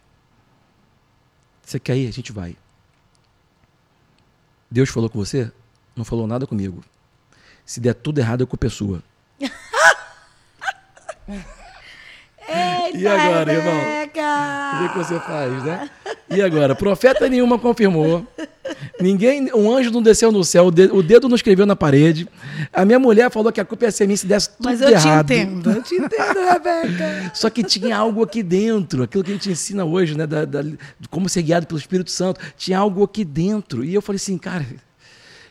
Você 1.64 1.80
quer 1.80 1.98
ir? 1.98 2.08
A 2.08 2.12
gente 2.12 2.32
vai. 2.32 2.56
Deus 4.72 4.90
falou 4.90 5.10
com 5.10 5.20
você? 5.20 5.52
Não 5.96 6.06
falou 6.06 6.28
nada 6.28 6.48
comigo. 6.48 6.84
Se 7.66 7.80
der 7.80 7.94
tudo 7.94 8.20
errado, 8.20 8.44
a 8.44 8.48
culpa 8.48 8.68
é 8.68 8.70
sua. 8.70 9.04
Eita, 12.50 12.98
e 12.98 13.08
agora, 13.08 13.54
irmão? 13.54 13.80
O 13.80 14.80
que, 14.80 14.90
que 14.90 14.98
você 14.98 15.20
faz, 15.20 15.64
né? 15.64 15.90
E 16.30 16.42
agora? 16.42 16.76
Profeta 16.76 17.30
nenhuma 17.30 17.60
confirmou. 17.60 18.26
Ninguém, 19.00 19.54
um 19.54 19.72
anjo 19.72 19.92
não 19.92 20.02
desceu 20.02 20.32
no 20.32 20.44
céu, 20.44 20.68
o 20.68 21.02
dedo, 21.04 21.28
não 21.30 21.36
escreveu 21.36 21.66
na 21.66 21.76
parede. 21.76 22.28
A 22.74 22.86
minha 22.86 23.00
mulher 23.00 23.32
falou 23.32 23.52
que 23.52 23.62
a 23.62 23.66
culpa 23.66 23.86
ia 23.86 23.92
ser 23.92 24.06
minha 24.06 24.18
se 24.18 24.28
desse 24.28 24.50
tudo 24.50 24.66
Mas 24.66 24.82
eu 24.82 24.90
errado. 24.90 25.28
te 25.28 25.34
entendo, 25.34 25.72
eu 25.72 25.84
te 25.84 25.96
entendo, 25.96 26.40
Rebeca. 26.40 27.32
Só 27.34 27.50
que 27.50 27.64
tinha 27.64 27.98
algo 27.98 28.24
aqui 28.24 28.44
dentro, 28.44 29.04
aquilo 29.04 29.24
que 29.24 29.32
a 29.32 29.34
gente 29.34 29.50
ensina 29.50 29.86
hoje, 29.86 30.18
né, 30.18 30.28
da, 30.28 30.46
da, 30.46 30.62
de 30.62 30.78
como 31.10 31.30
ser 31.30 31.42
guiado 31.42 31.66
pelo 31.66 31.80
Espírito 31.80 32.12
Santo. 32.12 32.40
Tinha 32.58 32.78
algo 32.78 33.04
aqui 33.04 33.24
dentro. 33.24 33.84
E 33.84 33.94
eu 33.94 34.02
falei 34.02 34.18
assim, 34.18 34.38
cara. 34.38 34.66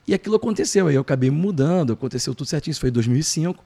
E 0.07 0.15
aquilo 0.15 0.37
aconteceu. 0.37 0.87
Aí 0.87 0.95
eu 0.95 1.03
acabei 1.03 1.31
me 1.31 1.37
mudando, 1.37 1.93
aconteceu 1.93 2.35
tudo 2.35 2.47
certinho. 2.47 2.73
Isso 2.73 2.81
foi 2.81 2.89
em 2.89 2.93
2005. 2.93 3.63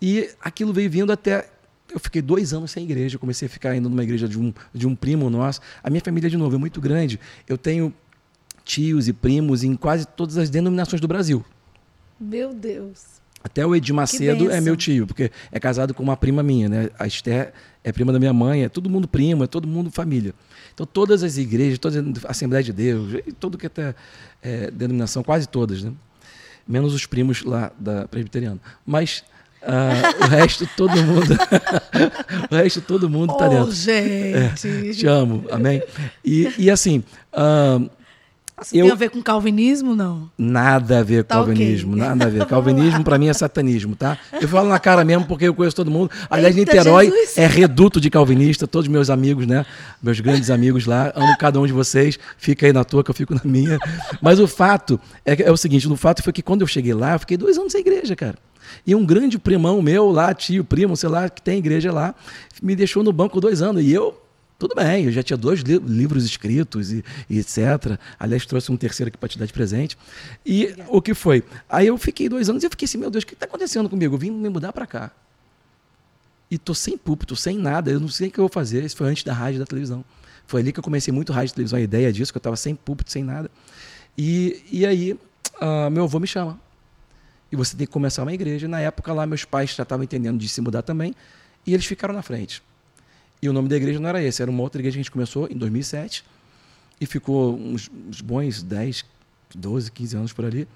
E 0.00 0.28
aquilo 0.40 0.72
veio 0.72 0.90
vindo 0.90 1.12
até 1.12 1.46
eu 1.94 2.00
fiquei 2.00 2.20
dois 2.20 2.52
anos 2.52 2.72
sem 2.72 2.84
igreja, 2.84 3.18
comecei 3.18 3.46
a 3.46 3.48
ficar 3.48 3.76
indo 3.76 3.88
numa 3.88 4.02
igreja 4.02 4.28
de 4.28 4.38
um, 4.38 4.52
de 4.74 4.86
um 4.86 4.96
primo 4.96 5.30
nosso. 5.30 5.60
A 5.82 5.88
minha 5.88 6.02
família, 6.02 6.28
de 6.28 6.36
novo, 6.36 6.56
é 6.56 6.58
muito 6.58 6.80
grande. 6.80 7.20
Eu 7.48 7.56
tenho 7.56 7.94
tios 8.64 9.06
e 9.06 9.12
primos 9.12 9.62
em 9.62 9.76
quase 9.76 10.04
todas 10.04 10.36
as 10.36 10.50
denominações 10.50 11.00
do 11.00 11.06
Brasil. 11.06 11.44
Meu 12.18 12.52
Deus. 12.52 13.14
Até 13.44 13.64
o 13.64 13.76
Edir 13.76 13.94
Macedo 13.94 14.50
é 14.50 14.60
meu 14.60 14.74
tio, 14.74 15.06
porque 15.06 15.30
é 15.52 15.60
casado 15.60 15.92
com 15.92 16.02
uma 16.02 16.16
prima 16.16 16.42
minha, 16.42 16.68
né? 16.68 16.90
A 16.98 17.06
Esther 17.06 17.52
é 17.84 17.92
prima 17.92 18.10
da 18.10 18.18
minha 18.18 18.32
mãe, 18.32 18.64
é 18.64 18.68
todo 18.70 18.88
mundo 18.88 19.06
primo, 19.06 19.44
é 19.44 19.46
todo 19.46 19.68
mundo 19.68 19.90
família. 19.90 20.34
Então 20.72 20.86
todas 20.86 21.22
as 21.22 21.36
igrejas, 21.36 21.78
toda 21.78 22.02
a 22.26 22.30
Assembleia 22.30 22.64
de 22.64 22.72
Deus, 22.72 23.22
tudo 23.38 23.58
que 23.58 23.66
até 23.66 23.94
é, 24.42 24.70
denominação, 24.70 25.22
quase 25.22 25.46
todas, 25.46 25.84
né? 25.84 25.92
Menos 26.66 26.94
os 26.94 27.04
primos 27.04 27.44
lá 27.44 27.70
da 27.78 28.08
presbiteriana. 28.08 28.58
Mas 28.86 29.22
Uh, 29.64 30.24
o 30.24 30.28
resto, 30.28 30.68
todo 30.76 30.94
mundo. 31.02 31.38
o 32.50 32.54
resto, 32.54 32.80
todo 32.80 33.08
mundo 33.08 33.32
está 33.32 33.46
oh, 33.46 33.48
dentro. 33.48 33.72
Gente. 33.72 34.68
É, 34.68 34.92
te 34.92 35.06
amo, 35.06 35.44
amém? 35.50 35.82
E, 36.24 36.52
e 36.58 36.70
assim. 36.70 37.02
Isso 38.62 38.76
eu, 38.76 38.84
tem 38.84 38.92
a 38.92 38.94
ver 38.94 39.10
com 39.10 39.20
calvinismo, 39.20 39.96
não? 39.96 40.30
Nada 40.38 41.00
a 41.00 41.02
ver 41.02 41.24
com 41.24 41.28
tá 41.28 41.34
calvinismo, 41.34 41.94
okay. 41.94 42.08
nada 42.08 42.24
a 42.24 42.28
ver. 42.28 42.46
Calvinismo 42.54 43.02
para 43.02 43.18
mim 43.18 43.28
é 43.28 43.32
satanismo, 43.32 43.96
tá? 43.96 44.16
Eu 44.40 44.46
falo 44.46 44.68
na 44.68 44.78
cara 44.78 45.04
mesmo 45.04 45.26
porque 45.26 45.48
eu 45.48 45.54
conheço 45.54 45.74
todo 45.74 45.90
mundo. 45.90 46.10
Aliás, 46.30 46.56
Eita, 46.56 46.72
Niterói 46.72 47.06
Jesus. 47.10 47.36
é 47.36 47.46
reduto 47.46 48.00
de 48.00 48.08
calvinista, 48.08 48.66
todos 48.66 48.86
meus 48.86 49.10
amigos, 49.10 49.44
né? 49.44 49.66
Meus 50.00 50.20
grandes 50.20 50.50
amigos 50.50 50.86
lá, 50.86 51.12
amo 51.16 51.36
cada 51.36 51.60
um 51.60 51.66
de 51.66 51.72
vocês. 51.72 52.16
Fica 52.38 52.66
aí 52.66 52.72
na 52.72 52.84
tua 52.84 53.02
que 53.02 53.10
eu 53.10 53.14
fico 53.14 53.34
na 53.34 53.40
minha. 53.44 53.76
Mas 54.22 54.38
o 54.38 54.46
fato 54.46 55.00
é, 55.26 55.42
é 55.42 55.50
o 55.50 55.56
seguinte, 55.56 55.88
o 55.88 55.96
fato 55.96 56.22
foi 56.22 56.32
que 56.32 56.42
quando 56.42 56.60
eu 56.60 56.66
cheguei 56.68 56.94
lá, 56.94 57.14
eu 57.14 57.18
fiquei 57.18 57.36
dois 57.36 57.58
anos 57.58 57.74
na 57.74 57.80
igreja, 57.80 58.14
cara. 58.14 58.36
E 58.86 58.94
um 58.94 59.04
grande 59.04 59.38
primão 59.38 59.80
meu 59.82 60.10
lá, 60.10 60.34
tio, 60.34 60.64
primo, 60.64 60.96
sei 60.96 61.08
lá, 61.08 61.28
que 61.28 61.42
tem 61.42 61.58
igreja 61.58 61.92
lá, 61.92 62.14
me 62.62 62.74
deixou 62.74 63.02
no 63.02 63.12
banco 63.12 63.40
dois 63.40 63.62
anos. 63.62 63.82
E 63.82 63.92
eu 63.92 64.20
tudo 64.56 64.74
bem, 64.76 65.04
eu 65.04 65.12
já 65.12 65.22
tinha 65.22 65.36
dois 65.36 65.60
li 65.60 65.78
livros 65.78 66.24
escritos 66.24 66.92
e, 66.92 67.04
e, 67.28 67.38
etc. 67.38 67.98
Aliás, 68.18 68.46
trouxe 68.46 68.70
um 68.70 68.76
terceiro 68.76 69.08
aqui 69.08 69.18
para 69.18 69.28
te 69.28 69.38
dar 69.38 69.46
de 69.46 69.52
presente. 69.52 69.98
E 70.46 70.64
Obrigada. 70.64 70.90
o 70.92 71.02
que 71.02 71.12
foi? 71.12 71.42
Aí 71.68 71.86
eu 71.86 71.98
fiquei 71.98 72.28
dois 72.28 72.48
anos 72.48 72.62
e 72.62 72.66
eu 72.66 72.70
fiquei 72.70 72.86
assim, 72.86 72.96
meu 72.96 73.10
Deus, 73.10 73.24
o 73.24 73.26
que 73.26 73.34
está 73.34 73.46
acontecendo 73.46 73.88
comigo? 73.90 74.14
Eu 74.14 74.18
vim 74.18 74.30
me 74.30 74.48
mudar 74.48 74.72
para 74.72 74.86
cá. 74.86 75.10
E 76.50 76.56
tô 76.56 76.72
sem 76.72 76.96
púlpito, 76.96 77.34
sem 77.34 77.58
nada, 77.58 77.90
eu 77.90 77.98
não 77.98 78.08
sei 78.08 78.28
o 78.28 78.30
que 78.30 78.38
eu 78.38 78.42
vou 78.42 78.48
fazer. 78.48 78.84
Isso 78.84 78.96
foi 78.96 79.08
antes 79.08 79.24
da 79.24 79.32
rádio 79.32 79.56
e 79.56 79.58
da 79.58 79.66
televisão. 79.66 80.04
Foi 80.46 80.60
ali 80.60 80.72
que 80.72 80.78
eu 80.78 80.84
comecei 80.84 81.12
muito 81.12 81.32
rádio 81.32 81.52
e 81.52 81.54
televisão, 81.54 81.78
a 81.78 81.82
ideia 81.82 82.12
disso, 82.12 82.32
que 82.32 82.36
eu 82.36 82.40
estava 82.40 82.56
sem 82.56 82.74
púlpito, 82.74 83.10
sem 83.10 83.24
nada. 83.24 83.50
E, 84.16 84.62
e 84.70 84.86
aí, 84.86 85.12
uh, 85.60 85.90
meu 85.90 86.04
avô 86.04 86.20
me 86.20 86.26
chama. 86.26 86.60
E 87.54 87.56
você 87.56 87.76
tem 87.76 87.86
que 87.86 87.92
começar 87.92 88.24
uma 88.24 88.34
igreja. 88.34 88.66
Na 88.66 88.80
época 88.80 89.12
lá, 89.12 89.24
meus 89.24 89.44
pais 89.44 89.70
já 89.70 89.84
estavam 89.84 90.02
entendendo 90.02 90.36
de 90.36 90.48
se 90.48 90.60
mudar 90.60 90.82
também. 90.82 91.14
E 91.64 91.72
eles 91.72 91.86
ficaram 91.86 92.12
na 92.12 92.20
frente. 92.20 92.60
E 93.40 93.48
o 93.48 93.52
nome 93.52 93.68
da 93.68 93.76
igreja 93.76 94.00
não 94.00 94.08
era 94.08 94.20
esse, 94.20 94.42
era 94.42 94.50
uma 94.50 94.60
outra 94.60 94.80
igreja 94.80 94.96
que 94.96 94.98
a 94.98 95.02
gente 95.04 95.10
começou 95.12 95.46
em 95.48 95.56
2007 95.56 96.24
e 97.00 97.06
ficou 97.06 97.54
uns, 97.54 97.88
uns 98.08 98.20
bons 98.20 98.60
10, 98.60 99.04
12, 99.54 99.92
15 99.92 100.16
anos 100.16 100.32
por 100.32 100.44
ali. 100.44 100.66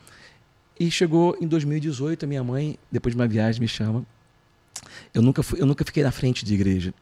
E 0.78 0.88
chegou 0.88 1.36
em 1.40 1.48
2018, 1.48 2.24
a 2.24 2.28
minha 2.28 2.44
mãe, 2.44 2.78
depois 2.92 3.12
de 3.12 3.20
uma 3.20 3.26
viagem, 3.26 3.60
me 3.60 3.66
chama. 3.66 4.06
Eu 5.12 5.20
nunca, 5.20 5.42
fui, 5.42 5.60
eu 5.60 5.66
nunca 5.66 5.84
fiquei 5.84 6.04
na 6.04 6.12
frente 6.12 6.44
de 6.44 6.54
igreja. 6.54 6.94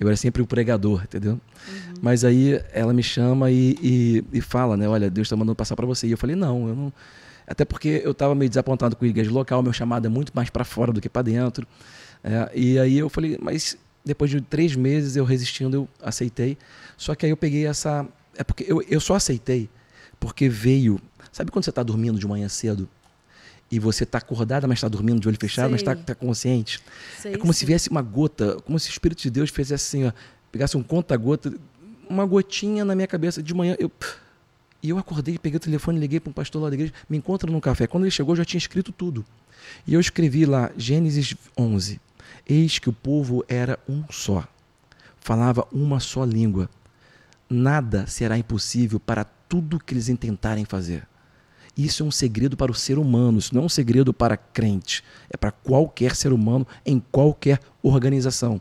Eu 0.00 0.06
era 0.06 0.16
sempre 0.16 0.40
o 0.40 0.46
pregador, 0.46 1.02
entendeu? 1.02 1.32
Uhum. 1.32 1.94
Mas 2.00 2.24
aí 2.24 2.62
ela 2.72 2.94
me 2.94 3.02
chama 3.02 3.50
e, 3.50 3.76
e, 3.82 4.24
e 4.32 4.40
fala, 4.40 4.74
né? 4.74 4.88
Olha, 4.88 5.10
Deus 5.10 5.26
está 5.26 5.36
mandando 5.36 5.56
passar 5.56 5.76
para 5.76 5.84
você. 5.84 6.06
E 6.06 6.12
eu 6.12 6.16
falei, 6.16 6.34
não, 6.34 6.68
eu 6.68 6.74
não. 6.74 6.92
Até 7.48 7.64
porque 7.64 8.02
eu 8.04 8.12
estava 8.12 8.34
meio 8.34 8.48
desapontado 8.48 8.94
com 8.94 9.04
a 9.04 9.08
igreja 9.08 9.30
local, 9.30 9.62
meu 9.62 9.72
chamado 9.72 10.06
é 10.06 10.08
muito 10.08 10.32
mais 10.34 10.50
para 10.50 10.64
fora 10.64 10.92
do 10.92 11.00
que 11.00 11.08
para 11.08 11.22
dentro. 11.22 11.66
É, 12.22 12.50
e 12.54 12.78
aí 12.78 12.98
eu 12.98 13.08
falei, 13.08 13.38
mas 13.40 13.76
depois 14.04 14.30
de 14.30 14.40
três 14.40 14.76
meses 14.76 15.16
eu 15.16 15.24
resistindo, 15.24 15.74
eu 15.74 15.88
aceitei. 16.02 16.58
Só 16.96 17.14
que 17.14 17.24
aí 17.24 17.32
eu 17.32 17.36
peguei 17.36 17.66
essa. 17.66 18.06
É 18.36 18.44
porque 18.44 18.64
eu, 18.68 18.82
eu 18.82 19.00
só 19.00 19.14
aceitei 19.14 19.68
porque 20.20 20.48
veio. 20.48 21.00
Sabe 21.32 21.50
quando 21.50 21.64
você 21.64 21.70
está 21.70 21.82
dormindo 21.82 22.18
de 22.18 22.26
manhã 22.26 22.48
cedo 22.48 22.88
e 23.70 23.78
você 23.78 24.04
está 24.04 24.18
acordada, 24.18 24.66
mas 24.66 24.78
está 24.78 24.88
dormindo 24.88 25.20
de 25.20 25.28
olho 25.28 25.36
fechado, 25.38 25.66
Sei. 25.66 25.72
mas 25.72 25.80
está 25.80 25.94
tá 25.94 26.14
consciente? 26.14 26.80
Sei, 27.20 27.34
é 27.34 27.38
como 27.38 27.52
se 27.52 27.64
viesse 27.66 27.88
uma 27.90 28.02
gota, 28.02 28.56
como 28.64 28.78
se 28.78 28.88
o 28.88 28.92
Espírito 28.92 29.22
de 29.22 29.30
Deus 29.30 29.50
fizesse 29.50 29.96
assim, 29.96 30.06
ó, 30.06 30.12
pegasse 30.50 30.76
um 30.76 30.82
conta-gota, 30.82 31.52
uma 32.08 32.24
gotinha 32.24 32.84
na 32.84 32.94
minha 32.94 33.06
cabeça 33.06 33.42
de 33.42 33.52
manhã. 33.52 33.76
Eu, 33.78 33.90
e 34.82 34.90
eu 34.90 34.98
acordei, 34.98 35.38
peguei 35.38 35.56
o 35.56 35.60
telefone, 35.60 35.98
liguei 35.98 36.20
para 36.20 36.30
um 36.30 36.32
pastor 36.32 36.62
lá 36.62 36.68
da 36.68 36.74
igreja, 36.74 36.92
me 37.08 37.16
encontra 37.16 37.50
no 37.50 37.60
café. 37.60 37.86
Quando 37.86 38.04
ele 38.04 38.10
chegou, 38.10 38.36
já 38.36 38.44
tinha 38.44 38.58
escrito 38.58 38.92
tudo. 38.92 39.24
E 39.86 39.94
eu 39.94 40.00
escrevi 40.00 40.46
lá, 40.46 40.70
Gênesis 40.76 41.34
11. 41.56 42.00
Eis 42.46 42.78
que 42.78 42.88
o 42.88 42.92
povo 42.92 43.44
era 43.48 43.78
um 43.88 44.04
só, 44.10 44.46
falava 45.20 45.66
uma 45.72 46.00
só 46.00 46.24
língua. 46.24 46.70
Nada 47.50 48.06
será 48.06 48.38
impossível 48.38 49.00
para 49.00 49.24
tudo 49.24 49.78
que 49.78 49.94
eles 49.94 50.08
intentarem 50.08 50.64
fazer. 50.64 51.06
Isso 51.76 52.02
é 52.02 52.06
um 52.06 52.10
segredo 52.10 52.56
para 52.56 52.72
o 52.72 52.74
ser 52.74 52.98
humano, 52.98 53.38
isso 53.38 53.54
não 53.54 53.62
é 53.62 53.64
um 53.66 53.68
segredo 53.68 54.12
para 54.12 54.36
crente, 54.36 55.04
é 55.30 55.36
para 55.36 55.52
qualquer 55.52 56.16
ser 56.16 56.32
humano 56.32 56.66
em 56.84 56.98
qualquer 56.98 57.60
organização. 57.82 58.60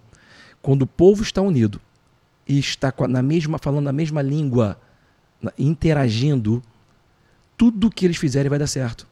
Quando 0.62 0.84
o 0.84 0.88
povo 0.88 1.24
está 1.24 1.42
unido 1.42 1.82
e 2.48 2.60
está 2.60 2.94
na 3.10 3.22
mesma 3.22 3.58
falando 3.58 3.88
a 3.88 3.94
mesma 3.94 4.22
língua, 4.22 4.80
interagindo, 5.58 6.62
tudo 7.58 7.90
que 7.90 8.06
eles 8.06 8.18
fizerem 8.18 8.50
vai 8.50 8.60
dar 8.60 8.68
certo. 8.68 9.08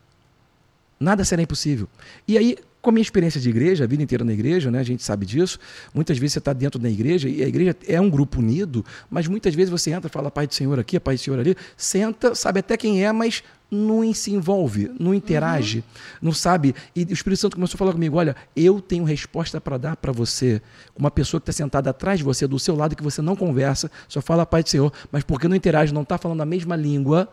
Nada 1.00 1.26
será 1.26 1.42
impossível. 1.42 1.88
E 2.28 2.38
aí 2.38 2.58
com 2.86 2.92
a 2.92 2.94
minha 2.94 3.02
experiência 3.02 3.42
de 3.42 3.50
igreja, 3.50 3.84
a 3.84 3.88
vida 3.88 4.04
inteira 4.04 4.24
na 4.24 4.32
igreja, 4.32 4.70
né, 4.70 4.80
a 4.80 4.84
gente 4.84 5.02
sabe 5.02 5.26
disso. 5.26 5.58
Muitas 5.92 6.20
vezes 6.20 6.34
você 6.34 6.40
está 6.40 6.54
dentro 6.54 6.80
da 6.80 6.88
igreja 6.88 7.28
e 7.28 7.44
a 7.44 7.48
igreja 7.48 7.76
é 7.88 8.00
um 8.00 8.08
grupo 8.08 8.38
unido, 8.38 8.86
mas 9.10 9.28
muitas 9.28 9.56
vezes 9.56 9.72
você 9.72 9.90
entra, 9.90 10.08
fala 10.08 10.30
Pai 10.30 10.46
do 10.46 10.54
Senhor 10.54 10.80
aqui, 10.80 11.00
Pai 11.00 11.16
do 11.16 11.18
Senhor 11.18 11.40
ali, 11.40 11.58
senta, 11.76 12.36
sabe 12.36 12.60
até 12.60 12.78
quem 12.78 13.04
é, 13.04 13.12
mas 13.12 13.44
não 13.70 14.14
se 14.14 14.32
envolve, 14.32 14.92
não 15.00 15.14
interage, 15.14 15.80
uhum. 15.80 15.84
não 16.22 16.32
sabe. 16.32 16.76
E 16.96 17.04
o 17.04 17.14
Espírito 17.14 17.40
Santo 17.40 17.56
começou 17.56 17.76
a 17.76 17.80
falar 17.80 17.94
comigo: 17.94 18.18
olha, 18.18 18.36
eu 18.56 18.80
tenho 18.80 19.04
resposta 19.04 19.60
para 19.60 19.78
dar 19.78 19.96
para 19.96 20.12
você, 20.12 20.62
uma 20.98 21.12
pessoa 21.12 21.42
que 21.42 21.50
está 21.50 21.64
sentada 21.64 21.90
atrás 21.90 22.20
de 22.20 22.24
você, 22.24 22.48
do 22.48 22.60
seu 22.60 22.76
lado, 22.76 22.96
que 22.96 23.04
você 23.04 23.22
não 23.22 23.36
conversa, 23.36 23.90
só 24.08 24.22
fala 24.22 24.46
Pai 24.46 24.64
do 24.64 24.70
Senhor, 24.70 24.92
mas 25.12 25.24
porque 25.24 25.48
não 25.48 25.56
interage, 25.56 25.94
não 25.94 26.04
está 26.04 26.18
falando 26.18 26.42
a 26.42 26.46
mesma 26.46 26.76
língua, 26.76 27.30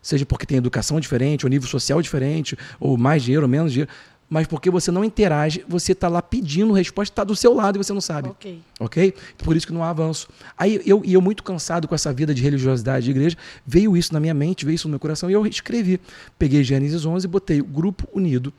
seja 0.00 0.24
porque 0.24 0.46
tem 0.46 0.58
educação 0.58 1.00
diferente, 1.00 1.44
ou 1.44 1.50
nível 1.50 1.68
social 1.68 2.00
diferente, 2.00 2.56
ou 2.78 2.96
mais 2.96 3.22
dinheiro 3.22 3.44
ou 3.44 3.48
menos 3.48 3.72
dinheiro 3.72 3.90
mas 4.28 4.46
porque 4.46 4.70
você 4.70 4.90
não 4.90 5.04
interage, 5.04 5.64
você 5.68 5.92
está 5.92 6.08
lá 6.08 6.20
pedindo 6.20 6.72
resposta, 6.72 7.12
está 7.12 7.24
do 7.24 7.36
seu 7.36 7.54
lado 7.54 7.76
e 7.76 7.84
você 7.84 7.92
não 7.92 8.00
sabe. 8.00 8.30
Ok. 8.30 8.60
Ok? 8.80 9.14
Por 9.38 9.56
isso 9.56 9.66
que 9.66 9.72
não 9.72 9.84
há 9.84 9.90
avanço. 9.90 10.28
Aí 10.56 10.80
eu, 10.84 11.02
e 11.04 11.12
eu 11.12 11.20
muito 11.20 11.42
cansado 11.42 11.86
com 11.86 11.94
essa 11.94 12.12
vida 12.12 12.34
de 12.34 12.42
religiosidade 12.42 13.04
de 13.04 13.10
igreja, 13.10 13.36
veio 13.66 13.96
isso 13.96 14.12
na 14.12 14.20
minha 14.20 14.34
mente, 14.34 14.64
veio 14.64 14.74
isso 14.74 14.88
no 14.88 14.92
meu 14.92 15.00
coração, 15.00 15.30
e 15.30 15.34
eu 15.34 15.46
escrevi. 15.46 16.00
Peguei 16.38 16.64
Gênesis 16.64 17.04
11 17.04 17.26
e 17.26 17.28
botei 17.28 17.60
o 17.60 17.64
grupo 17.64 18.08
unido. 18.12 18.52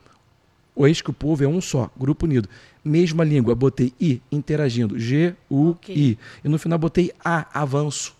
O 0.74 0.86
ex 0.86 1.00
que 1.00 1.10
o 1.10 1.12
povo 1.12 1.42
é 1.44 1.48
um 1.48 1.60
só, 1.60 1.90
grupo 1.98 2.26
unido. 2.26 2.48
Mesma 2.84 3.24
língua, 3.24 3.54
botei 3.54 3.92
I, 4.00 4.22
interagindo. 4.30 4.98
G, 4.98 5.34
U, 5.50 5.70
okay. 5.70 5.96
I. 5.96 6.18
E 6.44 6.48
no 6.48 6.58
final 6.58 6.78
botei 6.78 7.12
A, 7.24 7.46
avanço. 7.60 8.15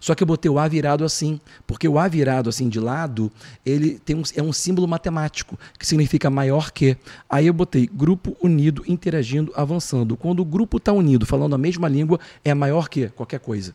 Só 0.00 0.14
que 0.14 0.22
eu 0.22 0.26
botei 0.26 0.50
o 0.50 0.58
A 0.58 0.68
virado 0.68 1.04
assim, 1.04 1.40
porque 1.66 1.88
o 1.88 1.98
A 1.98 2.08
virado 2.08 2.48
assim 2.48 2.68
de 2.68 2.80
lado, 2.80 3.30
ele 3.64 3.98
tem 3.98 4.16
um, 4.16 4.22
é 4.34 4.42
um 4.42 4.52
símbolo 4.52 4.86
matemático, 4.86 5.58
que 5.78 5.86
significa 5.86 6.30
maior 6.30 6.70
que. 6.70 6.96
Aí 7.28 7.46
eu 7.46 7.54
botei 7.54 7.86
grupo 7.86 8.36
unido, 8.42 8.84
interagindo, 8.86 9.52
avançando. 9.54 10.16
Quando 10.16 10.40
o 10.40 10.44
grupo 10.44 10.76
está 10.78 10.92
unido, 10.92 11.26
falando 11.26 11.54
a 11.54 11.58
mesma 11.58 11.88
língua, 11.88 12.18
é 12.44 12.54
maior 12.54 12.88
que 12.88 13.08
qualquer 13.08 13.40
coisa. 13.40 13.74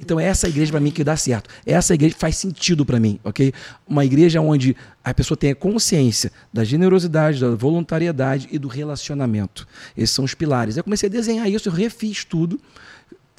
Então, 0.00 0.20
é 0.20 0.24
essa 0.24 0.46
igreja 0.46 0.70
para 0.70 0.80
mim 0.80 0.90
que 0.90 1.02
dá 1.02 1.16
certo. 1.16 1.48
Essa 1.64 1.94
igreja 1.94 2.14
faz 2.18 2.36
sentido 2.36 2.84
para 2.84 3.00
mim, 3.00 3.18
ok? 3.24 3.52
Uma 3.86 4.04
igreja 4.04 4.40
onde 4.40 4.76
a 5.02 5.14
pessoa 5.14 5.38
tenha 5.38 5.54
consciência 5.54 6.30
da 6.52 6.64
generosidade, 6.64 7.40
da 7.40 7.54
voluntariedade 7.54 8.48
e 8.52 8.58
do 8.58 8.68
relacionamento. 8.68 9.66
Esses 9.96 10.14
são 10.14 10.24
os 10.24 10.34
pilares. 10.34 10.76
Eu 10.76 10.84
comecei 10.84 11.08
a 11.08 11.12
desenhar 11.12 11.50
isso, 11.50 11.68
eu 11.68 11.72
refiz 11.72 12.24
tudo 12.24 12.60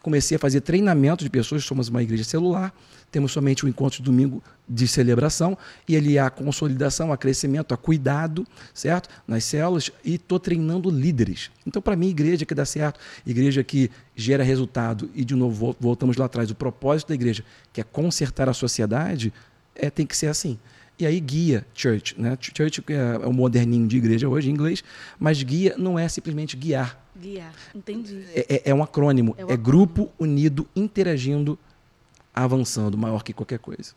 comecei 0.01 0.35
a 0.35 0.39
fazer 0.39 0.61
treinamento 0.61 1.23
de 1.23 1.29
pessoas, 1.29 1.63
somos 1.63 1.89
uma 1.89 2.01
igreja 2.01 2.23
celular, 2.23 2.73
temos 3.11 3.31
somente 3.31 3.63
o 3.63 3.67
um 3.67 3.69
encontro 3.69 3.97
de 3.97 4.03
domingo 4.03 4.41
de 4.67 4.87
celebração, 4.87 5.57
e 5.87 5.95
ali 5.95 6.19
há 6.19 6.29
consolidação, 6.29 7.11
há 7.11 7.17
crescimento, 7.17 7.73
há 7.73 7.77
cuidado, 7.77 8.45
certo? 8.73 9.09
Nas 9.27 9.43
células, 9.43 9.91
e 10.03 10.15
estou 10.15 10.39
treinando 10.39 10.89
líderes. 10.89 11.51
Então, 11.65 11.81
para 11.81 11.95
mim, 11.95 12.09
igreja 12.09 12.45
que 12.45 12.53
dá 12.53 12.65
certo, 12.65 12.99
igreja 13.25 13.63
que 13.63 13.89
gera 14.15 14.43
resultado, 14.43 15.09
e 15.13 15.25
de 15.25 15.35
novo 15.35 15.75
voltamos 15.79 16.17
lá 16.17 16.25
atrás, 16.25 16.51
o 16.51 16.55
propósito 16.55 17.09
da 17.09 17.15
igreja, 17.15 17.43
que 17.73 17.81
é 17.81 17.83
consertar 17.83 18.47
a 18.47 18.53
sociedade, 18.53 19.33
é, 19.75 19.89
tem 19.89 20.05
que 20.05 20.15
ser 20.15 20.27
assim. 20.27 20.59
E 20.99 21.05
aí 21.05 21.17
guia 21.21 21.65
church, 21.73 22.19
né? 22.19 22.37
Church 22.41 22.83
é 22.89 23.25
o 23.25 23.31
moderninho 23.31 23.87
de 23.87 23.95
igreja 23.95 24.27
hoje 24.27 24.49
em 24.49 24.53
inglês, 24.53 24.83
mas 25.17 25.41
guia 25.41 25.73
não 25.77 25.97
é 25.97 26.09
simplesmente 26.09 26.57
guiar. 26.57 27.08
Guiar, 27.19 27.53
entendi. 27.75 28.23
É, 28.33 28.55
é, 28.55 28.61
é 28.71 28.73
um 28.73 28.81
acrônimo, 28.81 29.35
é, 29.37 29.53
é 29.53 29.57
grupo 29.57 30.09
unido 30.17 30.67
interagindo, 30.75 31.59
avançando, 32.33 32.97
maior 32.97 33.23
que 33.23 33.33
qualquer 33.33 33.59
coisa. 33.59 33.93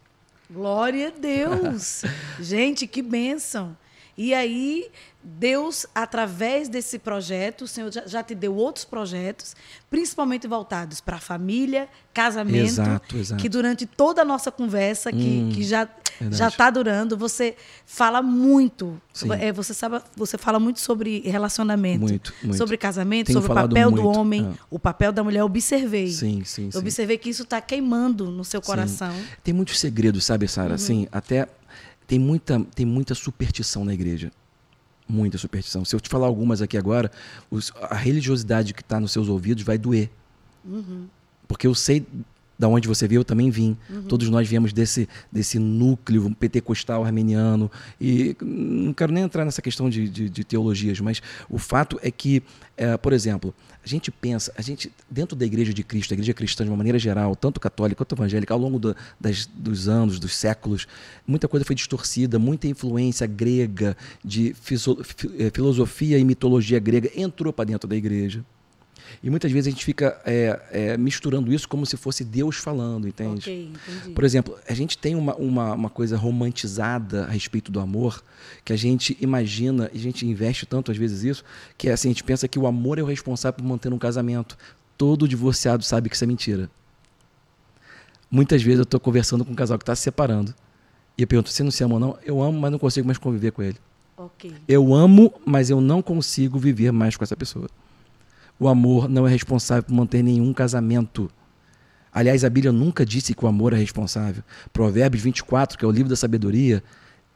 Glória 0.51 1.09
a 1.09 1.11
Deus! 1.11 2.03
Gente, 2.41 2.87
que 2.87 3.01
bênção! 3.01 3.77
E 4.17 4.35
aí, 4.35 4.91
Deus, 5.23 5.87
através 5.95 6.69
desse 6.69 6.99
projeto, 6.99 7.63
o 7.63 7.69
Senhor 7.69 7.91
já, 8.07 8.23
te 8.23 8.35
deu 8.35 8.55
outros 8.55 8.85
projetos, 8.85 9.55
principalmente 9.91 10.47
voltados 10.47 11.01
para 11.01 11.17
a 11.17 11.21
família, 11.21 11.89
casamento, 12.13 12.67
exato, 12.67 13.17
exato. 13.17 13.43
que 13.43 13.49
durante 13.49 13.87
toda 13.87 14.23
a 14.23 14.25
nossa 14.25 14.51
conversa, 14.51 15.11
que, 15.11 15.17
hum, 15.17 15.51
que 15.55 15.63
já 15.63 15.89
já 16.31 16.49
está 16.49 16.71
durando, 16.71 17.17
você 17.17 17.57
fala 17.87 18.23
muito. 18.23 19.01
É, 19.41 19.53
você 19.53 19.75
sabe, 19.75 20.01
você 20.17 20.39
fala 20.39 20.61
muito 20.61 20.81
sobre 20.81 21.21
relacionamento, 21.21 22.01
muito, 22.01 22.33
muito. 22.43 22.57
sobre 22.57 22.77
casamento, 22.77 23.27
Tenho 23.27 23.41
sobre 23.41 23.53
o 23.53 23.55
papel 23.55 23.91
muito. 23.91 24.03
do 24.03 24.09
homem, 24.09 24.47
é. 24.47 24.59
o 24.71 24.79
papel 24.79 25.13
da 25.13 25.25
mulher. 25.25 25.43
Observei. 25.43 26.09
Sim, 26.09 26.45
sim, 26.45 26.71
sim. 26.71 26.79
Observei 26.79 27.19
que 27.19 27.31
isso 27.31 27.43
está 27.43 27.61
queimando 27.61 28.31
no 28.31 28.45
seu 28.45 28.61
coração. 28.61 29.13
Sim. 29.13 29.25
Tem 29.43 29.55
muitos 29.55 29.79
segredos, 29.79 30.25
sabe, 30.25 30.47
Sara? 30.49 30.71
Uhum. 30.71 30.75
Assim, 30.75 31.09
até 31.11 31.49
tem 32.07 32.18
muita, 32.18 32.61
tem 32.74 32.86
muita 32.86 33.14
superstição 33.14 33.84
na 33.84 33.94
igreja 33.94 34.30
muita 35.09 35.36
superstição. 35.36 35.84
Se 35.84 35.94
eu 35.94 36.00
te 36.00 36.09
falar 36.09 36.26
algumas 36.26 36.62
aqui 36.62 36.76
agora, 36.78 37.11
os, 37.50 37.72
a 37.82 37.94
religiosidade 37.94 38.72
que 38.72 38.80
está 38.80 38.98
nos 38.98 39.12
seus 39.12 39.28
ouvidos 39.28 39.62
vai 39.62 39.76
doer. 39.76 40.11
Uhum. 40.64 41.07
Porque 41.46 41.66
eu 41.66 41.74
sei 41.74 42.07
da 42.59 42.68
onde 42.68 42.86
você 42.86 43.09
veio, 43.09 43.20
eu 43.20 43.24
também 43.24 43.50
vim. 43.50 43.76
Uhum. 43.90 44.03
Todos 44.05 44.28
nós 44.28 44.48
viemos 44.48 44.72
desse, 44.72 45.09
desse 45.30 45.59
núcleo 45.59 46.34
pentecostal 46.38 47.05
armeniano. 47.05 47.70
E 48.00 48.36
não 48.40 48.92
quero 48.92 49.12
nem 49.12 49.24
entrar 49.24 49.44
nessa 49.44 49.62
questão 49.62 49.90
de, 49.90 50.09
de, 50.09 50.28
de 50.28 50.44
teologias, 50.44 51.00
mas 51.00 51.20
o 51.48 51.59
fato 51.59 51.98
é 52.03 52.11
que, 52.11 52.42
é, 52.76 52.96
por 52.96 53.12
exemplo, 53.12 53.55
a 53.84 53.88
gente 53.88 54.12
pensa, 54.12 54.53
a 54.57 54.62
gente, 54.62 54.92
dentro 55.11 55.34
da 55.36 55.44
igreja 55.44 55.74
de 55.74 55.82
Cristo, 55.82 56.12
a 56.12 56.14
igreja 56.14 56.32
cristã 56.32 56.62
de 56.62 56.70
uma 56.70 56.76
maneira 56.76 56.98
geral, 57.00 57.34
tanto 57.34 57.59
católica 57.59 57.96
quanto 57.96 58.14
evangélica, 58.14 58.55
ao 58.55 58.61
longo 58.61 58.78
do, 58.78 58.96
das, 59.20 59.46
dos 59.46 59.88
anos, 59.88 60.20
dos 60.20 60.34
séculos, 60.36 60.86
muita 61.26 61.48
coisa 61.48 61.66
foi 61.66 61.74
distorcida, 61.74 62.38
muita 62.38 62.68
influência 62.68 63.26
grega, 63.26 63.96
de 64.24 64.50
eh, 64.50 65.50
filosofia 65.53 66.16
e 66.16 66.24
mitologia 66.24 66.78
grega 66.78 67.11
entrou 67.16 67.53
para 67.53 67.64
dentro 67.64 67.88
da 67.88 67.96
igreja. 67.96 68.44
E 69.22 69.30
muitas 69.30 69.53
vezes 69.53 69.68
a 69.68 69.70
gente 69.70 69.84
fica 69.84 70.20
é, 70.24 70.61
é, 70.70 70.96
misturando 70.96 71.53
isso 71.53 71.68
como 71.68 71.86
se 71.86 71.96
fosse 71.96 72.24
Deus 72.24 72.57
falando, 72.57 73.07
entende? 73.07 73.40
Okay, 73.40 73.72
Por 74.14 74.24
exemplo, 74.24 74.57
a 74.68 74.74
gente 74.74 74.98
tem 74.98 75.14
uma, 75.14 75.34
uma, 75.36 75.74
uma, 75.74 75.90
coisa 75.90 76.16
romantizada 76.16 77.24
a 77.24 77.30
respeito 77.30 77.70
do 77.70 77.78
amor, 77.78 78.22
que 78.64 78.72
a 78.72 78.76
gente 78.76 79.16
imagina, 79.20 79.90
e 79.92 79.98
a 79.98 80.00
gente 80.00 80.26
investe 80.26 80.66
tanto 80.66 80.90
às 80.90 80.96
vezes 80.96 81.22
isso, 81.22 81.44
que 81.78 81.88
é 81.88 81.92
assim, 81.92 82.09
a 82.09 82.12
gente 82.12 82.24
pensa 82.24 82.48
que 82.48 82.59
o 82.59 82.66
amor 82.66 82.98
é 82.98 83.03
o 83.03 83.07
responsável 83.07 83.59
por 83.59 83.64
manter 83.64 83.92
um 83.92 83.98
casamento. 83.98 84.57
Todo 84.96 85.28
divorciado 85.28 85.84
sabe 85.84 86.09
que 86.09 86.14
isso 86.14 86.24
é 86.24 86.26
mentira. 86.26 86.70
Muitas 88.30 88.62
vezes 88.62 88.78
eu 88.78 88.84
estou 88.84 88.98
conversando 88.98 89.44
com 89.44 89.53
um 89.53 89.57
casal 89.57 89.78
que 89.78 89.82
está 89.82 89.94
se 89.94 90.03
separando, 90.03 90.55
e 91.16 91.22
eu 91.22 91.26
pergunto, 91.28 91.50
você 91.50 91.62
não 91.62 91.70
se 91.70 91.84
ama 91.84 91.94
ou 91.94 92.00
não? 92.00 92.18
Eu 92.24 92.42
amo, 92.42 92.59
mas 92.59 92.72
não 92.72 92.78
consigo 92.78 93.07
mais 93.07 93.18
conviver 93.18 93.53
com 93.53 93.62
ele. 93.62 93.76
Okay. 94.16 94.53
Eu 94.68 94.94
amo, 94.94 95.32
mas 95.44 95.70
eu 95.70 95.80
não 95.80 96.00
consigo 96.00 96.59
viver 96.59 96.92
mais 96.92 97.16
com 97.16 97.24
essa 97.24 97.36
pessoa. 97.36 97.68
O 98.59 98.68
amor 98.68 99.09
não 99.09 99.26
é 99.26 99.30
responsável 99.30 99.82
por 99.82 99.94
manter 99.94 100.22
nenhum 100.22 100.53
casamento. 100.53 101.30
Aliás, 102.12 102.44
a 102.44 102.50
Bíblia 102.50 102.72
nunca 102.72 103.07
disse 103.07 103.34
que 103.34 103.44
o 103.44 103.48
amor 103.48 103.72
é 103.72 103.76
responsável. 103.76 104.42
Provérbios 104.72 105.22
24, 105.22 105.78
que 105.78 105.84
é 105.84 105.88
o 105.88 105.90
livro 105.90 106.11
da 106.11 106.16
sabedoria, 106.16 106.82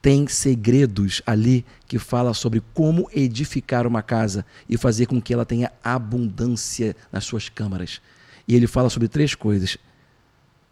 tem 0.02 0.28
segredos 0.28 1.22
ali 1.26 1.64
que 1.88 1.98
fala 1.98 2.32
sobre 2.32 2.62
como 2.72 3.08
edificar 3.12 3.86
uma 3.86 4.02
casa 4.02 4.44
e 4.68 4.76
fazer 4.76 5.06
com 5.06 5.20
que 5.20 5.32
ela 5.32 5.44
tenha 5.44 5.72
abundância 5.82 6.94
nas 7.10 7.24
suas 7.24 7.48
câmaras. 7.48 8.00
E 8.46 8.54
ele 8.54 8.66
fala 8.66 8.88
sobre 8.88 9.08
três 9.08 9.34
coisas: 9.34 9.76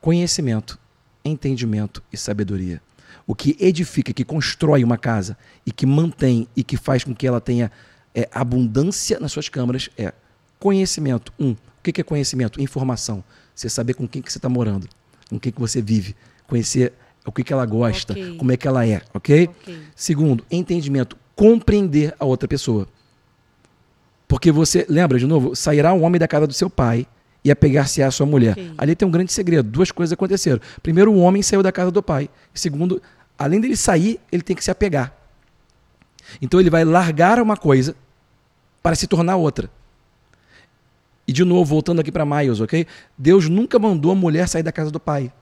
conhecimento, 0.01 0.78
entendimento 1.24 2.03
e 2.12 2.16
sabedoria. 2.16 2.80
O 3.26 3.34
que 3.34 3.57
edifica, 3.59 4.12
que 4.12 4.24
constrói 4.24 4.84
uma 4.84 4.99
casa 4.99 5.36
e 5.64 5.72
que 5.72 5.86
mantém 5.86 6.47
e 6.55 6.62
que 6.62 6.76
faz 6.76 7.03
com 7.03 7.14
que 7.14 7.26
ela 7.26 7.40
tenha 7.40 7.72
é, 8.14 8.28
abundância 8.32 9.18
nas 9.18 9.32
suas 9.32 9.49
câmaras 9.49 9.88
é 9.97 10.12
Conhecimento. 10.65 11.31
Um, 11.39 11.51
o 11.51 11.57
que 11.83 12.01
é 12.01 12.03
conhecimento? 12.03 12.59
Informação. 12.59 13.23
Você 13.55 13.69
saber 13.69 13.93
com 13.93 14.09
quem 14.09 14.23
que 14.23 14.33
você 14.33 14.39
está 14.39 14.49
morando, 14.49 14.89
com 15.29 15.39
quem 15.39 15.53
que 15.53 15.61
você 15.61 15.83
vive, 15.83 16.17
conhecer 16.47 16.95
o 17.23 17.31
que, 17.31 17.45
que 17.45 17.53
ela 17.53 17.67
gosta, 17.67 18.15
okay. 18.15 18.39
como 18.39 18.51
é 18.51 18.57
que 18.57 18.67
ela 18.67 18.87
é, 18.87 19.03
okay? 19.12 19.45
ok? 19.45 19.79
Segundo, 19.95 20.43
entendimento. 20.51 21.19
Compreender 21.37 22.15
a 22.19 22.25
outra 22.25 22.49
pessoa. 22.49 22.89
Porque 24.27 24.51
você, 24.51 24.87
lembra 24.89 25.19
de 25.19 25.27
novo, 25.27 25.55
sairá 25.55 25.93
um 25.93 26.03
homem 26.03 26.19
da 26.19 26.27
casa 26.27 26.47
do 26.47 26.55
seu 26.55 26.71
pai 26.71 27.07
e 27.45 27.51
apegar-se 27.51 28.03
à 28.03 28.11
sua 28.11 28.25
mulher. 28.25 28.53
Okay. 28.53 28.73
Ali 28.79 28.97
tem 28.97 29.07
um 29.07 29.11
grande 29.11 29.35
segredo. 29.35 29.69
Duas 29.69 29.93
coisas 29.93 30.15
aconteceram. 30.15 30.62
Primeiro, 30.83 31.12
o 31.12 31.19
homem 31.19 31.43
saiu 31.43 31.62
da 31.62 31.71
casa 31.71 31.91
do 31.91 32.03
pai. 32.03 32.31
Segundo, 32.55 33.03
além 33.37 33.61
dele 33.61 33.77
sair, 33.77 34.19
ele 34.33 34.43
tem 34.43 34.57
que 34.57 34.65
se 34.65 34.71
apegar. 34.71 35.15
Então 36.41 36.59
ele 36.59 36.71
vai 36.71 36.87
largar 36.87 37.39
uma 37.39 37.55
coisa 37.55 37.95
para 38.83 38.97
se 38.97 39.07
tornar 39.07 39.37
outra. 39.37 39.69
E 41.27 41.33
de 41.33 41.45
novo, 41.45 41.64
voltando 41.64 42.01
aqui 42.01 42.12
para 42.12 42.25
Miles, 42.25 42.61
ok? 42.61 42.87
Deus 43.16 43.49
nunca 43.49 43.79
mandou 43.79 44.12
a 44.12 44.14
mulher 44.14 44.49
sair 44.49 44.62
da 44.62 44.72
casa 44.72 44.91
do 44.91 45.01
pai. 45.01 45.33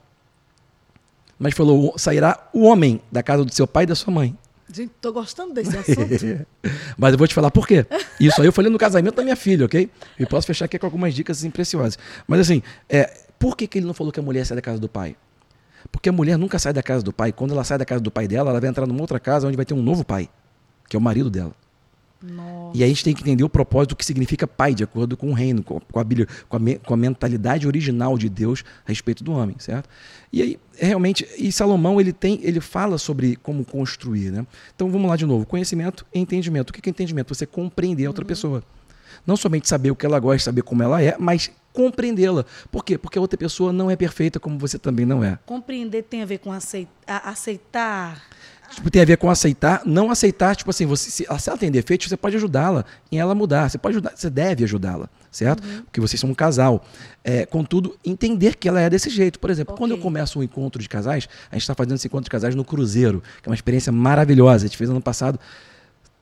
Mas 1.37 1.53
falou: 1.53 1.97
sairá 1.97 2.49
o 2.53 2.63
homem 2.63 3.01
da 3.11 3.21
casa 3.21 3.43
do 3.43 3.53
seu 3.53 3.67
pai 3.67 3.83
e 3.83 3.87
da 3.87 3.95
sua 3.95 4.13
mãe. 4.13 4.37
Gente, 4.71 4.91
tô 5.01 5.11
gostando 5.11 5.53
desse 5.53 5.77
assunto. 5.77 6.47
Mas 6.97 7.11
eu 7.11 7.17
vou 7.17 7.27
te 7.27 7.33
falar 7.33 7.51
por 7.51 7.67
quê. 7.67 7.85
Isso 8.19 8.41
aí 8.41 8.47
eu 8.47 8.53
falei 8.53 8.71
no 8.71 8.77
casamento 8.77 9.15
da 9.15 9.23
minha 9.23 9.35
filha, 9.35 9.65
ok? 9.65 9.89
E 10.17 10.25
posso 10.25 10.47
fechar 10.47 10.65
aqui 10.65 10.79
com 10.79 10.85
algumas 10.85 11.13
dicas 11.13 11.37
assim, 11.37 11.51
preciosas. 11.51 11.99
Mas 12.27 12.39
assim, 12.39 12.63
é, 12.89 13.05
por 13.37 13.55
que, 13.55 13.67
que 13.67 13.77
ele 13.77 13.85
não 13.85 13.93
falou 13.93 14.11
que 14.11 14.19
a 14.19 14.23
mulher 14.23 14.45
sai 14.45 14.55
da 14.55 14.61
casa 14.61 14.79
do 14.79 14.89
pai? 14.89 15.15
Porque 15.91 16.09
a 16.09 16.11
mulher 16.11 16.37
nunca 16.37 16.57
sai 16.57 16.73
da 16.73 16.81
casa 16.81 17.03
do 17.03 17.13
pai. 17.13 17.31
Quando 17.31 17.51
ela 17.51 17.63
sai 17.63 17.77
da 17.77 17.85
casa 17.85 18.01
do 18.01 18.09
pai 18.09 18.27
dela, 18.27 18.49
ela 18.49 18.59
vai 18.59 18.69
entrar 18.69 18.87
numa 18.87 19.01
outra 19.01 19.19
casa 19.19 19.47
onde 19.47 19.57
vai 19.57 19.65
ter 19.65 19.73
um 19.73 19.81
novo 19.83 20.03
pai, 20.03 20.29
que 20.89 20.95
é 20.95 20.99
o 20.99 21.01
marido 21.01 21.29
dela. 21.29 21.53
Nossa. 22.23 22.77
E 22.77 22.81
aí 22.81 22.85
a 22.85 22.87
gente 22.87 23.03
tem 23.03 23.13
que 23.13 23.21
entender 23.21 23.43
o 23.43 23.49
propósito 23.49 23.89
do 23.89 23.95
que 23.97 24.05
significa 24.05 24.47
pai, 24.47 24.73
de 24.73 24.81
acordo 24.83 25.17
com 25.17 25.29
o 25.29 25.33
reino, 25.33 25.61
com 25.61 25.99
a, 25.99 26.03
Bíblia, 26.03 26.25
com 26.47 26.55
a, 26.55 26.59
com 26.85 26.93
a 26.93 26.97
mentalidade 26.97 27.67
original 27.67 28.17
de 28.17 28.29
Deus 28.29 28.63
a 28.85 28.89
respeito 28.89 29.25
do 29.25 29.33
homem, 29.33 29.57
certo? 29.59 29.89
E 30.31 30.41
aí, 30.41 30.59
realmente, 30.77 31.27
e 31.37 31.51
Salomão, 31.51 31.99
ele 31.99 32.13
tem, 32.13 32.39
ele 32.41 32.61
fala 32.61 32.97
sobre 32.97 33.35
como 33.35 33.65
construir, 33.65 34.31
né? 34.31 34.47
Então 34.73 34.89
vamos 34.89 35.09
lá 35.09 35.17
de 35.17 35.25
novo, 35.25 35.45
conhecimento 35.45 36.05
e 36.13 36.19
entendimento. 36.19 36.69
O 36.69 36.73
que 36.73 36.87
é 36.87 36.91
entendimento? 36.91 37.35
Você 37.35 37.45
compreender 37.45 38.05
a 38.05 38.09
outra 38.09 38.23
uhum. 38.23 38.27
pessoa. 38.27 38.63
Não 39.27 39.35
somente 39.35 39.67
saber 39.67 39.91
o 39.91 39.95
que 39.95 40.05
ela 40.05 40.19
gosta, 40.19 40.45
saber 40.45 40.63
como 40.63 40.81
ela 40.81 41.01
é, 41.01 41.15
mas 41.19 41.51
compreendê-la. 41.73 42.45
Por 42.71 42.85
quê? 42.85 42.97
Porque 42.97 43.17
a 43.17 43.21
outra 43.21 43.37
pessoa 43.37 43.73
não 43.73 43.91
é 43.91 43.95
perfeita 43.95 44.39
como 44.39 44.57
você 44.57 44.79
também 44.79 45.05
não 45.05 45.23
é. 45.23 45.37
Compreender 45.45 46.03
tem 46.03 46.21
a 46.21 46.25
ver 46.25 46.37
com 46.39 46.51
aceitar, 46.51 47.21
aceitar 47.25 48.23
Tipo, 48.71 48.89
tem 48.89 49.01
a 49.01 49.05
ver 49.05 49.17
com 49.17 49.29
aceitar, 49.29 49.83
não 49.85 50.09
aceitar, 50.09 50.55
tipo 50.55 50.69
assim, 50.69 50.85
você, 50.85 51.09
se, 51.09 51.25
se 51.25 51.49
ela 51.49 51.57
tem 51.57 51.69
defeitos, 51.69 52.07
você 52.07 52.17
pode 52.17 52.35
ajudá-la 52.35 52.83
em 53.11 53.19
ela 53.19 53.35
mudar, 53.35 53.69
você 53.69 53.77
pode 53.77 53.95
ajudar, 53.95 54.13
você 54.15 54.29
deve 54.29 54.63
ajudá-la, 54.63 55.09
certo? 55.31 55.63
Uhum. 55.63 55.83
Porque 55.83 56.01
vocês 56.01 56.19
são 56.19 56.31
um 56.31 56.33
casal. 56.33 56.83
É, 57.23 57.45
contudo, 57.45 57.95
entender 58.03 58.55
que 58.55 58.67
ela 58.67 58.81
é 58.81 58.89
desse 58.89 59.09
jeito. 59.09 59.39
Por 59.39 59.49
exemplo, 59.51 59.73
okay. 59.73 59.81
quando 59.81 59.91
eu 59.91 59.99
começo 59.99 60.39
um 60.39 60.43
encontro 60.43 60.81
de 60.81 60.89
casais, 60.89 61.29
a 61.51 61.55
gente 61.55 61.61
está 61.61 61.75
fazendo 61.75 61.95
esse 61.95 62.07
encontro 62.07 62.23
de 62.23 62.31
casais 62.31 62.55
no 62.55 62.65
Cruzeiro, 62.65 63.21
que 63.41 63.47
é 63.47 63.51
uma 63.51 63.55
experiência 63.55 63.91
maravilhosa. 63.91 64.65
A 64.65 64.67
gente 64.67 64.77
fez 64.77 64.89
ano 64.89 65.01
passado 65.01 65.39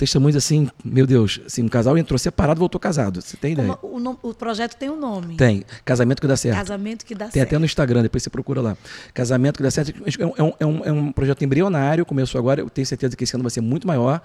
testemunhos 0.01 0.35
assim, 0.35 0.67
meu 0.83 1.05
Deus, 1.05 1.39
assim, 1.45 1.61
um 1.61 1.67
casal 1.67 1.95
entrou 1.95 2.17
separado 2.17 2.57
voltou 2.57 2.81
casado. 2.81 3.21
Você 3.21 3.37
tem 3.37 3.53
ideia? 3.53 3.77
O, 3.83 3.99
o, 3.99 4.29
o, 4.29 4.33
projeto 4.33 4.75
tem 4.75 4.89
um 4.89 4.99
nome. 4.99 5.37
Tem. 5.37 5.63
Casamento 5.85 6.19
que 6.19 6.27
dá 6.27 6.35
certo. 6.35 6.57
Casamento 6.57 7.05
que 7.05 7.13
dá 7.13 7.25
tem 7.25 7.33
certo. 7.33 7.33
Tem 7.33 7.41
até 7.43 7.59
no 7.59 7.65
Instagram, 7.65 8.01
depois 8.01 8.23
você 8.23 8.29
procura 8.31 8.61
lá. 8.61 8.75
Casamento 9.13 9.57
que 9.57 9.63
dá 9.63 9.69
certo. 9.69 9.93
É 10.19 10.43
um, 10.43 10.53
é 10.59 10.65
um, 10.65 10.85
é 10.85 10.91
um 10.91 11.11
projeto 11.11 11.43
embrionário, 11.43 12.03
começou 12.03 12.39
agora, 12.39 12.61
eu 12.61 12.69
tenho 12.69 12.87
certeza 12.87 13.15
que 13.15 13.23
esse 13.23 13.35
ano 13.35 13.43
vai 13.43 13.51
ser 13.51 13.61
muito 13.61 13.85
maior. 13.85 14.21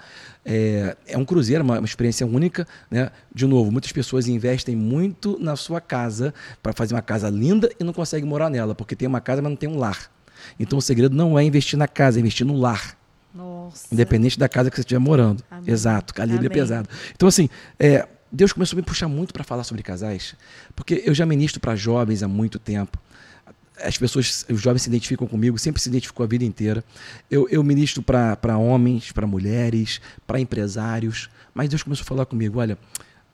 É, 0.47 0.97
é 1.07 1.19
um 1.19 1.27
cruzeiro, 1.27 1.63
uma, 1.63 1.79
uma 1.79 1.85
experiência 1.85 2.27
única. 2.27 2.67
Né? 2.91 3.11
De 3.35 3.45
novo, 3.47 3.71
muitas 3.71 3.93
pessoas 3.93 4.29
investem 4.29 4.75
muito 4.75 5.37
na 5.39 5.57
sua 5.57 5.79
casa 5.79 6.33
para 6.63 6.73
fazer 6.73 6.95
uma 6.95 7.03
casa 7.03 7.29
linda 7.29 7.71
e 7.79 7.85
não 7.85 7.93
conseguem 7.93 8.27
morar 8.27 8.49
nela, 8.49 8.75
porque 8.75 8.97
tem 8.97 9.07
uma 9.07 9.21
casa, 9.21 9.43
mas 9.43 9.51
não 9.51 9.57
tem 9.57 9.69
um 9.69 9.77
lar. 9.77 10.11
Então 10.59 10.79
o 10.79 10.83
segredo 10.83 11.15
não 11.15 11.39
é 11.39 11.45
investir 11.45 11.79
na 11.79 11.87
casa, 11.87 12.19
é 12.19 12.21
investir 12.21 12.47
no 12.47 12.57
lar. 12.57 12.97
Nossa. 13.37 13.93
Independente 13.93 14.39
da 14.39 14.49
casa 14.49 14.71
que 14.71 14.77
você 14.77 14.83
estiver 14.83 14.99
morando. 14.99 15.45
Amém. 15.51 15.71
Exato, 15.71 16.15
calibre 16.15 16.47
é 16.47 16.51
pesado. 16.51 16.89
Então, 17.15 17.29
assim, 17.29 17.49
é, 17.79 18.09
Deus 18.33 18.53
começou 18.53 18.77
a 18.77 18.81
me 18.81 18.83
puxar 18.83 19.09
muito 19.09 19.33
para 19.33 19.45
falar 19.45 19.65
sobre 19.65 19.83
casais, 19.83 20.35
porque 20.75 21.03
eu 21.05 21.15
já 21.15 21.27
ministro 21.27 21.61
para 21.61 21.77
jovens 21.77 22.23
há 22.23 22.29
muito 22.29 22.59
tempo. 22.59 22.99
As 23.79 23.99
pessoas, 23.99 24.47
os 24.49 24.61
jovens 24.61 24.83
se 24.83 24.89
identificam 24.89 25.27
comigo, 25.27 25.59
sempre 25.59 25.83
se 25.83 25.89
identificou 25.91 26.25
a 26.25 26.27
vida 26.27 26.45
inteira. 26.45 26.83
Eu, 27.31 27.47
eu 27.51 27.63
ministro 27.63 28.03
para 28.03 28.57
homens, 28.57 29.13
para 29.13 29.27
mulheres, 29.27 30.01
para 30.27 30.41
empresários, 30.41 31.29
mas 31.53 31.69
Deus 31.69 31.83
começou 31.83 32.03
a 32.03 32.07
falar 32.07 32.25
comigo: 32.25 32.59
olha, 32.59 32.79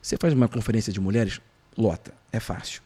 você 0.01 0.17
faz 0.17 0.35
uma 0.35 0.49
conferência 0.49 0.93
de 0.93 1.01
mulheres? 1.01 1.41
Lota, 1.79 2.13
é 2.33 2.41
fácil. 2.41 2.83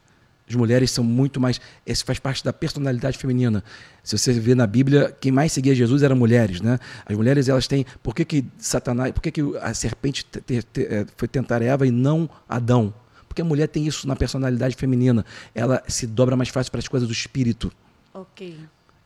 As 0.49 0.55
mulheres 0.55 0.91
são 0.91 1.03
muito 1.03 1.41
mais. 1.41 1.61
Isso 1.85 2.05
faz 2.05 2.19
parte 2.19 2.45
da 2.45 2.53
personalidade 2.53 3.18
feminina. 3.18 3.64
Se 4.03 4.17
você 4.17 4.33
vê 4.33 4.55
na 4.55 4.67
Bíblia, 4.67 5.14
quem 5.21 5.33
mais 5.33 5.53
seguia 5.53 5.75
Jesus 5.75 6.03
eram 6.05 6.14
mulheres, 6.14 6.61
né? 6.61 6.79
As 7.05 7.17
mulheres 7.17 7.49
elas 7.49 7.67
têm. 7.67 7.85
Por 8.03 8.14
que, 8.14 8.25
que 8.25 8.45
Satanás. 8.57 9.13
Por 9.13 9.21
que, 9.21 9.33
que 9.33 9.43
a 9.61 9.75
serpente 9.75 10.25
te, 10.25 10.41
te, 10.41 10.63
te, 10.63 10.83
é, 10.83 11.07
foi 11.17 11.27
tentar 11.27 11.63
Eva 11.63 11.87
e 11.87 11.91
não 11.91 12.31
Adão? 12.49 12.95
Porque 13.27 13.43
a 13.43 13.45
mulher 13.45 13.67
tem 13.67 13.87
isso 13.87 14.07
na 14.07 14.14
personalidade 14.14 14.77
feminina. 14.77 15.27
Ela 15.53 15.83
se 15.89 16.07
dobra 16.07 16.37
mais 16.37 16.49
fácil 16.49 16.71
para 16.71 16.79
as 16.79 16.89
coisas 16.89 17.09
do 17.09 17.13
espírito. 17.13 17.73
Ok. 18.14 18.57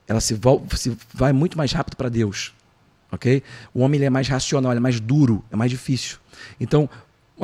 Ela 0.06 0.20
se, 0.20 0.38
se 0.76 0.96
vai 1.14 1.32
muito 1.32 1.56
mais 1.56 1.72
rápido 1.72 1.96
para 1.96 2.08
Deus. 2.08 2.54
Ok? 3.10 3.42
O 3.74 3.80
homem 3.80 4.04
é 4.04 4.10
mais 4.10 4.28
racional, 4.28 4.72
é 4.72 4.78
mais 4.78 5.00
duro, 5.00 5.44
é 5.50 5.56
mais 5.56 5.70
difícil. 5.70 6.18
Então, 6.60 6.88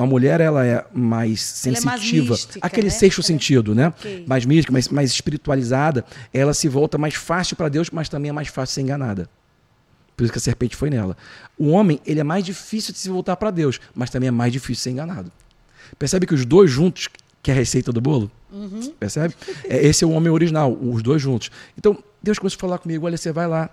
a 0.03 0.07
mulher 0.07 0.41
ela 0.41 0.65
é 0.65 0.85
mais 0.93 1.41
sensitiva, 1.41 1.79
é 1.79 1.99
mais 1.99 2.13
mística, 2.13 2.59
aquele 2.63 2.89
né? 2.89 2.93
sexto 2.93 3.21
é. 3.21 3.25
sentido, 3.25 3.75
né? 3.75 3.89
Okay. 3.89 4.25
Mais 4.27 4.45
mística, 4.45 4.73
mais, 4.73 4.89
mais 4.89 5.11
espiritualizada, 5.11 6.05
ela 6.33 6.53
se 6.53 6.69
volta 6.69 6.99
mais 6.99 7.15
fácil 7.15 7.57
para 7.57 7.69
Deus, 7.69 7.91
mas 7.91 8.09
também 8.09 8.29
é 8.29 8.33
mais 8.33 8.49
fácil 8.49 8.75
ser 8.75 8.83
enganada. 8.83 9.29
Por 10.17 10.25
isso 10.25 10.33
que 10.33 10.39
a 10.39 10.43
serpente 10.43 10.75
foi 10.75 10.91
nela. 10.91 11.17
O 11.59 11.69
homem, 11.69 12.01
ele 12.07 12.21
é 12.21 12.25
mais 12.25 12.45
difícil 12.45 12.93
de 12.93 12.99
se 12.99 13.09
voltar 13.09 13.37
para 13.37 13.51
Deus, 13.51 13.81
mas 13.95 14.09
também 14.11 14.29
é 14.29 14.31
mais 14.31 14.53
difícil 14.53 14.75
de 14.75 14.81
ser 14.81 14.91
enganado. 14.91 15.31
Percebe 15.99 16.27
que 16.27 16.35
os 16.35 16.45
dois 16.45 16.71
juntos, 16.71 17.09
que 17.43 17.51
é 17.51 17.55
a 17.55 17.57
receita 17.57 17.93
do 17.93 18.01
bolo? 18.01 18.31
Uhum. 18.51 18.93
Percebe? 18.99 19.35
É, 19.65 19.87
esse 19.87 20.05
é 20.05 20.07
o 20.07 20.11
homem 20.11 20.31
original, 20.31 20.73
os 20.73 21.03
dois 21.03 21.21
juntos. 21.21 21.51
Então, 21.77 22.03
Deus 22.23 22.39
começou 22.39 22.57
a 22.57 22.61
falar 22.61 22.79
comigo: 22.79 23.05
olha, 23.05 23.17
você 23.17 23.31
vai 23.31 23.47
lá, 23.47 23.71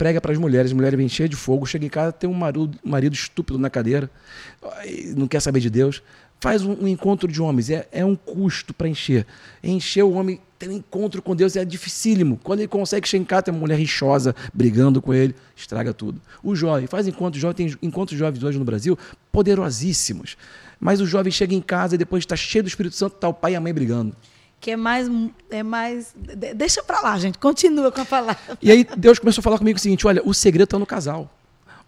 prega 0.00 0.18
para 0.18 0.32
as 0.32 0.38
mulheres, 0.38 0.70
as 0.70 0.72
mulheres 0.72 0.96
vêm 0.96 1.10
cheias 1.10 1.28
de 1.28 1.36
fogo, 1.36 1.66
chega 1.66 1.84
em 1.84 1.90
casa, 1.90 2.10
tem 2.10 2.28
um 2.28 2.32
marido, 2.32 2.70
marido 2.82 3.12
estúpido 3.12 3.58
na 3.58 3.68
cadeira, 3.68 4.10
não 5.14 5.28
quer 5.28 5.40
saber 5.40 5.60
de 5.60 5.68
Deus. 5.68 6.02
Faz 6.40 6.64
um, 6.64 6.72
um 6.72 6.88
encontro 6.88 7.30
de 7.30 7.42
homens, 7.42 7.68
é, 7.68 7.86
é 7.92 8.02
um 8.02 8.16
custo 8.16 8.72
para 8.72 8.88
encher. 8.88 9.26
Encher 9.62 10.02
o 10.02 10.12
homem, 10.12 10.40
ter 10.58 10.70
um 10.70 10.72
encontro 10.72 11.20
com 11.20 11.36
Deus 11.36 11.54
é 11.54 11.66
dificílimo. 11.66 12.40
Quando 12.42 12.60
ele 12.60 12.68
consegue 12.68 13.06
chegar 13.06 13.20
em 13.20 13.26
casa, 13.26 13.42
tem 13.42 13.52
uma 13.52 13.60
mulher 13.60 13.78
rixosa 13.78 14.34
brigando 14.54 15.02
com 15.02 15.12
ele, 15.12 15.34
estraga 15.54 15.92
tudo. 15.92 16.18
O 16.42 16.56
jovem, 16.56 16.86
faz 16.86 17.06
encontros 17.06 17.42
jovens, 17.42 17.56
tem 17.56 17.86
encontros 17.86 18.18
jovens 18.18 18.42
hoje 18.42 18.58
no 18.58 18.64
Brasil 18.64 18.98
poderosíssimos. 19.30 20.38
Mas 20.80 21.02
o 21.02 21.06
jovem 21.06 21.30
chega 21.30 21.54
em 21.54 21.60
casa 21.60 21.94
e 21.94 21.98
depois 21.98 22.22
está 22.22 22.36
cheio 22.36 22.64
do 22.64 22.68
Espírito 22.68 22.96
Santo, 22.96 23.16
está 23.16 23.28
o 23.28 23.34
pai 23.34 23.52
e 23.52 23.56
a 23.56 23.60
mãe 23.60 23.74
brigando 23.74 24.16
que 24.60 24.72
é 24.72 24.76
mais 24.76 25.08
é 25.50 25.62
mais 25.62 26.14
deixa 26.54 26.82
para 26.82 27.00
lá 27.00 27.18
gente 27.18 27.38
continua 27.38 27.90
com 27.90 28.02
a 28.02 28.04
palavra. 28.04 28.58
E 28.60 28.70
aí 28.70 28.86
Deus 28.96 29.18
começou 29.18 29.40
a 29.40 29.42
falar 29.42 29.58
comigo 29.58 29.78
o 29.78 29.80
seguinte 29.80 30.06
olha 30.06 30.22
o 30.24 30.34
segredo 30.34 30.64
está 30.64 30.78
no 30.78 30.86
casal. 30.86 31.30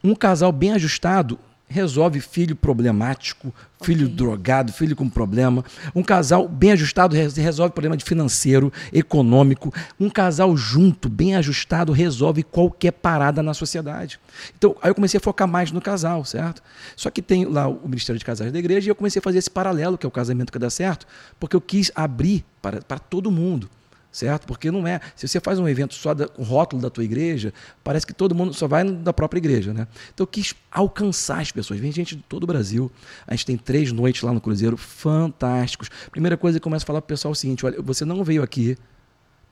Um 0.03 0.15
casal 0.15 0.51
bem 0.51 0.73
ajustado 0.73 1.39
resolve 1.73 2.21
filho 2.21 2.55
problemático, 2.55 3.53
filho 3.83 4.07
okay. 4.07 4.17
drogado, 4.17 4.73
filho 4.73 4.95
com 4.95 5.09
problema. 5.09 5.65
Um 5.95 6.03
casal 6.03 6.47
bem 6.47 6.73
ajustado 6.73 7.17
resolve 7.17 7.73
problema 7.73 7.97
de 7.97 8.05
financeiro, 8.05 8.73
econômico. 8.93 9.73
Um 9.99 10.09
casal 10.09 10.57
junto, 10.57 11.09
bem 11.09 11.35
ajustado, 11.35 11.93
resolve 11.93 12.43
qualquer 12.43 12.93
parada 12.93 13.43
na 13.43 13.55
sociedade. 13.55 14.21
Então, 14.57 14.77
aí 14.83 14.91
eu 14.91 14.95
comecei 14.95 15.19
a 15.19 15.21
focar 15.21 15.49
mais 15.49 15.73
no 15.73 15.81
casal, 15.81 16.25
certo? 16.25 16.63
Só 16.95 17.11
que 17.11 17.21
tem 17.21 17.45
lá 17.45 17.67
o 17.67 17.89
Ministério 17.89 18.19
de 18.19 18.25
Casais 18.25 18.53
da 18.53 18.59
Igreja 18.59 18.89
e 18.89 18.91
eu 18.91 18.95
comecei 18.95 19.19
a 19.19 19.23
fazer 19.23 19.39
esse 19.39 19.51
paralelo, 19.51 19.99
que 19.99 20.07
é 20.07 20.09
o 20.09 20.13
casamento 20.13 20.53
que 20.53 20.59
dá 20.59 20.71
certo, 20.71 21.07
porque 21.41 21.57
eu 21.57 21.61
quis 21.61 21.91
abrir 21.95 22.45
para, 22.61 22.81
para 22.83 22.99
todo 22.99 23.31
mundo 23.31 23.69
certo? 24.13 24.47
Porque 24.47 24.71
não 24.71 24.87
é. 24.87 25.01
Se 25.17 25.27
você 25.27 25.41
faz 25.41 25.59
um 25.59 25.67
evento 25.67 25.95
só 25.95 26.13
da, 26.13 26.29
com 26.29 26.43
rótulo 26.43 26.83
da 26.83 26.91
tua 26.91 27.03
igreja, 27.03 27.53
parece 27.83 28.07
que 28.07 28.13
todo 28.13 28.35
mundo 28.35 28.53
só 28.53 28.69
vai 28.69 28.85
da 28.85 29.13
própria 29.13 29.39
igreja, 29.39 29.73
né? 29.73 29.89
Então 30.13 30.25
eu 30.25 30.27
quis 30.27 30.55
alcançar 30.71 31.41
as 31.41 31.51
pessoas. 31.51 31.81
Vem 31.81 31.91
gente 31.91 32.15
de 32.15 32.23
todo 32.23 32.45
o 32.45 32.47
Brasil. 32.47 32.93
A 33.27 33.35
gente 33.35 33.47
tem 33.47 33.57
três 33.57 33.91
noites 33.91 34.23
lá 34.23 34.33
no 34.33 34.41
Cruzeiro 34.41 34.77
fantásticos. 34.77 35.89
Primeira 36.11 36.37
coisa 36.37 36.61
que 36.61 36.63
começa 36.63 36.85
a 36.85 36.87
falar 36.87 37.01
para 37.01 37.07
o 37.07 37.09
pessoal 37.09 37.33
é 37.33 37.33
o 37.33 37.37
seguinte: 37.37 37.65
olha, 37.65 37.81
você 37.81 38.05
não 38.05 38.23
veio 38.23 38.43
aqui 38.43 38.77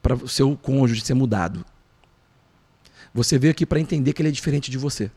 para 0.02 0.14
o 0.14 0.28
seu 0.28 0.54
cônjuge 0.56 1.00
ser 1.00 1.14
mudado. 1.14 1.64
Você 3.14 3.38
veio 3.38 3.50
aqui 3.50 3.64
para 3.64 3.80
entender 3.80 4.12
que 4.12 4.20
ele 4.20 4.28
é 4.28 4.32
diferente 4.32 4.70
de 4.70 4.76
você. 4.76 5.10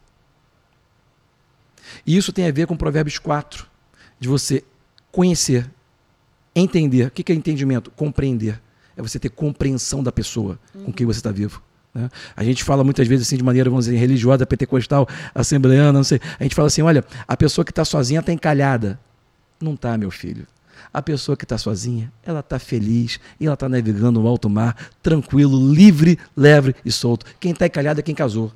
E 2.07 2.15
isso 2.15 2.31
tem 2.31 2.47
a 2.47 2.51
ver 2.51 2.65
com 2.65 2.75
Provérbios 2.75 3.19
4, 3.19 3.67
de 4.19 4.27
você 4.27 4.63
conhecer, 5.11 5.69
entender. 6.55 7.07
O 7.07 7.11
que 7.11 7.31
é 7.31 7.35
entendimento? 7.35 7.91
Compreender 7.91 8.59
é 8.95 9.01
você 9.01 9.19
ter 9.19 9.29
compreensão 9.29 10.03
da 10.03 10.11
pessoa 10.11 10.59
uhum. 10.73 10.85
com 10.85 10.93
quem 10.93 11.05
você 11.05 11.19
está 11.19 11.31
vivo. 11.31 11.61
Né? 11.93 12.09
A 12.35 12.43
gente 12.43 12.63
fala 12.63 12.83
muitas 12.83 13.07
vezes 13.07 13.27
assim 13.27 13.37
de 13.37 13.43
maneira, 13.43 13.69
vamos 13.69 13.85
dizer, 13.85 13.97
religiosa, 13.97 14.45
pentecostal, 14.45 15.07
assembleana, 15.33 15.93
não 15.93 16.03
sei. 16.03 16.19
A 16.39 16.43
gente 16.43 16.55
fala 16.55 16.67
assim: 16.67 16.81
olha, 16.81 17.03
a 17.27 17.37
pessoa 17.37 17.63
que 17.63 17.71
está 17.71 17.85
sozinha 17.85 18.19
está 18.19 18.33
encalhada. 18.33 18.99
Não 19.61 19.75
está, 19.75 19.97
meu 19.97 20.11
filho. 20.11 20.47
A 20.93 21.01
pessoa 21.01 21.35
que 21.35 21.45
está 21.45 21.57
sozinha, 21.57 22.11
ela 22.23 22.41
está 22.41 22.59
feliz 22.59 23.19
e 23.39 23.45
ela 23.45 23.53
está 23.53 23.67
navegando 23.67 24.19
no 24.19 24.27
alto 24.27 24.49
mar, 24.49 24.75
tranquilo, 25.01 25.73
livre, 25.73 26.19
leve 26.35 26.75
e 26.85 26.91
solto. 26.91 27.25
Quem 27.39 27.51
está 27.51 27.65
encalhado 27.65 27.99
é 27.99 28.03
quem 28.03 28.13
casou. 28.13 28.51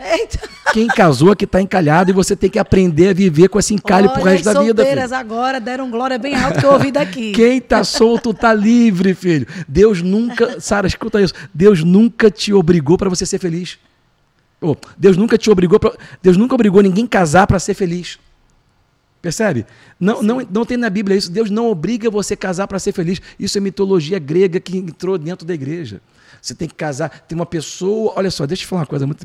Eita. 0.18 0.48
Quem 0.72 0.86
casou 0.86 1.32
é 1.32 1.36
que 1.36 1.44
está 1.44 1.60
encalhado 1.60 2.10
e 2.10 2.14
você 2.14 2.34
tem 2.34 2.48
que 2.48 2.58
aprender 2.58 3.08
a 3.08 3.12
viver 3.12 3.48
com 3.48 3.58
esse 3.58 3.74
encalhe 3.74 4.06
Olha, 4.06 4.14
pro 4.14 4.22
resto 4.22 4.44
da 4.44 4.52
vida. 4.62 4.82
As 4.82 4.88
solteiras 4.88 5.12
agora 5.12 5.60
deram 5.60 5.90
glória 5.90 6.18
bem 6.18 6.34
alto 6.34 6.60
que 6.60 6.66
eu 6.66 6.72
ouvi 6.72 6.90
daqui. 6.90 7.32
Quem 7.34 7.58
está 7.58 7.84
solto 7.84 8.30
está 8.30 8.54
livre, 8.54 9.14
filho. 9.14 9.46
Deus 9.68 10.00
nunca, 10.00 10.60
Sara, 10.60 10.86
escuta 10.86 11.20
isso. 11.20 11.34
Deus 11.52 11.84
nunca 11.84 12.30
te 12.30 12.52
obrigou 12.52 12.96
para 12.96 13.08
você 13.08 13.26
ser 13.26 13.38
feliz. 13.38 13.78
Oh, 14.60 14.76
Deus 14.96 15.16
nunca 15.16 15.38
te 15.38 15.50
obrigou, 15.50 15.80
pra, 15.80 15.92
Deus 16.22 16.36
nunca 16.36 16.54
obrigou 16.54 16.82
ninguém 16.82 17.04
a 17.04 17.08
casar 17.08 17.46
para 17.46 17.58
ser 17.58 17.74
feliz. 17.74 18.18
Percebe? 19.22 19.66
Não, 19.98 20.22
não, 20.22 20.46
não 20.50 20.64
tem 20.64 20.76
na 20.76 20.88
Bíblia 20.88 21.16
isso. 21.16 21.30
Deus 21.30 21.50
não 21.50 21.70
obriga 21.70 22.10
você 22.10 22.34
a 22.34 22.36
casar 22.36 22.66
para 22.66 22.78
ser 22.78 22.92
feliz. 22.92 23.20
Isso 23.38 23.58
é 23.58 23.60
mitologia 23.60 24.18
grega 24.18 24.58
que 24.58 24.76
entrou 24.78 25.18
dentro 25.18 25.46
da 25.46 25.52
igreja. 25.52 26.00
Você 26.40 26.54
tem 26.54 26.68
que 26.68 26.74
casar. 26.74 27.08
Tem 27.26 27.36
uma 27.36 27.46
pessoa. 27.46 28.14
Olha 28.16 28.30
só, 28.30 28.46
deixa 28.46 28.64
eu 28.64 28.68
falar 28.68 28.82
uma 28.82 28.86
coisa 28.86 29.06
muito. 29.06 29.24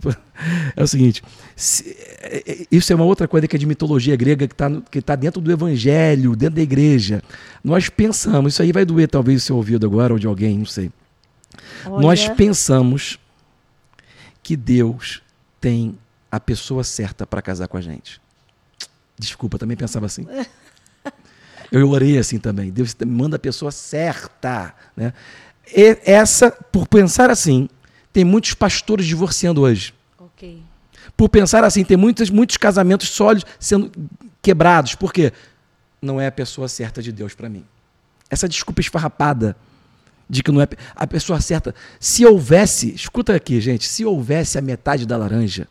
É 0.76 0.84
o 0.84 0.88
seguinte: 0.88 1.24
se, 1.56 1.96
é, 2.22 2.44
é, 2.46 2.68
isso 2.72 2.92
é 2.92 2.96
uma 2.96 3.06
outra 3.06 3.28
coisa 3.28 3.48
que 3.48 3.56
é 3.56 3.60
de 3.60 3.66
mitologia 3.66 4.16
grega 4.16 4.48
que 4.48 4.54
está 4.54 4.70
que 4.92 5.02
tá 5.02 5.16
dentro 5.16 5.42
do 5.42 5.52
evangelho, 5.52 6.36
dentro 6.36 6.56
da 6.56 6.62
igreja. 6.62 7.22
Nós 7.64 7.90
pensamos, 7.90 8.54
isso 8.54 8.62
aí 8.62 8.72
vai 8.72 8.86
doer 8.86 9.08
talvez 9.08 9.44
o 9.44 9.46
seu 9.46 9.56
ouvido 9.56 9.86
agora 9.86 10.14
ou 10.14 10.20
de 10.20 10.28
alguém, 10.28 10.58
não 10.60 10.66
sei. 10.66 10.92
Olha. 11.86 12.02
Nós 12.02 12.28
pensamos 12.30 13.20
que 14.44 14.56
Deus 14.56 15.22
tem 15.60 15.98
a 16.32 16.40
pessoa 16.40 16.84
certa 16.84 17.26
para 17.26 17.42
casar 17.42 17.68
com 17.68 17.78
a 17.78 17.82
gente. 17.82 18.22
Desculpa, 19.18 19.58
também 19.58 19.78
pensava 19.78 20.06
assim. 20.06 20.28
Eu 21.72 21.90
orei 21.90 22.18
assim 22.18 22.38
também. 22.38 22.72
Deus 22.72 22.96
manda 23.06 23.38
a 23.38 23.40
pessoa 23.40 23.72
certa. 23.72 24.74
Né? 24.96 25.14
E 25.74 26.00
essa, 26.06 26.52
por 26.52 26.88
pensar 26.88 27.30
assim, 27.30 27.70
tem 28.12 28.24
muitos 28.24 28.54
pastores 28.54 29.06
divorciando 29.06 29.62
hoje. 29.62 29.94
Okay. 30.18 30.62
Por 31.16 31.30
pensar 31.30 31.64
assim, 31.64 31.84
tem 31.84 31.98
muitos, 31.98 32.30
muitos 32.30 32.58
casamentos 32.58 33.10
sólidos 33.10 33.46
sendo 33.60 33.92
quebrados. 34.42 34.96
Por 34.96 35.12
quê? 35.14 35.32
Não 36.02 36.20
é 36.20 36.28
a 36.28 36.32
pessoa 36.32 36.68
certa 36.68 37.02
de 37.02 37.12
Deus 37.12 37.34
para 37.34 37.50
mim. 37.50 37.66
Essa 38.30 38.48
desculpa 38.48 38.82
esfarrapada 38.82 39.56
de 40.30 40.42
que 40.42 40.52
não 40.52 40.62
é 40.62 40.68
a 40.96 41.08
pessoa 41.08 41.40
certa. 41.40 41.74
Se 42.00 42.26
houvesse, 42.26 42.94
escuta 42.94 43.36
aqui, 43.36 43.62
gente, 43.62 43.88
se 43.88 44.06
houvesse 44.06 44.58
a 44.58 44.62
metade 44.62 45.06
da 45.06 45.18
laranja, 45.18 45.68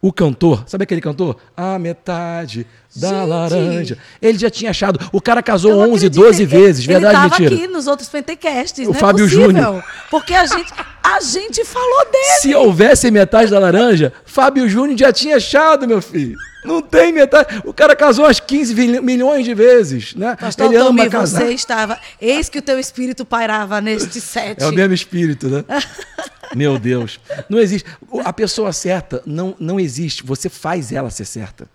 o 0.00 0.12
cantor, 0.12 0.64
sabe 0.66 0.84
aquele 0.84 1.00
cantor? 1.00 1.36
A 1.56 1.78
metade 1.78 2.66
da 2.94 3.08
Gente. 3.08 3.28
laranja. 3.28 3.98
Ele 4.20 4.38
já 4.38 4.50
tinha 4.50 4.70
achado. 4.70 4.98
O 5.12 5.20
cara 5.20 5.42
casou 5.42 5.72
11, 5.78 6.08
12 6.08 6.44
vezes, 6.44 6.84
ele, 6.84 6.98
verdade 6.98 7.16
ou 7.16 7.22
mentira? 7.40 7.54
aqui 7.54 7.66
nos 7.66 7.86
outros 7.86 8.08
Pentecasts, 8.08 8.86
O 8.86 8.90
é 8.90 8.94
Fábio 8.94 9.24
é 9.24 9.28
Júnior. 9.28 9.84
Porque 10.10 10.34
a 10.34 10.44
gente, 10.46 10.72
a 11.02 11.20
gente 11.20 11.64
falou 11.64 12.04
dele. 12.10 12.40
Se 12.40 12.54
houvesse 12.54 13.10
metade 13.10 13.50
da 13.50 13.58
laranja, 13.58 14.12
Fábio 14.24 14.68
Júnior 14.68 14.98
já 14.98 15.12
tinha 15.12 15.36
achado, 15.36 15.88
meu 15.88 16.02
filho. 16.02 16.36
Não 16.64 16.80
tem 16.80 17.12
metade. 17.12 17.60
O 17.64 17.72
cara 17.72 17.96
casou 17.96 18.24
umas 18.24 18.38
15 18.38 18.74
milhões 19.00 19.44
de 19.44 19.52
vezes, 19.52 20.14
né? 20.14 20.36
Pastor 20.38 20.66
Ele 20.66 20.76
ama 20.76 21.08
casar. 21.08 21.40
você 21.40 21.52
estava... 21.52 21.98
Eis 22.20 22.48
que 22.48 22.58
o 22.58 22.62
teu 22.62 22.78
espírito 22.78 23.24
pairava 23.24 23.80
neste 23.80 24.20
set. 24.20 24.62
É 24.62 24.66
o 24.66 24.72
mesmo 24.72 24.94
espírito, 24.94 25.48
né? 25.48 25.64
Meu 26.54 26.78
Deus. 26.78 27.18
Não 27.48 27.58
existe. 27.58 27.88
A 28.24 28.32
pessoa 28.32 28.72
certa 28.72 29.22
não, 29.26 29.56
não 29.58 29.80
existe. 29.80 30.22
Você 30.24 30.48
faz 30.48 30.92
ela 30.92 31.10
ser 31.10 31.24
certa. 31.24 31.66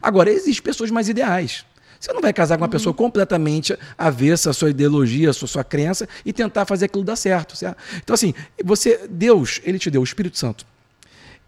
Agora, 0.00 0.30
existem 0.30 0.62
pessoas 0.62 0.90
mais 0.90 1.08
ideais. 1.08 1.64
Você 2.02 2.12
não 2.12 2.20
vai 2.20 2.32
casar 2.32 2.56
com 2.56 2.62
uma 2.62 2.66
uhum. 2.66 2.72
pessoa 2.72 2.92
completamente 2.92 3.78
avessa 3.96 4.50
à 4.50 4.52
sua 4.52 4.70
ideologia, 4.70 5.30
à 5.30 5.32
sua, 5.32 5.46
sua 5.46 5.62
crença 5.62 6.08
e 6.26 6.32
tentar 6.32 6.66
fazer 6.66 6.86
aquilo 6.86 7.04
dar 7.04 7.14
certo, 7.14 7.56
certo. 7.56 7.76
Então, 8.02 8.14
assim, 8.14 8.34
você, 8.64 9.06
Deus, 9.08 9.60
ele 9.62 9.78
te 9.78 9.88
deu 9.88 10.00
o 10.00 10.04
Espírito 10.04 10.36
Santo. 10.36 10.66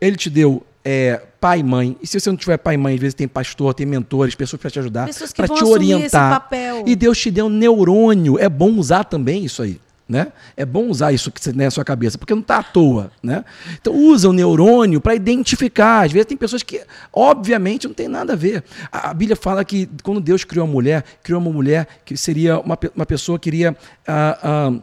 Ele 0.01 0.16
te 0.16 0.31
deu 0.31 0.65
é, 0.85 1.23
pai 1.41 1.59
e 1.59 1.62
mãe. 1.65 1.97
E 2.01 2.07
se 2.07 2.21
você 2.21 2.31
não 2.31 2.37
tiver 2.37 2.57
pai 2.59 2.75
e 2.75 2.79
mãe, 2.79 2.95
às 2.95 3.01
vezes 3.01 3.15
tem 3.15 3.27
pastor, 3.27 3.75
tem 3.75 3.85
mentores, 3.85 4.37
pessoas 4.37 4.61
para 4.61 4.71
te 4.71 4.79
ajudar, 4.79 5.09
para 5.35 5.49
te 5.49 5.65
orientar. 5.65 6.49
E 6.87 6.95
Deus 6.95 7.19
te 7.19 7.33
deu 7.33 7.47
um 7.47 7.51
neurônio. 7.51 8.39
É 8.39 8.49
bom 8.49 8.71
usar 8.75 9.03
também 9.05 9.45
isso 9.45 9.61
aí. 9.61 9.81
Né? 10.07 10.33
É 10.55 10.67
bom 10.67 10.89
usar 10.89 11.13
isso 11.13 11.33
que 11.33 11.53
na 11.53 11.71
sua 11.71 11.85
cabeça, 11.85 12.19
porque 12.19 12.35
não 12.35 12.43
está 12.43 12.59
à 12.59 12.63
toa. 12.63 13.11
Né? 13.23 13.43
Então 13.81 13.95
usa 13.95 14.29
o 14.29 14.35
neurônio 14.35 15.01
para 15.01 15.15
identificar. 15.15 16.05
Às 16.05 16.13
vezes 16.13 16.27
tem 16.27 16.37
pessoas 16.37 16.63
que, 16.63 16.83
obviamente, 17.11 17.87
não 17.87 17.95
tem 17.95 18.07
nada 18.07 18.35
a 18.35 18.37
ver. 18.37 18.63
A, 18.93 19.11
a, 19.11 19.15
Bíblia 19.15 19.35
fala 19.35 19.65
que 19.65 19.89
quando 20.03 20.21
Deus 20.21 20.45
criou 20.45 20.67
a 20.67 20.71
mulher, 20.71 21.05
criou 21.23 21.41
uma 21.41 21.51
mulher 21.51 21.89
que 22.05 22.17
seria 22.19 22.61
uma, 22.61 22.79
uma 22.95 23.07
pessoa 23.07 23.39
que 23.39 23.49
iria 23.49 23.73
uh, 23.73 24.75
uh, 24.75 24.83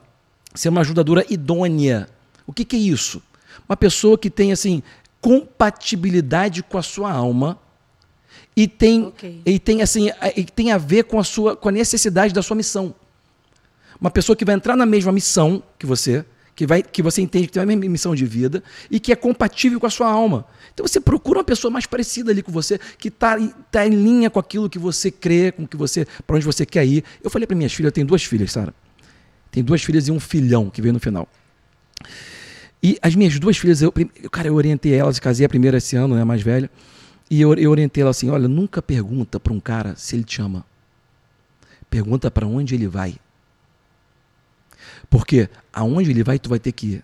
ser 0.56 0.70
uma 0.70 0.82
ajudadora 0.82 1.24
idônea. 1.30 2.10
O 2.48 2.52
que, 2.52 2.66
que 2.66 2.76
é 2.76 2.80
isso? 2.80 3.22
Uma 3.70 3.78
pessoa 3.78 4.18
que 4.18 4.30
tem 4.30 4.52
assim 4.52 4.82
compatibilidade 5.22 6.64
com 6.64 6.80
a 6.80 6.82
sua 6.82 7.12
alma 7.12 7.60
e 8.56 8.68
tem, 8.68 9.04
okay. 9.04 9.42
e 9.46 9.60
tem 9.60 9.84
assim 9.84 10.10
e 10.36 10.44
tem 10.44 10.72
a 10.72 10.78
ver 10.80 11.04
com 11.04 11.20
a 11.20 11.24
sua 11.24 11.56
com 11.56 11.70
a 11.70 11.72
necessidade 11.72 12.34
da 12.34 12.42
sua 12.42 12.56
missão 12.56 12.94
uma 14.02 14.10
pessoa 14.10 14.36
que 14.36 14.44
vai 14.44 14.56
entrar 14.56 14.76
na 14.76 14.86
mesma 14.86 15.12
missão 15.12 15.62
que 15.78 15.86
você, 15.86 16.26
que, 16.56 16.66
vai, 16.66 16.82
que 16.82 17.04
você 17.04 17.22
entende 17.22 17.48
que 17.48 17.54
tem 17.54 17.62
a 17.62 17.66
mesma 17.66 17.86
missão 17.88 18.16
de 18.16 18.26
vida 18.26 18.64
e 18.90 19.00
que 19.00 19.12
é 19.12 19.16
compatível 19.16 19.80
com 19.80 19.86
a 19.86 19.92
sua 19.92 20.10
alma. 20.10 20.46
Então 20.74 20.86
você 20.86 21.00
procura 21.00 21.38
uma 21.38 21.46
pessoa 21.46 21.72
mais 21.72 21.86
parecida 21.86 22.32
ali 22.32 22.42
com 22.42 22.52
você, 22.52 22.80
que 22.98 23.10
está 23.10 23.38
tá 23.70 23.86
em 23.86 23.92
linha 23.92 24.30
com 24.30 24.40
aquilo 24.40 24.68
que 24.68 24.80
você 24.80 25.12
crê, 25.12 25.52
com 25.52 25.68
que 25.68 25.78
você, 25.78 26.08
para 26.26 26.36
onde 26.36 26.46
você 26.46 26.66
quer 26.66 26.86
ir. 26.86 27.04
Eu 27.24 27.30
falei 27.30 27.46
para 27.46 27.56
minhas 27.56 27.74
filhas, 27.74 27.90
eu 27.90 27.94
tenho 27.94 28.08
duas 28.08 28.24
filhas, 28.24 28.52
Sara. 28.52 28.74
Tem 29.52 29.64
duas 29.64 29.84
filhas 29.84 30.08
e 30.08 30.12
um 30.12 30.20
filhão 30.20 30.70
que 30.70 30.82
veio 30.82 30.94
no 30.94 31.00
final. 31.00 31.28
E 32.82 32.98
as 33.02 33.14
minhas 33.16 33.38
duas 33.38 33.58
filhas, 33.58 33.84
eu, 33.84 33.94
cara, 34.32 34.48
eu 34.48 34.56
orientei 34.56 34.94
elas, 34.94 35.20
casei 35.20 35.46
a 35.46 35.50
primeira 35.50 35.78
esse 35.78 35.96
ano, 35.96 36.16
né, 36.16 36.24
mais 36.24 36.42
velha, 36.42 36.72
e 37.30 37.40
eu, 37.40 37.54
eu 37.54 37.70
orientei 37.70 38.02
ela 38.02 38.10
assim: 38.10 38.30
olha, 38.30 38.48
nunca 38.48 38.82
pergunta 38.82 39.40
para 39.40 39.54
um 39.54 39.60
cara 39.60 39.96
se 39.96 40.16
ele 40.16 40.24
te 40.24 40.42
ama. 40.42 40.66
Pergunta 41.90 42.32
para 42.32 42.48
onde 42.48 42.74
ele 42.74 42.88
vai. 42.88 43.16
Porque 45.12 45.50
aonde 45.74 46.10
ele 46.10 46.24
vai, 46.24 46.40
tu 46.40 46.50
vai 46.50 46.58
ter 46.58 46.72
que 46.72 46.88
ir. 46.88 47.04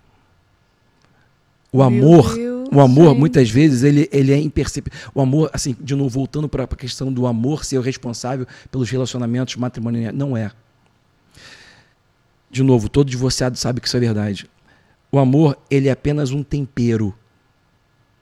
O 1.73 1.83
amor, 1.83 2.33
O 2.71 2.79
amor, 2.79 3.09
gente. 3.09 3.19
muitas 3.19 3.49
vezes, 3.49 3.83
ele, 3.83 4.09
ele 4.13 4.31
é 4.31 4.39
imperceptível. 4.39 4.97
O 5.13 5.19
amor, 5.19 5.49
assim, 5.51 5.75
de 5.77 5.93
novo, 5.93 6.09
voltando 6.09 6.47
para 6.47 6.63
a 6.63 6.67
questão 6.67 7.11
do 7.11 7.27
amor 7.27 7.65
ser 7.65 7.77
o 7.77 7.81
responsável 7.81 8.47
pelos 8.71 8.89
relacionamentos 8.89 9.57
matrimoniais. 9.57 10.15
Não 10.15 10.37
é. 10.37 10.49
De 12.49 12.63
novo, 12.63 12.87
todo 12.87 13.09
divorciado 13.09 13.57
sabe 13.57 13.81
que 13.81 13.87
isso 13.87 13.97
é 13.97 13.99
verdade. 13.99 14.49
O 15.11 15.19
amor, 15.19 15.57
ele 15.69 15.89
é 15.89 15.91
apenas 15.91 16.31
um 16.31 16.41
tempero. 16.41 17.13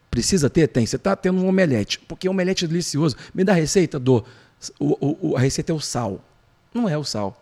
Precisa 0.10 0.50
ter? 0.50 0.68
Tem. 0.68 0.84
Você 0.84 0.96
está 0.96 1.16
tendo 1.16 1.40
um 1.44 1.48
omelete. 1.48 2.00
Porque 2.00 2.28
omelete 2.28 2.66
é 2.66 2.68
delicioso. 2.68 3.16
Me 3.36 3.44
dá 3.44 3.52
a 3.52 3.56
receita? 3.56 4.00
do 4.00 4.26
O, 4.80 5.30
o, 5.30 5.38
a 5.38 5.40
receita 5.40 5.72
é 5.72 5.76
o 5.76 5.80
sal. 5.80 6.20
Não 6.74 6.90
é 6.90 6.98
o 6.98 7.04
sal. 7.04 7.40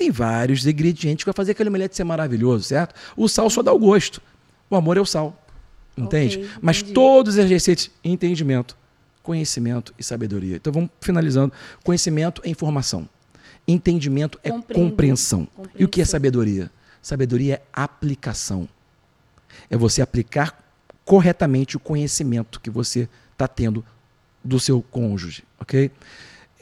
Tem 0.00 0.10
vários 0.10 0.66
ingredientes 0.66 1.24
que 1.24 1.28
vai 1.28 1.34
fazer 1.34 1.52
aquele 1.52 1.68
omelete 1.68 1.94
ser 1.94 2.04
maravilhoso, 2.04 2.64
certo? 2.64 2.94
O 3.14 3.28
sal 3.28 3.50
só 3.50 3.62
dá 3.62 3.70
o 3.70 3.78
gosto. 3.78 4.22
O 4.70 4.74
amor 4.74 4.96
é 4.96 5.00
o 5.02 5.04
sal. 5.04 5.38
Entende? 5.94 6.38
Okay, 6.38 6.50
Mas 6.62 6.80
todos 6.80 7.36
os 7.36 7.44
receitas, 7.44 7.90
entendimento, 8.02 8.74
conhecimento 9.22 9.92
e 9.98 10.02
sabedoria. 10.02 10.56
Então 10.56 10.72
vamos 10.72 10.88
finalizando. 11.02 11.52
Conhecimento 11.84 12.40
é 12.42 12.48
informação. 12.48 13.06
Entendimento 13.68 14.40
é 14.42 14.50
compreensão. 14.50 14.88
compreensão. 14.88 15.48
E 15.78 15.84
o 15.84 15.88
que 15.88 16.00
é 16.00 16.04
sabedoria? 16.06 16.70
Sabedoria 17.02 17.56
é 17.56 17.62
aplicação. 17.70 18.66
É 19.68 19.76
você 19.76 20.00
aplicar 20.00 20.64
corretamente 21.04 21.76
o 21.76 21.80
conhecimento 21.80 22.58
que 22.58 22.70
você 22.70 23.06
está 23.32 23.46
tendo 23.46 23.84
do 24.42 24.58
seu 24.58 24.80
cônjuge, 24.80 25.44
ok? 25.60 25.90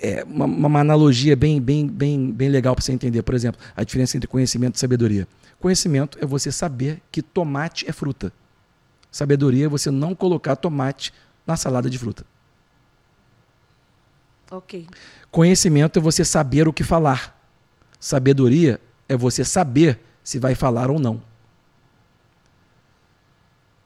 É 0.00 0.24
uma, 0.24 0.44
uma 0.44 0.80
analogia 0.80 1.34
bem, 1.34 1.60
bem, 1.60 1.86
bem, 1.86 2.30
bem 2.30 2.48
legal 2.48 2.74
para 2.74 2.84
você 2.84 2.92
entender. 2.92 3.22
Por 3.22 3.34
exemplo, 3.34 3.60
a 3.76 3.82
diferença 3.82 4.16
entre 4.16 4.28
conhecimento 4.28 4.76
e 4.76 4.78
sabedoria. 4.78 5.26
Conhecimento 5.58 6.16
é 6.20 6.26
você 6.26 6.52
saber 6.52 7.02
que 7.10 7.20
tomate 7.20 7.88
é 7.88 7.92
fruta. 7.92 8.32
Sabedoria 9.10 9.66
é 9.66 9.68
você 9.68 9.90
não 9.90 10.14
colocar 10.14 10.54
tomate 10.54 11.12
na 11.46 11.56
salada 11.56 11.90
de 11.90 11.98
fruta. 11.98 12.24
Ok. 14.50 14.86
Conhecimento 15.30 15.98
é 15.98 16.02
você 16.02 16.24
saber 16.24 16.68
o 16.68 16.72
que 16.72 16.84
falar. 16.84 17.36
Sabedoria 17.98 18.80
é 19.08 19.16
você 19.16 19.44
saber 19.44 19.98
se 20.22 20.38
vai 20.38 20.54
falar 20.54 20.90
ou 20.90 20.98
não. 20.98 21.20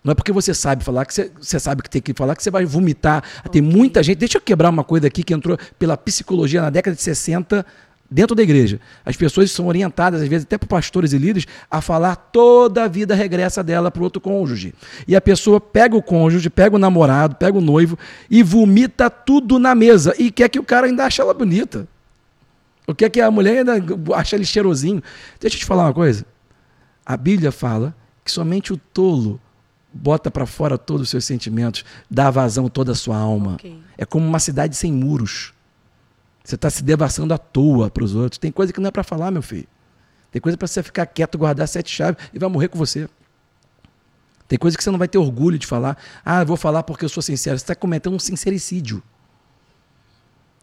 Não 0.04 0.12
é 0.12 0.14
porque 0.14 0.32
você 0.32 0.52
sabe 0.52 0.82
falar 0.82 1.04
que 1.04 1.14
você, 1.14 1.30
você, 1.40 1.60
sabe 1.60 1.82
que 1.82 1.88
tem 1.88 2.02
que 2.02 2.12
falar 2.12 2.34
que 2.34 2.42
você 2.42 2.50
vai 2.50 2.64
vomitar. 2.64 3.22
Okay. 3.40 3.52
Tem 3.52 3.62
muita 3.62 4.02
gente. 4.02 4.18
Deixa 4.18 4.38
eu 4.38 4.42
quebrar 4.42 4.68
uma 4.68 4.82
coisa 4.82 5.06
aqui 5.06 5.22
que 5.22 5.32
entrou 5.32 5.56
pela 5.78 5.96
psicologia 5.96 6.60
na 6.60 6.70
década 6.70 6.96
de 6.96 7.02
60 7.02 7.64
dentro 8.10 8.34
da 8.34 8.42
igreja. 8.42 8.80
As 9.04 9.16
pessoas 9.16 9.50
são 9.50 9.66
orientadas, 9.66 10.20
às 10.20 10.28
vezes 10.28 10.44
até 10.44 10.58
por 10.58 10.66
pastores 10.66 11.12
e 11.12 11.18
líderes, 11.18 11.46
a 11.70 11.80
falar 11.80 12.16
toda 12.16 12.84
a 12.84 12.88
vida 12.88 13.14
regressa 13.14 13.62
dela 13.62 13.90
para 13.90 14.00
o 14.00 14.04
outro 14.04 14.20
cônjuge. 14.20 14.74
E 15.06 15.16
a 15.16 15.20
pessoa 15.20 15.60
pega 15.60 15.96
o 15.96 16.02
cônjuge, 16.02 16.50
pega 16.50 16.76
o 16.76 16.78
namorado, 16.78 17.36
pega 17.36 17.56
o 17.56 17.60
noivo 17.60 17.98
e 18.28 18.42
vomita 18.42 19.08
tudo 19.08 19.58
na 19.58 19.74
mesa. 19.74 20.14
E 20.18 20.30
quer 20.30 20.48
que 20.48 20.58
o 20.58 20.64
cara 20.64 20.86
ainda 20.86 21.04
ache 21.04 21.20
ela 21.20 21.32
bonita. 21.32 21.88
O 22.86 22.94
que 22.94 23.04
é 23.04 23.08
que 23.08 23.20
a 23.20 23.30
mulher 23.30 23.58
ainda 23.58 23.74
acha 24.14 24.36
ele 24.36 24.44
cheirosinho. 24.44 25.02
Deixa 25.40 25.56
eu 25.56 25.60
te 25.60 25.64
falar 25.64 25.84
uma 25.84 25.94
coisa. 25.94 26.26
A 27.06 27.16
Bíblia 27.16 27.50
fala 27.50 27.94
que 28.24 28.30
somente 28.30 28.72
o 28.72 28.76
tolo 28.76 29.40
bota 29.92 30.30
para 30.30 30.46
fora 30.46 30.78
todos 30.78 31.02
os 31.02 31.10
seus 31.10 31.24
sentimentos, 31.24 31.84
dá 32.10 32.30
vazão 32.30 32.68
toda 32.68 32.92
a 32.92 32.94
sua 32.94 33.16
alma. 33.16 33.54
Okay. 33.54 33.78
É 33.96 34.04
como 34.04 34.26
uma 34.26 34.38
cidade 34.38 34.76
sem 34.76 34.92
muros. 34.92 35.52
Você 36.44 36.56
está 36.56 36.68
se 36.70 36.82
devassando 36.82 37.32
à 37.32 37.38
toa 37.38 37.90
para 37.90 38.02
os 38.02 38.14
outros. 38.14 38.38
Tem 38.38 38.50
coisa 38.50 38.72
que 38.72 38.80
não 38.80 38.88
é 38.88 38.90
para 38.90 39.04
falar, 39.04 39.30
meu 39.30 39.42
filho. 39.42 39.68
Tem 40.30 40.40
coisa 40.40 40.56
para 40.56 40.66
você 40.66 40.82
ficar 40.82 41.06
quieto, 41.06 41.38
guardar 41.38 41.68
sete 41.68 41.94
chaves 41.94 42.22
e 42.32 42.38
vai 42.38 42.48
morrer 42.48 42.68
com 42.68 42.78
você. 42.78 43.08
Tem 44.48 44.58
coisa 44.58 44.76
que 44.76 44.82
você 44.82 44.90
não 44.90 44.98
vai 44.98 45.08
ter 45.08 45.18
orgulho 45.18 45.58
de 45.58 45.66
falar. 45.66 45.96
Ah, 46.24 46.40
eu 46.40 46.46
vou 46.46 46.56
falar 46.56 46.82
porque 46.82 47.04
eu 47.04 47.08
sou 47.08 47.22
sincero. 47.22 47.58
Você 47.58 47.64
está 47.64 47.74
cometendo 47.74 48.16
um 48.16 48.18
sincericídio. 48.18 49.02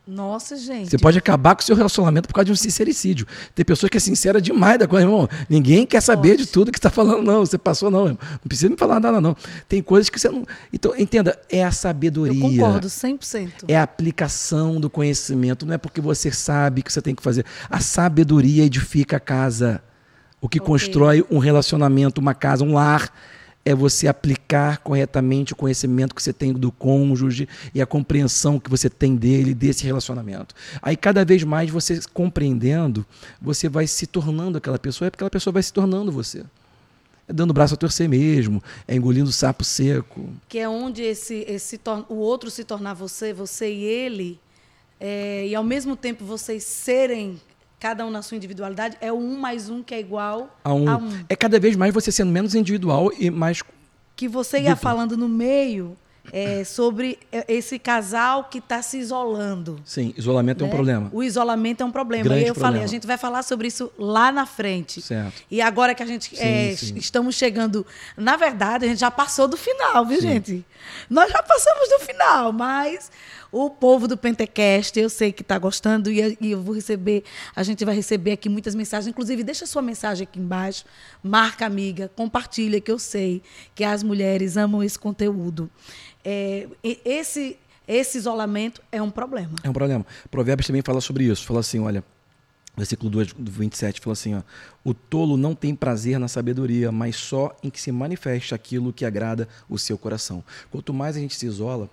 Nossa, 0.09 0.57
gente. 0.57 0.89
Você 0.89 0.97
pode 0.97 1.19
acabar 1.19 1.55
com 1.55 1.61
o 1.61 1.63
seu 1.63 1.75
relacionamento 1.75 2.27
por 2.27 2.33
causa 2.33 2.45
de 2.45 2.51
um 2.51 2.55
sincericídio. 2.55 3.27
Tem 3.53 3.63
pessoas 3.63 3.91
que 3.91 3.97
é 3.97 3.99
sincera 3.99 4.41
demais 4.41 4.79
da 4.79 4.87
coisa, 4.87 5.05
irmão. 5.05 5.29
Ninguém 5.47 5.85
quer 5.85 6.01
saber 6.01 6.35
de 6.35 6.47
tudo 6.47 6.71
que 6.71 6.79
está 6.79 6.89
falando, 6.89 7.21
não. 7.21 7.45
Você 7.45 7.59
passou, 7.59 7.91
não. 7.91 8.07
Irmão. 8.07 8.17
Não 8.31 8.47
precisa 8.47 8.69
me 8.69 8.75
falar 8.75 8.99
nada, 8.99 9.21
não. 9.21 9.35
Tem 9.67 9.83
coisas 9.83 10.09
que 10.09 10.19
você 10.19 10.27
não. 10.27 10.47
Então, 10.73 10.95
entenda, 10.97 11.39
é 11.47 11.63
a 11.63 11.71
sabedoria. 11.71 12.43
Eu 12.43 12.49
concordo, 12.49 12.87
100%. 12.87 13.65
É 13.67 13.77
a 13.77 13.83
aplicação 13.83 14.79
do 14.79 14.89
conhecimento. 14.89 15.63
Não 15.63 15.75
é 15.75 15.77
porque 15.77 16.01
você 16.01 16.31
sabe 16.31 16.81
que 16.81 16.91
você 16.91 17.03
tem 17.03 17.13
que 17.13 17.21
fazer. 17.21 17.45
A 17.69 17.79
sabedoria 17.79 18.63
edifica 18.63 19.17
a 19.17 19.19
casa. 19.19 19.79
O 20.41 20.49
que 20.49 20.59
okay. 20.59 20.67
constrói 20.67 21.23
um 21.29 21.37
relacionamento, 21.37 22.19
uma 22.19 22.33
casa, 22.33 22.63
um 22.63 22.73
lar 22.73 23.13
é 23.65 23.75
você 23.75 24.07
aplicar 24.07 24.79
corretamente 24.79 25.53
o 25.53 25.55
conhecimento 25.55 26.15
que 26.15 26.23
você 26.23 26.33
tem 26.33 26.53
do 26.53 26.71
cônjuge 26.71 27.47
e 27.73 27.81
a 27.81 27.85
compreensão 27.85 28.59
que 28.59 28.69
você 28.69 28.89
tem 28.89 29.15
dele, 29.15 29.53
desse 29.53 29.85
relacionamento. 29.85 30.55
Aí, 30.81 30.95
cada 30.95 31.23
vez 31.25 31.43
mais 31.43 31.69
você 31.69 31.99
compreendendo, 32.13 33.05
você 33.41 33.67
vai 33.67 33.85
se 33.85 34.07
tornando 34.07 34.57
aquela 34.57 34.79
pessoa, 34.79 35.07
é 35.07 35.09
porque 35.11 35.23
aquela 35.23 35.29
pessoa 35.29 35.53
vai 35.53 35.63
se 35.63 35.73
tornando 35.73 36.11
você. 36.11 36.43
É 37.27 37.33
dando 37.33 37.53
braço 37.53 37.75
a 37.75 37.77
torcer 37.77 38.09
mesmo, 38.09 38.63
é 38.87 38.95
engolindo 38.95 39.29
o 39.29 39.33
sapo 39.33 39.63
seco. 39.63 40.29
Que 40.47 40.59
é 40.59 40.67
onde 40.67 41.03
esse, 41.03 41.45
esse 41.47 41.79
o 42.07 42.15
outro 42.15 42.49
se 42.49 42.63
tornar 42.63 42.95
você, 42.95 43.31
você 43.33 43.71
e 43.71 43.83
ele, 43.83 44.39
é, 44.99 45.45
e 45.47 45.53
ao 45.53 45.63
mesmo 45.63 45.95
tempo 45.95 46.25
vocês 46.25 46.63
serem 46.63 47.39
cada 47.79 48.05
um 48.05 48.11
na 48.11 48.21
sua 48.21 48.35
individualidade, 48.35 48.97
é 48.99 49.11
o 49.11 49.17
um 49.17 49.37
mais 49.37 49.69
um 49.69 49.81
que 49.81 49.95
é 49.95 49.99
igual 49.99 50.55
a 50.63 50.73
um. 50.73 50.89
a 50.89 50.97
um. 50.97 51.25
É 51.29 51.35
cada 51.35 51.59
vez 51.59 51.75
mais 51.75 51.93
você 51.93 52.11
sendo 52.11 52.31
menos 52.31 52.53
individual 52.53 53.11
e 53.17 53.29
mais. 53.29 53.63
Que 54.15 54.27
você 54.27 54.59
ia 54.59 54.75
falando 54.75 55.15
no 55.15 55.29
meio 55.29 55.95
é, 56.31 56.63
sobre 56.63 57.17
esse 57.47 57.79
casal 57.79 58.45
que 58.45 58.59
está 58.59 58.81
se 58.81 58.97
isolando. 58.97 59.79
Sim, 59.85 60.13
isolamento 60.17 60.59
né? 60.59 60.63
é 60.63 60.65
um 60.65 60.69
né? 60.69 60.75
problema. 60.75 61.09
O 61.13 61.23
isolamento 61.23 61.81
é 61.81 61.85
um 61.85 61.91
problema. 61.91 62.23
Grande 62.23 62.43
e 62.43 62.47
eu 62.47 62.53
problema. 62.53 62.73
falei, 62.73 62.83
a 62.83 62.87
gente 62.87 63.07
vai 63.07 63.17
falar 63.17 63.43
sobre 63.43 63.67
isso 63.67 63.91
lá 63.97 64.31
na 64.31 64.45
frente. 64.45 65.01
Certo. 65.01 65.41
E 65.49 65.61
agora 65.61 65.95
que 65.95 66.03
a 66.03 66.05
gente 66.05 66.35
sim, 66.35 66.43
é, 66.43 66.75
sim. 66.75 66.97
estamos 66.97 67.35
chegando. 67.35 67.85
Na 68.17 68.35
verdade, 68.35 68.85
a 68.85 68.87
gente 68.89 68.99
já 68.99 69.11
passou 69.11 69.47
do 69.47 69.57
final, 69.57 70.05
viu, 70.05 70.19
sim. 70.19 70.27
gente? 70.27 70.65
Nós 71.09 71.31
já 71.31 71.41
passamos 71.41 71.89
do 71.89 71.99
final, 72.05 72.51
mas 72.51 73.11
o 73.51 73.69
povo 73.69 74.07
do 74.07 74.15
Pentecast, 74.15 74.99
eu 74.99 75.09
sei 75.09 75.31
que 75.31 75.41
está 75.41 75.57
gostando 75.57 76.11
e, 76.11 76.37
eu 76.41 76.61
vou 76.61 76.75
receber, 76.75 77.23
a 77.55 77.63
gente 77.63 77.83
vai 77.83 77.95
receber 77.95 78.33
aqui 78.33 78.47
muitas 78.47 78.75
mensagens. 78.75 79.07
Inclusive, 79.07 79.43
deixa 79.43 79.65
sua 79.65 79.81
mensagem 79.81 80.27
aqui 80.29 80.39
embaixo, 80.39 80.85
marca 81.23 81.65
amiga, 81.65 82.11
compartilha, 82.15 82.79
que 82.79 82.91
eu 82.91 82.99
sei 82.99 83.41
que 83.73 83.83
as 83.83 84.03
mulheres 84.03 84.57
amam 84.57 84.83
esse 84.83 84.99
conteúdo. 84.99 85.69
É, 86.23 86.67
esse, 86.83 87.57
esse 87.87 88.17
isolamento 88.17 88.81
é 88.91 89.01
um 89.01 89.09
problema. 89.09 89.55
É 89.63 89.69
um 89.69 89.73
problema. 89.73 90.05
Provérbios 90.29 90.67
também 90.67 90.81
fala 90.81 91.01
sobre 91.01 91.23
isso. 91.23 91.45
Fala 91.45 91.61
assim, 91.61 91.79
olha, 91.79 92.03
versículo 92.77 93.09
2 93.09 93.33
do 93.33 93.51
27 93.51 93.99
fala 93.99 94.13
assim: 94.13 94.35
ó, 94.35 94.41
O 94.83 94.93
tolo 94.93 95.37
não 95.37 95.53
tem 95.55 95.75
prazer 95.75 96.19
na 96.19 96.27
sabedoria, 96.27 96.91
mas 96.91 97.15
só 97.15 97.55
em 97.63 97.69
que 97.69 97.81
se 97.81 97.91
manifeste 97.91 98.53
aquilo 98.53 98.93
que 98.93 99.05
agrada 99.05 99.47
o 99.67 99.77
seu 99.77 99.97
coração. 99.97 100.43
Quanto 100.71 100.93
mais 100.93 101.15
a 101.15 101.19
gente 101.19 101.35
se 101.35 101.45
isola, 101.45 101.89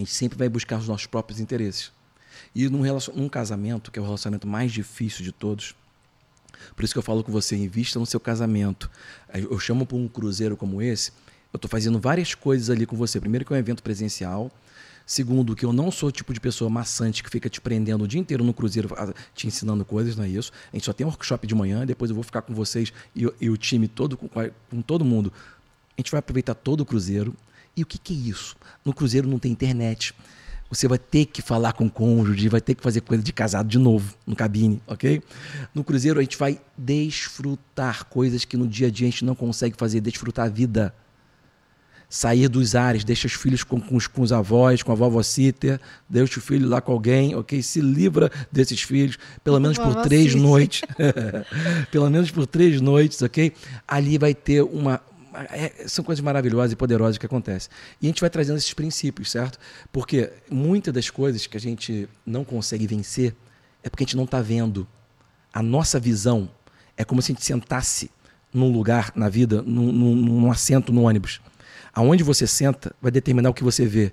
a 0.00 0.04
gente 0.04 0.14
sempre 0.14 0.38
vai 0.38 0.48
buscar 0.48 0.78
os 0.78 0.88
nossos 0.88 1.06
próprios 1.06 1.40
interesses. 1.40 1.92
E 2.54 2.68
num, 2.68 2.82
num 3.14 3.28
casamento, 3.28 3.90
que 3.90 3.98
é 3.98 4.02
o 4.02 4.04
relacionamento 4.04 4.46
mais 4.46 4.72
difícil 4.72 5.22
de 5.22 5.30
todos, 5.30 5.74
por 6.74 6.84
isso 6.84 6.94
que 6.94 6.98
eu 6.98 7.02
falo 7.02 7.22
com 7.22 7.30
você, 7.30 7.54
invista 7.54 7.98
no 7.98 8.06
seu 8.06 8.18
casamento. 8.18 8.90
Eu 9.32 9.58
chamo 9.58 9.84
para 9.84 9.96
um 9.96 10.08
cruzeiro 10.08 10.56
como 10.56 10.80
esse, 10.80 11.12
eu 11.52 11.56
estou 11.56 11.68
fazendo 11.68 11.98
várias 11.98 12.34
coisas 12.34 12.70
ali 12.70 12.86
com 12.86 12.96
você. 12.96 13.20
Primeiro 13.20 13.44
que 13.44 13.52
é 13.52 13.56
um 13.56 13.58
evento 13.58 13.82
presencial. 13.82 14.50
Segundo, 15.04 15.56
que 15.56 15.64
eu 15.64 15.72
não 15.72 15.90
sou 15.90 16.08
o 16.08 16.12
tipo 16.12 16.32
de 16.32 16.40
pessoa 16.40 16.70
maçante 16.70 17.22
que 17.22 17.28
fica 17.28 17.50
te 17.50 17.60
prendendo 17.60 18.04
o 18.04 18.08
dia 18.08 18.20
inteiro 18.20 18.44
no 18.44 18.54
cruzeiro, 18.54 18.88
te 19.34 19.48
ensinando 19.48 19.84
coisas, 19.84 20.14
não 20.14 20.22
é 20.22 20.28
isso. 20.28 20.52
A 20.72 20.76
gente 20.76 20.84
só 20.84 20.92
tem 20.92 21.04
um 21.04 21.10
workshop 21.10 21.46
de 21.46 21.54
manhã, 21.54 21.84
depois 21.84 22.10
eu 22.10 22.14
vou 22.14 22.22
ficar 22.22 22.42
com 22.42 22.54
vocês 22.54 22.92
e, 23.16 23.28
e 23.40 23.50
o 23.50 23.56
time 23.56 23.88
todo, 23.88 24.16
com, 24.16 24.28
com 24.28 24.80
todo 24.82 25.04
mundo. 25.04 25.32
A 25.98 26.00
gente 26.00 26.12
vai 26.12 26.20
aproveitar 26.20 26.54
todo 26.54 26.82
o 26.82 26.86
cruzeiro. 26.86 27.34
E 27.76 27.82
o 27.82 27.86
que, 27.86 27.98
que 27.98 28.12
é 28.12 28.16
isso? 28.30 28.56
No 28.84 28.92
cruzeiro 28.92 29.28
não 29.28 29.38
tem 29.38 29.52
internet. 29.52 30.14
Você 30.70 30.86
vai 30.86 30.98
ter 30.98 31.26
que 31.26 31.42
falar 31.42 31.72
com 31.72 31.86
o 31.86 31.90
cônjuge, 31.90 32.48
vai 32.48 32.60
ter 32.60 32.76
que 32.76 32.82
fazer 32.82 33.00
coisa 33.00 33.22
de 33.22 33.32
casado 33.32 33.68
de 33.68 33.78
novo 33.78 34.14
no 34.24 34.36
cabine, 34.36 34.80
ok? 34.86 35.20
No 35.74 35.82
cruzeiro 35.82 36.20
a 36.20 36.22
gente 36.22 36.38
vai 36.38 36.60
desfrutar 36.78 38.04
coisas 38.04 38.44
que 38.44 38.56
no 38.56 38.68
dia 38.68 38.86
a 38.86 38.90
dia 38.90 39.08
a 39.08 39.10
gente 39.10 39.24
não 39.24 39.34
consegue 39.34 39.76
fazer, 39.76 40.00
desfrutar 40.00 40.46
a 40.46 40.48
vida. 40.48 40.94
Sair 42.08 42.48
dos 42.48 42.74
ares, 42.74 43.04
deixa 43.04 43.26
os 43.26 43.34
filhos 43.34 43.62
com, 43.62 43.80
com, 43.80 43.96
os, 43.96 44.06
com 44.08 44.22
os 44.22 44.32
avós, 44.32 44.82
com 44.82 44.90
a 44.90 44.96
vovó 44.96 45.22
sitter, 45.22 45.80
deixa 46.08 46.40
o 46.40 46.42
filho 46.42 46.68
lá 46.68 46.80
com 46.80 46.92
alguém, 46.92 47.36
ok? 47.36 47.62
Se 47.62 47.80
livra 47.80 48.30
desses 48.50 48.82
filhos, 48.82 49.16
pelo 49.44 49.60
menos 49.60 49.78
por 49.78 50.02
três 50.02 50.34
noites. 50.34 50.82
pelo 51.90 52.10
menos 52.10 52.30
por 52.30 52.46
três 52.46 52.80
noites, 52.80 53.22
ok? 53.22 53.52
Ali 53.86 54.18
vai 54.18 54.34
ter 54.34 54.62
uma, 54.62 55.00
é, 55.50 55.86
são 55.86 56.04
coisas 56.04 56.22
maravilhosas 56.22 56.72
e 56.72 56.76
poderosas 56.76 57.18
que 57.18 57.26
acontecem. 57.26 57.70
E 58.00 58.06
a 58.06 58.08
gente 58.08 58.20
vai 58.20 58.30
trazendo 58.30 58.56
esses 58.56 58.72
princípios, 58.74 59.30
certo? 59.30 59.58
Porque 59.92 60.32
muitas 60.50 60.92
das 60.92 61.10
coisas 61.10 61.46
que 61.46 61.56
a 61.56 61.60
gente 61.60 62.08
não 62.24 62.44
consegue 62.44 62.86
vencer 62.86 63.34
é 63.82 63.88
porque 63.88 64.04
a 64.04 64.06
gente 64.06 64.16
não 64.16 64.24
está 64.24 64.40
vendo. 64.40 64.86
A 65.52 65.62
nossa 65.62 65.98
visão 65.98 66.50
é 66.96 67.04
como 67.04 67.22
se 67.22 67.32
a 67.32 67.34
gente 67.34 67.44
sentasse 67.44 68.10
num 68.52 68.70
lugar 68.70 69.12
na 69.14 69.28
vida, 69.28 69.62
num, 69.62 69.92
num, 69.92 70.14
num 70.16 70.50
assento 70.50 70.92
no 70.92 71.02
ônibus. 71.02 71.40
aonde 71.92 72.22
você 72.22 72.46
senta 72.46 72.94
vai 73.00 73.10
determinar 73.10 73.50
o 73.50 73.54
que 73.54 73.64
você 73.64 73.86
vê. 73.86 74.12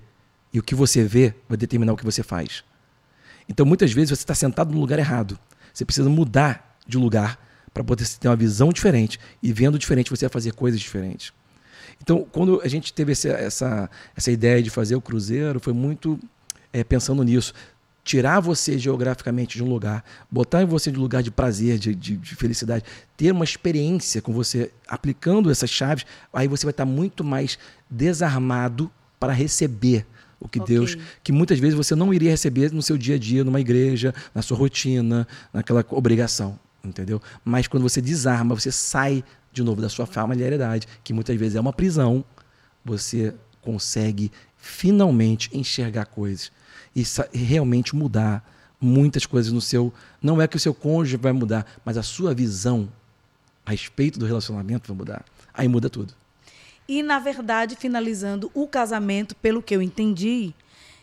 E 0.52 0.58
o 0.58 0.62
que 0.62 0.74
você 0.74 1.04
vê 1.04 1.34
vai 1.48 1.56
determinar 1.56 1.92
o 1.92 1.96
que 1.96 2.04
você 2.04 2.22
faz. 2.22 2.64
Então, 3.48 3.64
muitas 3.66 3.92
vezes, 3.92 4.10
você 4.10 4.22
está 4.22 4.34
sentado 4.34 4.72
no 4.72 4.80
lugar 4.80 4.98
errado. 4.98 5.38
Você 5.72 5.84
precisa 5.84 6.08
mudar 6.08 6.76
de 6.86 6.98
lugar 6.98 7.38
para 7.72 7.84
poder 7.84 8.06
ter 8.06 8.28
uma 8.28 8.36
visão 8.36 8.72
diferente. 8.72 9.18
E 9.42 9.52
vendo 9.52 9.78
diferente, 9.78 10.10
você 10.10 10.26
vai 10.26 10.32
fazer 10.32 10.52
coisas 10.52 10.80
diferentes. 10.80 11.32
Então, 12.02 12.26
quando 12.30 12.60
a 12.62 12.68
gente 12.68 12.92
teve 12.92 13.12
essa, 13.12 13.28
essa, 13.28 13.90
essa 14.16 14.30
ideia 14.30 14.62
de 14.62 14.70
fazer 14.70 14.94
o 14.94 15.00
cruzeiro, 15.00 15.60
foi 15.60 15.72
muito 15.72 16.18
é, 16.72 16.84
pensando 16.84 17.22
nisso. 17.22 17.52
Tirar 18.04 18.40
você 18.40 18.78
geograficamente 18.78 19.56
de 19.56 19.62
um 19.62 19.68
lugar, 19.68 20.02
botar 20.30 20.62
em 20.62 20.66
você 20.66 20.90
de 20.90 20.98
um 20.98 21.02
lugar 21.02 21.22
de 21.22 21.30
prazer, 21.30 21.78
de, 21.78 21.94
de, 21.94 22.16
de 22.16 22.34
felicidade, 22.36 22.84
ter 23.16 23.32
uma 23.32 23.44
experiência 23.44 24.22
com 24.22 24.32
você 24.32 24.72
aplicando 24.86 25.50
essas 25.50 25.68
chaves, 25.68 26.06
aí 26.32 26.48
você 26.48 26.64
vai 26.64 26.70
estar 26.70 26.86
muito 26.86 27.22
mais 27.22 27.58
desarmado 27.90 28.90
para 29.20 29.32
receber 29.32 30.06
o 30.40 30.48
que 30.48 30.60
okay. 30.60 30.76
Deus, 30.76 30.96
que 31.22 31.32
muitas 31.32 31.58
vezes 31.58 31.74
você 31.74 31.94
não 31.94 32.14
iria 32.14 32.30
receber 32.30 32.72
no 32.72 32.80
seu 32.80 32.96
dia 32.96 33.16
a 33.16 33.18
dia, 33.18 33.44
numa 33.44 33.60
igreja, 33.60 34.14
na 34.34 34.40
sua 34.40 34.56
rotina, 34.56 35.26
naquela 35.52 35.84
obrigação, 35.90 36.58
entendeu? 36.84 37.20
Mas 37.44 37.66
quando 37.66 37.82
você 37.82 38.00
desarma, 38.00 38.54
você 38.54 38.72
sai 38.72 39.24
de 39.52 39.62
novo 39.62 39.80
da 39.80 39.88
sua 39.88 40.06
familiaridade, 40.06 40.86
que 41.02 41.12
muitas 41.12 41.36
vezes 41.36 41.56
é 41.56 41.60
uma 41.60 41.72
prisão, 41.72 42.24
você 42.84 43.34
consegue 43.60 44.30
finalmente 44.56 45.50
enxergar 45.56 46.06
coisas 46.06 46.52
e 46.94 47.04
realmente 47.32 47.94
mudar 47.94 48.44
muitas 48.80 49.26
coisas 49.26 49.52
no 49.52 49.60
seu. 49.60 49.92
Não 50.22 50.40
é 50.40 50.46
que 50.46 50.56
o 50.56 50.60
seu 50.60 50.74
cônjuge 50.74 51.16
vai 51.16 51.32
mudar, 51.32 51.66
mas 51.84 51.96
a 51.96 52.02
sua 52.02 52.34
visão 52.34 52.88
a 53.64 53.70
respeito 53.70 54.18
do 54.18 54.26
relacionamento 54.26 54.88
vai 54.88 54.96
mudar. 54.96 55.24
Aí 55.52 55.68
muda 55.68 55.90
tudo. 55.90 56.14
E, 56.88 57.02
na 57.02 57.18
verdade, 57.18 57.76
finalizando 57.76 58.50
o 58.54 58.66
casamento, 58.66 59.36
pelo 59.36 59.62
que 59.62 59.76
eu 59.76 59.82
entendi, 59.82 60.54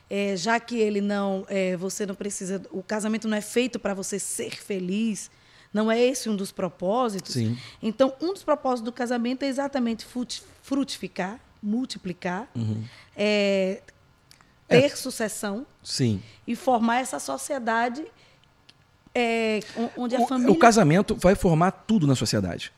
é, 0.10 0.36
já 0.36 0.60
que 0.60 0.78
ele 0.78 1.00
não. 1.00 1.46
É, 1.48 1.78
você 1.78 2.06
não 2.06 2.16
precisa. 2.16 2.62
O 2.72 2.82
casamento 2.82 3.28
não 3.28 3.38
é 3.38 3.42
feito 3.42 3.80
para 3.80 3.94
você 3.94 4.18
ser 4.18 4.56
feliz. 4.56 5.30
Não 5.76 5.92
é 5.92 6.00
esse 6.00 6.30
um 6.30 6.36
dos 6.38 6.54
propósitos? 6.54 7.34
Sim. 7.34 7.58
Então, 7.84 8.14
um 8.22 8.32
dos 8.32 8.44
propósitos 8.44 8.86
do 8.86 8.94
casamento 8.94 9.44
é 9.44 9.48
exatamente 9.48 10.08
frutificar, 10.64 11.38
multiplicar, 11.62 12.48
uhum. 12.56 12.82
é, 13.14 13.82
ter 14.70 14.86
é. 14.86 14.90
sucessão 14.96 15.68
Sim. 15.84 16.24
e 16.48 16.56
formar 16.56 17.02
essa 17.02 17.20
sociedade 17.20 18.06
é, 19.14 19.60
onde 19.98 20.16
a 20.16 20.22
o, 20.22 20.28
família. 20.28 20.52
O 20.54 20.58
casamento 20.58 21.14
vai 21.14 21.36
formar 21.36 21.72
tudo 21.72 22.08
na 22.08 22.16
sociedade 22.16 22.72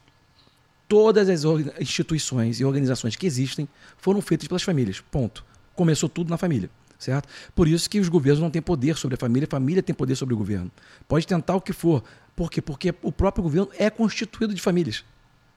todas 0.88 1.30
as 1.30 1.44
instituições 1.80 2.60
e 2.60 2.66
organizações 2.66 3.16
que 3.16 3.28
existem 3.28 3.68
foram 3.98 4.22
feitas 4.22 4.48
pelas 4.48 4.64
famílias. 4.64 5.02
Ponto. 5.12 5.46
Começou 5.76 6.10
tudo 6.10 6.30
na 6.30 6.38
família. 6.38 6.70
Certo? 6.98 7.30
Por 7.54 7.68
isso 7.68 7.88
que 7.88 8.00
os 8.00 8.10
governos 8.10 8.42
não 8.42 8.50
têm 8.50 8.62
poder 8.62 8.98
sobre 8.98 9.14
a 9.14 9.18
família, 9.20 9.46
a 9.46 9.52
família 9.52 9.84
tem 9.84 9.94
poder 9.94 10.16
sobre 10.16 10.34
o 10.34 10.38
governo. 10.38 10.72
Pode 11.08 11.28
tentar 11.28 11.56
o 11.56 11.62
que 11.62 11.72
for. 11.72 12.04
Por 12.38 12.50
quê? 12.50 12.62
Porque 12.62 12.96
o 13.02 13.12
próprio 13.12 13.44
governo 13.44 13.70
é 13.78 13.90
constituído 13.90 14.54
de 14.54 14.62
famílias. 14.62 15.04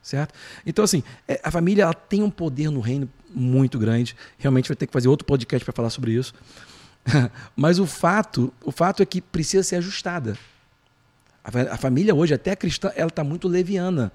Certo? 0.02 0.34
Então, 0.66 0.84
assim, 0.84 1.04
é, 1.28 1.38
a 1.44 1.50
família 1.50 1.84
ela 1.84 1.94
tem 1.94 2.22
um 2.22 2.30
poder 2.30 2.70
no 2.70 2.80
reino 2.80 3.08
muito 3.32 3.78
grande. 3.78 4.16
Realmente 4.36 4.68
vai 4.68 4.76
ter 4.76 4.88
que 4.88 4.92
fazer 4.92 5.06
outro 5.06 5.24
podcast 5.24 5.64
para 5.64 5.72
falar 5.72 5.90
sobre 5.90 6.12
isso. 6.12 6.34
Mas 7.54 7.78
o 7.78 7.86
fato, 7.86 8.52
o 8.64 8.72
fato 8.72 9.00
é 9.00 9.06
que 9.06 9.20
precisa 9.20 9.62
ser 9.62 9.76
ajustada. 9.76 10.36
A, 11.44 11.76
família 11.76 12.14
hoje, 12.14 12.34
até 12.34 12.50
a 12.50 12.56
cristã, 12.56 12.90
ela 12.96 13.08
está 13.08 13.22
muito 13.22 13.46
leviana 13.46 14.12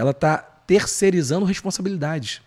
ela 0.00 0.12
está 0.12 0.38
terceirizando 0.38 1.44
responsabilidades. 1.44 2.40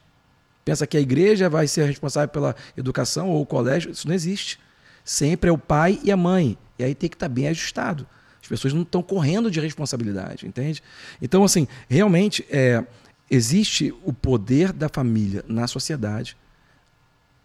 Pensa 0.65 0.87
que 0.87 0.97
a 0.97 0.99
igreja 0.99 1.47
vai 1.49 1.67
ser 1.67 1.85
responsável 1.85 2.29
pela 2.29 2.55
educação 2.75 3.29
ou 3.29 3.41
o 3.41 3.45
colégio, 3.45 3.91
isso 3.91 4.07
não 4.07 4.15
existe. 4.15 4.59
Sempre 5.05 5.49
é 5.49 5.53
o 5.53 5.57
pai 5.57 5.99
e 6.03 6.11
a 6.11 6.17
mãe. 6.17 6.57
E 6.79 6.83
aí 6.83 6.95
tem 6.95 7.09
que 7.09 7.15
estar 7.15 7.27
tá 7.27 7.33
bem 7.33 7.47
ajustado. 7.47 8.07
As 8.53 8.59
pessoas 8.59 8.73
não 8.73 8.83
estão 8.83 9.01
correndo 9.01 9.49
de 9.49 9.59
responsabilidade, 9.59 10.47
entende? 10.47 10.81
Então, 11.21 11.43
assim, 11.43 11.67
realmente 11.89 12.45
é, 12.49 12.83
existe 13.29 13.93
o 14.03 14.13
poder 14.13 14.71
da 14.71 14.89
família 14.89 15.43
na 15.47 15.67
sociedade 15.67 16.37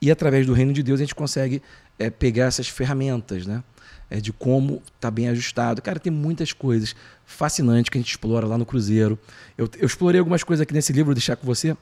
e 0.00 0.10
através 0.10 0.46
do 0.46 0.52
reino 0.52 0.72
de 0.72 0.82
Deus 0.82 1.00
a 1.00 1.02
gente 1.02 1.14
consegue 1.14 1.62
é, 1.98 2.10
pegar 2.10 2.44
essas 2.46 2.68
ferramentas, 2.68 3.46
né? 3.46 3.62
é, 4.10 4.20
de 4.20 4.32
como 4.32 4.82
está 4.96 5.10
bem 5.10 5.28
ajustado. 5.28 5.82
Cara, 5.82 5.98
tem 5.98 6.12
muitas 6.12 6.52
coisas 6.52 6.94
fascinantes 7.24 7.88
que 7.90 7.98
a 7.98 8.00
gente 8.00 8.10
explora 8.10 8.46
lá 8.46 8.56
no 8.56 8.64
Cruzeiro. 8.64 9.18
Eu, 9.56 9.68
eu 9.78 9.86
explorei 9.86 10.18
algumas 10.18 10.42
coisas 10.42 10.62
aqui 10.62 10.72
nesse 10.72 10.92
livro, 10.92 11.06
vou 11.06 11.14
deixar 11.14 11.36
com 11.36 11.46
você. 11.46 11.76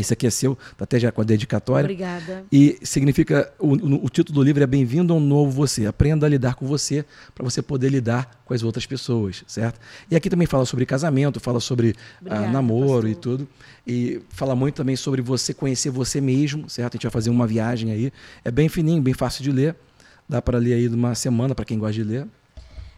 Esse 0.00 0.14
aqui 0.14 0.26
é 0.26 0.30
seu, 0.30 0.56
tá 0.76 0.84
até 0.84 0.98
já 0.98 1.12
com 1.12 1.20
a 1.20 1.24
dedicatória. 1.24 1.84
Obrigada. 1.84 2.44
E 2.50 2.78
significa, 2.82 3.52
o, 3.58 3.72
o, 4.04 4.08
título 4.08 4.40
do 4.40 4.42
livro 4.42 4.62
é 4.62 4.66
Bem-vindo 4.66 5.12
a 5.12 5.16
um 5.16 5.20
novo 5.20 5.50
você. 5.50 5.86
Aprenda 5.86 6.26
a 6.26 6.28
lidar 6.28 6.54
com 6.54 6.66
você 6.66 7.04
para 7.34 7.44
você 7.44 7.60
poder 7.60 7.90
lidar 7.90 8.40
com 8.44 8.54
as 8.54 8.62
outras 8.62 8.86
pessoas, 8.86 9.44
certo? 9.46 9.78
E 10.10 10.16
aqui 10.16 10.30
também 10.30 10.46
fala 10.46 10.64
sobre 10.64 10.86
casamento, 10.86 11.38
fala 11.38 11.60
sobre 11.60 11.94
ah, 11.98 12.18
Obrigada, 12.20 12.48
namoro 12.48 13.02
pastor. 13.02 13.08
e 13.08 13.14
tudo. 13.14 13.48
E 13.86 14.22
fala 14.30 14.56
muito 14.56 14.76
também 14.76 14.96
sobre 14.96 15.20
você 15.20 15.52
conhecer 15.52 15.90
você 15.90 16.20
mesmo, 16.20 16.68
certo? 16.68 16.94
A 16.94 16.96
gente 16.96 17.02
vai 17.02 17.12
fazer 17.12 17.30
uma 17.30 17.46
viagem 17.46 17.92
aí. 17.92 18.12
É 18.44 18.50
bem 18.50 18.68
fininho, 18.68 19.02
bem 19.02 19.14
fácil 19.14 19.42
de 19.42 19.52
ler. 19.52 19.76
Dá 20.28 20.40
para 20.40 20.58
ler 20.58 20.74
aí 20.74 20.88
numa 20.88 21.14
semana, 21.14 21.54
para 21.54 21.64
quem 21.64 21.78
gosta 21.78 21.92
de 21.94 22.04
ler. 22.04 22.26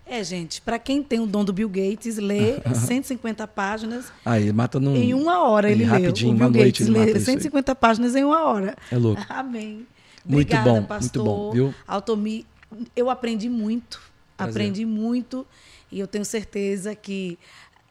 É, 0.04 0.22
gente, 0.22 0.60
para 0.60 0.78
quem 0.78 1.02
tem 1.02 1.20
o 1.20 1.26
dom 1.26 1.44
do 1.44 1.52
Bill 1.52 1.68
Gates, 1.68 2.18
lê 2.18 2.60
150 2.74 3.46
páginas. 3.48 4.12
Aí, 4.24 4.52
mata 4.52 4.78
num... 4.78 4.94
Em 4.94 5.14
uma 5.14 5.42
hora 5.48 5.70
ele, 5.70 5.84
ele 5.84 5.90
lê. 5.90 5.98
Rapidinho, 5.98 6.34
o 6.34 6.38
Bill 6.38 6.50
Gates 6.64 6.88
lê 6.88 7.18
150 7.18 7.74
páginas 7.74 8.14
em 8.14 8.24
uma 8.24 8.44
hora. 8.44 8.76
É 8.90 8.96
louco. 8.96 9.22
Amém. 9.28 9.86
Muito 10.24 10.52
Obrigada, 10.54 10.70
bom, 10.70 10.82
pastor. 10.84 11.24
muito 11.24 11.36
bom, 11.36 11.52
viu? 11.52 11.74
Automi, 11.86 12.46
eu 12.94 13.10
aprendi 13.10 13.48
muito, 13.48 14.00
Prazer. 14.36 14.50
aprendi 14.50 14.84
muito 14.84 15.46
e 15.90 15.98
eu 15.98 16.06
tenho 16.06 16.24
certeza 16.24 16.94
que 16.94 17.38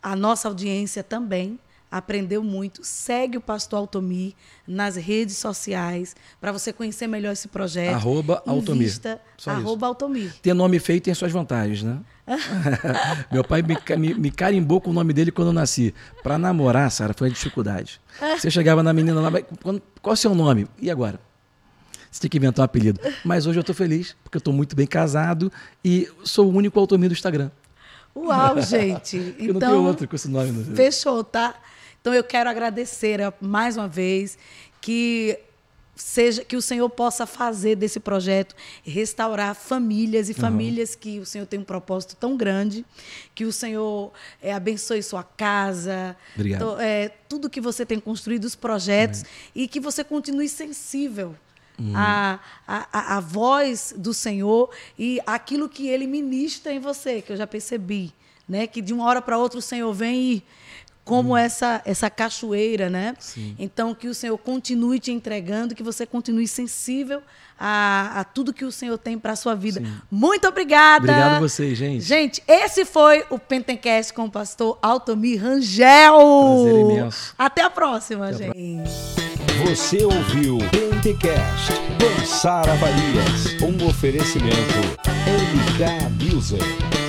a 0.02 0.16
nossa 0.16 0.48
audiência 0.48 1.04
também 1.04 1.60
aprendeu 1.92 2.42
muito. 2.44 2.82
Segue 2.84 3.38
o 3.38 3.42
Pastor 3.42 3.80
Altomir 3.80 4.34
nas 4.66 4.96
redes 4.96 5.38
sociais 5.38 6.16
para 6.40 6.52
você 6.52 6.72
conhecer 6.72 7.06
melhor 7.06 7.34
esse 7.34 7.50
projeto. 7.50 7.96
Arroba 7.96 8.42
Altomir. 8.48 8.84
Invista, 8.84 9.22
arroba 9.46 9.88
Altomir. 9.88 10.34
Ter 10.42 10.54
nome 10.54 10.80
feio 10.80 11.02
tem 11.02 11.14
suas 11.14 11.32
vantagens, 11.32 11.84
né? 11.84 12.00
Meu 13.32 13.44
pai 13.44 13.62
me, 13.62 13.78
me, 13.98 14.14
me, 14.14 14.32
carimbou 14.32 14.80
com 14.80 14.92
o 14.92 14.94
nome 14.94 15.12
dele 15.12 15.32
quando 15.32 15.50
eu 15.50 15.54
nasci. 15.54 15.94
Para 16.24 16.38
namorar, 16.38 16.90
Sara, 16.90 17.14
foi 17.14 17.28
uma 17.28 17.34
dificuldade. 17.34 18.00
Você 18.38 18.50
chegava 18.50 18.82
na 18.82 18.94
menina 18.94 19.20
lá, 19.20 19.30
qual 20.02 20.12
é 20.12 20.14
o 20.14 20.16
seu 20.16 20.34
nome? 20.34 20.68
E 20.80 20.90
agora? 20.90 21.20
Você 22.10 22.22
tinha 22.22 22.30
que 22.30 22.38
inventar 22.38 22.64
um 22.64 22.66
apelido. 22.66 23.00
Mas 23.24 23.48
hoje 23.48 23.58
eu 23.58 23.62
estou 23.62 23.76
feliz, 23.76 24.16
porque 24.24 24.38
eu 24.38 24.40
estou 24.40 24.54
muito 24.54 24.76
bem 24.76 24.88
casado 24.88 25.52
e 25.84 26.10
sou 26.24 26.48
o 26.48 26.56
único 26.56 26.80
Altomir 26.80 27.10
do 27.10 27.14
Instagram. 27.14 27.50
Uau, 28.16 28.62
gente. 28.62 29.18
eu 29.40 29.46
então, 29.46 29.54
não 29.54 29.60
tenho 29.60 29.72
então, 29.72 29.86
outro 29.86 30.08
com 30.08 30.16
esse 30.16 30.30
nome. 30.30 30.76
Fechou, 30.76 31.24
tá? 31.24 31.56
Então 32.02 32.14
eu 32.14 32.24
quero 32.24 32.50
agradecer 32.50 33.20
eh, 33.20 33.34
mais 33.40 33.78
uma 33.78 33.88
vez 33.88 34.38
que 34.82 35.40
seja 35.96 36.44
que 36.44 36.56
o 36.56 36.62
Senhor 36.62 36.90
possa 36.90 37.28
fazer 37.28 37.76
desse 37.76 38.00
projeto 38.00 38.56
restaurar 38.84 39.54
famílias 39.54 40.30
e 40.30 40.34
famílias 40.34 40.94
uhum. 40.94 41.00
que 41.00 41.20
o 41.20 41.26
Senhor 41.26 41.46
tem 41.46 41.60
um 41.60 41.64
propósito 41.64 42.16
tão 42.16 42.36
grande 42.36 42.84
que 43.36 43.46
o 43.46 43.54
Senhor 43.54 44.12
é, 44.42 44.52
abençoe 44.52 45.04
sua 45.04 45.24
casa 45.24 46.16
to, 46.36 46.80
é, 46.80 47.10
tudo 47.30 47.50
que 47.50 47.62
você 47.62 47.86
tem 47.86 48.00
construído 48.00 48.46
os 48.46 48.56
projetos 48.56 49.22
Amém. 49.22 49.34
e 49.56 49.68
que 49.68 49.80
você 49.80 50.04
continue 50.04 50.50
sensível 50.50 51.36
uhum. 51.78 51.94
à, 51.96 52.40
à, 52.68 53.18
à 53.18 53.20
voz 53.20 53.94
do 53.96 54.14
Senhor 54.14 54.72
e 54.98 55.20
aquilo 55.26 55.70
que 55.70 55.88
Ele 55.88 56.08
ministra 56.08 56.74
em 56.74 56.80
você 56.80 57.22
que 57.22 57.32
eu 57.32 57.38
já 57.38 57.46
percebi 57.46 58.12
né 58.50 58.66
que 58.66 58.82
de 58.82 58.92
uma 58.92 59.06
hora 59.06 59.22
para 59.22 59.38
outra 59.38 59.60
o 59.60 59.62
Senhor 59.62 59.94
vem 59.94 60.34
e 60.34 60.44
como 61.04 61.34
hum. 61.34 61.38
essa 61.38 61.82
essa 61.86 62.10
cachoeira, 62.10 62.90
né? 62.90 63.16
Sim. 63.20 63.56
Então 63.58 63.94
que 63.94 64.08
o 64.08 64.14
Senhor 64.14 64.38
continue 64.38 65.00
te 65.00 65.12
entregando, 65.12 65.76
que 65.76 65.84
você 65.84 66.06
continue 66.06 66.48
sensível 66.48 67.22
a, 67.60 68.22
a 68.22 68.24
tudo 68.24 68.52
que 68.52 68.66
o 68.66 68.72
Senhor 68.72 68.98
tem 68.98 69.20
para 69.20 69.34
a 69.34 69.36
sua 69.36 69.54
vida. 69.54 69.80
Sim. 69.80 69.94
Muito 70.10 70.48
obrigada. 70.48 71.04
Obrigado 71.04 71.36
a 71.36 71.40
vocês, 71.40 71.78
gente. 71.78 72.04
Gente, 72.04 72.42
esse 72.48 72.86
foi 72.86 73.24
o 73.30 73.38
Pentecast 73.38 74.14
com 74.14 74.26
o 74.26 74.32
pastor 74.32 74.80
Altomir 74.82 75.42
Rangel. 75.42 76.18
Prazer 76.18 76.80
imenso. 76.80 77.36
Até 77.38 77.62
a 77.62 77.70
próxima, 77.70 78.30
Até 78.30 78.46
gente. 78.46 78.90
Você 79.66 80.04
ouviu 80.04 80.58
Pentecast 80.72 81.72
com 82.00 82.26
Sara 82.26 82.76
Farias, 82.78 83.62
um 83.62 83.88
oferecimento 83.88 84.56
MK 85.28 86.34
Music. 86.34 87.01